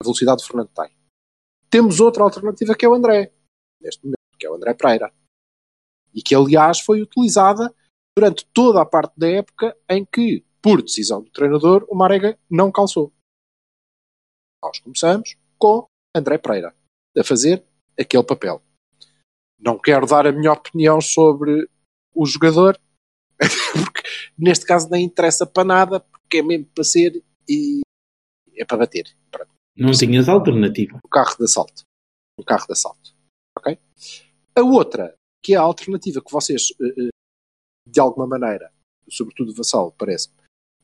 A 0.00 0.04
velocidade 0.04 0.42
o 0.42 0.46
Fernando 0.46 0.68
tem. 0.68 0.96
Temos 1.68 1.98
outra 1.98 2.22
alternativa 2.22 2.74
que 2.76 2.84
é 2.84 2.88
o 2.88 2.94
André, 2.94 3.32
neste 3.80 4.04
momento, 4.04 4.38
que 4.38 4.46
é 4.46 4.50
o 4.50 4.54
André 4.54 4.72
Pereira. 4.74 5.12
E 6.14 6.22
que, 6.22 6.34
aliás, 6.34 6.78
foi 6.80 7.02
utilizada 7.02 7.74
durante 8.16 8.46
toda 8.52 8.80
a 8.80 8.86
parte 8.86 9.18
da 9.18 9.28
época 9.28 9.76
em 9.88 10.04
que, 10.04 10.44
por 10.60 10.82
decisão 10.82 11.22
do 11.22 11.30
treinador, 11.30 11.84
o 11.88 11.96
Marega 11.96 12.38
não 12.48 12.70
calçou. 12.70 13.12
Nós 14.62 14.78
começamos 14.78 15.36
com 15.58 15.86
André 16.14 16.38
Pereira 16.38 16.76
a 17.16 17.24
fazer 17.24 17.62
aquele 17.98 18.24
papel. 18.24 18.62
Não 19.58 19.78
quero 19.78 20.06
dar 20.06 20.26
a 20.26 20.32
minha 20.32 20.52
opinião 20.52 21.00
sobre 21.00 21.68
o 22.14 22.26
jogador, 22.26 22.78
porque 23.38 24.02
neste 24.36 24.66
caso 24.66 24.88
nem 24.90 25.04
interessa 25.04 25.46
para 25.46 25.64
nada, 25.64 26.00
porque 26.00 26.38
é 26.38 26.42
mesmo 26.42 26.66
para 26.74 26.84
ser 26.84 27.22
e 27.48 27.80
é 28.56 28.64
para 28.64 28.78
bater. 28.78 29.04
Pronto. 29.30 29.50
Não 29.76 29.92
tinhas 29.92 30.28
alternativa. 30.28 30.98
Um 31.04 31.08
carro 31.08 31.36
de 31.36 31.44
assalto. 31.44 31.82
Um 32.38 32.44
carro 32.44 32.66
de 32.66 32.72
assalto. 32.72 33.14
Ok? 33.56 33.78
A 34.54 34.62
outra, 34.62 35.14
que 35.42 35.54
é 35.54 35.56
a 35.56 35.62
alternativa 35.62 36.22
que 36.22 36.32
vocês, 36.32 36.72
eh, 36.80 37.06
eh, 37.06 37.10
de 37.88 38.00
alguma 38.00 38.26
maneira, 38.26 38.72
sobretudo 39.08 39.50
o 39.50 39.54
Vassal, 39.54 39.92
parece-me, 39.92 40.34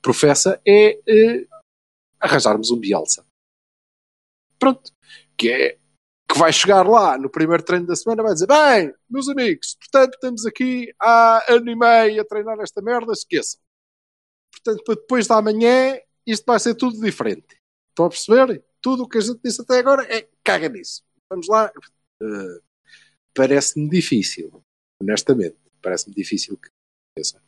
professa, 0.01 0.61
é 0.67 0.99
eh, 1.07 1.47
arranjarmos 2.19 2.71
um 2.71 2.79
Bielsa. 2.79 3.25
Pronto. 4.59 4.93
Que 5.37 5.51
é 5.51 5.79
que 6.31 6.39
vai 6.39 6.53
chegar 6.53 6.87
lá 6.87 7.17
no 7.17 7.31
primeiro 7.31 7.63
treino 7.63 7.87
da 7.87 7.97
semana 7.97 8.23
vai 8.23 8.35
dizer: 8.35 8.47
Bem, 8.47 8.95
meus 9.09 9.29
amigos, 9.29 9.77
portanto, 9.81 10.15
estamos 10.15 10.45
aqui 10.47 10.93
há 11.01 11.53
ano 11.53 11.71
e 11.71 11.77
meio 11.77 12.21
a 12.21 12.25
treinar 12.25 12.61
esta 12.61 12.83
merda, 12.83 13.13
esqueçam. 13.13 13.61
Portanto, 14.53 14.83
depois 14.95 15.27
da 15.27 15.41
manhã, 15.41 15.99
isto 16.27 16.45
vai 16.45 16.59
ser 16.61 16.75
tudo 16.75 17.01
diferente. 17.01 17.57
Estão 17.91 18.07
a 18.07 18.11
perceber? 18.11 18.65
Tudo 18.81 19.05
o 19.05 19.09
que 19.09 19.19
a 19.19 19.21
gente 19.21 19.41
disse 19.43 19.61
até 19.61 19.79
agora 19.79 20.05
é 20.05 20.29
caga 20.45 20.69
nisso. 20.69 21.03
Vamos 21.31 21.49
lá. 21.49 21.73
Uh, 22.23 22.69
Parece-me 23.35 23.89
difícil, 23.89 24.63
honestamente. 25.01 25.57
Parece-me 25.81 26.15
difícil 26.15 26.57
que 26.57 26.69
aconteça. 26.69 27.41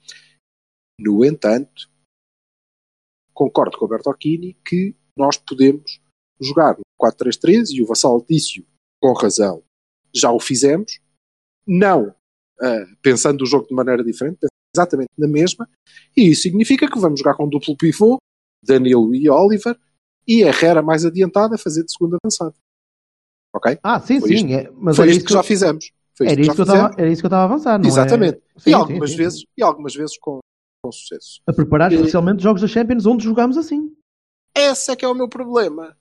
No 1.00 1.24
entanto, 1.24 1.90
concordo 3.34 3.76
com 3.76 3.86
o 3.86 3.88
Bertocchini 3.88 4.54
que 4.64 4.94
nós 5.16 5.36
podemos 5.36 6.00
jogar 6.40 6.76
4-3-3 7.00 7.70
e 7.72 7.82
o 7.82 7.86
Vassal 7.86 8.24
disse 8.28 8.66
com 9.00 9.12
razão, 9.14 9.62
já 10.14 10.30
o 10.30 10.38
fizemos, 10.38 11.00
não 11.66 12.08
uh, 12.08 12.96
pensando 13.00 13.42
o 13.42 13.46
jogo 13.46 13.66
de 13.66 13.74
maneira 13.74 14.04
diferente, 14.04 14.46
exatamente 14.76 15.10
na 15.16 15.26
mesma, 15.26 15.68
e 16.16 16.30
isso 16.30 16.42
significa 16.42 16.88
que 16.90 16.98
vamos 16.98 17.20
jogar 17.20 17.34
com 17.34 17.48
duplo 17.48 17.76
pivô, 17.76 18.18
Danilo 18.62 19.14
e 19.14 19.28
Oliver, 19.30 19.78
e 20.28 20.42
Herrera 20.42 20.82
mais 20.82 21.04
adiantado 21.04 21.54
a 21.54 21.58
fazer 21.58 21.82
de 21.84 21.92
segundo 21.92 22.16
avançado. 22.22 22.54
Ok? 23.54 23.78
Ah, 23.82 23.98
sim, 24.00 24.20
Foi 24.20 24.28
sim. 24.28 24.34
isto- 24.34 24.52
é- 24.52 24.70
mas 24.76 24.96
Foi 24.96 25.06
era 25.06 25.12
isto 25.16 25.26
que 25.26 25.32
já 25.32 25.42
fizemos. 25.42 25.90
Era 26.20 26.32
isto 26.32 26.52
isso, 26.52 26.62
estava, 26.62 26.94
era 26.98 27.10
isso 27.10 27.22
que 27.22 27.26
eu 27.26 27.28
estava 27.28 27.42
a 27.42 27.44
avançar, 27.46 27.78
não 27.78 27.86
é? 27.86 27.88
Exatamente. 27.88 28.42
Sim, 28.58 28.70
e, 28.70 28.74
algumas 28.74 29.10
sim, 29.10 29.16
vezes, 29.16 29.40
sim. 29.40 29.46
e 29.56 29.62
algumas 29.62 29.94
vezes 29.94 30.18
com, 30.18 30.38
com 30.84 30.92
sucesso. 30.92 31.40
A 31.46 31.52
preparar 31.52 31.90
especialmente 31.90 32.42
jogos 32.42 32.60
da 32.60 32.68
Champions 32.68 33.06
onde 33.06 33.24
jogamos 33.24 33.56
assim. 33.56 33.90
Esse 34.54 34.90
é 34.92 34.96
que 34.96 35.04
é 35.04 35.08
o 35.08 35.14
meu 35.14 35.28
problema. 35.28 35.96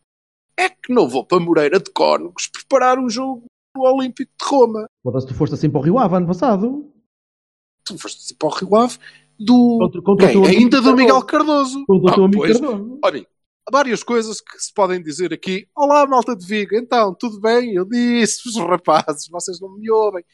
É 0.60 0.70
que 0.70 0.93
não 0.93 1.07
vou 1.07 1.24
para 1.26 1.39
Moreira 1.39 1.80
de 1.80 1.89
Cónegos 1.91 2.47
preparar 2.47 2.99
um 2.99 3.10
jogo 3.10 3.45
no 3.76 3.84
Olímpico 3.84 4.30
de 4.38 4.45
Roma. 4.45 4.86
Foda-se, 5.01 5.28
tu 5.28 5.34
foste 5.34 5.53
assim 5.53 5.70
para 5.70 5.80
o 5.80 5.84
Rio 5.84 5.97
Ave 5.97 6.16
ano 6.18 6.28
passado. 6.28 6.91
Tu 7.86 7.97
foste 7.97 8.18
assim 8.18 8.36
para 8.36 8.47
o 8.49 8.51
Rio 8.51 8.76
Ave 8.76 8.97
do. 9.39 9.78
Contra, 9.80 10.01
contra 10.01 10.28
Quem? 10.32 10.45
Ainda 10.45 10.82
do. 10.82 10.95
Miguel 10.95 11.22
Cardoso. 11.24 11.86
Contra 11.86 12.12
o 12.12 12.14
teu 12.14 12.24
Ah, 12.24 12.26
amigo 12.26 12.41
pois. 12.43 12.60
Cardoso. 12.60 12.99
Olhem, 13.03 13.28
várias 13.72 14.03
coisas 14.03 14.41
que 14.41 14.60
se 14.60 14.74
podem 14.74 15.01
dizer 15.01 15.34
aqui. 15.34 15.66
Olá, 15.76 16.05
malta 16.05 16.36
de 16.36 16.45
Vigo. 16.45 16.76
Então, 16.76 17.16
tudo 17.16 17.39
bem? 17.39 17.74
Eu 17.74 17.86
disse, 17.86 18.47
os 18.49 18.55
rapazes, 18.60 19.30
vocês 19.30 19.62
não 19.62 19.74
me 19.78 19.89
ouvem. 19.89 20.26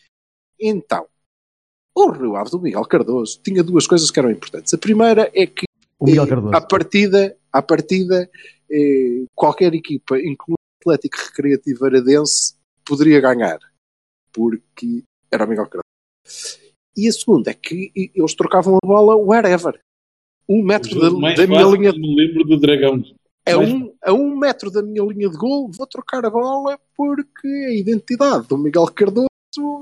Então, 0.59 1.05
o 1.93 2.09
Rio 2.09 2.35
Ave 2.35 2.49
do 2.49 2.59
Miguel 2.59 2.85
Cardoso 2.85 3.39
tinha 3.43 3.63
duas 3.63 3.85
coisas 3.85 4.09
que 4.09 4.19
eram 4.19 4.31
importantes. 4.31 4.73
A 4.73 4.77
primeira 4.77 5.29
é 5.35 5.45
que 5.45 5.65
O 5.99 6.05
Miguel 6.05 6.27
Cardoso. 6.27 6.55
À 6.55 6.61
partida, 6.61 7.37
à 7.53 7.61
partida 7.61 8.27
qualquer 9.35 9.73
equipa, 9.73 10.17
incluindo 10.17 10.55
o 10.85 10.91
Atlético 10.91 11.17
Recreativo 11.17 11.85
Aradense, 11.85 12.55
poderia 12.85 13.19
ganhar. 13.19 13.59
Porque 14.31 15.03
era 15.31 15.45
o 15.45 15.47
Miguel 15.47 15.65
Cardoso. 15.65 15.85
E 16.97 17.07
a 17.07 17.11
segunda 17.11 17.51
é 17.51 17.53
que 17.53 17.91
eles 17.95 18.33
trocavam 18.35 18.77
a 18.81 18.87
bola 18.87 19.15
wherever. 19.15 19.79
Um 20.47 20.63
metro 20.63 20.99
da, 20.99 21.09
da 21.09 21.47
minha 21.47 21.65
linha 21.65 21.91
me 21.91 22.15
lembro 22.15 22.43
do 22.43 22.59
Dragão. 22.59 23.03
a 23.47 23.57
mais- 23.57 23.73
um, 23.73 23.93
a 24.03 24.13
um 24.13 24.37
metro 24.37 24.71
da 24.71 24.81
minha 24.81 25.03
linha 25.03 25.29
de 25.29 25.37
gol, 25.37 25.69
vou 25.71 25.87
trocar 25.87 26.23
a 26.25 26.29
bola 26.29 26.79
porque 26.95 27.47
a 27.47 27.73
identidade 27.73 28.47
do 28.47 28.57
Miguel 28.57 28.85
Cardoso 28.87 29.27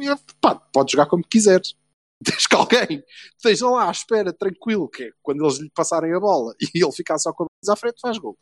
é, 0.01 0.15
pá, 0.41 0.55
pode 0.55 0.93
jogar 0.93 1.05
como 1.07 1.23
quiseres. 1.23 1.75
Desde 2.23 2.47
que 2.47 2.55
alguém 2.55 3.03
esteja 3.35 3.69
lá 3.69 3.89
à 3.89 3.91
espera, 3.91 4.31
tranquilo, 4.31 4.87
que 4.87 5.03
é 5.03 5.11
quando 5.21 5.43
eles 5.43 5.59
lhe 5.59 5.69
passarem 5.75 6.13
a 6.13 6.19
bola 6.19 6.55
e 6.61 6.81
ele 6.81 6.91
ficar 6.93 7.17
só 7.19 7.33
com 7.33 7.43
a 7.43 7.73
à 7.73 7.75
frente, 7.75 7.99
faz 8.01 8.17
gol. 8.17 8.37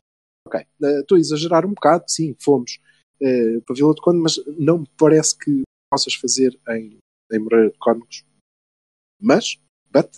Ok, 0.52 0.60
eh, 0.60 1.00
estou 1.00 1.16
a 1.16 1.20
exagerar 1.20 1.64
um 1.64 1.72
bocado, 1.72 2.04
sim, 2.08 2.36
fomos 2.38 2.78
eh, 3.22 3.60
para 3.64 3.74
Vila 3.74 3.94
de 3.94 4.00
Conde, 4.02 4.18
mas 4.18 4.36
não 4.58 4.80
me 4.80 4.86
parece 4.98 5.38
que 5.38 5.62
possas 5.90 6.14
fazer 6.14 6.58
em, 6.68 6.98
em 7.32 7.38
Moreira 7.38 7.70
de 7.70 7.78
Cónegos. 7.78 8.24
Mas, 9.20 9.58
but, 9.90 10.10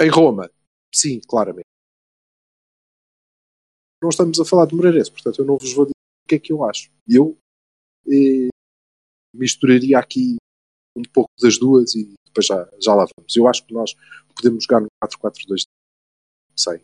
em 0.00 0.08
Roma, 0.08 0.50
sim, 0.92 1.20
claramente 1.20 1.66
não 4.02 4.10
estamos 4.10 4.38
a 4.38 4.44
falar 4.44 4.66
de 4.66 4.74
Moreirense, 4.74 5.10
portanto 5.10 5.40
eu 5.40 5.44
não 5.44 5.56
vos 5.56 5.72
vou 5.72 5.84
dizer 5.84 5.92
o 5.92 6.28
que 6.28 6.34
é 6.36 6.38
que 6.38 6.52
eu 6.52 6.64
acho. 6.64 6.90
Eu 7.08 7.36
eh, 8.06 8.48
misturaria 9.34 9.98
aqui 9.98 10.36
um 10.96 11.02
pouco 11.02 11.30
das 11.40 11.58
duas 11.58 11.94
e 11.94 12.14
depois 12.24 12.46
já, 12.46 12.68
já 12.80 12.94
lá 12.94 13.06
vamos. 13.16 13.36
Eu 13.36 13.48
acho 13.48 13.64
que 13.66 13.74
nós 13.74 13.94
podemos 14.34 14.64
jogar 14.64 14.80
no 14.80 14.88
4-4-2. 15.02 15.62
Sei. 16.56 16.82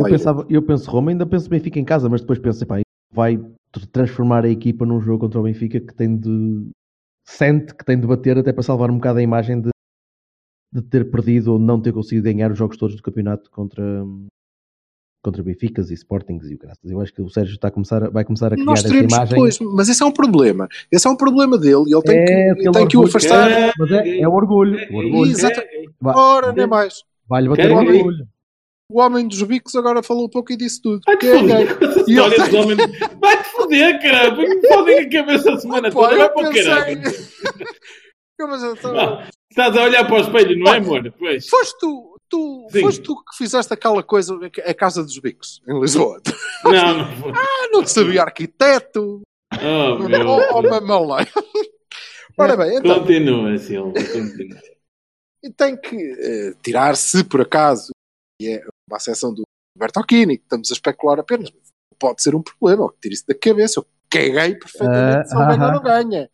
Eu, 0.00 0.04
Lá 0.04 0.10
pensava, 0.10 0.46
eu 0.48 0.62
penso 0.62 0.90
Roma, 0.90 1.10
ainda 1.10 1.26
penso 1.26 1.48
Benfica 1.48 1.78
em 1.78 1.84
casa, 1.84 2.08
mas 2.08 2.20
depois 2.20 2.38
penso, 2.38 2.62
epá, 2.64 2.80
vai 3.12 3.36
tr- 3.72 3.86
transformar 3.92 4.44
a 4.44 4.48
equipa 4.48 4.84
num 4.86 5.00
jogo 5.00 5.20
contra 5.20 5.40
o 5.40 5.42
Benfica 5.42 5.80
que 5.80 5.94
tem 5.94 6.16
de. 6.16 6.68
sente 7.26 7.74
que 7.74 7.84
tem 7.84 7.98
de 8.00 8.06
bater 8.06 8.38
até 8.38 8.52
para 8.52 8.62
salvar 8.62 8.90
um 8.90 8.94
bocado 8.96 9.18
a 9.18 9.22
imagem 9.22 9.60
de, 9.60 9.70
de 10.72 10.82
ter 10.82 11.10
perdido 11.10 11.52
ou 11.52 11.58
não 11.58 11.80
ter 11.80 11.92
conseguido 11.92 12.24
ganhar 12.24 12.50
os 12.50 12.58
jogos 12.58 12.76
todos 12.76 12.96
do 12.96 13.02
campeonato 13.02 13.50
contra. 13.50 14.04
contra 15.22 15.42
Benficas 15.42 15.90
e 15.90 15.94
Sportings 15.94 16.48
e 16.50 16.54
o 16.54 16.58
graças. 16.58 16.90
Eu 16.90 17.00
acho 17.00 17.12
que 17.12 17.20
o 17.20 17.28
Sérgio 17.28 17.54
está 17.54 17.68
a 17.68 17.70
começar, 17.70 18.02
a- 18.02 18.08
vai 18.10 18.24
começar 18.24 18.46
a 18.46 18.50
criar 18.56 18.64
Nós 18.64 18.82
essa 18.84 18.94
imagem. 18.96 19.28
depois, 19.28 19.58
mas 19.60 19.88
esse 19.90 20.02
é 20.02 20.06
um 20.06 20.12
problema. 20.12 20.66
Esse 20.90 21.06
é 21.06 21.10
um 21.10 21.16
problema 21.16 21.58
dele 21.58 21.84
e 21.88 21.94
ele 21.94 22.02
tem 22.02 22.16
É, 22.18 22.24
que, 22.24 22.50
aquele 22.52 22.70
tem 22.72 22.88
que 22.88 22.96
o 22.96 23.04
afastar. 23.04 23.50
É, 23.50 23.70
Mas 23.78 23.90
é, 23.92 24.20
é 24.20 24.26
o 24.28 24.32
orgulho. 24.32 24.78
O 24.90 24.96
orgulho. 24.96 25.32
Vai- 26.00 26.14
Ora, 26.16 26.52
nem 26.52 26.66
mais. 26.66 27.02
Vai-lhe 27.28 27.48
bater 27.50 27.70
o 27.70 27.76
orgulho. 27.76 28.26
O 28.90 29.00
homem 29.00 29.28
dos 29.28 29.42
bicos 29.42 29.74
agora 29.76 30.02
falou 30.02 30.28
pouco 30.28 30.52
e 30.52 30.56
disse 30.56 30.82
tudo. 30.82 31.00
Vai-te 31.06 31.20
Que 31.20 31.26
é 31.28 31.38
foder 31.38 31.78
E 32.08 32.18
ele 32.18 32.28
história 32.28 32.44
dos 32.46 32.54
homens. 32.54 32.98
Vai-te 33.20 33.48
foder, 33.50 34.02
caralho. 34.02 34.36
Me 34.36 34.68
fodem 34.68 34.98
a 34.98 35.10
cabeça 35.10 35.52
a 35.52 35.58
semana 35.60 35.90
Pô, 35.90 36.02
toda. 36.02 36.16
Vai 36.16 36.26
eu 36.26 36.30
para 36.34 36.50
o 36.50 36.54
caralho. 36.54 37.00
Eu, 38.40 38.48
eu 38.48 38.76
tava- 38.76 39.02
Ah, 39.02 39.28
Estás 39.50 39.76
a 39.76 39.82
olhar 39.82 40.06
para 40.06 40.16
o 40.16 40.20
espelho, 40.20 40.58
não 40.58 40.72
é, 40.72 40.78
amor? 40.78 41.12
Pois. 41.18 41.46
Foste 41.46 41.76
tu, 41.78 42.16
tu, 42.26 42.68
foste 42.80 43.02
tu 43.02 43.14
que 43.16 43.36
fizeste 43.36 43.70
aquela 43.74 44.02
coisa, 44.02 44.34
a 44.64 44.72
Casa 44.72 45.02
dos 45.04 45.18
Bicos, 45.18 45.60
em 45.68 45.78
Lisboa. 45.78 46.22
Não, 46.64 46.98
não 46.98 47.16
foi. 47.16 47.32
Ah, 47.32 47.68
não 47.70 47.86
sabia 47.86 48.22
arquiteto. 48.22 49.20
Oh, 49.54 49.98
meu. 50.08 50.26
Oh, 50.26 50.40
oh 50.58 50.62
mamalém. 50.62 51.26
Ora 52.38 52.56
bem, 52.56 52.78
então, 52.78 53.00
Continua, 53.00 53.58
Silva. 53.58 53.92
Continua. 53.92 54.58
e 55.44 55.50
tem 55.52 55.76
que 55.76 55.96
eh, 55.96 56.54
tirar, 56.62 56.96
se 56.96 57.22
por 57.24 57.42
acaso, 57.42 57.90
e 58.40 58.48
é 58.48 58.64
uma 58.90 58.96
acessão 58.96 59.32
do 59.32 59.42
Bertocchini, 59.78 60.36
que 60.38 60.44
estamos 60.44 60.70
a 60.70 60.74
especular 60.74 61.18
apenas, 61.20 61.50
pode 61.98 62.22
ser 62.22 62.34
um 62.34 62.42
problema, 62.42 62.82
ou 62.84 62.88
que 62.90 63.00
tire 63.00 63.14
isso 63.14 63.26
da 63.26 63.34
cabeça. 63.34 63.80
Eu 63.80 63.86
caguei 64.10 64.54
perfeitamente 64.56 65.28
se 65.28 65.34
ele 65.36 65.42
Ah, 65.44 65.46
ganha 65.46 65.62
ou 65.62 65.68
ah, 65.68 65.72
não 65.72 65.82
ganha. 65.82 66.30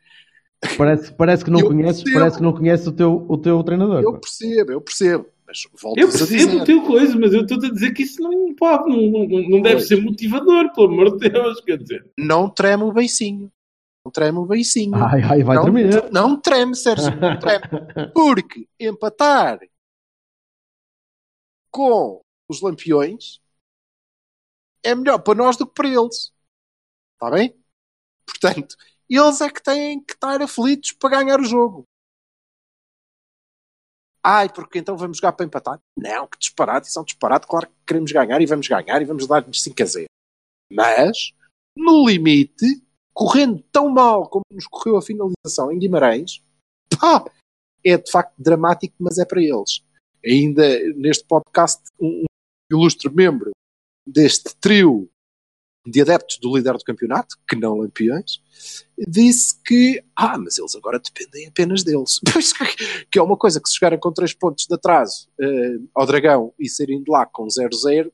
Parece, 0.78 1.12
parece 1.12 1.44
que 1.44 1.50
não 1.50 1.60
conheces, 1.68 2.02
percebo. 2.02 2.18
parece 2.18 2.36
que 2.38 2.42
não 2.42 2.52
conheces 2.52 2.86
o 2.86 2.92
teu, 2.92 3.26
o 3.28 3.36
teu 3.38 3.62
treinador. 3.62 4.02
Eu 4.02 4.12
pá. 4.14 4.20
percebo, 4.20 4.72
eu 4.72 4.80
percebo. 4.80 5.26
Mas 5.46 5.58
volto 5.80 5.96
Eu 5.98 6.08
percebo 6.08 6.56
o 6.56 6.64
teu 6.64 6.82
coisa, 6.82 7.16
mas 7.16 7.32
eu 7.32 7.42
estou 7.42 7.56
a 7.58 7.70
dizer 7.70 7.92
que 7.92 8.02
isso 8.02 8.20
não, 8.20 8.52
pode, 8.56 8.88
não, 8.90 9.28
não, 9.28 9.48
não 9.48 9.62
deve 9.62 9.76
Pois. 9.76 9.86
ser 9.88 10.02
motivador, 10.02 10.72
pelo 10.74 10.88
amor 10.88 11.16
de 11.18 11.28
Deus. 11.30 11.60
Quer 11.60 11.78
dizer, 11.78 12.04
Não 12.18 12.48
treme 12.48 12.82
o 12.82 12.92
beicinho. 12.92 13.52
Não 14.04 14.10
treme 14.10 14.38
o 14.38 14.46
beicinho. 14.46 14.94
Ai, 14.96 15.22
ai, 15.22 15.42
vai 15.44 15.56
não, 15.56 15.62
tremer. 15.64 16.10
não 16.10 16.40
treme, 16.40 16.74
Sérgio, 16.74 17.14
não 17.20 17.38
treme. 17.38 17.62
Porque 18.14 18.66
empatar 18.80 19.60
com 21.70 22.20
os 22.48 22.60
lampiões 22.60 23.40
é 24.82 24.94
melhor 24.94 25.18
para 25.18 25.34
nós 25.34 25.56
do 25.56 25.66
que 25.66 25.74
para 25.74 25.88
eles. 25.88 26.32
Está 27.14 27.30
bem? 27.30 27.56
Portanto, 28.26 28.76
eles 29.08 29.40
é 29.40 29.50
que 29.50 29.62
têm 29.62 30.02
que 30.02 30.12
estar 30.12 30.40
aflitos 30.42 30.92
para 30.92 31.18
ganhar 31.18 31.40
o 31.40 31.44
jogo. 31.44 31.84
Ai, 34.22 34.52
porque 34.52 34.78
então 34.78 34.96
vamos 34.96 35.18
jogar 35.18 35.32
para 35.32 35.46
empatar? 35.46 35.80
Não, 35.96 36.26
que 36.26 36.38
disparate, 36.38 36.88
isso 36.88 36.98
é 36.98 37.02
um 37.02 37.04
disparate. 37.04 37.46
Claro 37.46 37.68
que 37.68 37.74
queremos 37.86 38.10
ganhar 38.10 38.40
e 38.40 38.46
vamos 38.46 38.66
ganhar 38.66 39.00
e 39.00 39.04
vamos 39.04 39.26
dar-lhes 39.26 39.62
5 39.62 39.82
a 39.82 39.86
0. 39.86 40.06
Mas, 40.72 41.32
no 41.76 42.08
limite, 42.08 42.82
correndo 43.14 43.62
tão 43.70 43.88
mal 43.88 44.28
como 44.28 44.44
nos 44.50 44.66
correu 44.66 44.96
a 44.96 45.02
finalização 45.02 45.70
em 45.70 45.78
Guimarães, 45.78 46.42
pá, 46.98 47.24
é 47.84 47.96
de 47.96 48.10
facto 48.10 48.34
dramático, 48.36 48.96
mas 48.98 49.16
é 49.18 49.24
para 49.24 49.40
eles. 49.40 49.80
Ainda 50.24 50.78
neste 50.96 51.24
podcast, 51.24 51.82
um 52.00 52.25
ilustre 52.70 53.10
membro 53.12 53.50
deste 54.06 54.54
trio 54.60 55.08
de 55.88 56.00
adeptos 56.00 56.38
do 56.38 56.56
líder 56.56 56.72
do 56.72 56.82
campeonato, 56.84 57.36
que 57.48 57.54
não 57.54 57.76
lampiões, 57.78 58.40
disse 59.06 59.54
que, 59.64 60.02
ah, 60.16 60.36
mas 60.36 60.58
eles 60.58 60.74
agora 60.74 60.98
dependem 60.98 61.46
apenas 61.46 61.84
deles. 61.84 62.18
Pois, 62.32 62.52
que 63.08 63.18
é 63.18 63.22
uma 63.22 63.36
coisa 63.36 63.60
que 63.60 63.68
se 63.68 63.76
chegarem 63.76 63.98
com 63.98 64.12
3 64.12 64.34
pontos 64.34 64.66
de 64.66 64.74
atraso 64.74 65.28
eh, 65.40 65.76
ao 65.94 66.04
Dragão 66.04 66.52
e 66.58 66.68
serem 66.68 67.02
de 67.04 67.08
lá 67.10 67.24
com 67.24 67.44
0-0, 67.46 68.10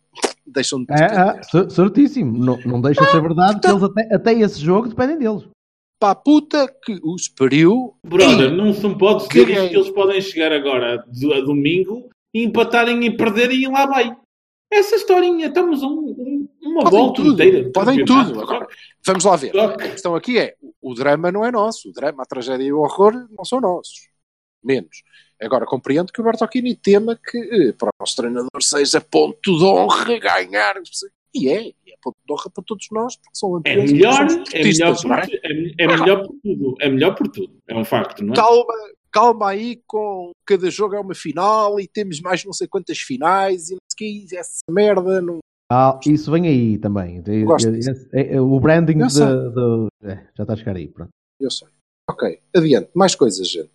deixam 0.47 0.85
de 0.85 0.93
É, 0.93 0.97
depender. 0.97 1.39
é, 1.39 1.43
cer- 1.45 1.71
certíssimo. 1.71 2.37
Não, 2.45 2.59
não 2.67 2.81
deixa 2.83 3.03
de 3.07 3.11
ser 3.11 3.23
verdade 3.23 3.59
que 3.61 3.67
eles 3.67 3.83
até, 3.83 4.15
até 4.15 4.33
esse 4.35 4.61
jogo 4.61 4.89
dependem 4.89 5.19
deles. 5.19 5.45
Para 5.99 6.11
a 6.11 6.15
puta 6.17 6.69
que 6.85 6.99
os 7.03 7.27
pariu 7.29 7.95
brother, 8.05 8.51
não 8.53 8.75
se 8.75 8.83
pode 8.99 9.29
dizer 9.29 9.49
isto 9.49 9.69
que 9.71 9.77
eles 9.77 9.91
podem 9.91 10.21
chegar 10.21 10.53
agora 10.53 10.97
a 11.01 11.41
domingo 11.41 12.11
e 12.35 12.45
empatarem 12.45 13.03
e 13.07 13.17
perderem 13.17 13.63
e 13.63 13.69
lá 13.69 13.87
vai. 13.87 14.15
Essa 14.73 14.97
historinha, 14.97 15.49
estamos 15.49 15.83
a 15.83 15.87
um, 15.87 15.91
um, 15.91 16.49
um 16.63 16.71
uma 16.71 16.85
Podem 16.85 16.99
volta 17.01 17.23
tudo, 17.23 17.33
inteira. 17.35 17.65
de 17.65 17.71
podem 17.73 18.05
tudo. 18.05 18.41
Agora, 18.41 18.67
vamos 19.05 19.25
lá 19.25 19.37
ver. 19.37 19.59
A 19.59 19.77
questão 19.77 20.15
aqui 20.15 20.39
é: 20.39 20.55
o 20.81 20.95
drama 20.95 21.31
não 21.31 21.45
é 21.45 21.51
nosso. 21.51 21.91
O 21.91 21.93
drama, 21.93 22.23
a 22.23 22.27
tragédia 22.27 22.65
e 22.65 22.73
o 22.73 22.81
horror 22.81 23.13
não 23.37 23.45
são 23.45 23.61
nossos. 23.61 24.09
Menos. 24.65 25.03
Agora, 25.41 25.67
compreendo 25.67 26.13
que 26.13 26.21
o 26.21 26.25
Bertocchini 26.25 26.75
tema 26.77 27.19
que 27.23 27.37
eh, 27.37 27.73
para 27.73 27.89
o 27.89 27.93
nosso 28.01 28.17
treinador 28.17 28.63
seja 28.63 29.01
ponto 29.01 29.59
de 29.59 29.65
honra 29.65 30.19
ganhar. 30.19 30.77
E 31.35 31.49
é, 31.49 31.69
é 31.69 31.95
ponto 32.01 32.17
de 32.25 32.33
honra 32.33 32.51
para 32.51 32.65
todos 32.65 32.87
nós, 32.93 33.17
porque 33.17 33.35
são 33.35 33.61
É 33.65 33.77
melhor, 33.77 34.21
é 34.53 34.63
melhor, 34.63 34.93
esportistas, 34.93 35.03
por, 35.03 35.19
é? 35.19 35.27
é, 35.43 35.85
é 35.85 35.87
melhor 35.89 36.27
por 36.27 36.35
tudo. 36.43 36.75
É 36.81 36.89
melhor 36.89 37.15
por 37.15 37.29
tudo. 37.29 37.59
É 37.69 37.77
um 37.77 37.85
facto, 37.85 38.25
não 38.25 38.33
é? 38.33 38.37
Calma, 38.37 38.73
calma 39.13 39.51
aí 39.51 39.81
com 39.87 40.31
cada 40.47 40.71
jogo 40.71 40.95
é 40.95 41.01
uma 41.01 41.15
final 41.15 41.79
e 41.79 41.87
temos 41.87 42.21
mais 42.21 42.45
não 42.45 42.53
sei 42.53 42.67
quantas 42.67 42.99
finais 42.99 43.69
e 43.71 43.75
não 43.75 43.79
sei 43.97 44.25
o 44.25 44.27
que, 44.29 44.37
essa 44.37 44.59
merda 44.71 45.21
não. 45.21 45.39
Ah, 45.71 45.99
isso 46.07 46.31
vem 46.31 46.47
aí 46.47 46.79
também. 46.79 47.23
Gosto 47.45 47.69
é- 48.13 48.35
é 48.35 48.41
o 48.41 48.61
branding 48.61 48.99
de, 49.07 49.15
de- 49.15 49.89
é, 50.03 50.27
já 50.37 50.43
está 50.45 50.53
a 50.53 50.57
chegar 50.57 50.77
aí. 50.77 50.87
Pronto. 50.89 51.11
Eu 51.41 51.51
sei. 51.51 51.69
Ok, 52.11 52.41
adiante. 52.55 52.91
Mais 52.95 53.15
coisas, 53.15 53.49
gente. 53.49 53.71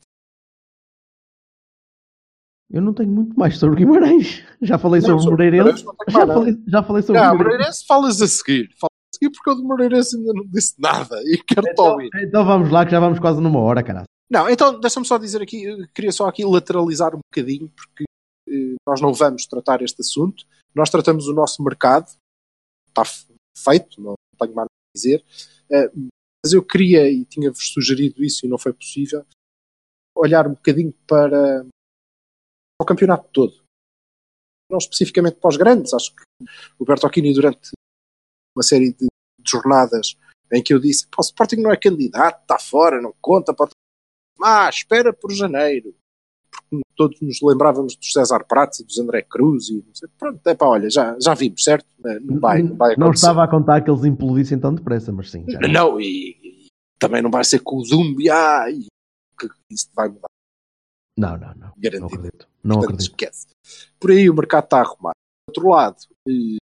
Eu 2.70 2.82
não 2.82 2.94
tenho 2.94 3.10
muito 3.10 3.38
mais 3.40 3.58
sobre 3.58 3.78
Guimarães. 3.78 4.44
Já 4.62 4.78
falei 4.78 5.00
Não, 5.02 5.08
sobre 5.08 5.20
o 5.20 5.24
sobre 5.24 5.46
Moreirense. 5.52 5.86
Já 6.10 6.20
nada. 6.20 6.34
falei, 6.34 6.58
já 6.68 6.84
falei 6.84 7.02
sobre 7.04 7.22
Não, 7.22 7.28
o 7.28 7.38
Moreirense. 7.38 7.58
Moreirense 7.58 7.86
falas 7.88 8.22
a 8.22 8.28
seguir. 8.28 8.70
Falas 8.80 8.92
a 8.92 9.16
seguir 9.16 9.32
porque 9.32 9.50
eu 9.50 9.56
do 9.56 9.64
Moreirense 9.64 10.18
ainda 10.18 10.34
não 10.34 10.46
disse 10.48 10.74
nada 10.78 11.16
e 11.24 11.42
quero-te 11.48 11.72
Então, 11.72 11.86
ouvir. 11.94 12.10
então 12.18 12.46
vamos 12.46 12.70
lá, 12.70 12.86
que 12.86 12.92
já 12.92 13.00
vamos 13.00 13.20
quase 13.20 13.42
numa 13.42 13.60
hora, 13.62 13.82
cara. 13.82 14.04
Não, 14.30 14.50
então 14.50 14.80
deixa-me 14.80 15.06
só 15.06 15.18
dizer 15.18 15.42
aqui, 15.42 15.66
queria 15.94 16.12
só 16.12 16.28
aqui 16.28 16.44
lateralizar 16.44 17.16
um 17.16 17.20
bocadinho 17.32 17.70
porque 17.70 18.04
eh, 18.48 18.76
nós 18.86 19.00
não 19.00 19.14
vamos 19.14 19.46
tratar 19.46 19.82
este 19.82 20.02
assunto. 20.02 20.46
Nós 20.76 20.90
tratamos 20.90 21.28
o 21.28 21.34
nosso 21.34 21.64
mercado. 21.64 22.12
Está 22.88 23.04
feito, 23.58 24.02
não 24.02 24.16
tenho 24.40 24.54
mais 24.54 24.68
a 24.68 24.98
dizer. 24.98 25.24
Eh, 25.72 25.92
mas 26.44 26.54
eu 26.54 26.64
queria, 26.64 27.10
e 27.10 27.26
tinha-vos 27.26 27.72
sugerido 27.72 28.24
isso 28.24 28.46
e 28.46 28.50
não 28.50 28.58
foi 28.58 28.74
possível, 28.74 29.26
olhar 30.16 30.48
um 30.48 30.54
bocadinho 30.54 30.94
para 31.08 31.66
o 32.82 32.86
campeonato 32.86 33.30
todo. 33.32 33.64
Não 34.70 34.78
especificamente 34.78 35.40
para 35.40 35.50
os 35.50 35.58
grandes. 35.58 35.94
Acho 35.94 36.14
que 36.14 36.24
o 36.78 36.86
Bertocchini, 36.86 37.34
durante 37.34 37.72
uma 38.56 38.64
série 38.64 38.92
de 38.92 39.08
de 39.48 39.52
jornadas 39.52 40.16
em 40.52 40.62
que 40.62 40.74
eu 40.74 40.80
disse: 40.80 41.08
"Pá, 41.08 41.18
o 41.20 41.22
Sporting 41.22 41.58
não 41.58 41.72
é 41.72 41.78
candidato, 41.78 42.42
está 42.42 42.60
fora, 42.60 43.02
não 43.02 43.14
conta. 43.22 43.54
Pode... 43.54 43.72
Ah, 44.44 44.70
espera 44.70 45.14
por 45.14 45.32
janeiro. 45.32 45.94
Porque 46.70 46.84
todos 46.96 47.22
nos 47.22 47.40
lembrávamos 47.42 47.96
dos 47.96 48.12
César 48.12 48.44
Prates 48.46 48.80
e 48.80 48.84
dos 48.86 48.98
André 49.00 49.22
Cruz 49.22 49.70
e 49.70 49.76
não 49.86 49.94
sei. 49.94 50.10
Pronto, 50.18 50.46
é 50.48 50.56
pá, 50.56 50.66
olha, 50.66 50.90
já, 50.90 51.16
já 51.20 51.34
vimos, 51.34 51.64
certo? 51.64 51.86
Não 52.22 52.40
vai, 52.40 52.62
não 52.64 52.76
vai 52.76 52.94
acontecer. 52.94 53.00
Não 53.00 53.12
estava 53.12 53.44
a 53.44 53.48
contar 53.48 53.82
que 53.82 53.90
eles 53.90 54.04
implodissem 54.04 54.60
tão 54.60 54.74
depressa, 54.74 55.12
mas 55.12 55.30
sim. 55.32 55.46
já. 55.48 55.60
Não, 55.60 56.00
e, 56.00 56.32
e 56.44 56.68
também 57.00 57.22
não 57.22 57.30
vai 57.30 57.44
ser 57.44 57.60
com 57.60 57.78
o 57.78 57.86
Zumbi, 57.86 58.30
ah, 58.30 58.70
e 58.70 58.88
que 59.40 59.48
isso 59.72 59.88
vai 59.96 60.10
mudar, 60.10 60.28
Não, 61.18 61.38
não, 61.38 61.48
não. 61.56 61.68
Não 61.68 61.74
garantido. 61.78 62.06
acredito. 62.06 62.48
Não 62.64 62.76
Portanto, 62.78 62.94
acredito. 62.96 63.12
esquece. 63.12 63.48
Por 64.00 64.12
aí 64.12 64.30
o 64.30 64.34
mercado 64.34 64.64
está 64.64 64.80
arrumado. 64.80 65.14
Do 65.48 65.52
outro 65.52 65.70
lado, 65.70 65.98
eh, 66.28 66.58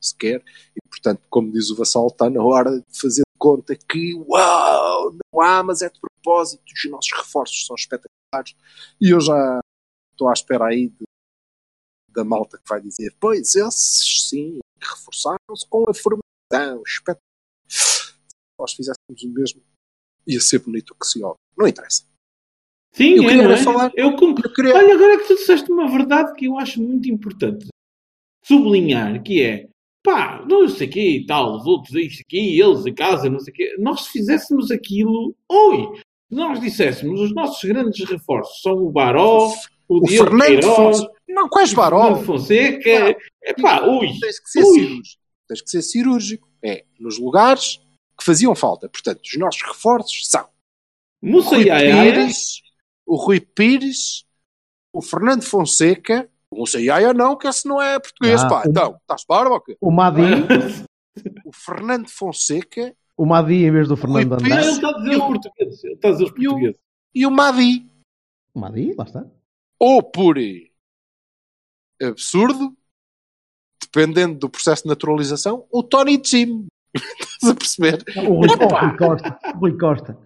sequer, 0.00 0.42
e 0.76 0.88
portanto, 0.88 1.22
como 1.30 1.50
diz 1.50 1.70
o 1.70 1.76
Vassal, 1.76 2.08
está 2.08 2.28
na 2.28 2.42
hora 2.42 2.78
de 2.78 2.84
fazer 3.00 3.22
conta 3.44 3.76
que, 3.76 4.14
uau, 4.14 5.12
não 5.12 5.40
há, 5.42 5.62
mas 5.62 5.82
é 5.82 5.90
de 5.90 6.00
propósito, 6.00 6.62
os 6.72 6.90
nossos 6.90 7.12
reforços 7.14 7.66
são 7.66 7.76
espetaculares, 7.76 8.54
e 9.00 9.10
eu 9.10 9.20
já 9.20 9.60
estou 10.12 10.28
à 10.28 10.32
espera 10.32 10.66
aí 10.68 10.88
de- 10.88 11.04
da 12.08 12.24
malta 12.24 12.56
que 12.56 12.68
vai 12.68 12.80
dizer, 12.80 13.14
pois 13.20 13.54
esses 13.54 14.28
sim, 14.28 14.58
reforçaram-se 14.80 15.66
com 15.68 15.84
a 15.90 15.92
formação, 15.92 16.82
espetacular. 16.86 17.20
Se 17.68 18.14
nós 18.58 18.72
fizéssemos 18.72 19.22
o 19.24 19.28
mesmo, 19.28 19.62
ia 20.26 20.40
ser 20.40 20.60
bonito 20.60 20.90
o 20.92 20.94
que 20.94 21.06
se 21.06 21.22
ouve. 21.22 21.36
Não 21.58 21.66
interessa. 21.68 22.04
Sim, 22.94 23.16
Eu 23.16 23.24
é, 23.24 23.28
queria 23.28 23.52
é? 23.54 23.56
falar- 23.62 23.92
Eu 23.96 24.12
concordo. 24.16 24.48
Eu 24.48 24.52
queria... 24.54 24.74
Olha, 24.74 24.94
agora 24.94 25.18
que 25.18 25.26
tu 25.26 25.34
disseste 25.34 25.70
uma 25.70 25.90
verdade 25.90 26.32
que 26.34 26.46
eu 26.46 26.56
acho 26.58 26.80
muito 26.80 27.08
importante 27.10 27.66
sublinhar, 28.44 29.22
que 29.22 29.42
é 29.42 29.68
pá, 30.04 30.44
não 30.48 30.68
sei 30.68 30.86
o 30.86 30.90
quê 30.90 31.10
e 31.16 31.26
tal, 31.26 31.56
os 31.56 31.66
outros 31.66 31.94
isto 31.94 32.20
aqui, 32.20 32.60
eles 32.60 32.86
em 32.86 32.94
casa, 32.94 33.28
não 33.30 33.40
sei 33.40 33.52
o 33.52 33.56
quê. 33.56 33.74
Nós 33.78 34.02
se 34.02 34.10
fizéssemos 34.10 34.70
aquilo, 34.70 35.34
oi, 35.48 35.98
se 36.28 36.34
nós 36.36 36.60
disséssemos 36.60 37.20
os 37.20 37.34
nossos 37.34 37.64
grandes 37.64 38.08
reforços 38.08 38.60
são 38.60 38.74
o 38.74 38.92
Baró, 38.92 39.50
o, 39.88 39.96
O 39.96 40.06
Diogo 40.06 40.30
Fernando 40.30 40.46
Queiroz, 40.46 40.76
Fonseca. 40.76 41.12
Não, 41.26 41.48
quais 41.48 41.72
o 41.72 41.76
Baró? 41.76 42.02
Fernando 42.02 42.26
Fonseca, 42.26 43.16
é 43.42 43.54
pá, 43.54 43.82
ui, 43.86 44.08
Tens 44.20 44.38
que 44.38 44.50
ser 44.50 44.62
Ui. 44.62 44.74
cirúrgico. 44.74 45.22
Tens 45.48 45.62
que 45.62 45.70
ser 45.70 45.82
cirúrgico. 45.82 46.48
É, 46.62 46.84
nos 46.98 47.18
lugares 47.18 47.80
que 48.18 48.24
faziam 48.24 48.54
falta. 48.54 48.88
Portanto, 48.88 49.20
os 49.22 49.38
nossos 49.38 49.62
reforços 49.62 50.28
são 50.28 50.48
Mussa 51.20 51.56
Rui 51.56 51.66
Yaya, 51.66 52.12
Pires, 52.12 52.62
o 53.06 53.16
Rui 53.16 53.40
Pires, 53.40 54.24
o 54.92 55.02
Fernando 55.02 55.42
Fonseca, 55.42 56.30
o 56.54 56.58
Musa 56.60 56.80
Yaya 56.80 57.12
não, 57.12 57.36
que 57.36 57.46
esse 57.48 57.66
não 57.68 57.80
é 57.82 57.98
português, 57.98 58.42
Ah, 58.42 58.48
pá. 58.48 58.62
o- 58.64 58.70
Então, 58.70 58.96
estás 59.00 59.24
barba 59.28 59.54
ou 59.54 59.60
quê? 59.60 59.76
O 59.80 59.90
Madi, 59.90 60.22
O 61.44 61.52
Fernando 61.52 62.08
Fonseca 62.08 62.94
o 63.16 63.24
Madi 63.24 63.64
em 63.64 63.70
vez 63.70 63.86
do 63.88 63.96
Fernando 63.96 64.30
Não, 64.30 64.38
ele 64.38 64.52
André. 64.52 64.68
está 64.70 64.88
a 64.88 64.92
dizer 64.98 65.16
os 65.16 65.22
portugueses, 65.24 65.84
ele 65.84 65.94
está 65.94 66.08
a 66.08 66.10
dizer 66.12 66.24
os 66.24 66.30
E 66.30 66.32
o- 66.32 66.50
portugueses. 66.50 66.80
e 67.14 67.26
o 67.26 67.30
Madi. 67.30 67.90
O 68.54 68.58
Madi, 68.60 68.94
lá 68.96 69.04
está. 69.04 69.24
Ou 69.78 70.02
por 70.02 70.36
absurdo, 72.02 72.74
dependendo 73.80 74.38
do 74.38 74.48
processo 74.50 74.82
de 74.82 74.88
naturalização, 74.88 75.66
o 75.70 75.82
Tony 75.82 76.20
Jim. 76.24 76.66
Estás 76.94 77.50
a 77.50 77.54
perceber? 77.54 78.04
O 78.28 78.34
Rui, 78.34 78.48
oh, 78.48 78.66
Rui 78.86 78.96
Costa. 78.96 79.38
Rui 79.56 79.78
Costa. 79.78 80.18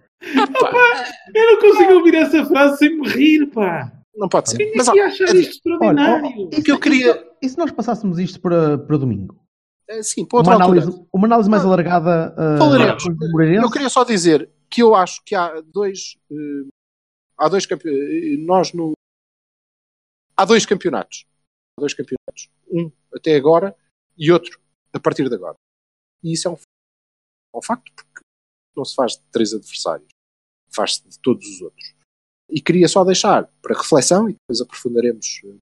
Eu 1.33 1.45
não 1.51 1.59
consigo 1.61 1.93
ouvir 1.93 2.15
essa 2.15 2.45
frase 2.45 2.77
sem 2.77 2.99
me 2.99 3.07
rir, 3.07 3.47
pá. 3.47 3.91
Não 4.19 4.27
pode 4.29 4.49
ser. 4.51 4.57
Quem 4.57 4.67
é 4.73 4.73
Mas 4.75 4.87
ia 4.87 5.05
achar 5.05 5.35
isto 5.35 5.51
extraordinário? 5.55 6.47
o 6.47 6.49
que 6.63 6.71
eu 6.71 6.79
queria. 6.79 7.25
E 7.41 7.47
se 7.49 7.57
nós 7.57 7.71
passássemos 7.71 8.19
isto 8.19 8.39
para, 8.41 8.77
para 8.77 8.97
domingo? 8.97 9.39
eh, 9.87 10.03
Sim, 10.03 10.25
para 10.25 10.39
outra 10.39 10.55
Uma 10.55 10.63
altura. 10.65 10.81
análise, 10.81 11.07
uma 11.13 11.27
análise 11.27 11.49
mais 11.49 11.63
alargada 11.63 12.35
uh? 12.37 13.55
Eu 13.63 13.71
queria 13.71 13.89
só 13.89 14.03
dizer 14.03 14.51
que 14.69 14.83
eu 14.83 14.93
acho 14.93 15.21
que 15.25 15.33
há 15.35 15.61
dois. 15.61 16.17
eh, 16.31 16.67
há 17.37 17.47
dois 17.47 17.65
campeonatos. 17.65 18.45
Nós 18.45 18.73
no. 18.73 18.91
Há 20.35 20.45
dois 20.45 20.65
campeonatos. 20.65 21.25
Há 21.77 21.81
dois 21.81 21.93
campeonatos. 21.93 22.49
Um 22.71 22.91
até 23.15 23.35
agora 23.35 23.75
e 24.17 24.31
outro 24.31 24.59
a 24.93 24.99
partir 24.99 25.27
de 25.29 25.35
agora. 25.35 25.55
E 26.23 26.33
isso 26.33 26.47
é 26.47 26.51
um, 26.51 26.55
é 26.55 27.57
um 27.57 27.61
facto 27.61 27.91
porque 27.95 28.19
não 28.75 28.83
se 28.83 28.95
faz 28.95 29.13
de 29.13 29.23
três 29.31 29.53
adversários. 29.53 30.09
Faz-se 30.75 31.07
de 31.07 31.17
todos 31.19 31.47
os 31.47 31.61
outros. 31.61 31.95
E 32.49 32.61
queria 32.61 32.87
só 32.87 33.03
deixar 33.03 33.45
para 33.61 33.77
reflexão, 33.77 34.29
e 34.29 34.33
depois 34.33 34.61
aprofundaremos 34.61 35.41
eh, 35.45 35.57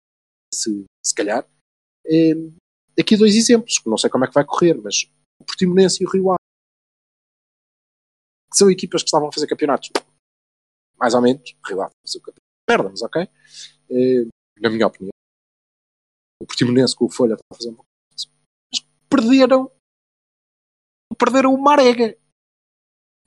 se, 0.55 0.85
se 1.05 1.15
calhar, 1.15 1.47
eh, 2.07 2.35
aqui 2.99 3.17
dois 3.17 3.35
exemplos, 3.35 3.79
que 3.79 3.91
não 3.91 3.99
sei 3.99 4.09
como 4.09 4.25
é 4.25 4.29
que 4.29 4.35
vai 4.35 4.45
correr, 4.45 4.75
mas 4.75 5.05
o 5.41 5.45
Portimonense 5.45 6.03
e 6.03 6.07
o 6.07 6.11
Rio 6.11 6.31
Ave. 6.31 6.39
Que 8.51 8.57
são 8.57 8.71
equipas 8.71 9.03
que 9.03 9.09
estavam 9.09 9.29
a 9.29 9.33
fazer 9.33 9.47
campeonatos 9.47 9.91
mais 10.99 11.15
ou 11.15 11.21
menos, 11.21 11.55
Rio 11.67 11.83
Ave 11.83 11.93
fazer 12.07 12.19
o 12.19 12.23
campeonato 12.23 12.47
merda, 12.69 12.89
mas 12.91 13.03
ok 13.03 13.29
Eh, 13.89 14.27
na 14.61 14.69
minha 14.69 14.87
opinião. 14.87 15.13
O 16.43 16.47
Portimonense 16.47 16.97
com 16.97 17.05
o 17.05 17.11
Folha 17.11 17.35
estava 17.35 17.53
a 17.53 17.57
fazer 17.57 17.71
um 17.71 17.75
pouco 17.75 17.89
mas 18.73 18.81
perderam. 19.09 19.71
Perderam 21.17 21.55
o 21.55 21.63
Marega. 21.63 22.19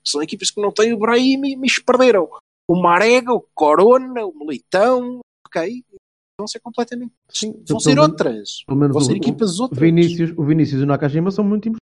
São 0.04 0.22
equipas 0.22 0.50
que 0.50 0.60
não 0.60 0.72
têm 0.72 0.92
o 0.92 0.98
Brahim 0.98 1.56
mas 1.56 1.78
perderam 1.78 2.28
o 2.70 2.80
Marega, 2.80 3.32
o 3.32 3.40
Corona, 3.54 4.24
o 4.24 4.32
Militão 4.38 5.20
ok, 5.46 5.84
vão 6.38 6.46
ser 6.46 6.60
completamente 6.60 7.12
Sim, 7.28 7.62
vão 7.68 7.80
ser 7.80 7.90
menos- 7.96 8.08
outras 8.10 8.64
Pelo 8.64 8.78
menos 8.78 8.94
vão 8.94 9.02
ser 9.04 9.12
o, 9.12 9.16
equipas 9.16 9.58
o, 9.58 9.62
outras 9.64 9.80
Vinícius, 9.80 10.30
o 10.36 10.44
Vinícius 10.44 10.80
e 10.80 10.84
o 10.84 10.86
Nakajima 10.86 11.30
são 11.30 11.44
muito 11.44 11.68
importantes. 11.68 11.80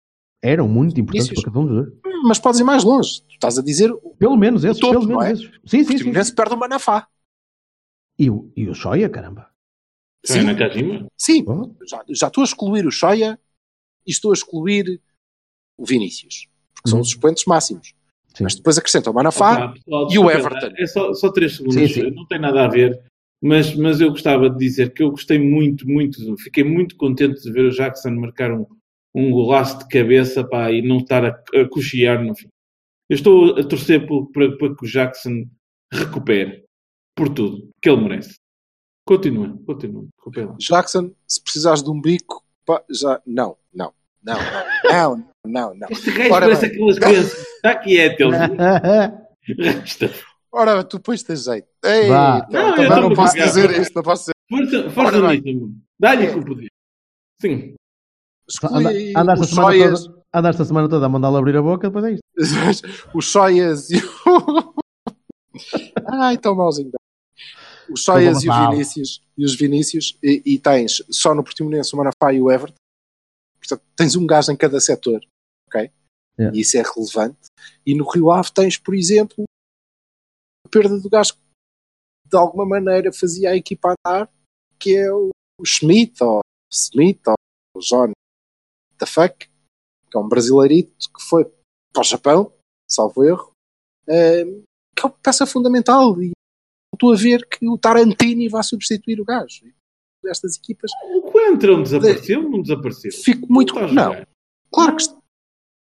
Eram 0.43 0.67
muito 0.67 0.99
importantes 0.99 1.29
Vinícius. 1.29 1.45
para 1.45 1.53
cada 1.53 1.59
um 1.65 1.67
dos 1.67 1.85
dois. 1.87 1.99
Hum, 2.07 2.23
mas 2.27 2.39
podes 2.39 2.61
ir 2.61 2.65
mais 2.65 2.83
longe 2.83 3.21
tu 3.23 3.35
estás 3.35 3.59
a 3.59 3.63
dizer 3.63 3.95
Pelo 4.19 4.37
menos 4.39 4.65
esses, 4.65 4.81
topo, 4.81 4.93
pelo 5.01 5.07
menos 5.07 5.25
é? 5.25 5.33
esses. 5.33 5.45
Sim, 5.47 5.61
sim, 5.67 5.85
sim. 5.85 5.93
Portimonense 5.93 6.35
perde 6.35 6.55
o 6.55 6.57
Manafá 6.59 7.07
E 8.19 8.31
o, 8.31 8.51
e 8.57 8.69
o 8.69 8.75
Shoya, 8.75 9.09
caramba. 9.11 9.51
Sim. 10.25 10.43
Na 10.45 10.55
Kajima? 10.55 11.07
Sim, 11.17 11.45
Oh, 11.47 11.75
já, 11.87 12.03
já 12.11 12.27
estou 12.29 12.43
a 12.43 12.45
excluir 12.45 12.87
o 12.87 12.91
Shoya 12.91 13.39
e 14.07 14.11
estou 14.11 14.31
a 14.31 14.35
excluir 14.35 15.01
o 15.79 15.85
Vinícius, 15.87 16.49
porque 16.75 16.89
são 16.91 16.99
Uhum. 16.99 17.03
os 17.03 17.11
suplentes 17.11 17.45
máximos. 17.47 17.95
Sim. 18.35 18.45
Mas 18.45 18.55
depois 18.55 18.79
acrescenta 18.79 19.11
o 19.11 19.15
Manafá 19.15 19.65
Opa, 19.65 19.73
pessoal, 19.75 20.09
e 20.11 20.19
o 20.19 20.31
Everton. 20.31 20.73
É 20.79 20.87
só, 20.87 21.13
só 21.15 21.31
três 21.33 21.57
segundos, 21.57 21.75
Sim, 21.75 21.89
sim. 21.89 22.11
não 22.11 22.27
tem 22.27 22.39
nada 22.39 22.65
a 22.65 22.69
ver. 22.69 23.01
Mas, 23.43 23.75
mas 23.75 24.01
eu 24.01 24.11
gostava 24.11 24.51
de 24.51 24.59
dizer 24.59 24.93
que 24.93 25.03
eu 25.03 25.11
gostei 25.11 25.39
muito, 25.39 25.89
muito, 25.89 26.37
fiquei 26.39 26.63
muito 26.63 26.97
contente 26.97 27.41
de 27.43 27.51
ver 27.51 27.65
o 27.67 27.71
Jackson 27.71 28.11
marcar 28.11 28.53
um, 28.53 28.67
um 29.15 29.31
golaço 29.31 29.79
de 29.79 29.89
cabeça 29.89 30.45
pá, 30.45 30.71
e 30.71 30.83
não 30.83 30.99
estar 30.99 31.25
a, 31.25 31.29
a 31.29 31.69
cochear 31.69 32.23
no 32.23 32.35
fim. 32.37 32.49
Eu 33.09 33.15
estou 33.17 33.59
a 33.59 33.65
torcer 33.65 34.07
para, 34.07 34.57
para 34.57 34.77
que 34.77 34.85
o 34.85 34.89
Jackson 34.89 35.45
recupere 35.93 36.65
por 37.17 37.29
tudo 37.31 37.69
que 37.83 37.89
ele 37.91 38.03
merece. 38.03 38.35
Continua, 39.07 39.59
continua. 39.67 40.07
Jackson, 40.61 41.11
se 41.27 41.43
precisares 41.43 41.83
de 41.83 41.91
um 41.91 42.01
bico 42.01 42.45
pa- 42.65 42.85
já, 42.91 43.21
não, 43.27 43.57
não, 43.75 43.93
não, 44.25 44.35
não, 44.35 45.17
não, 45.17 45.25
não, 45.47 45.75
não. 45.75 45.89
Este 45.91 46.11
gajo 46.11 46.33
Ora 46.33 46.47
parece 46.47 46.67
aquelas 46.67 46.99
crianças. 46.99 47.39
Está 47.57 47.75
quieto, 47.77 48.21
ele. 48.21 48.37
Resta. 49.59 50.11
Ora, 50.53 50.83
tu 50.83 50.99
pões 50.99 51.23
tens 51.23 51.45
jeito. 51.45 51.69
Ei, 51.85 52.09
Vá. 52.09 52.45
não, 52.51 52.75
também 52.75 52.89
não 53.03 53.15
posso 53.15 53.41
a 53.41 53.45
dizer 53.47 53.71
isto, 53.81 53.95
não 53.95 54.03
posso 54.03 54.23
dizer. 54.25 54.35
Força, 54.51 54.91
força 54.91 55.33
nisso. 55.41 55.73
Dá-lhe 55.99 56.33
com 56.33 56.41
o 56.41 56.45
poder. 56.45 56.67
Sim. 57.41 57.75
Anda- 58.65 58.91
Andaste 59.17 59.43
a 59.43 59.45
os 59.45 59.49
semana 59.51 59.67
soias, 59.69 60.05
toda- 60.07 60.23
andaste 60.35 60.63
a 60.63 60.65
semana 60.65 60.89
toda 60.89 61.07
a 61.07 61.09
mandá-lo 61.09 61.37
abrir 61.37 61.57
a 61.57 61.63
boca, 61.63 61.89
depois 61.89 62.05
é 62.05 62.13
isto. 62.15 62.25
os 63.15 63.27
soias 63.31 63.91
e 63.91 63.99
o... 63.99 64.75
Ai, 66.21 66.37
tão 66.37 66.55
mauzinho. 66.57 66.91
Os 67.89 68.03
soias 68.03 68.43
e 68.43 68.49
o 68.49 68.49
mal. 68.49 68.73
Vinícius, 68.73 69.23
e 69.39 69.45
os 69.45 69.55
Vinícius, 69.55 70.19
e, 70.23 70.43
e 70.45 70.59
tens 70.59 71.01
só 71.11 71.33
no 71.33 71.45
Portimonense 71.45 71.95
o 71.95 71.99
Manafá 71.99 72.33
e 72.33 72.41
o 72.41 72.51
Everton. 72.51 72.75
Portanto, 73.71 73.89
tens 73.97 74.17
um 74.17 74.27
gajo 74.27 74.53
em 74.53 74.57
cada 74.57 74.81
setor, 74.81 75.21
ok? 75.69 75.91
Yeah. 76.39 76.57
E 76.57 76.61
isso 76.61 76.77
é 76.77 76.83
relevante. 76.83 77.39
E 77.87 77.95
no 77.95 78.09
Rio 78.09 78.31
Ave 78.31 78.51
tens, 78.53 78.77
por 78.77 78.95
exemplo, 78.95 79.45
a 80.67 80.69
perda 80.69 80.99
do 80.99 81.09
gajo 81.09 81.35
que 81.35 81.41
de 82.31 82.37
alguma 82.37 82.67
maneira 82.67 83.13
fazia 83.13 83.51
a 83.51 83.57
equipa 83.57 83.95
andar, 84.07 84.31
que 84.79 84.97
é 84.97 85.13
o, 85.13 85.31
Schmidt, 85.65 86.23
ou 86.23 86.41
Smith, 86.73 87.21
ou 87.27 87.35
o 87.77 87.81
John 87.81 88.13
the 88.99 89.07
fuck, 89.07 89.47
que 90.11 90.17
é 90.17 90.19
um 90.19 90.29
brasileirito 90.29 91.11
que 91.13 91.23
foi 91.29 91.45
para 91.93 92.01
o 92.01 92.05
Japão, 92.05 92.53
salvo 92.89 93.25
erro, 93.25 93.53
ehm, 94.09 94.63
que 94.97 95.05
é 95.05 95.07
uma 95.07 95.19
peça 95.23 95.47
fundamental. 95.47 96.21
E 96.23 96.33
estou 96.95 97.13
a 97.13 97.17
ver 97.17 97.47
que 97.49 97.69
o 97.69 97.79
Tarantini 97.79 98.49
vai 98.49 98.63
substituir 98.63 99.21
o 99.21 99.25
gajo. 99.25 99.67
Destas 100.23 100.57
equipas, 100.57 100.91
O 101.15 101.23
Coentrão 101.23 101.83
desapareceu 101.83 102.45
ou 102.45 102.51
não 102.51 102.63
desapareceu? 102.63 103.11
fico 103.13 103.51
muito. 103.53 103.75
Não 103.75 103.87
está 103.87 103.95
Não, 104.19 104.27
claro 104.71 104.97
que 104.97 105.03
está. 105.03 105.19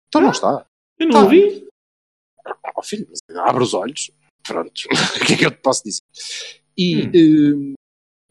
Então 0.09 0.21
não 0.21 0.31
está. 0.31 0.67
Eu 0.99 1.07
não 1.07 1.13
Tá. 1.13 1.23
ouvi. 1.25 1.69
Oh, 2.77 2.83
filho, 2.83 3.07
mas 3.09 3.37
abre 3.39 3.63
os 3.63 3.75
olhos. 3.75 4.11
Pronto. 4.43 4.83
o 5.23 5.27
que 5.27 5.33
é 5.35 5.37
que 5.37 5.47
eu 5.47 5.51
te 5.51 5.59
posso 5.59 5.83
dizer? 5.85 6.03
E, 6.77 7.07
Hum. 7.07 7.11
ehm, 7.15 7.75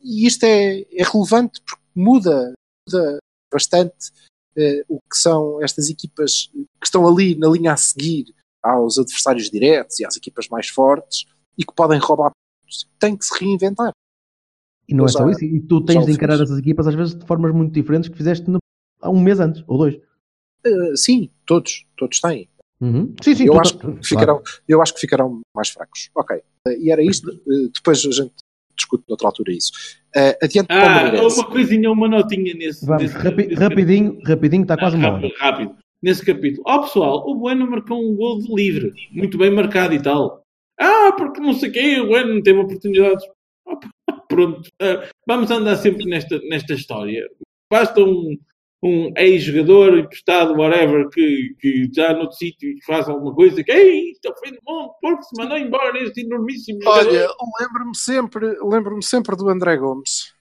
e 0.01 0.25
isto 0.27 0.43
é, 0.45 0.81
é 0.81 1.03
relevante 1.03 1.61
porque 1.61 1.81
muda, 1.95 2.53
muda 2.89 3.17
bastante 3.53 4.11
eh, 4.57 4.83
o 4.89 4.99
que 4.99 5.15
são 5.17 5.61
estas 5.63 5.89
equipas 5.89 6.49
que 6.53 6.85
estão 6.85 7.07
ali 7.07 7.35
na 7.35 7.47
linha 7.49 7.73
a 7.73 7.77
seguir 7.77 8.33
aos 8.63 8.97
adversários 8.97 9.49
diretos 9.49 9.99
e 9.99 10.05
às 10.05 10.15
equipas 10.15 10.47
mais 10.49 10.67
fortes 10.69 11.25
e 11.57 11.63
que 11.65 11.73
podem 11.73 11.99
roubar 11.99 12.31
pontos. 12.63 12.87
Tem 12.99 13.15
que 13.15 13.25
se 13.25 13.37
reinventar. 13.39 13.91
E 14.91 14.93
não 14.93 15.05
é 15.05 15.07
só 15.07 15.29
isso. 15.29 15.43
E 15.45 15.59
tu 15.61 15.81
tens 15.85 16.05
de 16.05 16.11
encarar 16.11 16.35
essas 16.35 16.57
equipas 16.59 16.85
às 16.87 16.95
vezes 16.95 17.15
de 17.15 17.25
formas 17.25 17.53
muito 17.53 17.71
diferentes 17.73 18.09
que 18.09 18.17
fizeste 18.17 18.49
no- 18.49 18.59
há 19.01 19.09
um 19.09 19.19
mês 19.21 19.39
antes, 19.39 19.63
ou 19.67 19.77
dois. 19.77 19.97
Eh, 20.65 20.95
sim, 20.95 21.29
todos, 21.45 21.85
todos 21.97 22.19
têm. 22.19 22.47
Uhum. 22.81 23.13
Sim, 23.21 23.35
sim. 23.35 23.45
eu, 23.47 23.59
acho 23.59 23.77
claro. 23.77 23.97
que 23.97 24.07
ficarão, 24.07 24.41
eu 24.67 24.81
acho 24.81 24.93
que 24.93 24.99
ficarão 24.99 25.39
mais 25.55 25.69
fracos. 25.69 26.09
Ok. 26.15 26.37
Eh, 26.67 26.77
e 26.79 26.91
era 26.91 27.01
isto. 27.03 27.31
Eh, 27.31 27.69
depois 27.73 27.99
a 28.05 28.11
gente 28.11 28.33
discute 28.75 29.03
noutra 29.07 29.27
altura 29.27 29.51
isso. 29.53 29.71
Eh, 30.15 30.37
adiante 30.41 30.67
para 30.67 31.21
o 31.23 31.27
Ah, 31.29 31.33
uma 31.33 31.45
coisinha, 31.49 31.91
uma 31.91 32.07
notinha 32.07 32.53
nesse. 32.53 32.85
Vamos, 32.85 33.03
nesse- 33.03 33.15
rapi- 33.17 33.47
nesse 33.47 33.61
rapidinho, 33.61 34.19
rapidinho, 34.25 34.63
está 34.63 34.77
quase 34.77 34.95
Ah, 34.95 34.99
uma 34.99 35.07
hora. 35.09 35.15
rápido, 35.21 35.37
rápido. 35.39 35.75
Nesse 36.03 36.25
capítulo. 36.25 36.63
Ó 36.67 36.79
pessoal, 36.81 37.23
o 37.29 37.35
Bueno 37.35 37.69
marcou 37.69 37.97
um 38.01 38.15
gol 38.15 38.39
de 38.41 38.53
livre. 38.53 38.91
Muito 39.11 39.37
bem 39.37 39.51
marcado 39.51 39.93
e 39.93 40.01
tal. 40.01 40.41
Ah, 40.79 41.11
porque 41.15 41.39
não 41.39 41.53
sei 41.53 41.69
quem, 41.69 42.01
o 42.01 42.07
Bueno 42.07 42.33
não 42.33 42.41
teve 42.41 42.57
oportunidades. 42.59 43.23
Ah, 43.67 43.77
Pronto. 44.31 44.69
Ah, 44.81 45.09
vamos 45.27 45.51
andar 45.51 45.75
sempre 45.77 46.05
nesta, 46.05 46.39
nesta 46.49 46.73
história. 46.73 47.29
Basta 47.69 48.01
um, 48.01 48.37
um 48.83 49.13
ex-jogador 49.15 49.97
emprestado, 49.99 50.53
whatever, 50.53 51.09
que, 51.09 51.55
que 51.59 51.89
já 51.93 52.13
noutro 52.13 52.37
sítio 52.37 52.75
faz 52.85 53.07
alguma 53.07 53.33
coisa 53.35 53.63
que, 53.63 53.71
ei, 53.71 54.11
isto 54.11 54.25
é 54.25 54.31
o 54.31 54.37
fim 54.37 54.51
do 54.51 54.59
mundo, 54.67 54.93
porque 54.99 55.23
se 55.23 55.37
mandou 55.37 55.57
embora 55.57 56.01
este 56.01 56.21
enormíssimo. 56.21 56.79
Olha, 56.85 57.27
lembro-me 57.59 57.95
sempre, 57.95 58.57
lembro-me 58.63 59.03
sempre 59.03 59.35
do 59.35 59.49
André 59.49 59.77
Gomes. 59.77 60.33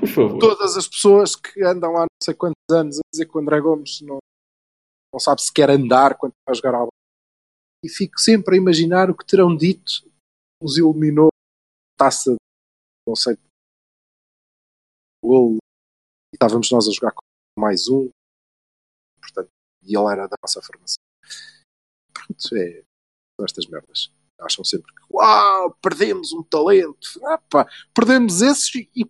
Por 0.00 0.08
favor. 0.08 0.38
Todas 0.38 0.76
as 0.76 0.86
pessoas 0.86 1.34
que 1.34 1.62
andam 1.62 1.96
há 1.96 2.00
não 2.00 2.06
sei 2.22 2.34
quantos 2.34 2.56
anos 2.70 2.98
a 2.98 3.00
dizer 3.12 3.26
que 3.26 3.36
o 3.36 3.40
André 3.40 3.60
Gomes 3.60 4.00
não, 4.02 4.18
não 5.12 5.20
sabe 5.20 5.40
se 5.42 5.52
quer 5.52 5.70
andar 5.70 6.16
quando 6.16 6.32
vai 6.46 6.54
jogar 6.54 6.74
a 6.74 6.78
bola. 6.78 6.90
E 7.84 7.88
fico 7.88 8.18
sempre 8.18 8.56
a 8.56 8.58
imaginar 8.58 9.10
o 9.10 9.16
que 9.16 9.24
terão 9.24 9.56
dito 9.56 10.08
nos 10.60 10.76
eliminou 10.76 11.28
a 11.28 12.04
taça, 12.04 12.34
sei, 13.16 13.36
gol, 15.22 15.56
e 15.56 16.36
estávamos 16.36 16.70
nós 16.70 16.88
a 16.88 16.92
jogar 16.92 17.12
com 17.12 17.22
mais 17.58 17.88
um, 17.88 18.08
portanto, 19.20 19.50
e 19.82 19.96
ele 19.96 20.12
era 20.12 20.26
da 20.26 20.36
nossa 20.42 20.60
formação. 20.62 20.98
Pronto, 22.12 22.56
é 22.56 22.82
estas 23.44 23.66
merdas. 23.66 24.10
Acham 24.40 24.64
sempre 24.64 24.92
que, 24.94 25.02
uau, 25.10 25.76
perdemos 25.82 26.32
um 26.32 26.42
talento. 26.42 27.20
Ah, 27.24 27.66
perdemos 27.92 28.40
esses 28.40 28.72
e 28.74 29.04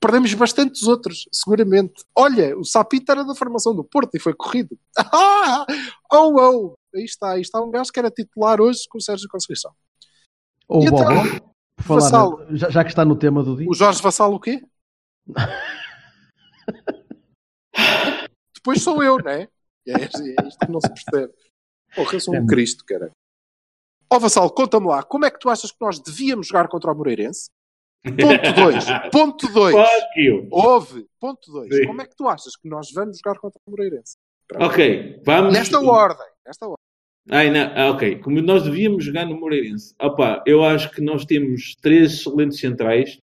perdemos 0.00 0.34
bastantes 0.34 0.82
outros, 0.82 1.28
seguramente. 1.32 2.04
Olha, 2.16 2.58
o 2.58 2.64
Sapito 2.64 3.12
era 3.12 3.24
da 3.24 3.34
formação 3.34 3.74
do 3.74 3.84
Porto 3.84 4.16
e 4.16 4.20
foi 4.20 4.34
corrido. 4.34 4.78
Ah, 5.14 5.66
oh, 6.12 6.34
oh. 6.36 6.74
Aí 6.94 7.04
está, 7.04 7.32
aí 7.32 7.40
está 7.40 7.62
um 7.62 7.70
gajo 7.70 7.90
que 7.90 7.98
era 7.98 8.10
titular 8.10 8.60
hoje 8.60 8.86
com 8.88 8.98
o 8.98 9.00
Sérgio 9.00 9.28
Conceição. 9.28 9.72
Ou 10.68 10.82
o 10.82 10.90
Bobo, 10.90 11.02
então, 11.02 11.38
por 11.40 11.51
falar, 11.82 12.00
Vassalo. 12.00 12.46
já, 12.56 12.70
já 12.70 12.84
que 12.84 12.90
está 12.90 13.04
no 13.04 13.16
tema 13.16 13.42
do 13.42 13.56
dia. 13.56 13.68
O 13.68 13.74
Jorge 13.74 14.02
Vassalo 14.02 14.36
o 14.36 14.40
quê? 14.40 14.62
Depois 18.54 18.82
sou 18.82 19.02
eu, 19.02 19.18
não 19.18 19.30
é? 19.30 19.48
É, 19.86 19.92
é 19.92 20.04
isto 20.04 20.58
que 20.66 20.70
não 20.72 20.80
se 20.80 20.88
percebe. 20.88 21.32
Porra, 21.94 22.14
eu 22.14 22.20
sou 22.20 22.34
um 22.34 22.38
É. 22.38 22.46
Cristo, 22.46 22.84
cara. 22.84 23.10
Ó 24.10 24.18
Vassalo, 24.18 24.50
conta-me 24.50 24.86
lá, 24.86 25.02
como 25.02 25.24
é 25.24 25.30
que 25.30 25.38
tu 25.38 25.48
achas 25.48 25.70
que 25.70 25.78
nós 25.80 25.98
devíamos 25.98 26.46
jogar 26.46 26.68
contra 26.68 26.92
o 26.92 26.94
Moreirense? 26.94 27.48
Ponto 28.04 28.52
2. 28.52 28.84
Ponto 29.12 29.48
2. 29.52 29.74
Fuck 29.74 30.20
you. 30.20 30.48
Houve. 30.50 31.06
Ponto 31.20 31.50
2. 31.50 31.74
Sim. 31.74 31.86
Como 31.86 32.02
é 32.02 32.06
que 32.06 32.16
tu 32.16 32.28
achas 32.28 32.56
que 32.56 32.68
nós 32.68 32.90
vamos 32.92 33.18
jogar 33.18 33.38
contra 33.38 33.60
o 33.64 33.70
Moreirense? 33.70 34.16
Ok, 34.56 35.22
vamos. 35.24 35.54
Nesta 35.54 35.80
ordem. 35.80 36.26
Nesta 36.44 36.66
ordem. 36.66 36.76
Ai, 37.30 37.50
não, 37.50 37.72
ah, 37.74 37.90
ok. 37.90 38.18
Como 38.20 38.40
nós 38.42 38.64
devíamos 38.64 39.04
jogar 39.04 39.26
no 39.26 39.38
Moreirense. 39.38 39.94
Opa, 40.00 40.42
eu 40.46 40.64
acho 40.64 40.90
que 40.90 41.00
nós 41.00 41.24
temos 41.24 41.74
três 41.80 42.14
excelentes 42.14 42.58
centrais 42.58 43.18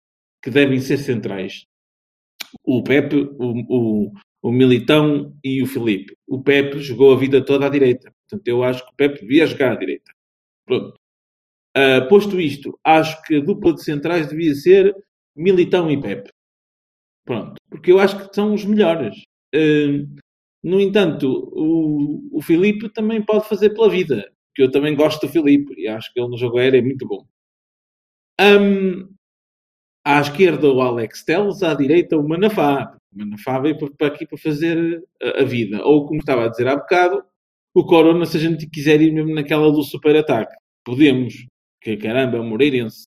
que 0.43 0.51
devem 0.51 0.81
ser 0.81 0.99
centrais. 0.99 1.67
O 2.65 2.83
Pepe, 2.83 3.17
o, 3.17 4.09
o, 4.09 4.13
o 4.43 4.53
Militão 4.53 5.35
e 5.43 5.63
o 5.63 5.67
Filipe. 5.67 6.15
O 6.27 6.43
Pepe 6.43 6.79
jogou 6.81 7.13
a 7.13 7.19
vida 7.19 7.45
toda 7.45 7.67
à 7.67 7.69
direita. 7.69 8.13
Portanto, 8.29 8.49
eu 8.49 8.63
acho 8.63 8.85
que 8.85 8.93
o 8.93 8.97
Pepe 8.97 9.21
devia 9.23 9.47
jogar 9.47 9.73
à 9.73 9.77
direita. 9.77 10.13
Pronto. 10.67 10.95
Ah, 11.75 12.07
posto 12.09 12.41
isto, 12.41 12.79
acho 12.83 13.21
que 13.23 13.37
a 13.37 13.41
dupla 13.41 13.75
de 13.75 13.83
centrais 13.85 14.29
devia 14.29 14.55
ser 14.55 14.95
Militão 15.37 15.91
e 15.91 16.01
Pepe. 16.01 16.31
Pronto. 17.25 17.55
Porque 17.69 17.93
eu 17.93 17.99
acho 17.99 18.19
que 18.19 18.35
são 18.35 18.55
os 18.55 18.65
melhores. 18.65 19.15
Ah, 19.55 20.23
no 20.67 20.81
entanto, 20.81 21.29
o, 21.53 22.39
o 22.39 22.43
Filipe 22.43 22.89
também 22.89 23.23
pode 23.25 23.49
fazer 23.49 23.71
pela 23.71 23.89
vida. 23.89 24.31
Que 24.55 24.63
eu 24.65 24.71
também 24.71 24.97
gosto 24.97 25.27
do 25.27 25.33
Filipe 25.33 25.73
e 25.79 25.87
acho 25.87 26.13
que 26.13 26.21
ele 26.21 26.29
no 26.29 26.37
jogo 26.37 26.59
aéreo 26.59 26.79
é 26.81 26.83
muito 26.83 27.07
bom. 27.07 27.25
Ahm, 28.41 29.09
à 30.05 30.21
esquerda, 30.21 30.69
o 30.71 30.81
Alex 30.81 31.25
Telles, 31.25 31.63
à 31.63 31.75
direita, 31.75 32.17
o 32.17 32.29
Manafá. 32.29 32.97
O 33.13 33.19
Manafá 33.19 33.61
veio 33.61 33.79
para- 33.97 34.09
aqui 34.09 34.27
para 34.27 34.39
fazer 34.39 35.03
a, 35.23 35.45
vida. 35.45 35.85
Ou, 35.85 36.07
como 36.07 36.21
estava 36.21 36.47
a 36.47 36.49
dizer 36.49 36.69
há 36.69 36.77
bocado, 36.77 37.25
o 37.75 37.85
Corona, 37.85 38.27
se 38.27 38.37
a 38.39 38.41
gente 38.41 38.69
quiser 38.69 39.01
ir 39.01 39.13
mesmo 39.13 39.35
naquela 39.35 39.71
do 39.73 39.83
super-ataque. 39.83 40.55
Podemos. 40.85 41.35
Que 41.83 41.97
caramba, 41.97 42.39
é 42.39 42.41
o 42.41 42.45
Moreirense. 42.45 43.07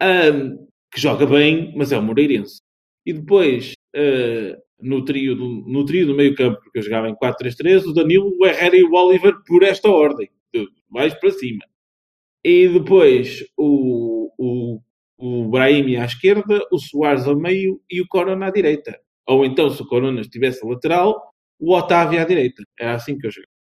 Ahm, 0.00 0.56
que 0.92 1.00
joga 1.00 1.26
bem, 1.26 1.74
mas 1.76 1.92
é 1.92 1.98
o 1.98 2.02
Moreirense. 2.02 2.60
E 3.06 3.12
depois, 3.12 3.74
ah, 3.96 4.58
no 4.80 5.04
trio 5.04 5.34
do, 5.34 5.48
no 5.66 5.84
trio 5.84 6.06
do 6.06 6.14
meio 6.14 6.34
campo, 6.34 6.60
porque 6.62 6.78
eu 6.78 6.82
jogava 6.82 7.08
em 7.08 7.14
4-3-3, 7.14 7.86
o 7.86 7.92
Danilo, 7.92 8.32
o 8.38 8.46
Herrera 8.46 8.76
e 8.76 8.84
o 8.84 8.92
Oliver 8.92 9.34
por 9.46 9.62
esta 9.62 9.88
ordem, 9.88 10.30
de 10.52 10.68
baixo 10.88 11.18
para 11.20 11.30
cima. 11.30 11.64
E 12.44 12.68
depois 12.68 13.44
o, 13.56 14.30
o, 14.38 14.80
o 15.18 15.48
Brahimi 15.48 15.96
à 15.96 16.04
esquerda, 16.04 16.60
o 16.70 16.78
Soares 16.78 17.26
ao 17.26 17.36
meio 17.36 17.80
e 17.90 18.00
o 18.00 18.06
Corona 18.06 18.46
à 18.46 18.50
direita. 18.50 18.98
Ou 19.26 19.44
então, 19.44 19.68
se 19.68 19.82
o 19.82 19.86
Corona 19.86 20.20
estivesse 20.20 20.64
lateral, 20.66 21.34
o 21.58 21.74
Otávio 21.74 22.20
à 22.20 22.24
direita. 22.24 22.62
Era 22.78 22.94
assim 22.94 23.18
que 23.18 23.26
eu 23.26 23.30
jogava. 23.30 23.57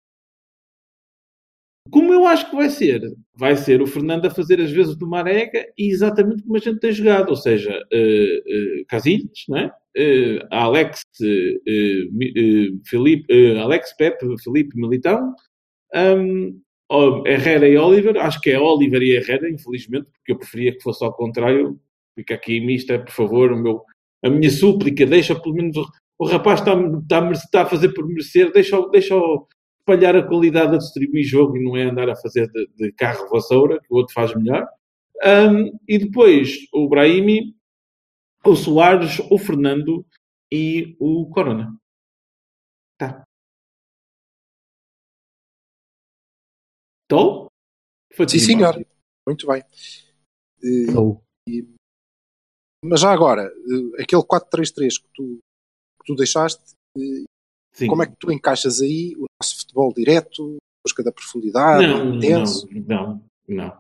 Como 1.91 2.13
eu 2.13 2.27
acho 2.27 2.49
que 2.49 2.57
vai 2.57 2.71
ser? 2.71 3.03
Vai 3.37 3.57
ser 3.57 3.83
o 3.83 3.87
Fernando 3.87 4.27
a 4.27 4.31
fazer 4.31 4.61
as 4.61 4.71
vezes 4.71 4.97
do 4.97 5.07
Marega 5.07 5.67
e 5.77 5.91
exatamente 5.91 6.43
como 6.43 6.57
a 6.57 6.61
gente 6.61 6.81
tem 6.81 6.93
jogado, 6.93 7.29
ou 7.29 7.37
seja, 7.37 7.73
uh, 7.73 8.81
uh, 8.81 8.87
Casilhas, 8.89 9.45
não 9.49 9.59
é? 9.59 9.67
Uh, 9.97 10.47
Alex, 10.51 11.03
uh, 11.21 11.25
uh, 11.25 12.81
Felipe, 12.87 13.33
uh, 13.33 13.61
Alex 13.61 13.95
Pepe, 13.97 14.27
Felipe 14.43 14.77
Militão, 14.77 15.35
um, 15.95 16.61
Herrera 17.27 17.69
e 17.69 17.77
Oliver, 17.77 18.17
acho 18.19 18.41
que 18.41 18.51
é 18.51 18.59
Oliver 18.59 19.03
e 19.03 19.17
Herrera, 19.17 19.51
infelizmente, 19.51 20.07
porque 20.07 20.33
eu 20.33 20.39
preferia 20.39 20.73
que 20.73 20.83
fosse 20.83 21.05
ao 21.05 21.13
contrário. 21.13 21.79
Fica 22.17 22.35
aqui 22.35 22.61
mista, 22.61 22.99
por 22.99 23.11
favor, 23.11 23.53
o 23.53 23.57
meu, 23.57 23.83
a 24.25 24.31
minha 24.31 24.51
súplica, 24.51 25.05
deixa 25.05 25.35
pelo 25.35 25.55
menos 25.55 25.77
o, 25.77 25.87
o 26.19 26.27
rapaz 26.27 26.61
está, 26.61 26.73
está, 26.73 27.33
está 27.33 27.63
a 27.63 27.67
fazer 27.67 27.89
por 27.91 28.07
merecer, 28.07 28.53
deixa-o 28.53 28.89
deixa 28.91 29.15
espalhar 29.85 30.17
a 30.17 30.27
qualidade 30.27 30.75
a 30.75 30.79
distribuir 30.79 31.25
jogo 31.25 31.57
e 31.57 31.63
não 31.63 31.77
é 31.77 31.85
andar 31.85 32.09
a 32.09 32.17
fazer 32.17 32.51
de, 32.51 32.67
de 32.75 32.93
carro 32.93 33.29
vassoura, 33.29 33.79
que 33.81 33.93
o 33.93 33.97
outro 33.97 34.15
faz 34.15 34.35
melhor. 34.35 34.67
Um, 35.23 35.79
e 35.87 35.99
depois 35.99 36.67
o 36.73 36.89
Brahimi, 36.89 37.55
o 38.45 38.57
Soares, 38.57 39.21
o 39.31 39.39
Fernando 39.39 40.05
e 40.51 40.97
o 40.99 41.29
Corona. 41.31 41.77
Tá. 42.99 43.25
Estou? 47.03 47.49
Sim, 48.29 48.39
senhor. 48.39 48.75
Muito 49.27 49.47
bem. 49.47 49.63
Estou. 50.63 51.23
Mas 52.83 53.01
já 53.01 53.13
agora, 53.13 53.43
eh, 53.43 54.03
aquele 54.03 54.23
4-3-3 54.23 54.99
que 54.99 55.09
tu, 55.15 55.39
que 56.01 56.07
tu 56.07 56.15
deixaste, 56.15 56.75
eh, 56.97 57.25
Sim. 57.75 57.89
como 57.89 58.03
é 58.03 58.07
que 58.07 58.15
tu 58.19 58.33
encaixas 58.33 58.81
aí 58.81 59.15
o 59.19 59.25
nosso 59.43 59.59
futebol 59.59 59.93
direto, 59.93 60.57
busca 60.87 61.03
da 61.03 61.13
profundidade, 61.13 61.87
Não, 61.87 62.15
intenso? 62.15 62.67
não, 62.73 62.81
não, 62.87 63.23
não. 63.49 63.79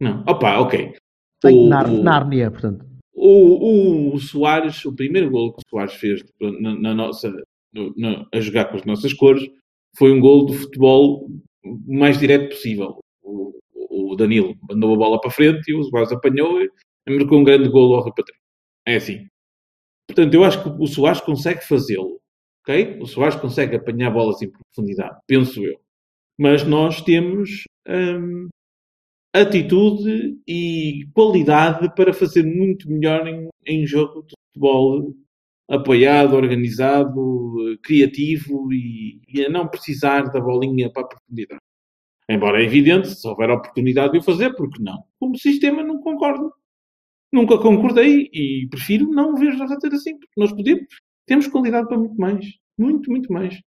Não. 0.00 0.24
Opa, 0.28 0.58
ok. 0.60 0.94
Tem 1.40 1.54
O- 1.56 1.66
o- 1.66 2.02
Nárnia, 2.02 2.50
portanto. 2.50 2.86
O, 3.14 4.14
o 4.14 4.18
Soares, 4.20 4.84
o 4.84 4.94
primeiro 4.94 5.28
gol 5.30 5.52
que 5.52 5.58
o 5.58 5.68
Soares 5.68 5.94
fez 5.94 6.24
na, 6.40 6.74
na 6.78 6.94
nossa, 6.94 7.32
no- 7.72 7.92
na- 7.96 8.26
a 8.32 8.40
jogar 8.40 8.66
com 8.66 8.76
as 8.76 8.84
nossas 8.84 9.12
cores, 9.12 9.48
foi 9.96 10.12
um 10.12 10.20
gol 10.20 10.46
de 10.46 10.56
futebol 10.56 11.28
o 11.64 11.98
mais 11.98 12.16
direto 12.18 12.50
possível. 12.50 12.98
O, 13.22 13.52
o 14.12 14.14
Danilo 14.16 14.54
mandou 14.68 14.94
a 14.94 14.96
bola 14.96 15.20
para 15.20 15.30
frente 15.30 15.68
e 15.68 15.74
o 15.74 15.82
Soares 15.84 16.12
apanhou 16.12 16.62
e 16.62 16.70
marcou 17.08 17.38
um 17.40 17.44
grande 17.44 17.68
gol 17.68 17.94
ao 17.96 18.04
repatriar. 18.04 18.38
É 18.86 18.96
assim. 18.96 19.26
Portanto, 20.06 20.32
eu 20.34 20.44
acho 20.44 20.62
que 20.62 20.68
o 20.82 20.86
Soares 20.86 21.20
consegue 21.20 21.62
fazê-lo. 21.66 22.18
Ok? 22.68 22.98
O 23.00 23.06
Soares 23.06 23.36
consegue 23.36 23.76
apanhar 23.76 24.10
bolas 24.10 24.42
em 24.42 24.50
profundidade, 24.50 25.18
penso 25.26 25.64
eu. 25.64 25.80
Mas 26.38 26.62
nós 26.64 27.00
temos 27.00 27.64
hum, 27.88 28.48
atitude 29.34 30.38
e 30.46 31.08
qualidade 31.14 31.92
para 31.94 32.12
fazer 32.12 32.44
muito 32.44 32.90
melhor 32.90 33.26
em, 33.26 33.48
em 33.66 33.86
jogo 33.86 34.22
de 34.22 34.34
futebol 34.46 35.14
apoiado, 35.68 36.34
organizado, 36.34 37.78
criativo 37.82 38.72
e, 38.72 39.20
e 39.28 39.44
a 39.44 39.48
não 39.50 39.68
precisar 39.68 40.22
da 40.30 40.40
bolinha 40.40 40.90
para 40.90 41.02
a 41.02 41.08
profundidade. 41.08 41.60
Embora 42.30 42.62
é 42.62 42.64
evidente, 42.64 43.08
se 43.08 43.26
houver 43.26 43.50
oportunidade 43.50 44.12
de 44.12 44.18
o 44.18 44.22
fazer, 44.22 44.54
porque 44.54 44.82
não? 44.82 45.02
Como 45.18 45.38
sistema 45.38 45.82
não 45.82 45.98
concordo. 45.98 46.52
Nunca 47.32 47.58
concordei 47.58 48.30
e 48.32 48.66
prefiro 48.70 49.10
não 49.10 49.34
ver 49.34 49.56
já 49.56 49.66
fazer 49.66 49.94
assim, 49.94 50.18
porque 50.18 50.32
nós 50.38 50.52
podemos, 50.52 50.86
temos 51.28 51.46
qualidade 51.46 51.86
para 51.88 51.98
muito 51.98 52.18
mais. 52.20 52.44
Muito, 52.76 53.10
muito 53.10 53.32
mais. 53.32 53.60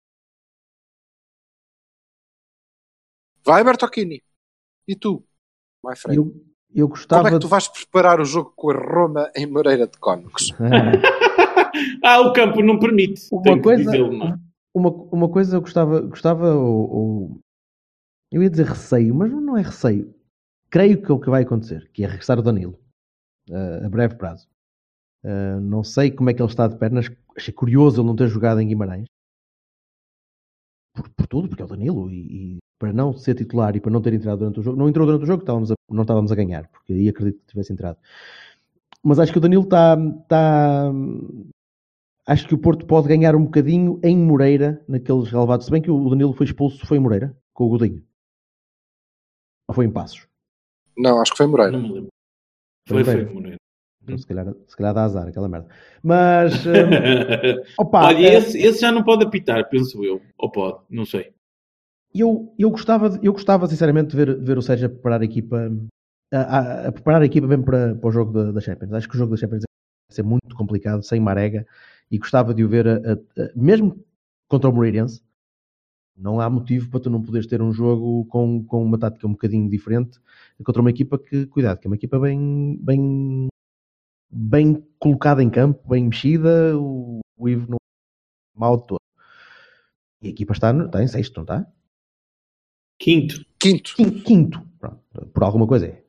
Vai, 3.46 3.64
Bertocchini. 3.64 4.22
E 4.88 4.96
tu? 4.96 5.24
My 5.84 5.96
friend. 5.96 6.18
Eu, 6.18 6.26
eu 6.74 6.88
Como 6.88 6.90
gostava 6.90 7.28
é 7.30 7.32
que 7.32 7.40
tu 7.40 7.48
vais 7.48 7.68
preparar 7.68 8.20
o 8.20 8.26
jogo 8.26 8.54
com 8.56 8.72
a 8.72 8.76
Roma 8.76 9.32
em 9.36 9.46
Moreira 9.46 9.88
de 9.88 9.98
Cónicos? 9.98 10.48
de... 10.48 10.54
ah, 12.04 12.22
o 12.22 12.34
campo 12.34 12.62
não 12.62 12.80
permite. 12.80 13.22
Uma 13.32 13.62
coisa- 13.62 13.92
uma, 14.74 14.90
uma 14.90 15.30
coisa 15.30 15.58
eu 15.58 15.62
gostava, 15.62 16.02
gostava 16.02 16.54
ou, 16.56 16.90
ou- 16.92 17.40
eu 18.32 18.42
ia 18.42 18.50
dizer 18.50 18.66
receio, 18.66 19.14
mas 19.14 19.32
não 19.32 19.58
é 19.58 19.62
receio. 19.62 20.14
Creio 20.70 21.02
que 21.02 21.12
é 21.12 21.14
o 21.14 21.20
que 21.20 21.30
vai 21.30 21.44
acontecer, 21.44 21.90
que 21.94 22.04
é 22.04 22.08
regressar 22.08 22.40
o 22.40 22.42
Danilo 22.42 22.80
eh, 23.50 23.86
a 23.86 23.90
breve 23.90 24.16
prazo. 24.16 24.48
Eh, 25.24 25.60
não 25.60 25.84
sei 25.84 26.12
como 26.12 26.30
é 26.30 26.34
que 26.34 26.42
ele 26.42 26.50
está 26.50 26.68
de 26.68 26.78
pernas. 26.78 27.10
Achei 27.36 27.54
curioso 27.54 28.02
ele 28.02 28.08
não 28.08 28.16
ter 28.16 28.28
jogado 28.28 28.60
em 28.60 28.68
Guimarães. 28.68 29.06
Por, 30.96 31.10
por 31.10 31.28
tudo, 31.28 31.48
porque 31.48 31.62
é 31.62 31.66
o 31.66 31.70
Danilo. 31.70 32.10
E, 32.10 32.56
e 32.56 32.58
para 32.80 32.92
não 32.92 33.14
ser 33.14 33.36
titular 33.36 33.76
e 33.76 33.80
para 33.80 33.92
não 33.92 34.02
ter 34.02 34.14
entrado 34.14 34.40
durante 34.40 34.60
o 34.60 34.64
jogo, 34.64 34.78
não 34.78 34.90
entrou 34.90 35.06
durante 35.06 35.24
o 35.24 35.28
jogo, 35.28 35.44
estávamos 35.44 35.72
a- 35.72 35.76
não 35.90 36.02
estávamos 36.02 36.32
a 36.32 36.36
ganhar, 36.36 36.68
porque 36.70 36.94
aí 36.94 37.08
acredito 37.10 37.40
que 37.42 37.46
tivesse 37.52 37.72
entrado. 37.72 37.98
Mas 39.04 39.20
acho 39.20 39.32
que 39.32 39.38
o 39.38 39.42
Danilo 39.42 39.64
está, 39.64 39.96
está, 40.24 40.92
acho 42.28 42.48
que 42.48 42.56
o 42.56 42.58
Porto 42.58 42.86
pode 42.86 43.08
ganhar 43.08 43.36
um 43.36 43.46
bocadinho 43.46 44.00
em 44.04 44.18
Moreira, 44.18 44.84
naqueles 44.88 45.30
relevados. 45.30 45.66
Se 45.68 45.72
bem 45.72 45.82
que 45.82 45.92
o 45.92 46.10
Danilo 46.10 46.34
foi 46.34 46.46
expulso, 46.46 46.86
foi 46.86 46.98
em 46.98 47.00
Moreira, 47.00 47.36
com 47.54 47.66
o 47.66 47.70
Godinho. 47.70 48.04
Ou 49.68 49.76
foi 49.76 49.86
em 49.86 49.92
Passos? 49.92 50.28
Não, 50.98 51.22
acho 51.22 51.32
que 51.32 51.38
foi 51.38 51.48
Moreira. 51.48 51.72
Não 51.72 51.82
me 51.82 51.94
lembro. 51.94 52.10
Foi 52.88 53.04
Foi, 53.04 53.26
foi, 53.26 53.34
Moreira. 53.34 53.58
Então, 54.04 54.18
se, 54.18 54.26
calhar, 54.28 54.54
se 54.68 54.76
calhar 54.76 54.94
dá 54.94 55.04
azar, 55.04 55.28
aquela 55.28 55.48
merda. 55.50 55.68
Mas, 56.04 56.66
hum, 56.66 57.62
opa, 57.78 58.06
Olha, 58.08 58.28
eh, 58.28 58.34
esse, 58.38 58.58
esse 58.58 58.82
já 58.82 58.92
não 58.92 59.04
pode 59.04 59.24
apitar, 59.26 59.70
penso 59.70 60.04
eu. 60.04 60.22
Ou 60.38 60.52
pode, 60.52 60.80
não 60.90 61.06
sei. 61.06 61.34
eu, 62.14 62.54
eu, 62.60 62.70
gostava, 62.72 63.20
eu 63.24 63.34
gostava 63.34 63.68
sinceramente 63.68 64.10
de 64.12 64.18
ver, 64.18 64.40
de 64.40 64.46
ver 64.46 64.58
o 64.58 64.62
Sérgio 64.62 64.88
a 64.88 64.90
preparar 64.90 65.22
a 65.22 65.26
equipa, 65.26 65.72
a, 66.34 66.40
a- 66.40 66.88
a 66.88 66.92
preparar 66.92 67.22
a 67.22 67.26
equipa 67.26 67.48
mesmo 67.48 67.64
para, 67.66 67.96
para 67.96 68.10
o 68.10 68.12
jogo 68.12 68.32
da, 68.34 68.52
da 68.52 68.62
Champions. 68.62 68.94
Acho 68.94 69.10
que 69.10 69.16
o 69.16 69.18
jogo 69.18 69.32
da 69.32 69.38
Champions 69.38 69.64
vai 70.10 70.16
ser 70.16 70.24
muito 70.24 70.56
complicado, 70.56 71.04
sem 71.04 71.20
Marega, 71.20 71.66
e 72.10 72.18
gostava 72.18 72.54
de 72.54 72.64
o 72.64 72.70
ver, 72.70 72.88
a- 72.88 73.18
mesmo 73.56 74.04
contra 74.50 74.70
o 74.70 74.74
Moreirense, 74.74 75.24
não 76.18 76.40
há 76.42 76.50
motivo 76.50 76.90
para 76.90 77.00
tu 77.02 77.10
não 77.10 77.22
poderes 77.22 77.48
ter 77.48 77.62
um 77.62 77.72
jogo 77.74 78.26
com, 78.26 78.64
com 78.66 78.84
uma 78.84 78.98
tática 79.00 79.28
um 79.28 79.32
bocadinho 79.32 79.70
diferente 79.70 80.20
contra 80.64 80.82
uma 80.82 80.90
equipa 80.92 81.18
que, 81.18 81.48
cuidado, 81.48 81.80
que 81.80 81.88
é 81.88 81.90
uma 81.90 81.96
equipa 81.96 82.20
bem, 82.20 82.78
bem, 82.82 83.48
bem 84.32 84.86
colocada 85.00 85.44
em 85.44 85.50
campo, 85.50 85.88
bem 85.90 86.06
mexida, 86.06 86.78
o, 86.78 87.20
o 87.38 87.50
Ivo 87.50 87.72
não 87.72 87.78
é 87.78 88.60
mal 88.60 88.78
de 88.78 88.88
todo. 88.88 89.00
E 90.22 90.28
a 90.28 90.30
equipa 90.30 90.54
está, 90.54 90.72
está 90.72 91.04
em 91.04 91.08
sexto, 91.08 91.36
não 91.38 91.44
está? 91.44 91.66
Quinto. 93.00 93.44
Quinto, 93.60 93.96
Quin- 93.96 94.22
Quinto, 94.22 94.62
Pronto, 94.80 95.00
por 95.34 95.44
alguma 95.44 95.68
coisa 95.68 95.88
é. 95.88 96.04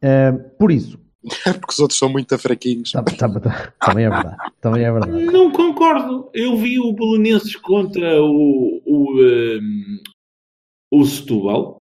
Eh, 0.00 0.32
por 0.32 0.70
isso, 0.72 0.98
porque 1.60 1.72
os 1.72 1.78
outros 1.78 1.98
são 1.98 2.08
muito 2.08 2.38
fraquinhos. 2.38 2.92
tá- 2.92 3.02
tá- 3.02 3.40
tá- 3.40 3.72
também 3.80 4.06
é 4.06 4.10
verdade. 4.10 4.52
Também 4.60 4.84
é 4.84 4.92
verdade. 4.92 5.24
Não 5.26 5.50
concordo. 5.52 6.30
Eu 6.32 6.56
vi 6.56 6.78
o 6.78 6.92
Belenenses 6.92 7.54
contra 7.56 8.22
o, 8.22 8.80
o, 8.86 9.20
ehm, 9.22 10.00
o 10.90 11.04
Setúbal. 11.04 11.76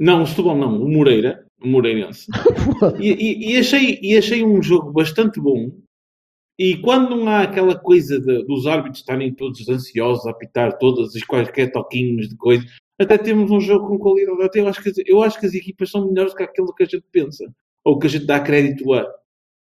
Não, 0.00 0.22
o 0.22 0.26
Setúbal 0.26 0.56
não, 0.58 0.82
o 0.82 0.88
Moreira. 0.88 1.45
Moreirense. 1.62 2.26
E, 3.00 3.08
e- 3.12 3.52
e 3.52 3.56
achei, 3.58 3.98
e 4.02 4.16
achei 4.16 4.44
um 4.44 4.62
jogo 4.62 4.92
bastante 4.92 5.40
bom. 5.40 5.70
E 6.58 6.76
quando 6.78 7.14
não 7.16 7.28
há 7.28 7.42
aquela 7.42 7.78
coisa 7.78 8.18
de- 8.20 8.44
dos 8.44 8.66
árbitros 8.66 9.00
estarem 9.00 9.34
todos 9.34 9.68
ansiosos 9.68 10.26
a 10.26 10.30
apitar 10.30 10.78
todas 10.78 11.14
as 11.14 11.22
quaisquer 11.22 11.70
toquinhos 11.72 12.28
de 12.28 12.36
coisa, 12.36 12.64
até 12.98 13.18
temos 13.18 13.50
um 13.50 13.60
jogo 13.60 13.88
com 13.88 13.98
qualidade. 13.98 14.42
Até 14.42 14.60
eu, 14.60 14.68
acho 14.68 14.82
que, 14.82 14.88
as- 14.90 14.98
eu 15.06 15.22
acho 15.22 15.38
que 15.38 15.46
as 15.46 15.54
equipas 15.54 15.90
são 15.90 16.06
melhores 16.08 16.34
que 16.34 16.42
aquilo 16.42 16.74
que 16.74 16.82
a 16.82 16.86
gente 16.86 17.04
pensa. 17.12 17.44
Ou 17.84 17.98
que 17.98 18.06
a 18.06 18.10
gente 18.10 18.26
dá 18.26 18.40
crédito 18.40 18.92
a. 18.94 19.06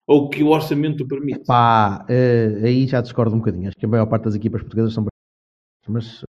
Ou 0.08 0.30
que 0.30 0.42
o 0.44 0.48
orçamento 0.50 1.08
permite. 1.08 1.46
Pá, 1.46 2.06
eh, 2.10 2.60
aí 2.64 2.88
já 2.88 3.00
discordo 3.02 3.36
um 3.36 3.40
bocadinho. 3.40 3.68
Acho 3.68 3.78
que 3.78 3.86
a 3.86 3.90
maior 3.90 4.06
parte 4.08 4.24
das 4.24 4.36
equipas 4.36 4.62
portuguesas 4.62 4.94
são. 4.94 5.06
Mas 5.88 6.24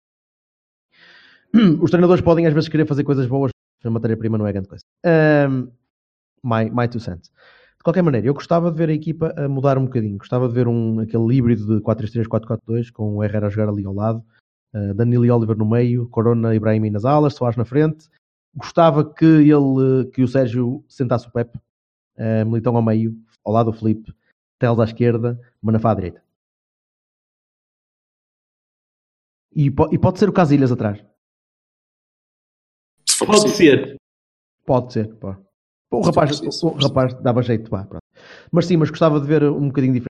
os 1.82 1.90
treinadores 1.90 2.22
podem 2.24 2.46
às 2.46 2.54
vezes 2.54 2.70
querer 2.70 2.86
fazer 2.88 3.04
coisas 3.04 3.26
boas, 3.28 3.52
a 3.84 3.90
matéria-prima 3.90 4.38
não 4.38 4.48
é 4.48 4.52
grande 4.52 4.68
coisa. 4.68 4.84
Um, 5.06 5.72
my, 6.44 6.70
my 6.72 6.88
two 6.88 7.00
cents. 7.00 7.32
De 7.78 7.84
qualquer 7.84 8.02
maneira, 8.02 8.28
eu 8.28 8.34
gostava 8.34 8.70
de 8.72 8.78
ver 8.78 8.90
a 8.90 8.94
equipa 8.94 9.34
a 9.38 9.48
mudar 9.48 9.78
um 9.78 9.86
bocadinho. 9.86 10.18
Gostava 10.18 10.48
de 10.48 10.54
ver 10.54 10.68
um, 10.68 11.00
aquele 11.00 11.34
híbrido 11.36 11.66
de 11.66 11.82
4-3-3, 11.84 12.26
4-4-2, 12.28 12.92
com 12.92 13.16
o 13.16 13.24
Herrera 13.24 13.48
a 13.48 13.50
jogar 13.50 13.70
ali 13.70 13.86
ao 13.86 13.94
lado, 13.94 14.24
uh, 14.74 14.94
Danilo 14.94 15.26
e 15.26 15.32
Oliver 15.32 15.58
no 15.58 15.66
meio, 15.70 16.08
Corona 16.10 16.54
e 16.54 16.58
Ibrahim 16.58 16.90
nas 16.90 17.06
alas, 17.06 17.36
Soares 17.36 17.56
na 17.58 17.64
frente. 17.66 18.10
Gostava 18.54 19.06
que 19.14 19.24
ele, 19.26 20.10
que 20.14 20.22
o 20.24 20.28
Sérgio 20.28 20.84
sentasse 20.90 21.28
o 21.28 21.32
Pepe, 21.32 21.58
uh, 22.18 22.46
Militão 22.46 22.76
ao 22.76 22.82
meio, 22.82 23.16
ao 23.46 23.54
lado 23.54 23.72
do 23.72 23.78
Felipe, 23.78 24.14
Teles 24.60 24.80
à 24.80 24.84
esquerda, 24.84 25.40
Manafá 25.62 25.92
à 25.92 25.96
direita. 25.96 26.22
E, 29.56 29.72
po- 29.72 29.90
e 29.92 29.98
pode 29.98 30.20
ser 30.20 30.28
o 30.30 30.34
Casilhas 30.34 30.72
atrás. 30.72 31.04
Se 33.20 33.26
for 33.26 33.34
Pode 33.34 33.42
possível. 33.52 33.86
ser. 33.88 33.96
Pode 34.66 34.94
ser, 34.94 35.16
pá. 35.16 35.40
O 35.92 36.02
rapaz, 36.02 36.40
o 36.64 36.70
rapaz 36.70 37.14
dava 37.22 37.42
jeito, 37.42 37.70
pá, 37.70 37.84
pronto. 37.84 38.04
Mas 38.52 38.66
sim, 38.68 38.78
mas 38.78 38.90
gostava 38.90 39.20
de 39.20 39.26
ver 39.28 39.44
um 39.44 39.68
bocadinho 39.68 39.94
diferente. 39.94 40.10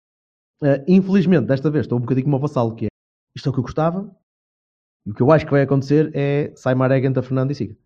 Eh, 0.62 0.84
infelizmente, 0.86 1.46
desta 1.46 1.70
vez 1.70 1.86
estou 1.86 1.98
um 1.98 2.02
bocadinho 2.02 2.24
como 2.24 2.36
o 2.36 2.40
vassalo, 2.40 2.74
que 2.76 2.84
é 2.86 2.88
isto 3.34 3.48
é 3.48 3.50
o 3.50 3.52
que 3.52 3.58
eu 3.58 3.64
gostava. 3.64 4.14
E 5.06 5.10
o 5.10 5.14
que 5.14 5.22
eu 5.22 5.32
acho 5.32 5.44
que 5.46 5.50
vai 5.50 5.62
acontecer 5.62 6.10
é 6.14 6.52
sai 6.54 6.74
Marega 6.74 7.08
entre 7.08 7.22
Fernando 7.22 7.50
e 7.50 7.54
Siga. 7.54 7.76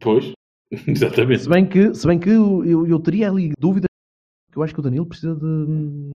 Pois. 0.00 0.32
Exatamente. 0.88 1.42
Se 1.42 1.48
bem 1.48 1.68
que, 1.68 1.94
se 1.94 2.06
bem 2.06 2.18
que 2.18 2.30
eu, 2.30 2.64
eu, 2.64 2.86
eu 2.86 2.98
teria 2.98 3.28
ali 3.30 3.52
dúvidas, 3.58 3.88
que 4.50 4.58
eu 4.58 4.62
acho 4.62 4.72
que 4.74 4.80
o 4.80 4.82
Danilo 4.82 5.06
precisa 5.06 5.34
de. 5.36 6.10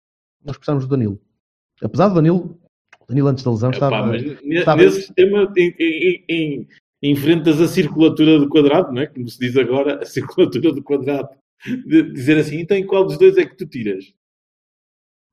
Nós 0.45 0.57
precisamos 0.57 0.85
do 0.87 0.91
Danilo. 0.91 1.21
Apesar 1.83 2.09
do 2.09 2.15
Danilo, 2.15 2.59
o 3.01 3.07
Danilo 3.07 3.29
antes 3.29 3.43
da 3.43 3.51
lesão 3.51 3.71
Epá, 3.71 3.87
estava. 3.89 4.07
mas 4.07 4.23
ne- 4.23 4.55
estava- 4.59 4.83
nesse 4.83 5.03
sistema 5.03 5.53
em, 5.57 5.75
em, 5.79 6.25
em, 6.29 6.69
enfrentas 7.11 7.61
a 7.61 7.69
circulatura 7.69 8.39
do 8.39 8.49
quadrado, 8.49 8.93
não 8.93 9.03
é? 9.03 9.07
Como 9.07 9.29
se 9.29 9.39
diz 9.39 9.57
agora, 9.57 10.01
a 10.03 10.05
circulatura 10.07 10.73
do 10.73 10.83
quadrado. 10.83 11.29
De 11.87 12.03
dizer 12.13 12.39
assim, 12.39 12.59
então 12.61 12.77
em 12.77 12.87
qual 12.87 13.05
dos 13.05 13.17
dois 13.19 13.37
é 13.39 13.45
que 13.47 13.57
tu 13.57 13.67
tiras? 13.67 14.05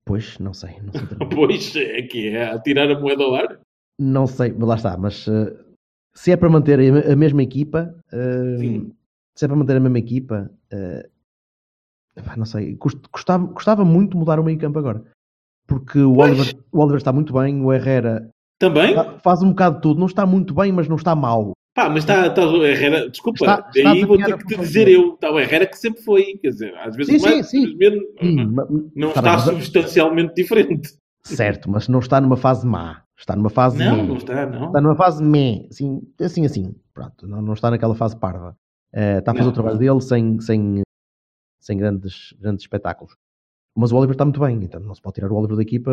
Pois, 0.06 0.38
não 0.40 0.54
sei. 0.54 0.76
Não 0.82 0.92
sei. 0.94 1.02
Pois, 1.36 1.76
é 1.76 2.02
que 2.04 2.30
é 2.30 2.52
a 2.52 2.60
tirar 2.60 2.90
a 2.90 3.00
moeda 3.00 3.24
ao 3.24 3.36
ar. 3.36 3.60
não 4.00 4.28
sei, 4.28 4.52
lá 4.54 4.76
está. 4.76 4.98
Mas 4.98 5.28
eh, 5.28 5.56
se 6.14 6.32
é 6.32 6.38
para 6.38 6.50
manter 6.50 6.80
a, 7.12 7.16
mesma 7.16 7.44
equipa, 7.44 7.94
eh, 8.12 8.82
se 9.36 9.46
é 9.46 9.48
para 9.48 9.58
manter 9.58 9.78
a 9.78 9.80
mesma 9.80 10.00
equipa, 10.00 10.50
eh, 10.72 11.10
não 12.38 12.46
sei. 12.46 12.76
Gostava, 13.12 13.46
gostava 13.48 13.86
muito 13.86 14.12
de 14.12 14.18
mudar 14.18 14.40
o 14.40 14.44
meio 14.44 14.58
campo 14.60 14.80
agora. 14.80 15.04
Porque 15.68 16.00
o. 16.00 16.18
Oliver, 16.18 16.56
o 16.72 16.80
Oliver 16.80 16.98
está 16.98 17.14
muito 17.14 17.34
bem, 17.34 17.62
o 17.64 17.72
Herrera 17.72 18.30
Também? 18.60 18.94
fa- 18.96 19.20
faz 19.20 19.42
um 19.44 19.50
bocado 19.50 19.76
de 19.78 19.82
tudo. 19.82 20.00
Não 20.00 20.08
está 20.08 20.26
muito 20.26 20.54
bem, 20.54 20.72
mas 20.72 20.88
não 20.88 20.96
está 20.98 21.16
mal. 21.16 21.54
Pá, 21.82 21.90
mas 21.90 22.04
está, 22.04 22.28
está 22.28 22.46
o 22.48 22.64
Herrera, 22.66 23.10
desculpa, 23.10 23.44
Está- 23.44 23.70
está 23.76 23.90
daí 23.94 24.06
vou 24.06 24.18
ter 24.18 24.38
que 24.38 24.46
te 24.46 24.58
dizer 24.58 24.88
eu. 24.88 25.16
Está 25.16 25.32
o 25.32 25.40
Herrera 25.40 25.66
que 25.66 25.78
sempre 25.78 26.02
foi, 26.04 26.38
quer 26.38 26.50
dizer, 26.50 26.76
às 26.78 26.96
vezes 26.96 27.20
Sim, 27.22 27.28
mais, 27.28 27.50
sim, 27.50 27.66
sim. 27.66 27.72
às 27.72 27.78
vezes 27.78 28.00
Hum, 28.22 28.92
não 28.96 29.10
está 29.10 29.22
bem, 29.22 29.40
substancialmente 29.40 30.34
diferente. 30.36 30.94
Certo, 31.24 31.70
mas 31.72 31.88
não 31.88 32.00
está 32.00 32.22
numa 32.22 32.38
fase 32.38 32.66
má. 32.68 33.02
Está 33.18 33.36
numa 33.36 33.50
fase 33.50 33.78
Não, 33.78 33.96
meh. 33.98 34.04
não 34.04 34.16
está, 34.18 34.46
não. 34.46 34.68
Está 34.68 34.82
numa 34.82 34.96
fase 34.96 35.24
meh, 35.24 35.68
assim, 35.72 36.02
assim, 36.20 36.46
assim. 36.46 36.76
Pronto, 36.94 37.28
não, 37.28 37.42
não 37.42 37.54
está 37.54 37.70
naquela 37.72 37.96
fase 37.96 38.16
parva. 38.18 38.56
Eh, 38.94 39.20
está 39.20 39.32
a 39.32 39.36
fazer 39.36 39.46
Não. 39.46 39.52
o 39.52 39.54
trabalho 39.54 39.78
dele 39.78 40.02
sem, 40.02 40.40
sem, 40.40 40.82
sem 41.60 41.78
grandes, 41.78 42.34
grandes 42.40 42.64
espetáculos. 42.64 43.16
Mas 43.76 43.92
o 43.92 43.96
Oliver 43.96 44.14
está 44.16 44.26
muito 44.26 44.40
bem, 44.40 44.62
então 44.64 44.82
não 44.82 44.94
se 44.94 45.02
pode 45.02 45.16
tirar 45.16 45.32
o 45.32 45.36
Oliver 45.36 45.56
da 45.56 45.62
equipa. 45.62 45.92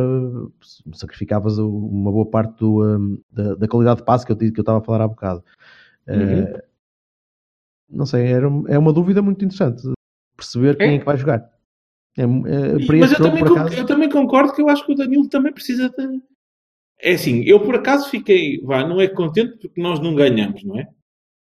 Sacrificavas 0.94 1.58
uma 1.58 2.10
boa 2.10 2.26
parte 2.28 2.58
do, 2.58 2.82
hum, 2.84 3.20
da, 3.30 3.54
da 3.54 3.68
qualidade 3.68 4.00
de 4.00 4.04
passe 4.04 4.26
que 4.26 4.32
eu, 4.32 4.36
que 4.36 4.46
eu 4.46 4.62
estava 4.62 4.78
a 4.78 4.82
falar 4.82 5.02
há 5.04 5.08
bocado. 5.08 5.44
Eh, 6.08 6.14
Uhum. 6.16 6.58
Não 7.90 8.06
sei, 8.06 8.26
era, 8.26 8.46
é 8.68 8.78
uma 8.78 8.92
dúvida 8.92 9.22
muito 9.22 9.44
interessante 9.44 9.82
perceber 10.36 10.76
quem 10.76 10.90
É. 10.90 10.94
é 10.94 10.98
que 10.98 11.04
vai 11.04 11.16
jogar. 11.16 11.50
É, 12.16 12.22
é, 12.22 12.26
mas 12.26 13.12
eu 13.12 13.18
jogo, 13.18 13.24
também, 13.24 13.42
acaso, 13.42 13.74
eu 13.74 13.86
também 13.86 14.08
concordo 14.08 14.52
que 14.52 14.60
eu 14.60 14.68
acho 14.68 14.84
que 14.84 14.92
o 14.92 14.94
Danilo 14.94 15.28
também 15.28 15.52
precisa 15.52 15.88
de. 15.88 16.20
É 17.00 17.12
assim, 17.12 17.44
eu 17.44 17.60
por 17.60 17.76
acaso 17.76 18.10
fiquei, 18.10 18.60
vá, 18.62 18.86
não 18.86 19.00
é 19.00 19.06
contente 19.06 19.56
porque 19.58 19.80
nós 19.80 20.00
não 20.00 20.14
ganhamos, 20.14 20.64
não 20.64 20.78
é? 20.78 20.88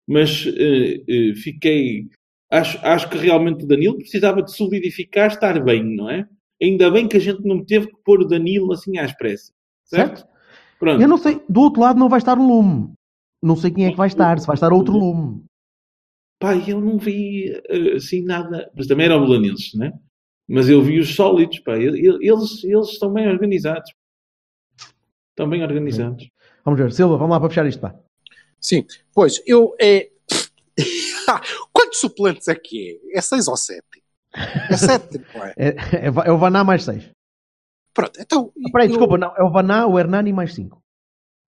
Mas 0.07 0.45
eh, 0.47 1.01
eh, 1.07 1.33
fiquei. 1.35 2.07
Acho, 2.49 2.79
acho 2.85 3.09
que 3.09 3.17
realmente 3.17 3.65
o 3.65 3.67
Danilo 3.67 3.97
precisava 3.97 4.41
de 4.41 4.55
solidificar, 4.55 5.27
estar 5.27 5.61
bem, 5.63 5.83
não 5.83 6.09
é? 6.09 6.27
Ainda 6.61 6.89
bem 6.91 7.07
que 7.07 7.17
a 7.17 7.19
gente 7.19 7.43
não 7.43 7.65
teve 7.65 7.87
que 7.87 7.97
pôr 8.05 8.21
o 8.21 8.27
Danilo 8.27 8.71
assim 8.71 8.97
à 8.97 9.03
expressa. 9.05 9.51
Certo? 9.83 10.25
Pronto. 10.79 11.01
Eu 11.01 11.07
não 11.07 11.17
sei, 11.17 11.41
do 11.49 11.61
outro 11.61 11.81
lado 11.81 11.99
não 11.99 12.07
vai 12.07 12.19
estar 12.19 12.37
o 12.37 12.47
Lume. 12.47 12.93
Não 13.41 13.55
sei 13.55 13.71
quem 13.71 13.85
é 13.85 13.91
que 13.91 13.97
vai 13.97 14.07
estar, 14.07 14.39
se 14.39 14.47
vai 14.47 14.55
estar 14.55 14.71
outro 14.73 14.93
Lume. 14.97 15.43
Pá, 16.39 16.55
eu 16.55 16.79
não 16.81 16.97
vi 16.97 17.51
eh, 17.67 17.95
assim 17.95 18.23
nada. 18.23 18.71
Mas 18.75 18.87
também 18.87 19.05
eram 19.05 19.25
belenenses, 19.25 19.73
né? 19.73 19.91
Mas 20.47 20.69
eu 20.69 20.81
vi 20.81 20.99
os 20.99 21.13
sólidos, 21.15 21.59
pá. 21.59 21.75
Eles, 21.77 22.63
eles 22.63 22.89
estão 22.89 23.11
bem 23.11 23.27
organizados. 23.27 23.91
Estão 25.29 25.49
bem 25.49 25.63
organizados. 25.63 26.29
Vamos 26.63 26.79
ver, 26.79 26.91
Silva, 26.91 27.17
vamos 27.17 27.31
lá 27.31 27.39
para 27.39 27.49
fechar 27.49 27.65
isto, 27.67 27.79
pá. 27.79 27.95
Sim, 28.59 28.85
pois 29.13 29.41
eu 29.45 29.75
é. 29.79 30.09
Quantos 31.73 31.99
suplentes 31.99 32.47
é 32.47 32.55
que 32.55 32.99
é? 33.13 33.17
É 33.17 33.21
6 33.21 33.47
ou 33.47 33.57
7? 33.57 33.81
É 34.69 34.77
7, 34.77 35.19
não 35.35 35.43
é? 35.45 35.53
É, 35.57 35.67
é, 35.69 36.05
é 36.07 36.31
o 36.31 36.37
Vaná 36.37 36.63
mais 36.63 36.83
6. 36.83 37.09
Pronto, 37.93 38.19
então. 38.19 38.51
Peraí, 38.71 38.87
eu- 38.87 38.91
desculpa, 38.91 39.17
não, 39.17 39.35
é 39.35 39.43
o 39.43 39.51
Vaná, 39.51 39.87
o 39.87 39.97
Hernani 39.99 40.31
mais 40.33 40.53
5. 40.53 40.81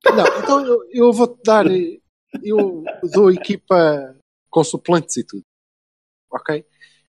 Não, 0.06 0.39
então 0.39 0.66
eu, 0.66 0.80
eu 0.91 1.14
vou-te 1.14 1.41
dar. 1.43 1.66
eh, 1.68 2.00
Eu 2.43 2.84
dou 3.12 3.32
equipa 3.32 4.16
com 4.52 4.64
suplentes 4.64 5.18
e 5.18 5.24
tudo. 5.24 5.41
Ok? 6.32 6.64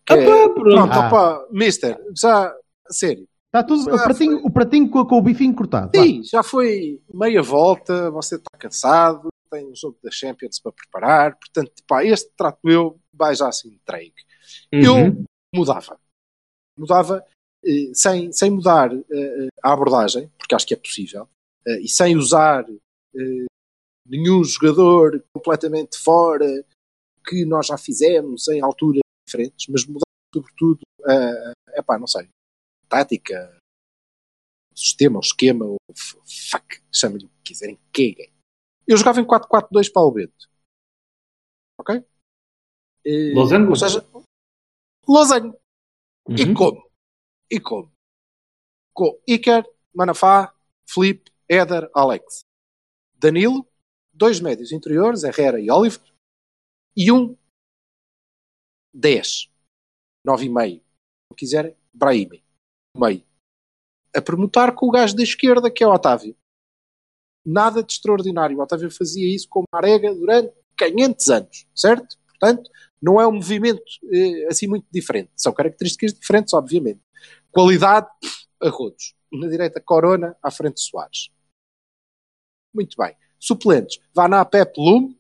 Que 0.05 0.13
Ah, 0.13 0.17
é- 0.17 0.25
pá, 0.25 0.49
pronto. 0.55 0.55
Pronto, 0.75 0.93
Ah. 0.93 1.07
opa, 1.07 1.49
mister, 1.53 1.97
já. 2.21 2.49
a 2.49 2.93
Sério. 2.93 3.27
Está 3.47 3.63
tudo, 3.63 3.83
o 3.95 3.97
pratinho, 4.03 4.37
o 4.45 4.51
pratinho 4.51 4.91
com, 4.91 5.07
com 5.07 5.19
o 5.19 5.23
bifinho 5.23 5.55
cortado. 5.55 5.93
vá. 5.95 6.03
Sim, 6.03 6.23
já 6.25 6.43
foi 6.43 7.01
meia 7.13 7.41
volta, 7.41 8.11
você 8.11 8.35
está 8.35 8.51
cansado, 8.59 9.29
tem 9.51 9.65
um 9.65 9.75
jogo 9.77 9.97
da 10.03 10.11
Champions 10.11 10.59
para 10.59 10.73
preparar, 10.73 11.37
portanto, 11.39 11.73
pá, 11.87 12.05
este 12.05 12.31
trato 12.37 12.59
eu 12.69 12.99
vai 13.13 13.35
já 13.37 13.49
assim 13.49 13.69
entregue. 13.69 14.13
Eu 14.73 14.97
Uhum. 14.97 15.25
mudava. 15.55 15.97
Mudava 16.77 17.25
eh, 17.65 17.93
sem, 17.95 18.33
sem 18.33 18.51
mudar 18.51 18.93
eh, 18.93 19.49
a 19.63 19.73
abordagem, 19.73 20.29
porque 20.37 20.55
acho 20.57 20.67
que 20.67 20.75
é 20.75 20.77
possível, 20.77 21.29
e 21.81 21.89
sem 21.89 22.17
usar 22.17 22.65
eh, 22.71 23.47
nenhum 24.07 24.43
jogador 24.45 25.23
completamente 25.35 25.97
fora 25.99 26.47
que 27.27 27.45
nós 27.45 27.67
já 27.69 27.79
fizemos 27.79 28.49
em 28.49 28.61
alturas 28.61 29.01
diferentes, 29.27 29.67
mas 29.69 29.85
mudar 29.87 30.05
sobretudo 30.35 30.81
é 31.71 31.83
pá, 31.83 31.99
não 31.99 32.07
sei, 32.07 32.29
tática, 32.89 33.57
sistema, 34.75 35.17
ou 35.17 35.21
esquema, 35.23 35.65
ou 35.65 35.77
f- 35.97 36.19
fuck, 36.51 36.83
chamem-lhe 36.93 37.27
o 37.27 37.29
que 37.29 37.43
quiserem, 37.45 37.79
caguem. 37.93 38.33
Eu 38.87 38.97
jogava 38.97 39.21
em 39.21 39.25
4-4-2 39.25 39.89
para 39.89 40.03
o 40.03 40.11
Bento. 40.11 40.49
Ok? 41.79 42.05
Eh, 43.07 43.33
Losango? 43.35 43.71
Ou 43.71 43.77
seja, 43.77 44.07
Losango. 45.09 45.57
E 46.29 46.45
Uhum. 46.45 46.55
como? 46.55 46.91
E 47.51 47.61
como? 47.61 47.93
Com 48.95 49.21
Iker, 49.27 49.65
Manafá, 49.95 50.55
Felipe, 50.89 51.31
Éder, 51.55 51.89
Alex. 51.95 52.45
Danilo, 53.15 53.67
dois 54.13 54.41
médios 54.41 54.73
interiores, 54.73 55.23
Herrera 55.23 55.61
e 55.61 55.71
Oliver, 55.71 56.01
e 56.97 57.11
um 57.11 57.37
10, 58.93 59.49
9,5. 60.27 60.81
Se 60.81 61.37
quiserem, 61.37 61.77
Brahimi, 61.93 62.45
meio. 62.97 63.25
A 64.15 64.21
permutar 64.21 64.75
com 64.75 64.87
o 64.87 64.91
gajo 64.91 65.17
da 65.17 65.23
esquerda, 65.23 65.71
que 65.71 65.83
é 65.83 65.87
o 65.87 65.93
Otávio. 65.93 66.37
Nada 67.45 67.83
de 67.83 67.93
extraordinário. 67.93 68.59
O 68.59 68.63
Otávio 68.63 68.91
fazia 68.91 69.35
isso 69.35 69.49
com 69.49 69.65
Marega 69.73 70.15
durante 70.15 70.55
500 70.77 71.29
anos, 71.29 71.67
certo? 71.75 72.17
Portanto, 72.29 72.71
não 73.03 73.21
é 73.21 73.27
um 73.27 73.33
movimento 73.33 73.83
eh, 74.13 74.47
assim 74.49 74.67
muito 74.67 74.87
diferente. 74.91 75.31
São 75.37 75.53
características 75.53 76.15
diferentes, 76.15 76.55
obviamente. 76.55 77.01
Qualidade, 77.51 78.09
a 78.63 78.69
rodos. 78.69 79.15
Na 79.33 79.49
direita, 79.49 79.81
Corona, 79.81 80.37
à 80.43 80.51
frente, 80.51 80.81
Soares. 80.81 81.34
Muito 82.75 82.97
bem. 82.97 83.17
Suplentes. 83.39 84.01
Vaná, 84.13 84.45
Pep, 84.45 84.73
Lume, 84.79 85.19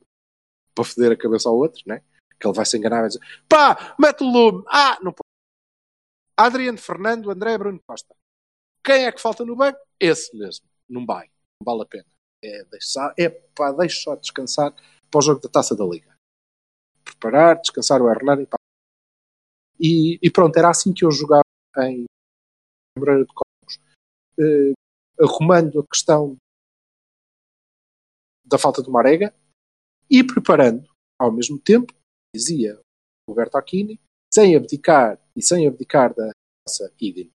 para 0.74 0.84
foder 0.84 1.12
a 1.12 1.16
cabeça 1.16 1.48
ao 1.48 1.56
outro, 1.56 1.82
né? 1.86 2.02
Que 2.40 2.46
ele 2.46 2.54
vai 2.54 2.66
se 2.66 2.76
enganar 2.76 2.96
e 2.96 3.00
vai 3.00 3.08
dizer 3.08 3.20
pá, 3.48 3.94
mete 3.98 4.22
o 4.22 4.30
Lume. 4.30 4.64
Ah, 4.68 4.98
não 5.00 5.12
pode. 5.12 5.24
Adriano, 6.36 6.78
Fernando, 6.78 7.30
André, 7.30 7.56
Bruno 7.56 7.80
Costa. 7.86 8.14
Quem 8.84 9.04
é 9.04 9.12
que 9.12 9.20
falta 9.20 9.44
no 9.44 9.54
banco? 9.54 9.78
Esse 10.00 10.36
mesmo. 10.36 10.66
Não 10.88 11.06
vai. 11.06 11.28
Não 11.60 11.64
vale 11.64 11.82
a 11.82 11.86
pena. 11.86 12.06
É, 12.42 12.64
deixar, 12.64 13.14
é 13.18 13.28
pá, 13.30 13.72
deixa 13.72 14.02
só 14.02 14.16
descansar 14.16 14.74
para 15.10 15.18
o 15.18 15.22
jogo 15.22 15.40
da 15.40 15.48
Taça 15.48 15.76
da 15.76 15.84
Liga. 15.84 16.14
Preparar, 17.04 17.60
descansar 17.60 18.02
o 18.02 18.10
Hernani 18.10 18.42
e 18.42 18.46
pá. 18.46 18.56
E, 19.80 20.18
e 20.22 20.30
pronto, 20.30 20.56
era 20.56 20.70
assim 20.70 20.92
que 20.92 21.04
eu 21.04 21.10
jogava 21.10 21.44
em 21.78 22.04
Moreira 22.98 23.24
de 23.24 23.32
Cosmos. 23.32 23.80
Eh, 24.38 24.72
arrumando 25.20 25.80
a 25.80 25.86
questão 25.86 26.36
da 28.44 28.58
falta 28.58 28.82
do 28.82 28.90
Marega 28.90 29.34
e 30.10 30.22
preparando, 30.22 30.88
ao 31.18 31.32
mesmo 31.32 31.58
tempo, 31.58 31.94
dizia 32.34 32.78
Roberto 33.28 33.56
Aquini, 33.56 33.98
sem 34.32 34.56
abdicar 34.56 35.18
e 35.34 35.42
sem 35.42 35.66
abdicar 35.66 36.14
da 36.14 36.30
nossa 36.66 36.92
idem 37.00 37.30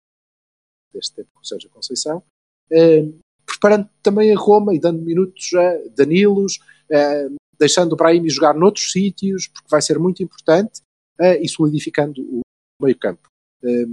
deste 0.93 1.15
tempo 1.15 1.29
com 1.33 1.41
o 1.41 1.45
Sérgio 1.45 1.69
Conceição, 1.69 2.23
eh, 2.71 3.03
preparando 3.45 3.89
também 4.01 4.31
a 4.33 4.37
Roma 4.37 4.73
e 4.73 4.79
dando 4.79 5.01
minutos 5.01 5.53
a 5.53 5.77
Danilos, 5.95 6.59
eh, 6.89 7.29
deixando 7.57 7.93
o 7.93 7.95
Brahim 7.95 8.27
jogar 8.29 8.53
noutros 8.53 8.91
sítios, 8.91 9.47
porque 9.47 9.67
vai 9.69 9.81
ser 9.81 9.99
muito 9.99 10.23
importante, 10.23 10.81
eh, 11.19 11.41
e 11.41 11.47
solidificando 11.47 12.21
o 12.21 12.41
meio 12.81 12.97
campo. 12.97 13.27
Eh, 13.63 13.85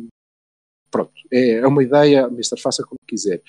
pronto, 0.91 1.13
é, 1.33 1.59
é 1.59 1.67
uma 1.67 1.83
ideia, 1.83 2.29
Mister, 2.29 2.61
faça 2.61 2.83
como 2.83 2.99
quiser. 3.07 3.43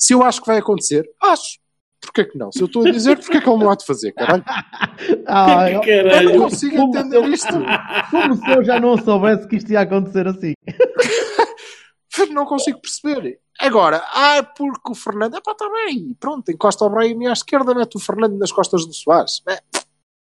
Se 0.00 0.14
eu 0.14 0.22
acho 0.22 0.40
que 0.40 0.46
vai 0.46 0.58
acontecer, 0.58 1.10
acho. 1.20 1.58
Porquê 2.00 2.24
que 2.24 2.38
não? 2.38 2.50
Se 2.52 2.60
eu 2.62 2.66
estou 2.66 2.86
a 2.86 2.90
dizer, 2.90 3.16
porquê 3.18 3.40
que 3.40 3.48
ele 3.48 3.58
não 3.58 3.70
há 3.70 3.74
de 3.74 3.84
fazer, 3.84 4.12
caralho? 4.12 4.44
Ah, 5.26 5.70
eu- 5.70 5.80
Que 5.80 5.90
Eu 5.90 6.04
não 6.04 6.10
caralho. 6.10 6.38
consigo 6.42 6.76
Como 6.76 6.96
entender 6.96 7.16
eu- 7.16 7.30
isto. 7.32 7.48
como 8.10 8.36
se 8.36 8.50
eu 8.50 8.64
já 8.64 8.80
não 8.80 8.96
soubesse 8.98 9.46
que 9.48 9.56
isto 9.56 9.70
ia 9.72 9.80
acontecer 9.80 10.26
assim. 10.26 10.52
Não 12.32 12.46
consigo 12.46 12.80
perceber. 12.80 13.38
Agora, 13.60 14.02
ah, 14.12 14.42
porque 14.42 14.90
o 14.90 14.94
Fernando, 14.94 15.36
é 15.36 15.40
pá, 15.40 15.52
está 15.52 15.68
bem, 15.70 16.14
pronto, 16.18 16.50
encosta 16.50 16.84
o 16.84 16.90
Brahim 16.90 17.26
à 17.26 17.32
esquerda, 17.32 17.72
mete 17.76 17.96
o 17.96 18.00
Fernando 18.00 18.36
nas 18.36 18.50
costas 18.50 18.84
do 18.84 18.92
Soares. 18.92 19.40
É, 19.48 19.60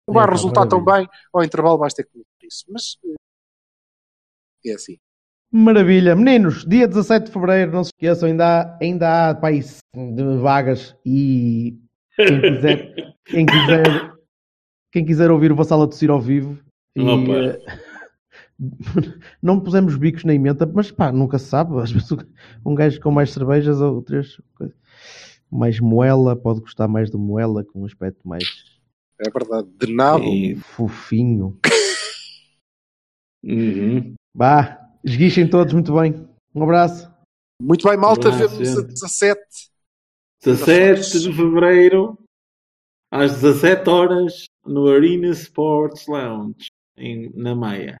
não 0.08 0.14
vai 0.14 0.26
É, 0.26 0.30
resultar 0.30 0.66
tão 0.66 0.84
bem, 0.84 1.08
ao 1.32 1.44
intervalo 1.44 1.78
vais 1.78 1.94
ter 1.94 2.02
que 2.04 2.18
meter 2.18 2.46
isso. 2.48 2.64
Mas 2.68 2.96
eh, 3.04 4.70
é 4.70 4.74
assim. 4.74 4.98
Maravilha. 5.56 6.16
Meninos, 6.16 6.64
dia 6.64 6.88
17 6.88 7.26
de 7.26 7.30
Fevereiro, 7.30 7.70
não 7.70 7.84
se 7.84 7.92
esqueçam, 7.94 8.28
ainda 8.28 8.44
há, 8.44 8.78
ainda 8.82 9.30
há 9.30 9.34
país 9.36 9.78
de 9.94 10.36
vagas 10.38 10.96
e 11.06 11.78
quem 12.16 12.40
quiser, 12.40 12.94
quem 13.24 13.46
quiser, 13.46 14.12
quem 14.90 15.04
quiser 15.06 15.30
ouvir 15.30 15.52
o 15.52 15.54
Vassal 15.54 15.80
a 15.82 15.86
tossir 15.86 16.10
ao 16.10 16.20
vivo 16.20 16.58
e, 16.96 17.02
Opa. 17.02 17.36
eh, 17.36 17.58
não 19.40 19.60
pusemos 19.60 19.94
bicos 19.96 20.24
nem 20.24 20.40
menta, 20.40 20.66
mas 20.66 20.90
pá, 20.90 21.12
nunca 21.12 21.38
se 21.38 21.46
sabe. 21.46 21.78
Às 21.80 21.92
vezes 21.92 22.08
um 22.66 22.74
gajo 22.74 23.00
com 23.00 23.12
mais 23.12 23.30
cervejas 23.30 23.80
ou 23.80 24.02
três, 24.02 24.36
mais 25.48 25.78
moela, 25.78 26.34
pode 26.34 26.62
gostar 26.62 26.88
mais 26.88 27.12
de 27.12 27.16
moela, 27.16 27.62
com 27.62 27.82
um 27.82 27.84
aspecto 27.84 28.26
mais 28.26 28.42
É 29.20 29.30
verdade. 29.30 29.68
De 29.78 29.94
nada. 29.94 30.24
E- 30.24 30.56
fofinho. 30.56 31.56
Uhum. 33.44 34.14
Vá, 34.34 34.83
esguichem 35.04 35.48
todos 35.48 35.72
muito 35.72 35.94
bem. 35.94 36.28
Um 36.54 36.62
abraço. 36.62 37.10
Muito 37.60 37.86
bem, 37.88 37.96
malta. 37.96 38.30
Vemos 38.30 38.60
a 38.60 38.64
gente. 38.82 38.88
17. 38.94 39.40
17 40.44 41.20
de 41.20 41.32
fevereiro, 41.32 42.18
às 43.10 43.40
17 43.40 43.88
horas, 43.88 44.44
no 44.66 44.88
Arena 44.88 45.28
Sports 45.28 46.06
Lounge, 46.06 46.66
em, 46.98 47.30
na 47.34 47.54
Maia. 47.54 47.96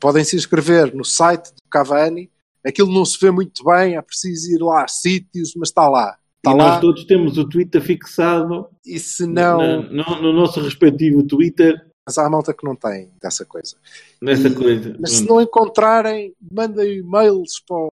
Podem 0.00 0.24
se 0.24 0.36
inscrever 0.36 0.94
no 0.94 1.04
site 1.04 1.50
do 1.50 1.60
Cavani. 1.70 2.30
Aquilo 2.64 2.92
não 2.92 3.04
se 3.04 3.18
vê 3.20 3.30
muito 3.30 3.62
bem. 3.64 3.96
É 3.96 4.02
preciso 4.02 4.54
ir 4.54 4.58
lá 4.62 4.84
a 4.84 4.88
sítios, 4.88 5.52
mas 5.56 5.68
está 5.68 5.88
lá. 5.88 6.16
Está 6.38 6.52
e 6.52 6.54
lá. 6.56 6.68
nós 6.72 6.80
todos 6.80 7.04
temos 7.04 7.36
o 7.36 7.48
Twitter 7.48 7.82
fixado 7.82 8.68
E 8.86 8.98
se 8.98 9.26
não. 9.26 9.58
na- 9.58 9.82
no, 9.90 10.22
no 10.22 10.32
nosso 10.32 10.60
respectivo 10.60 11.26
Twitter, 11.26 11.87
Mas 12.08 12.16
há 12.16 12.26
malta 12.30 12.54
que 12.54 12.64
não 12.64 12.74
tem 12.74 13.12
dessa 13.20 13.44
coisa. 13.44 13.76
nessa 14.18 14.48
E- 14.48 14.54
coisa. 14.54 14.96
Mas 14.98 15.12
se 15.12 15.28
não 15.28 15.42
encontrarem, 15.42 16.34
mandem 16.40 17.00
e-mails 17.00 17.60
para 17.60 17.76
a 17.86 17.90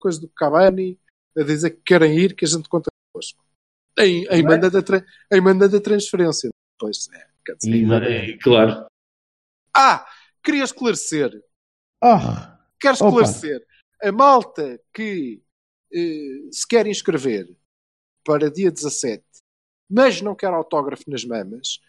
coisa 0.00 0.20
do 0.20 0.28
Cavani 0.30 0.98
a 1.36 1.44
dizer 1.44 1.70
que 1.70 1.82
querem 1.82 2.18
ir, 2.18 2.34
que 2.34 2.44
a 2.44 2.48
gente 2.48 2.68
conta 2.68 2.90
convosco. 3.12 3.40
Em, 3.96 4.26
em, 4.26 4.42
manda 4.42 4.68
da 4.68 4.82
tra- 4.82 5.06
em 5.32 5.40
manda 5.40 5.68
da 5.68 5.80
transferência. 5.80 6.50
Pois 6.80 7.08
é, 7.14 7.28
quer 7.46 7.54
dizer. 7.54 7.74
E- 7.76 8.32
É, 8.34 8.38
claro. 8.38 8.86
Ah, 9.72 10.04
queria 10.42 10.64
esclarecer. 10.64 11.30
Oh, 12.02 12.18
Quero 12.80 12.96
Opa. 12.96 13.06
esclarecer. 13.06 13.64
A 14.02 14.10
malta 14.10 14.80
que 14.92 15.40
eh, 15.94 16.48
se 16.50 16.66
quer 16.66 16.88
inscrever 16.88 17.56
para 18.24 18.50
dia 18.50 18.70
17, 18.72 19.22
mas 19.88 20.20
não 20.20 20.34
quer 20.34 20.48
autógrafo 20.52 21.04
nas 21.08 21.24
mamas, 21.24 21.80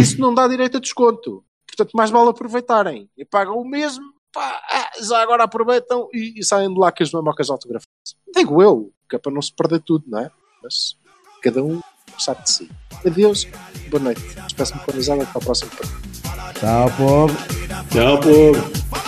isso 0.00 0.20
não 0.20 0.34
dá 0.34 0.46
direito 0.48 0.76
a 0.76 0.80
desconto. 0.80 1.44
Portanto, 1.66 1.92
mais 1.94 2.10
vale 2.10 2.30
aproveitarem. 2.30 3.10
E 3.16 3.24
pagam 3.24 3.58
o 3.58 3.68
mesmo, 3.68 4.04
pá, 4.32 4.60
ah, 4.70 4.90
já 5.02 5.20
agora 5.20 5.44
aproveitam 5.44 6.08
e, 6.12 6.38
e 6.38 6.44
saem 6.44 6.72
de 6.72 6.78
lá 6.78 6.92
com 6.92 7.02
as 7.02 7.10
mamocas 7.10 7.50
autografadas. 7.50 8.16
Digo 8.34 8.62
eu, 8.62 8.92
que 9.08 9.16
é 9.16 9.18
para 9.18 9.32
não 9.32 9.42
se 9.42 9.52
perder 9.52 9.80
tudo, 9.80 10.04
não 10.06 10.20
é? 10.20 10.30
Mas 10.62 10.96
cada 11.42 11.62
um 11.62 11.80
sabe 12.18 12.42
de 12.42 12.50
si. 12.50 12.70
Adeus, 13.04 13.46
boa 13.90 14.02
noite. 14.02 14.22
Despeço-me 14.44 14.80
com 14.80 14.90
a. 14.90 15.22
Até 15.22 15.30
ao 15.34 15.40
próximo 15.40 15.70
programa. 15.70 16.52
tchau, 16.54 16.90
povo. 16.96 17.36
Tchau, 17.90 18.20
povo. 18.20 19.05